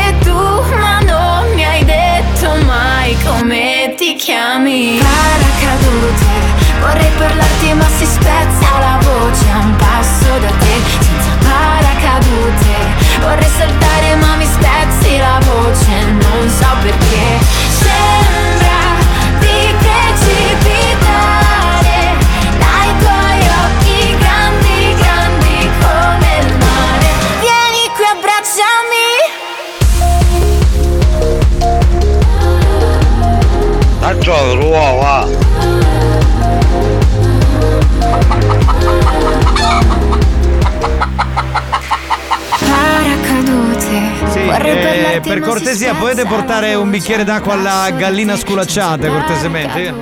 cortesia 45.78 45.94
si 45.94 46.00
potete 46.00 46.26
portare 46.26 46.74
un 46.74 46.90
bicchiere 46.90 47.24
d'acqua 47.24 47.54
alla 47.54 47.92
gallina 47.92 48.36
sculacciata, 48.36 49.08
cortesemente. 49.08 49.94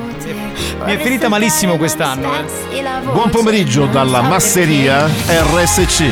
Mi 0.85 0.93
è 0.93 0.97
finita 0.99 1.27
malissimo 1.27 1.77
quest'anno. 1.77 2.33
eh. 2.33 2.45
Buon 3.11 3.29
pomeriggio 3.29 3.85
dalla 3.85 4.21
masseria 4.21 5.05
RSC. 5.27 6.03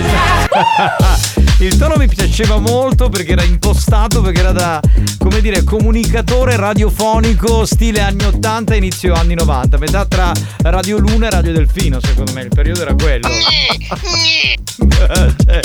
Il 1.64 1.78
tono 1.78 1.96
mi 1.98 2.08
piaceva 2.08 2.58
molto 2.58 3.08
perché 3.10 3.34
era 3.34 3.44
impostato, 3.44 4.22
perché 4.22 4.40
era 4.42 4.52
da, 4.52 4.82
come 5.18 5.40
dire, 5.40 5.64
comunicatore 5.64 6.58
radiofonico 6.58 7.66
stile 7.66 8.02
anni 8.02 8.26
80 8.26 8.76
inizio 8.76 9.14
anni 9.14 9.36
90, 9.36 9.78
metà 9.78 10.06
tra 10.06 10.32
Radio 10.64 10.98
Luna 10.98 11.28
e 11.28 11.30
Radio 11.30 11.54
Delfino, 11.54 12.00
secondo 12.02 12.34
me, 12.34 12.42
il 12.42 12.50
periodo 12.50 12.82
era 12.82 12.94
quello. 12.96 13.30
Cioè. 15.46 15.62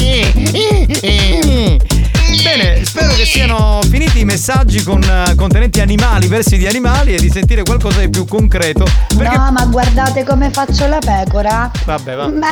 Bene, 2.43 2.85
spero 2.85 3.15
che 3.15 3.25
siano 3.25 3.81
finiti 3.89 4.21
i 4.21 4.25
messaggi 4.25 4.83
con 4.83 5.03
eh, 5.03 5.35
contenenti 5.35 5.81
animali, 5.81 6.27
versi 6.29 6.59
di 6.59 6.67
animali 6.67 7.15
e 7.15 7.19
di 7.19 7.31
sentire 7.31 7.63
qualcosa 7.63 8.01
di 8.01 8.11
più 8.11 8.27
concreto. 8.27 8.85
Perché... 9.17 9.37
No, 9.37 9.51
ma 9.51 9.65
guardate 9.65 10.25
come 10.25 10.51
faccio 10.51 10.87
la 10.87 10.99
pecora. 10.99 11.71
Vabbè, 11.85 12.15
va. 12.15 12.29
Ma, 12.29 12.49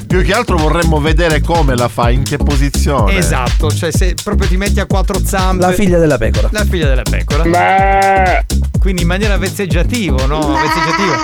Più 0.06 0.22
che 0.22 0.32
altro 0.32 0.56
vorremmo 0.56 1.00
vedere 1.00 1.40
come 1.40 1.74
la 1.74 1.88
fa, 1.88 2.10
in 2.10 2.22
che 2.22 2.36
posizione. 2.36 3.16
Esatto, 3.16 3.70
cioè 3.70 3.90
se 3.90 4.14
proprio 4.22 4.48
ti 4.48 4.56
metti 4.56 4.80
a 4.80 4.86
quattro 4.86 5.20
zampe. 5.24 5.66
La 5.66 5.72
figlia 5.72 5.98
della 5.98 6.18
pecora. 6.18 6.48
La 6.52 6.64
figlia 6.64 6.86
della 6.86 7.02
pecora. 7.02 8.44
Quindi 8.78 9.02
in 9.02 9.08
maniera 9.08 9.36
vezzeggiativo, 9.36 10.24
no? 10.26 10.54
Vezzeggiativo. 10.54 11.14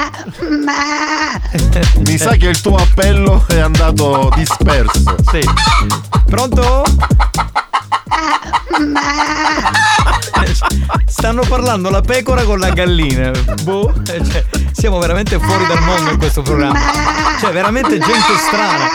Mi 2.05 2.19
sa 2.19 2.33
che 2.33 2.49
il 2.49 2.61
tuo 2.61 2.77
appello 2.77 3.06
è 3.07 3.61
andato 3.61 4.33
disperso. 4.35 5.15
Sì. 5.31 5.41
Pronto? 6.29 6.83
Stanno 11.07 11.43
parlando 11.49 11.89
la 11.89 12.01
pecora 12.01 12.43
con 12.43 12.59
la 12.59 12.71
gallina. 12.71 13.31
Boh, 13.63 13.93
eh, 14.11 14.25
cioè, 14.25 14.45
siamo 14.73 14.99
veramente 14.99 15.39
fuori 15.39 15.67
dal 15.69 15.83
mondo 15.83 16.11
in 16.11 16.19
questo 16.19 16.43
programma. 16.43 16.81
Cioè, 17.39 17.53
veramente 17.53 17.91
gente 17.91 18.37
strana. 18.49 18.89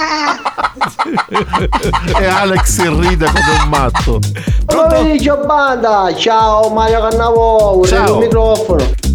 e 2.20 2.26
Alex 2.26 2.82
ride 2.90 3.28
come 3.28 3.64
un 3.64 3.70
matto. 3.70 4.20
Pomeriggio 4.66 5.38
banda, 5.46 6.14
ciao 6.18 6.70
Mario 6.70 7.08
Cannavò, 7.08 7.82
Ciao. 7.86 8.16
il 8.16 8.26
microfono. 8.26 9.11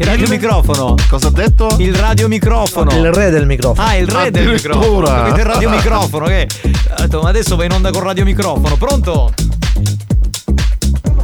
Il 0.00 0.06
radiomicrofono. 0.06 0.94
Cosa 1.08 1.26
ha 1.26 1.30
detto? 1.32 1.74
Il 1.78 1.92
radiomicrofono. 1.92 2.92
Il 2.92 3.12
re 3.12 3.30
del 3.30 3.46
microfono. 3.46 3.84
Ah, 3.84 3.96
il 3.96 4.06
re 4.06 4.30
del 4.30 4.48
microfono. 4.48 5.26
Il 5.26 5.44
radiomicrofono. 5.44 6.26
Che... 6.26 6.48
Detto, 6.98 7.20
ma 7.20 7.28
adesso 7.30 7.56
vai 7.56 7.66
in 7.66 7.72
onda 7.72 7.90
con 7.90 8.02
radiomicrofono. 8.04 8.76
Pronto? 8.76 9.32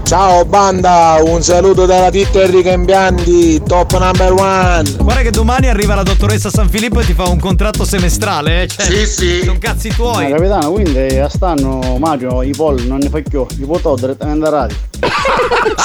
Ciao 0.04 0.44
banda, 0.44 1.16
un 1.22 1.42
saluto 1.42 1.86
dalla 1.86 2.10
Titta 2.10 2.42
Enrica 2.42 2.70
Impianti, 2.72 3.62
top 3.62 3.98
number 3.98 4.32
one. 4.32 4.96
Guarda 4.98 5.22
che 5.22 5.30
domani 5.30 5.66
arriva 5.68 5.94
la 5.94 6.02
dottoressa 6.02 6.50
San 6.50 6.68
Filippo 6.68 7.00
e 7.00 7.06
ti 7.06 7.14
fa 7.14 7.24
un 7.24 7.40
contratto 7.40 7.86
semestrale, 7.86 8.62
eh? 8.64 8.68
Cioè, 8.68 8.84
Sì, 8.84 9.06
sì. 9.06 9.42
Sono 9.44 9.56
cazzi 9.58 9.88
tuoi. 9.88 10.28
Ma 10.30 10.36
capitano, 10.36 10.72
quindi 10.72 11.18
a 11.18 11.28
stanno 11.30 11.96
Mario, 11.98 12.42
i 12.42 12.50
polli 12.54 12.86
non 12.86 12.98
ne 12.98 13.08
fa 13.08 13.18
più, 13.26 13.46
li 13.56 13.64
portò 13.64 13.94
direttamente 13.94 14.46
a 14.46 14.50
radio. 14.50 14.76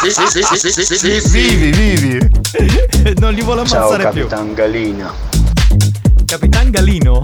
Sì, 0.04 0.12
sì, 0.12 0.26
sì, 0.28 0.42
sì, 0.44 0.70
sì, 0.70 0.98
sì, 0.98 1.22
sì. 1.22 1.30
Vivi, 1.30 1.72
vivi. 1.72 2.30
non 3.20 3.34
li 3.34 3.42
vuole 3.42 3.66
Ciao 3.66 3.88
ammazzare 3.88 4.10
più. 4.10 4.28
Capitan 4.28 4.54
Galina. 4.54 5.14
Capitan 6.26 6.70
Galino? 6.72 7.22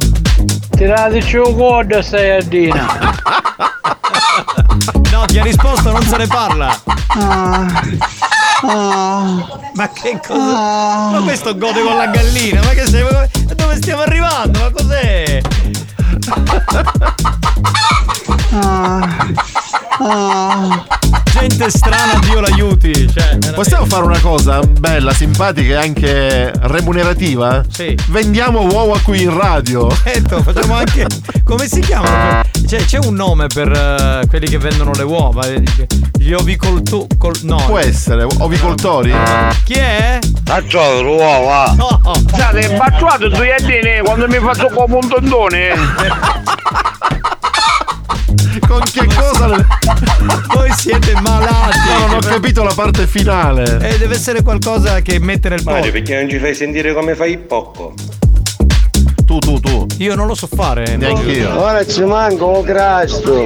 Tirateci 0.72 1.36
un 1.38 1.56
codo 1.58 2.02
stai 2.02 2.38
a 2.38 2.42
Dina. 2.42 2.88
No, 5.16 5.24
ti 5.26 5.40
ha 5.40 5.44
risposto, 5.44 5.94
non 5.94 6.04
se 6.04 6.18
ne 6.18 6.28
parla. 6.28 6.78
Ah. 7.08 7.66
Ma 9.74 9.90
che 9.94 10.20
cosa? 10.20 11.12
Ma 11.12 11.22
questo 11.24 11.58
gode 11.58 11.82
con 11.84 11.96
la 11.96 12.08
gallina, 12.08 12.62
ma 12.62 12.72
che 12.72 12.86
sei? 12.86 13.02
Dove 13.56 13.76
stiamo 13.78 14.02
arrivando? 14.02 14.60
Ma 14.60 14.72
cos'è? 14.72 15.42
Gente 21.24 21.70
strana, 21.70 22.20
Dio 22.20 22.40
l'aiuti. 22.40 23.12
Cioè. 23.12 23.38
Possiamo 23.54 23.86
fare 23.86 24.04
una 24.04 24.20
cosa 24.20 24.60
bella, 24.62 25.14
simpatica 25.14 25.74
e 25.74 25.76
anche 25.76 26.52
remunerativa? 26.62 27.64
Sì. 27.70 27.98
Vendiamo 28.08 28.62
uova 28.62 29.00
qui 29.00 29.24
in 29.24 29.36
radio. 29.36 29.90
Certo, 30.04 30.42
facciamo 30.42 30.76
anche. 30.76 31.08
Come 31.44 31.68
si 31.68 31.80
chiamano? 31.82 32.44
Cioè, 32.68 32.84
c'è 32.86 32.98
un 33.00 33.14
nome 33.14 33.48
per 33.48 33.72
eh, 33.72 34.28
quelli 34.28 34.48
che 34.48 34.58
vendono 34.58 34.92
le 34.94 35.04
uova. 35.04 35.46
Gli 36.18 36.34
ovicoltori. 36.34 37.08
no. 37.44 37.64
Può 37.66 37.78
essere, 37.78 38.26
ovicoltori? 38.40 39.14
Chi 39.64 39.74
è? 39.74 40.20
Faccio 40.44 41.02
l'uova. 41.02 41.74
No. 41.78 42.02
State 42.28 42.62
imbacciato 42.62 43.34
sui 43.36 43.50
quando 44.04 44.28
mi 44.28 44.40
faccio 44.40 44.70
come 44.70 44.96
un 44.96 45.08
tondone. 45.08 45.74
Con 48.60 48.80
che 48.92 49.06
cosa? 49.06 49.48
le- 49.48 49.66
Voi 50.54 50.72
siete 50.74 51.14
malati. 51.22 51.78
No, 51.88 52.08
non 52.08 52.16
ho 52.16 52.20
capito 52.20 52.64
la 52.64 52.74
parte 52.74 53.06
finale. 53.08 53.78
Eh, 53.82 53.98
deve 53.98 54.16
essere 54.16 54.42
qualcosa 54.42 55.02
che 55.02 55.20
mette 55.20 55.50
nel 55.50 55.62
Mario, 55.64 55.86
po'. 55.86 55.92
perché 55.92 56.16
non 56.20 56.30
ci 56.30 56.40
fai 56.40 56.56
sentire 56.56 56.94
come 56.94 57.16
fai 57.16 57.32
il 57.32 57.40
pocco? 57.40 57.94
Tu, 59.26 59.40
tu, 59.40 59.60
tu. 59.60 59.86
Io 59.98 60.16
non 60.16 60.28
lo 60.28 60.36
so 60.36 60.48
fare. 60.48 60.96
Neanche 60.98 61.32
io. 61.32 61.60
Ora 61.60 61.86
ci 61.86 62.04
manca 62.04 62.46
un 62.46 62.64
crasto. 62.64 63.44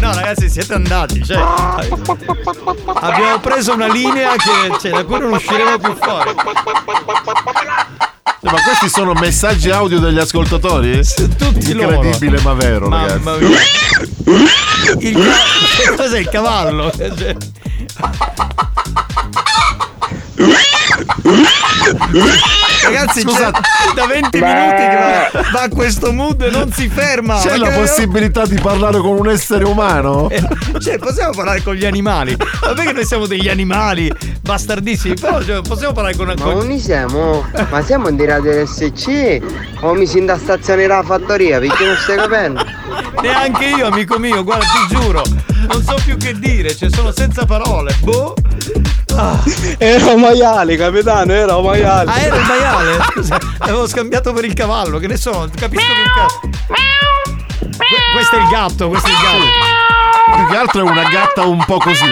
No, 0.00 0.14
ragazzi, 0.14 0.48
siete 0.50 0.74
andati. 0.74 1.24
Cioè, 1.24 1.38
abbiamo 2.94 3.38
preso 3.40 3.72
una 3.72 3.86
linea 3.88 4.32
che, 4.32 4.78
cioè, 4.80 4.90
da 4.92 5.04
cui 5.04 5.18
non 5.20 5.32
usciremo 5.32 5.78
più 5.78 5.94
fuori. 5.96 6.30
Eh, 8.44 8.50
Ma 8.50 8.60
questi 8.62 8.88
sono 8.88 9.12
messaggi 9.12 9.70
audio 9.70 10.00
degli 10.00 10.18
ascoltatori? 10.18 11.00
Tutti 11.38 11.72
loro. 11.74 11.94
Incredibile 12.02 12.40
ma 12.42 12.54
vero, 12.54 12.88
Mamma 12.88 13.06
ragazzi. 13.06 13.44
mia. 13.44 13.60
Il 14.98 15.14
ca- 15.14 15.94
cos'è 15.96 16.18
il 16.18 16.28
cavallo? 16.28 16.90
Ragazzi, 22.82 23.20
Scusate. 23.20 23.60
c'è 23.60 23.94
da 23.94 24.06
20 24.06 24.40
minuti 24.40 24.82
che 24.82 25.30
va, 25.52 25.62
a 25.62 25.68
questo 25.68 26.12
mood 26.12 26.42
e 26.42 26.50
non 26.50 26.72
si 26.72 26.88
ferma. 26.88 27.40
C'è 27.40 27.56
la 27.56 27.70
possibilità 27.70 28.44
di 28.44 28.58
parlare 28.58 28.98
con 28.98 29.18
un 29.18 29.28
essere 29.28 29.64
umano? 29.64 30.28
Cioè, 30.78 30.98
possiamo 30.98 31.32
parlare 31.32 31.62
con 31.62 31.74
gli 31.74 31.84
animali. 31.84 32.36
Vabbè 32.36 32.82
che 32.84 32.92
noi 32.92 33.04
siamo 33.04 33.26
degli 33.26 33.48
animali 33.48 34.10
bastardissimi, 34.40 35.14
però 35.14 35.42
cioè, 35.42 35.62
possiamo 35.62 35.92
parlare 35.92 36.16
con 36.16 36.28
una 36.28 36.34
Ma 36.44 36.52
non 36.52 36.78
siamo? 36.78 37.46
Ma 37.70 37.82
siamo 37.82 38.08
in 38.08 38.24
radio 38.24 38.66
SC? 38.66 39.40
O 39.80 39.94
mi 39.94 40.06
si 40.06 40.24
da 40.24 40.38
stazione 40.38 40.82
della 40.82 41.02
fattoria? 41.02 41.58
Perché 41.58 41.84
non 41.84 41.96
stai 41.96 42.16
capendo? 42.16 42.64
Neanche 43.22 43.64
io, 43.66 43.86
amico 43.86 44.18
mio, 44.18 44.42
guarda, 44.42 44.64
ti 44.64 44.94
giuro. 44.94 45.22
Non 45.68 45.82
so 45.82 45.96
più 46.04 46.16
che 46.16 46.38
dire, 46.38 46.74
cioè 46.74 46.90
sono 46.90 47.12
senza 47.12 47.44
parole. 47.44 47.94
Boh. 48.00 48.34
Ah, 49.14 49.38
Era 49.78 50.12
un 50.12 50.20
maiale, 50.20 50.76
capitano, 50.76 51.32
era 51.32 51.56
un 51.56 51.64
maiale. 51.66 52.10
Ah, 52.10 52.20
era 52.20 52.36
il 52.36 52.42
maiale? 52.46 52.98
Scusa, 53.12 53.38
l'avevo 53.58 53.86
scambiato 53.86 54.32
per 54.32 54.44
il 54.44 54.54
cavallo, 54.54 54.98
che 54.98 55.06
ne 55.06 55.16
so, 55.16 55.48
capisco 55.54 55.84
un 55.90 56.12
cazzo. 56.14 56.40
Que- 56.66 58.12
questo 58.14 58.36
è 58.36 58.40
il 58.40 58.48
gatto, 58.48 58.88
questo 58.88 59.08
è 59.08 59.10
il 59.10 59.16
gatto. 59.16 60.36
Più 60.36 60.46
che 60.46 60.56
altro 60.56 60.80
è 60.86 60.90
una 60.90 61.08
gatta 61.08 61.42
un 61.44 61.62
po' 61.64 61.76
così. 61.78 62.08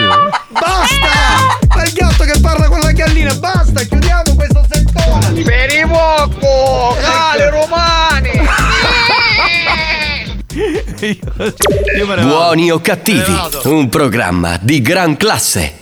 Basta! 0.49 1.57
Ma 1.75 1.83
il 1.83 1.93
gatto 1.93 2.23
che 2.23 2.39
parla 2.39 2.67
con 2.67 2.79
la 2.79 2.91
gallina, 2.91 3.33
basta, 3.33 3.81
chiudiamo 3.81 4.35
questo 4.35 4.63
settore! 4.69 5.41
Per 5.41 5.69
i 5.71 5.87
poco, 5.87 6.95
cale 7.01 7.49
romani. 7.49 8.29
io, 11.01 11.17
io 11.97 12.05
me 12.07 12.15
ne 12.15 12.21
vado. 12.21 12.27
Buoni 12.27 12.69
o 12.71 12.79
cattivi, 12.79 13.35
un 13.63 13.89
programma 13.89 14.57
di 14.61 14.81
gran 14.81 15.17
classe. 15.17 15.79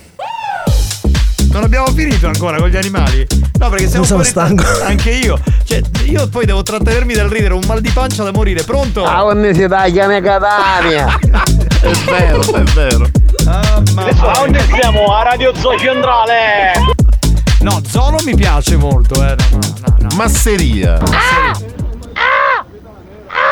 Non 1.51 1.63
abbiamo 1.63 1.87
finito 1.87 2.27
ancora 2.27 2.57
con 2.57 2.69
gli 2.69 2.77
animali? 2.77 3.25
No, 3.59 3.69
perché 3.69 3.87
siamo 3.87 4.05
sono 4.05 4.23
stanco. 4.23 4.63
Anche 4.83 5.11
io. 5.11 5.39
Cioè, 5.63 5.81
io 6.05 6.27
poi 6.29 6.45
devo 6.45 6.61
trattenermi 6.63 7.13
dal 7.13 7.27
ridere, 7.27 7.53
un 7.53 7.63
mal 7.65 7.81
di 7.81 7.89
pancia 7.89 8.23
da 8.23 8.31
morire. 8.31 8.63
Pronto? 8.63 9.03
Ah, 9.03 9.21
quando 9.23 9.53
si 9.53 9.67
taglia 9.67 10.07
me 10.07 10.21
Catania! 10.21 11.17
È 11.81 11.91
vero, 12.09 12.41
è 12.41 12.63
vero. 12.73 13.09
Ah, 13.45 13.81
ma... 13.93 14.03
Dove 14.11 14.65
siamo? 14.69 15.15
A 15.15 15.23
Radio 15.23 15.55
Zoo 15.55 15.77
Centrale! 15.79 16.73
No, 17.61 17.81
Zolo 17.87 18.17
mi 18.25 18.35
piace 18.35 18.75
molto, 18.75 19.23
eh. 19.25 19.35
No, 19.51 19.59
no, 19.85 19.95
no. 19.97 20.07
Masseria. 20.15 20.97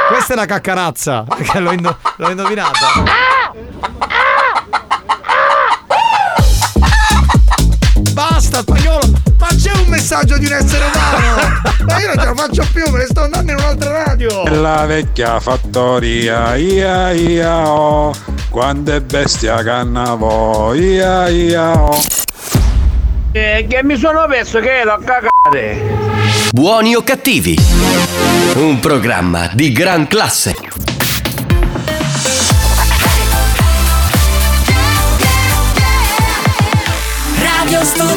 Questa 0.09 0.33
è 0.33 0.35
la 0.35 0.45
caccarazza. 0.45 1.23
Perché 1.27 1.59
l'ho, 1.59 1.71
indo- 1.71 1.97
l'ho 2.17 2.29
indovinata. 2.29 3.03
Basta, 8.37 8.59
spagnolo! 8.59 9.07
Ma 9.39 9.47
c'è 9.47 9.71
un 9.71 9.87
messaggio 9.87 10.37
di 10.37 10.45
un 10.45 10.53
essere 10.53 10.85
umano! 10.93 11.61
Ma 11.89 11.99
io 11.99 12.13
non 12.13 12.17
ce 12.19 12.25
la 12.25 12.35
faccio 12.35 12.67
più, 12.71 12.87
me 12.91 12.99
ne 12.99 13.05
sto 13.05 13.21
andando 13.21 13.51
in 13.51 13.57
un'altra 13.57 14.03
radio! 14.05 14.43
La 14.61 14.85
vecchia 14.85 15.39
fattoria, 15.39 16.55
ia 16.55 17.09
ia 17.13 17.67
oh, 17.67 18.13
quando 18.51 18.93
è 18.93 19.01
bestia 19.01 19.63
cannavo, 19.63 20.75
ia 20.75 21.27
ia 21.29 21.81
oh. 21.81 21.99
Eh, 23.31 23.65
che 23.67 23.83
mi 23.83 23.97
sono 23.97 24.23
perso 24.29 24.59
che 24.59 24.81
ero 24.81 24.93
a 24.93 24.99
cagare. 24.99 25.97
Buoni 26.51 26.93
o 26.93 27.01
cattivi, 27.01 27.57
un 28.57 28.79
programma 28.79 29.49
di 29.51 29.71
gran 29.71 30.07
classe. 30.07 30.55
Radio 37.39 37.83
Studio 37.83 38.16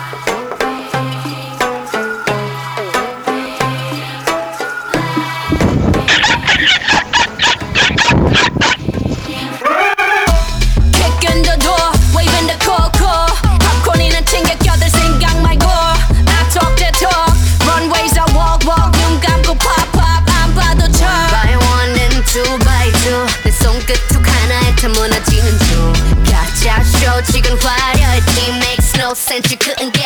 Since 29.21 29.51
you 29.51 29.57
couldn't 29.57 29.93
get 29.93 30.00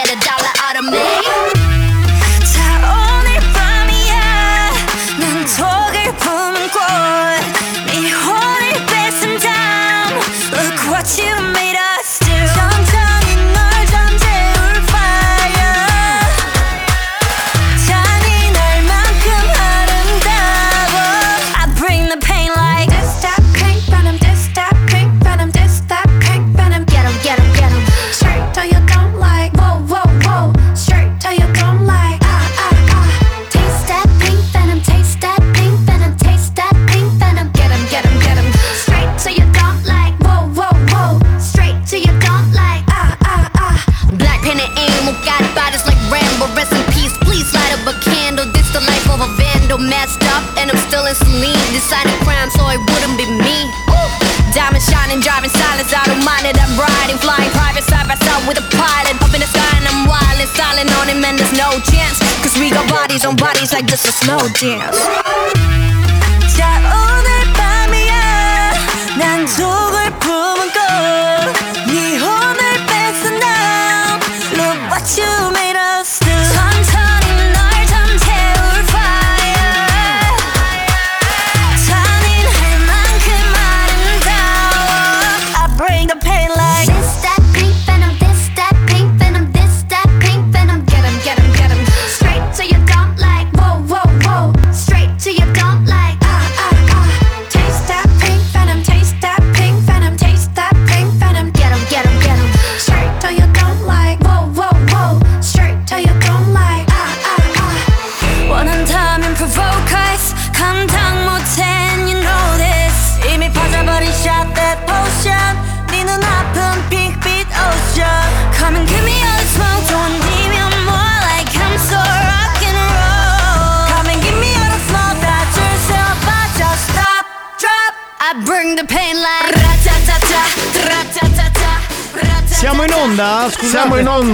on 63.26 63.36
bodies 63.36 63.74
like 63.74 63.86
just 63.88 64.06
a 64.06 64.12
slow 64.12 64.38
dance. 64.60 65.25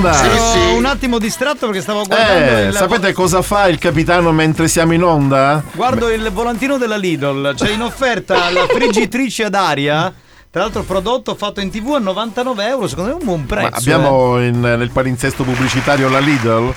Ero 0.10 0.34
Sì, 0.52 0.60
sì. 0.60 0.76
un 0.76 0.86
attimo 0.86 1.18
distratto 1.20 1.66
perché 1.68 1.82
stavo 1.82 2.04
guardando 2.04 2.58
Eh, 2.58 2.66
il 2.68 2.74
sapete 2.74 3.14
cosa 3.14 3.42
fa 3.42 3.68
il 3.68 3.78
capitano 3.78 4.32
mentre 4.32 4.68
siamo 4.68 4.94
in 4.94 5.04
onda? 5.04 5.62
Guardo 5.74 6.10
il 6.10 6.30
volantino 6.32 6.78
della 6.78 6.98
Lidl, 6.98 7.54
c'è 7.56 7.72
in 7.72 7.82
offerta 7.82 8.50
la 8.52 8.66
friggitrice 8.68 9.46
ad 9.46 9.56
aria. 9.56 10.14
Tra 10.52 10.64
l'altro 10.64 10.84
prodotto 10.84 11.34
fatto 11.36 11.62
in 11.62 11.70
tv 11.72 11.94
a 11.94 12.00
99 12.00 12.68
euro, 12.68 12.86
secondo 12.88 13.12
me 13.12 13.16
è 13.16 13.20
un 13.20 13.26
buon 13.26 13.46
prezzo. 13.46 13.70
Ma 13.70 13.78
abbiamo 13.78 14.38
eh. 14.38 14.48
in- 14.48 14.60
nel 14.60 14.90
palinsesto 14.92 15.44
pubblicitario 15.44 16.10
la 16.10 16.20
Lidl? 16.20 16.74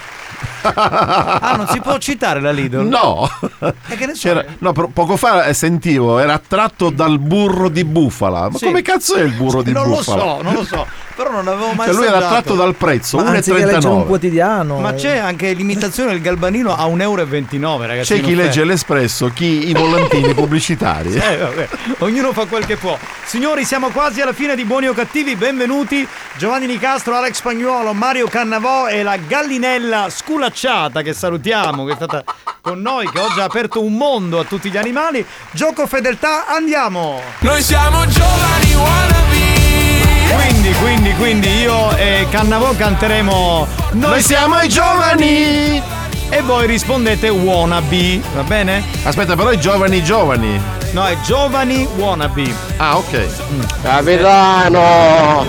Ah, 0.62 1.55
non 1.56 1.66
si 1.69 1.81
può 1.81 1.98
citare 1.98 2.40
la 2.40 2.51
Lidl? 2.51 2.86
No. 2.86 3.28
Che 3.61 4.06
ne 4.06 4.15
so? 4.15 4.20
C'era- 4.28 4.44
no, 4.59 4.73
pro- 4.73 4.89
poco 4.89 5.16
fa 5.16 5.44
eh, 5.47 5.55
sentivo, 5.55 6.19
era 6.19 6.32
attratto 6.35 6.90
dal 6.90 7.19
burro 7.19 7.69
di 7.69 7.85
bufala. 7.85 8.48
Ma 8.51 8.59
Sì. 8.59 8.65
come 8.66 8.82
cazzo 8.82 9.15
è 9.16 9.23
il 9.23 9.32
burro 9.32 9.62
di 9.62 9.73
non 9.73 9.89
bufala? 9.89 10.23
lo 10.24 10.31
so, 10.36 10.43
non 10.43 10.55
lo 10.55 10.65
so. 10.65 10.86
Però 11.15 11.31
non 11.31 11.47
avevo 11.47 11.73
mai 11.74 11.86
Cioè 11.86 11.94
lui 11.94 12.06
era 12.06 12.16
attratto 12.16 12.55
dal 12.55 12.74
prezzo, 12.74 13.19
Ma 13.19 13.31
anziché 13.31 13.65
leggere 13.65 13.86
un 13.86 14.01
1,39. 14.01 14.06
quotidiano. 14.06 14.81
Ma 14.81 14.94
c'è 14.94 15.16
anche 15.19 15.52
l'imitazione 15.52 16.11
del 16.11 16.20
galbanino 16.20 16.74
a 16.74 16.86
1,29 16.86 17.01
euro, 17.01 17.86
ragazzi. 17.86 18.15
C'è 18.15 18.20
chi 18.20 18.35
legge 18.35 18.65
l'Espresso, 18.65 19.31
chi 19.32 19.69
i 19.69 19.73
volantini 19.74 20.32
pubblicitari. 20.35 21.12
Eh, 21.15 21.36
vabbè, 21.36 21.69
ognuno 21.98 22.32
fa 22.32 22.47
quel 22.47 22.66
che 22.66 22.77
può. 22.77 22.98
Signori, 23.24 23.65
siamo 23.65 23.90
quasi 23.90 24.23
alla 24.23 24.32
fine 24.32 24.56
di 24.56 24.65
Buoni 24.65 24.89
o 24.89 24.93
Cattivi. 24.93 25.36
Benvenuti 25.36 26.06
Giovanni 26.36 26.66
Nicastro, 26.66 27.15
Alex 27.15 27.35
Spagnuolo, 27.36 27.93
Mario 27.93 28.27
Cannavò 28.27 28.89
e 28.89 29.05
la 29.05 29.16
gallinella 29.16 30.06
sculacciata 30.24 31.02
che 31.02 31.12
salutiamo, 31.12 31.84
che 31.84 31.92
è 31.92 31.96
stata 31.96 32.24
con 32.62 32.80
noi, 32.80 33.09
che 33.10 33.18
oggi 33.18 33.40
ha 33.40 33.44
aperto 33.44 33.82
un 33.82 33.92
mondo 33.94 34.40
a 34.40 34.44
tutti 34.44 34.70
gli 34.70 34.76
animali. 34.78 35.24
Gioco 35.52 35.86
fedeltà, 35.86 36.46
andiamo! 36.48 37.20
Noi 37.40 37.62
siamo 37.62 38.06
giovani 38.06 38.74
wannabe 38.74 40.32
Quindi, 40.34 40.72
quindi, 40.80 41.14
quindi 41.16 41.48
io 41.60 41.94
e 41.96 42.26
Cannavò 42.30 42.74
canteremo 42.74 43.66
Noi 43.92 44.22
siamo 44.22 44.60
i 44.60 44.68
giovani! 44.68 45.82
E 46.30 46.40
voi 46.40 46.66
rispondete 46.66 47.28
wannabe, 47.28 48.20
va 48.34 48.42
bene? 48.42 48.82
Aspetta, 49.05 49.36
però 49.36 49.52
i 49.52 49.60
giovani 49.60 50.02
giovani. 50.02 50.59
No, 50.92 51.06
è 51.06 51.20
giovani 51.20 51.86
wannabe. 51.96 52.52
Ah, 52.78 52.96
ok. 52.96 53.26
Capitano! 53.82 55.44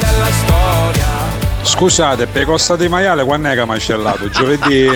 Scusate, 1.65 2.27
per 2.27 2.45
Costa 2.45 2.75
di 2.75 2.87
Maiale 2.87 3.23
quando 3.25 3.49
è 3.49 3.53
che 3.53 3.59
ha 3.59 3.75
scellato? 3.75 4.29
Giovedì? 4.29 4.87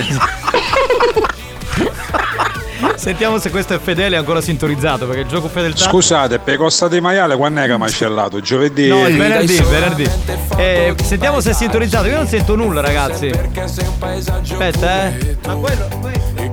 Sentiamo 2.95 3.39
se 3.39 3.49
questo 3.49 3.73
è 3.73 3.79
fedele 3.79 4.15
e 4.15 4.19
ancora 4.19 4.39
sintonizzato, 4.39 5.05
perché 5.05 5.21
il 5.21 5.27
gioco 5.27 5.47
fedeltà. 5.47 5.83
Scusate, 5.83 6.39
per 6.39 6.57
Costa 6.57 6.87
di 6.87 7.01
Maiale 7.01 7.35
quando 7.37 7.61
è 7.61 7.65
che 7.65 7.71
ha 7.71 7.87
scellato? 7.87 8.39
Giovedì? 8.39 8.87
No, 8.87 9.07
il 9.07 9.17
venerdì, 9.17 9.53
il 9.55 9.63
venerdì. 9.63 10.09
Eh, 10.57 10.95
sentiamo 11.01 11.41
se 11.41 11.51
è 11.51 11.53
sintonizzato. 11.53 12.07
Io 12.07 12.17
non 12.17 12.27
sento 12.27 12.55
nulla, 12.55 12.81
ragazzi. 12.81 13.31
Aspetta, 13.61 15.07
eh. 15.07 15.37
Ma 15.45 15.55
quello. 15.55 15.87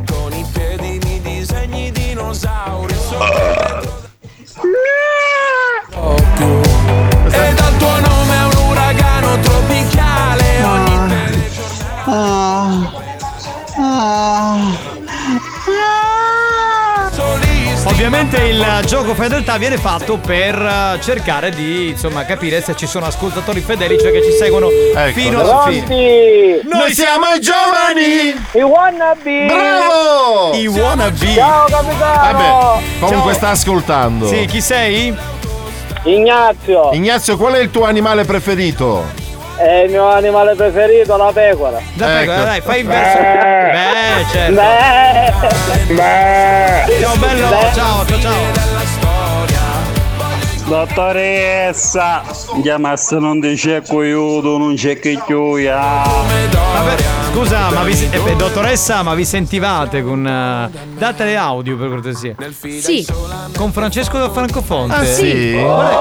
Con 0.07 0.33
i 0.33 0.47
piedi 0.53 0.99
mi 1.05 1.21
disegni 1.21 1.93
dinosauri 1.93 2.95
Ovviamente 17.85 18.37
il 18.45 18.65
gioco 18.85 19.15
fedeltà 19.15 19.57
viene 19.59 19.77
fatto 19.77 20.17
per 20.19 20.55
eh, 20.55 21.01
cercare 21.01 21.51
di 21.51 21.89
insomma 21.89 22.25
capire 22.25 22.61
se 22.61 22.77
ci 22.77 22.87
sono 22.87 23.07
ascoltatori 23.07 23.61
fedeli, 23.61 23.99
cioè 23.99 24.13
che 24.13 24.23
ci 24.23 24.33
seguono 24.33 24.69
Ecco. 24.69 25.19
fino 25.19 25.41
alla 25.41 25.65
fine. 25.67 26.61
Noi 26.65 26.93
siamo 26.93 27.27
i 27.35 27.41
giovani! 27.41 28.35
I 28.53 28.63
wannabe! 28.63 29.47
Bravo! 29.47 30.55
I 30.55 30.67
wannabe. 30.67 31.35
Ciao 31.35 31.65
capitano! 31.67 32.21
Vabbè, 32.21 32.83
comunque 33.01 33.31
Ciao. 33.33 33.39
sta 33.39 33.49
ascoltando. 33.51 34.27
Sì, 34.29 34.45
chi 34.47 34.61
sei? 34.61 35.17
Ignazio! 36.05 36.91
Ignazio, 36.93 37.37
qual 37.37 37.55
è 37.55 37.59
il 37.59 37.71
tuo 37.71 37.85
animale 37.85 38.25
preferito? 38.25 39.25
È 39.57 39.83
il 39.85 39.91
mio 39.91 40.07
animale 40.07 40.55
preferito, 40.55 41.17
la 41.17 41.31
pecora. 41.33 41.79
Ecco. 41.79 42.05
pecora, 42.05 42.45
dai, 42.45 42.61
fai 42.61 42.81
il 42.81 42.87
verso. 42.87 43.19
Beh, 43.73 44.25
certo. 44.31 44.61
Ciao 47.01 47.17
bello, 47.17 47.49
ciao, 47.73 48.05
ciao, 48.07 48.21
ciao. 48.21 48.76
Dottoressa, 50.69 52.23
chiamasse 52.61 53.19
non 53.19 53.39
dice 53.39 53.83
coiuto, 53.87 54.59
non 54.59 54.75
c'è 54.75 54.99
che 54.99 55.21
chiuia. 55.25 56.03
Scusa, 57.33 57.71
ma 57.71 57.83
vi, 57.85 58.09
eh, 58.11 58.35
dottoressa, 58.37 59.03
ma 59.03 59.15
vi 59.15 59.25
sentivate 59.25 60.03
con. 60.03 60.27
eh, 60.27 60.71
datele 60.99 61.37
audio 61.37 61.77
per 61.77 61.89
cortesia. 61.89 62.35
Sì. 62.81 63.07
Con 63.57 63.71
Francesco 63.73 64.19
da 64.19 64.29
Francofonte. 64.31 64.95
Ah, 64.95 65.05
sì? 65.05 65.53
Guarda, 65.53 65.99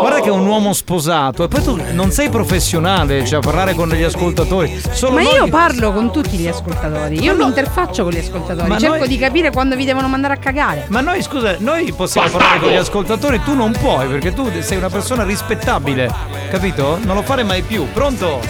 guarda 0.00 0.20
che 0.20 0.28
è 0.28 0.32
un 0.32 0.46
uomo 0.46 0.72
sposato. 0.74 1.44
E 1.44 1.48
poi 1.48 1.62
tu 1.62 1.80
non 1.92 2.10
sei 2.12 2.28
professionale, 2.28 3.24
cioè 3.26 3.38
a 3.38 3.42
parlare 3.42 3.74
con 3.74 3.88
gli 3.88 4.02
ascoltatori. 4.02 4.80
Solo 4.92 5.14
Ma 5.16 5.22
noi- 5.22 5.34
io 5.34 5.48
parlo 5.48 5.92
con 5.92 6.12
tutti 6.12 6.36
gli 6.36 6.46
ascoltatori, 6.46 7.20
io 7.22 7.34
mi 7.34 7.44
interfaccio 7.44 8.02
con 8.04 8.12
gli 8.12 8.18
ascoltatori, 8.18 8.68
Ma 8.68 8.78
cerco 8.78 8.96
noi- 8.98 9.08
di 9.08 9.18
capire 9.18 9.50
quando 9.50 9.74
vi 9.74 9.84
devono 9.84 10.06
mandare 10.06 10.34
a 10.34 10.36
cagare. 10.36 10.84
Ma 10.88 11.00
noi, 11.00 11.22
scusa, 11.22 11.56
noi 11.58 11.92
possiamo 11.94 12.28
parlare 12.28 12.58
con 12.60 12.68
gli 12.70 12.76
ascoltatori, 12.76 13.40
tu 13.42 13.54
non 13.54 13.72
puoi, 13.72 13.87
perché 13.96 14.34
tu 14.34 14.50
sei 14.60 14.76
una 14.76 14.90
persona 14.90 15.24
rispettabile, 15.24 16.12
capito? 16.50 16.98
Non 17.02 17.14
lo 17.14 17.22
fare 17.22 17.42
mai 17.42 17.62
più. 17.62 17.90
Pronto? 17.90 18.40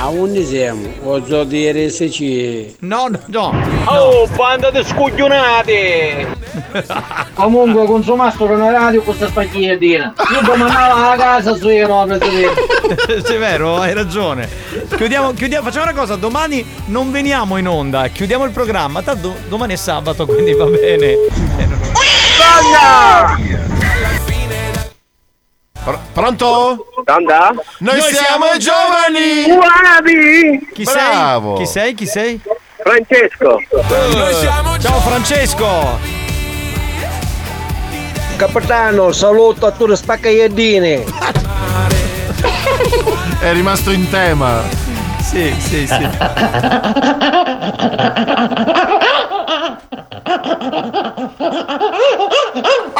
A 0.00 0.08
unde 0.08 0.44
siamo? 0.44 0.86
Posso 1.02 1.44
dire 1.44 1.90
se 1.90 2.10
ci. 2.10 2.74
No, 2.80 3.08
no, 3.08 3.20
no. 3.26 3.52
Oh, 3.84 4.26
banda 4.28 4.70
di 4.70 4.82
scoglionati! 4.84 6.26
Comunque 7.34 7.84
consumato 7.84 8.46
con 8.46 8.60
una 8.60 8.70
radio 8.70 9.02
questa 9.02 9.26
spaghettina. 9.26 10.14
Io 10.32 10.40
domandavo 10.42 11.10
a 11.10 11.16
casa 11.16 11.54
su 11.54 11.68
io 11.68 11.86
no. 11.86 12.06
È 12.06 13.38
vero, 13.38 13.76
hai 13.78 13.92
ragione. 13.92 14.48
Chiudiamo, 14.96 15.34
chiudiamo, 15.34 15.66
facciamo 15.66 15.90
una 15.90 16.00
cosa, 16.00 16.16
domani 16.16 16.64
non 16.86 17.10
veniamo 17.10 17.58
in 17.58 17.68
onda, 17.68 18.08
chiudiamo 18.08 18.44
il 18.44 18.52
programma, 18.52 19.02
tanto 19.02 19.34
domani 19.48 19.74
è 19.74 19.76
sabato, 19.76 20.24
quindi 20.26 20.54
va 20.54 20.64
bene. 20.66 21.14
Non- 21.58 21.76
Pr- 25.88 25.96
pronto? 26.12 26.84
Anda? 27.06 27.50
Noi, 27.78 27.98
siamo 28.02 28.44
i 28.54 28.58
giovani! 28.58 29.44
Wannabe! 29.48 30.60
Chi 30.74 30.82
Bravo. 30.82 31.56
sei? 31.56 31.64
Chi 31.64 31.72
sei? 31.72 31.94
Chi 31.94 32.06
sei? 32.06 32.38
Francesco! 32.76 33.58
Eh, 33.58 34.80
Ciao 34.80 35.00
Francesco! 35.00 35.98
Capitano, 38.36 39.12
saluto 39.12 39.64
a 39.64 39.70
tutti 39.70 39.96
spaccaiedini! 39.96 41.04
È 43.40 43.50
rimasto 43.52 43.90
in 43.90 44.10
tema. 44.10 44.60
Sì, 45.22 45.54
sì, 45.58 45.86
sì. 45.86 46.08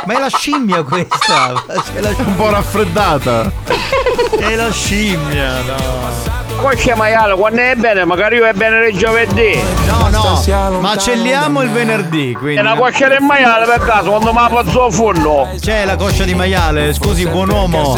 Ma 0.07 0.15
è 0.15 0.19
la 0.19 0.29
scimmia 0.29 0.83
questa! 0.83 1.65
È 1.67 2.01
la 2.01 2.13
scimmia. 2.13 2.27
Un 2.27 2.37
po' 2.37 2.51
raffreddata! 2.51 3.53
è 4.39 4.55
la 4.55 4.71
scimmia, 4.71 5.63
no! 5.63 6.38
Coscia 6.61 6.97
maiale, 6.97 7.35
quando 7.37 7.61
è 7.61 7.77
bene, 7.77 8.05
magari 8.05 8.37
io 8.37 8.45
è 8.45 8.53
bene 8.53 8.89
il 8.89 8.99
giovedì. 8.99 9.57
No, 9.87 10.09
no, 10.09 10.81
macelliamo 10.81 11.63
il 11.63 11.71
venerdì, 11.71 12.35
quindi. 12.35 12.57
È 12.57 12.61
una 12.61 12.75
coscia 12.75 13.07
del 13.07 13.21
maiale 13.21 13.65
per 13.65 13.79
caso, 13.79 14.11
quando 14.11 14.33
mi 14.33 14.39
apro 14.41 14.61
il 14.61 14.93
fondo. 14.93 15.49
C'è 15.61 15.85
la 15.85 15.95
coscia 15.95 16.25
di 16.25 16.35
maiale, 16.35 16.93
scusi 16.95 17.25
buon 17.29 17.51
uomo. 17.51 17.97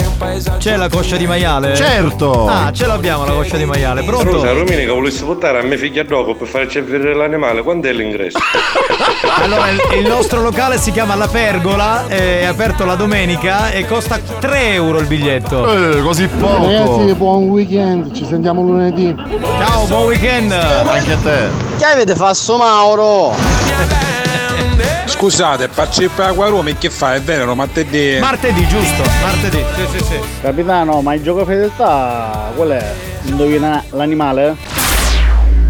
C'è 0.59 0.77
la 0.77 0.91
coscia 0.91 1.17
di 1.17 1.27
maiale? 1.27 1.75
Certo. 1.75 2.47
Ah, 2.47 2.71
ce 2.71 2.87
l'abbiamo 2.87 3.25
la 3.25 3.33
coscia 3.33 3.57
di 3.57 3.65
maiale, 3.65 4.03
pronto? 4.03 4.31
Scusa, 4.31 4.53
Romini 4.53 4.85
che 4.85 4.91
volessi 4.91 5.25
portare 5.25 5.61
a 5.61 5.63
mia 5.63 5.79
figlia 5.79 6.03
dopo 6.03 6.35
per 6.35 6.47
fare 6.47 6.69
cervere 6.69 7.15
l'animale, 7.15 7.63
quando 7.63 7.89
è 7.89 7.93
l'ingresso? 7.93 8.39
Allora, 9.43 9.71
il, 9.71 10.07
nostro 10.07 10.43
locale 10.43 10.79
si 10.79 10.93
chiama 10.93 11.15
La 11.15 11.29
Pergola, 11.29 12.07
è 12.07 12.45
aperto 12.45 12.85
la 12.85 12.95
domenica 12.95 13.71
e 13.71 13.87
costa 13.87 14.19
3 14.19 14.73
euro 14.73 14.99
il 14.99 15.07
biglietto. 15.07 15.99
Eh, 15.99 16.03
così 16.03 16.29
Ragazzi, 16.39 17.15
buon 17.15 17.49
weekend, 17.49 18.13
ci 18.13 18.25
sentiamo 18.25 18.50
lunedì. 18.53 19.15
Ciao, 19.59 19.87
buon 19.87 20.05
weekend! 20.07 20.53
Anche 20.53 21.13
a 21.13 21.17
te. 21.17 21.49
Che 21.79 21.85
avete 21.85 22.15
fatto 22.15 22.57
Mauro? 22.57 23.35
Scusate, 25.05 25.69
partecipa 25.69 26.27
a 26.27 26.33
Guarumi 26.33 26.79
che 26.79 26.89
fa? 26.89 27.15
È 27.15 27.21
vero, 27.21 27.55
martedì. 27.55 28.19
Martedì, 28.21 28.67
giusto, 28.67 29.03
martedì, 29.23 29.63
sì, 29.75 29.99
sì, 29.99 30.05
sì. 30.05 30.21
Capitano, 30.41 31.03
ma 31.03 31.15
il 31.15 31.23
gioco 31.23 31.45
fedeltà 31.45 32.51
qual 32.55 32.71
è? 32.71 32.93
Indovina 33.25 33.83
l'animale? 33.91 34.57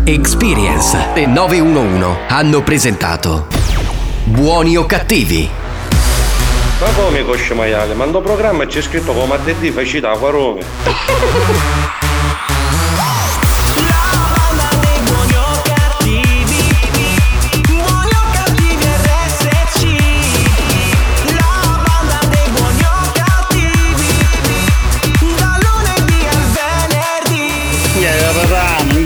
Experience 0.04 0.96
e 1.14 1.26
911 1.26 2.18
hanno 2.28 2.62
presentato 2.62 3.46
Buoni 4.24 4.76
o 4.76 4.86
cattivi? 4.86 5.50
Ma 6.80 6.86
come 6.96 7.24
coscia 7.24 7.54
maiale? 7.54 7.94
Mando 7.94 8.20
programma 8.20 8.62
e 8.62 8.66
c'è 8.66 8.80
scritto 8.80 9.12
come 9.12 9.26
martedì 9.26 9.70
facita 9.70 10.12
a 10.12 10.14
Rome. 10.14 11.89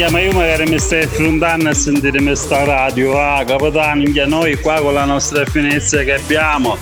Minchia, 0.05 0.11
ma 0.11 0.21
io 0.21 0.33
magari 0.33 0.67
mi 0.67 0.79
stai 0.79 1.05
affrontando 1.05 1.69
a 1.69 1.75
sentire 1.75 2.23
questa 2.23 2.65
radio, 2.65 3.19
ah, 3.19 3.45
capitano, 3.45 4.03
minchia, 4.03 4.27
noi 4.27 4.59
qua 4.61 4.81
con 4.81 4.95
la 4.95 5.05
nostra 5.05 5.45
finestra 5.45 6.03
che 6.03 6.15
abbiamo. 6.15 6.77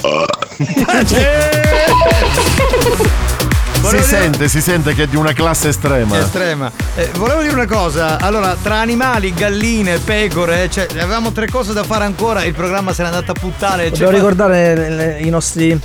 Si 3.86 4.02
sente, 4.02 4.48
si 4.48 4.60
sente 4.60 4.94
che 4.94 5.04
è 5.04 5.06
di 5.06 5.14
una 5.14 5.32
classe 5.32 5.68
estrema. 5.68 6.18
Estrema. 6.18 6.72
Eh, 6.96 7.08
volevo 7.18 7.42
dire 7.42 7.54
una 7.54 7.66
cosa, 7.66 8.18
allora, 8.18 8.56
tra 8.60 8.80
animali, 8.80 9.32
galline, 9.32 9.98
pecore, 9.98 10.68
cioè, 10.68 10.88
avevamo 10.98 11.30
tre 11.30 11.46
cose 11.46 11.72
da 11.72 11.84
fare 11.84 12.02
ancora, 12.02 12.42
il 12.42 12.52
programma 12.52 12.92
se 12.92 13.02
n'è 13.02 13.08
andato 13.08 13.30
a 13.30 13.34
puttane. 13.34 13.90
Dobbiamo 13.90 14.10
cioè, 14.10 14.20
ricordare 14.20 14.74
le- 14.74 14.90
le- 14.90 15.18
i 15.20 15.30
nostri 15.30 15.78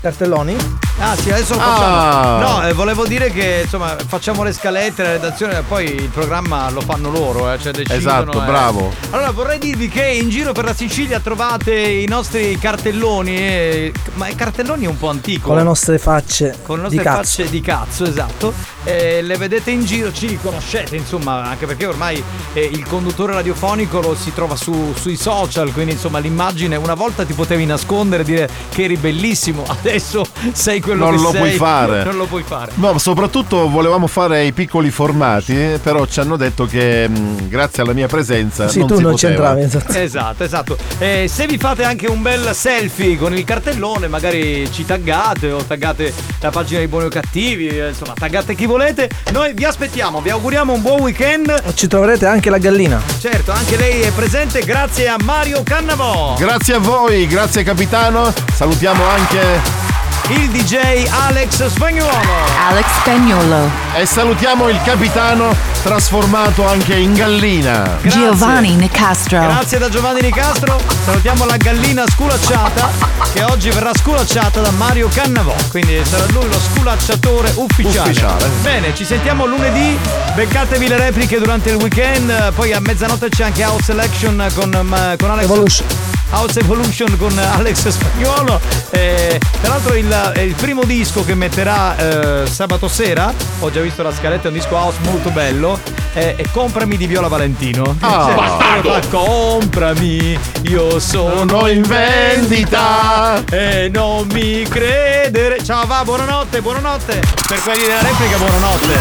cartelloni? 0.00 0.56
Ah 1.00 1.14
sì, 1.16 1.30
adesso 1.30 1.54
lo 1.54 1.60
Ah. 1.60 1.64
facciamo. 1.64 2.38
No, 2.58 2.68
eh, 2.68 2.72
volevo 2.72 3.06
dire 3.06 3.30
che 3.30 3.60
insomma 3.62 3.96
facciamo 4.04 4.42
le 4.42 4.52
scalette, 4.52 5.02
la 5.04 5.10
redazione 5.12 5.62
poi 5.62 5.84
il 5.94 6.08
programma 6.08 6.68
lo 6.70 6.80
fanno 6.80 7.08
loro, 7.08 7.52
eh, 7.52 7.58
cioè 7.60 7.70
decidono. 7.72 7.98
Esatto, 7.98 8.42
eh. 8.42 8.46
bravo. 8.46 8.92
Allora 9.10 9.30
vorrei 9.30 9.58
dirvi 9.60 9.88
che 9.88 10.04
in 10.04 10.28
giro 10.28 10.52
per 10.52 10.64
la 10.64 10.74
Sicilia 10.74 11.20
trovate 11.20 11.72
i 11.72 12.06
nostri 12.08 12.58
cartelloni, 12.58 13.36
eh, 13.36 13.92
ma 14.14 14.26
i 14.26 14.34
cartelloni 14.34 14.86
è 14.86 14.88
un 14.88 14.98
po' 14.98 15.08
antico. 15.08 15.48
Con 15.48 15.56
le 15.56 15.62
nostre 15.62 15.98
facce 15.98 16.56
Con 16.62 16.82
le 16.82 16.88
di 16.88 16.96
nostre 16.96 17.02
cazzo. 17.04 17.16
facce 17.42 17.50
di 17.50 17.60
cazzo, 17.60 18.04
esatto. 18.04 18.52
Eh, 18.82 19.22
le 19.22 19.36
vedete 19.36 19.70
in 19.70 19.84
giro, 19.84 20.12
ci 20.12 20.36
conoscete, 20.42 20.96
insomma, 20.96 21.44
anche 21.44 21.66
perché 21.66 21.86
ormai 21.86 22.20
eh, 22.54 22.64
il 22.72 22.84
conduttore 22.88 23.34
radiofonico 23.34 24.00
lo 24.00 24.16
si 24.16 24.32
trova 24.34 24.56
su- 24.56 24.94
sui 24.98 25.16
social, 25.16 25.70
quindi 25.72 25.92
insomma 25.92 26.18
l'immagine 26.18 26.74
una 26.74 26.94
volta 26.94 27.24
ti 27.24 27.34
potevi 27.34 27.66
nascondere 27.66 28.22
e 28.22 28.26
dire 28.26 28.48
che 28.70 28.84
eri 28.84 28.96
bellissimo, 28.96 29.62
adesso 29.68 30.24
sei 30.52 30.80
quello 30.88 31.04
Non 31.04 31.16
che 31.16 31.22
lo 31.22 31.30
sei. 31.30 31.38
puoi 31.40 31.50
fare. 31.52 32.04
Non 32.04 32.16
lo 32.16 32.24
puoi 32.26 32.42
fare. 32.42 32.72
No, 32.74 32.98
soprattutto 32.98 33.68
volevamo 33.68 34.06
fare 34.06 34.44
i 34.44 34.52
piccoli 34.52 34.90
formati, 34.90 35.54
però 35.82 36.06
ci 36.06 36.20
hanno 36.20 36.36
detto 36.36 36.64
che 36.66 37.06
mh, 37.08 37.48
grazie 37.48 37.82
alla 37.82 37.92
mia 37.92 38.06
presenza 38.06 38.68
Sì, 38.68 38.78
non 38.78 38.88
tu 38.88 38.96
si 38.96 39.02
non 39.02 39.10
poteva. 39.12 39.54
c'entravi, 39.54 39.62
esatto. 39.62 39.92
Esatto, 40.08 40.44
esatto. 40.44 40.76
Eh, 40.98 41.28
se 41.32 41.46
vi 41.46 41.58
fate 41.58 41.84
anche 41.84 42.06
un 42.08 42.22
bel 42.22 42.54
selfie 42.54 43.16
con 43.18 43.36
il 43.36 43.44
cartellone, 43.44 44.08
magari 44.08 44.70
ci 44.72 44.84
taggate 44.86 45.50
o 45.52 45.62
taggate 45.62 46.12
la 46.40 46.50
pagina 46.50 46.80
di 46.80 46.86
Buoni 46.88 47.06
o 47.06 47.08
Cattivi, 47.08 47.68
eh, 47.68 47.88
insomma, 47.88 48.14
taggate 48.14 48.54
chi 48.54 48.64
volete. 48.66 49.10
Noi 49.32 49.52
vi 49.54 49.64
aspettiamo, 49.64 50.20
vi 50.20 50.30
auguriamo 50.30 50.72
un 50.72 50.80
buon 50.82 51.00
weekend. 51.00 51.74
Ci 51.74 51.86
troverete 51.86 52.26
anche 52.26 52.48
la 52.50 52.58
gallina. 52.58 53.00
Certo, 53.20 53.52
anche 53.52 53.76
lei 53.76 54.00
è 54.00 54.10
presente 54.12 54.60
grazie 54.60 55.08
a 55.08 55.16
Mario 55.22 55.62
Cannavò. 55.62 56.36
Grazie 56.38 56.74
a 56.74 56.78
voi, 56.78 57.26
grazie 57.26 57.62
capitano. 57.62 58.32
Salutiamo 58.54 59.04
anche 59.04 59.97
il 60.30 60.50
DJ 60.50 61.06
Alex 61.26 61.66
Spagnuolo. 61.66 62.32
Alex 62.68 62.86
Spagnolo. 63.00 63.70
e 63.94 64.04
salutiamo 64.04 64.68
il 64.68 64.78
capitano 64.84 65.54
trasformato 65.82 66.66
anche 66.66 66.96
in 66.96 67.14
gallina. 67.14 67.98
Giovanni 68.02 68.74
Nicastro. 68.74 69.40
Grazie 69.40 69.78
da 69.78 69.88
Giovanni 69.88 70.20
Nicastro. 70.20 70.78
Salutiamo 71.04 71.46
la 71.46 71.56
gallina 71.56 72.04
sculacciata 72.06 72.90
che 73.32 73.42
oggi 73.44 73.70
verrà 73.70 73.92
sculacciata 73.94 74.60
da 74.60 74.70
Mario 74.72 75.08
Cannavò. 75.08 75.54
Quindi 75.70 75.98
sarà 76.04 76.26
lui 76.32 76.46
lo 76.46 76.58
sculacciatore 76.58 77.52
ufficiale. 77.56 78.10
Ufficiale. 78.10 78.48
Bene, 78.60 78.94
ci 78.94 79.04
sentiamo 79.04 79.46
lunedì. 79.46 79.98
Beccatevi 80.34 80.88
le 80.88 80.98
repliche 80.98 81.38
durante 81.38 81.70
il 81.70 81.76
weekend. 81.76 82.52
Poi 82.52 82.72
a 82.72 82.80
mezzanotte 82.80 83.30
c'è 83.30 83.44
anche 83.44 83.64
House 83.64 83.84
Selection 83.84 84.46
con, 84.54 84.70
con 85.18 85.30
Alex. 85.30 85.44
Evolution. 85.44 85.86
House 86.30 86.60
Evolution 86.60 87.16
con 87.16 87.36
Alex 87.38 87.88
Spagnuolo. 87.88 88.60
Eh, 88.90 89.40
tra 89.60 89.70
l'altro 89.70 89.94
il, 89.94 90.17
è 90.32 90.40
il 90.40 90.54
primo 90.54 90.84
disco 90.84 91.24
che 91.24 91.34
metterà 91.34 91.96
eh, 91.96 92.46
sabato 92.46 92.88
sera. 92.88 93.32
Ho 93.60 93.70
già 93.70 93.80
visto 93.80 94.02
la 94.02 94.12
scaletta, 94.12 94.44
è 94.44 94.46
un 94.48 94.54
disco 94.54 94.76
house 94.76 94.98
molto 95.02 95.30
bello. 95.30 95.78
È, 96.12 96.34
è 96.36 96.44
Comprami 96.50 96.96
di 96.96 97.06
Viola 97.06 97.28
Valentino. 97.28 97.96
Ah. 98.00 98.80
Cioè, 98.82 99.00
fa, 99.00 99.08
comprami, 99.08 100.38
io 100.62 100.98
sono 100.98 101.66
in 101.68 101.82
vendita 101.82 103.42
e 103.50 103.90
non 103.92 104.26
mi 104.32 104.62
credere. 104.64 105.62
Ciao 105.62 105.86
va, 105.86 106.02
buonanotte, 106.04 106.60
buonanotte. 106.60 107.22
Per 107.46 107.62
quelli 107.62 107.82
della 107.82 108.02
replica, 108.02 108.36
buonanotte. 108.36 109.00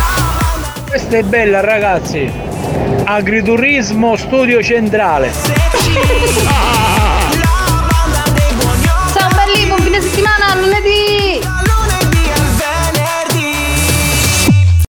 Questa 0.88 1.18
è 1.18 1.24
bella 1.24 1.60
ragazzi. 1.62 2.32
Agriturismo 3.04 4.16
studio 4.16 4.62
centrale. 4.62 5.34
Ciao 10.68 10.82
belli, 10.82 11.17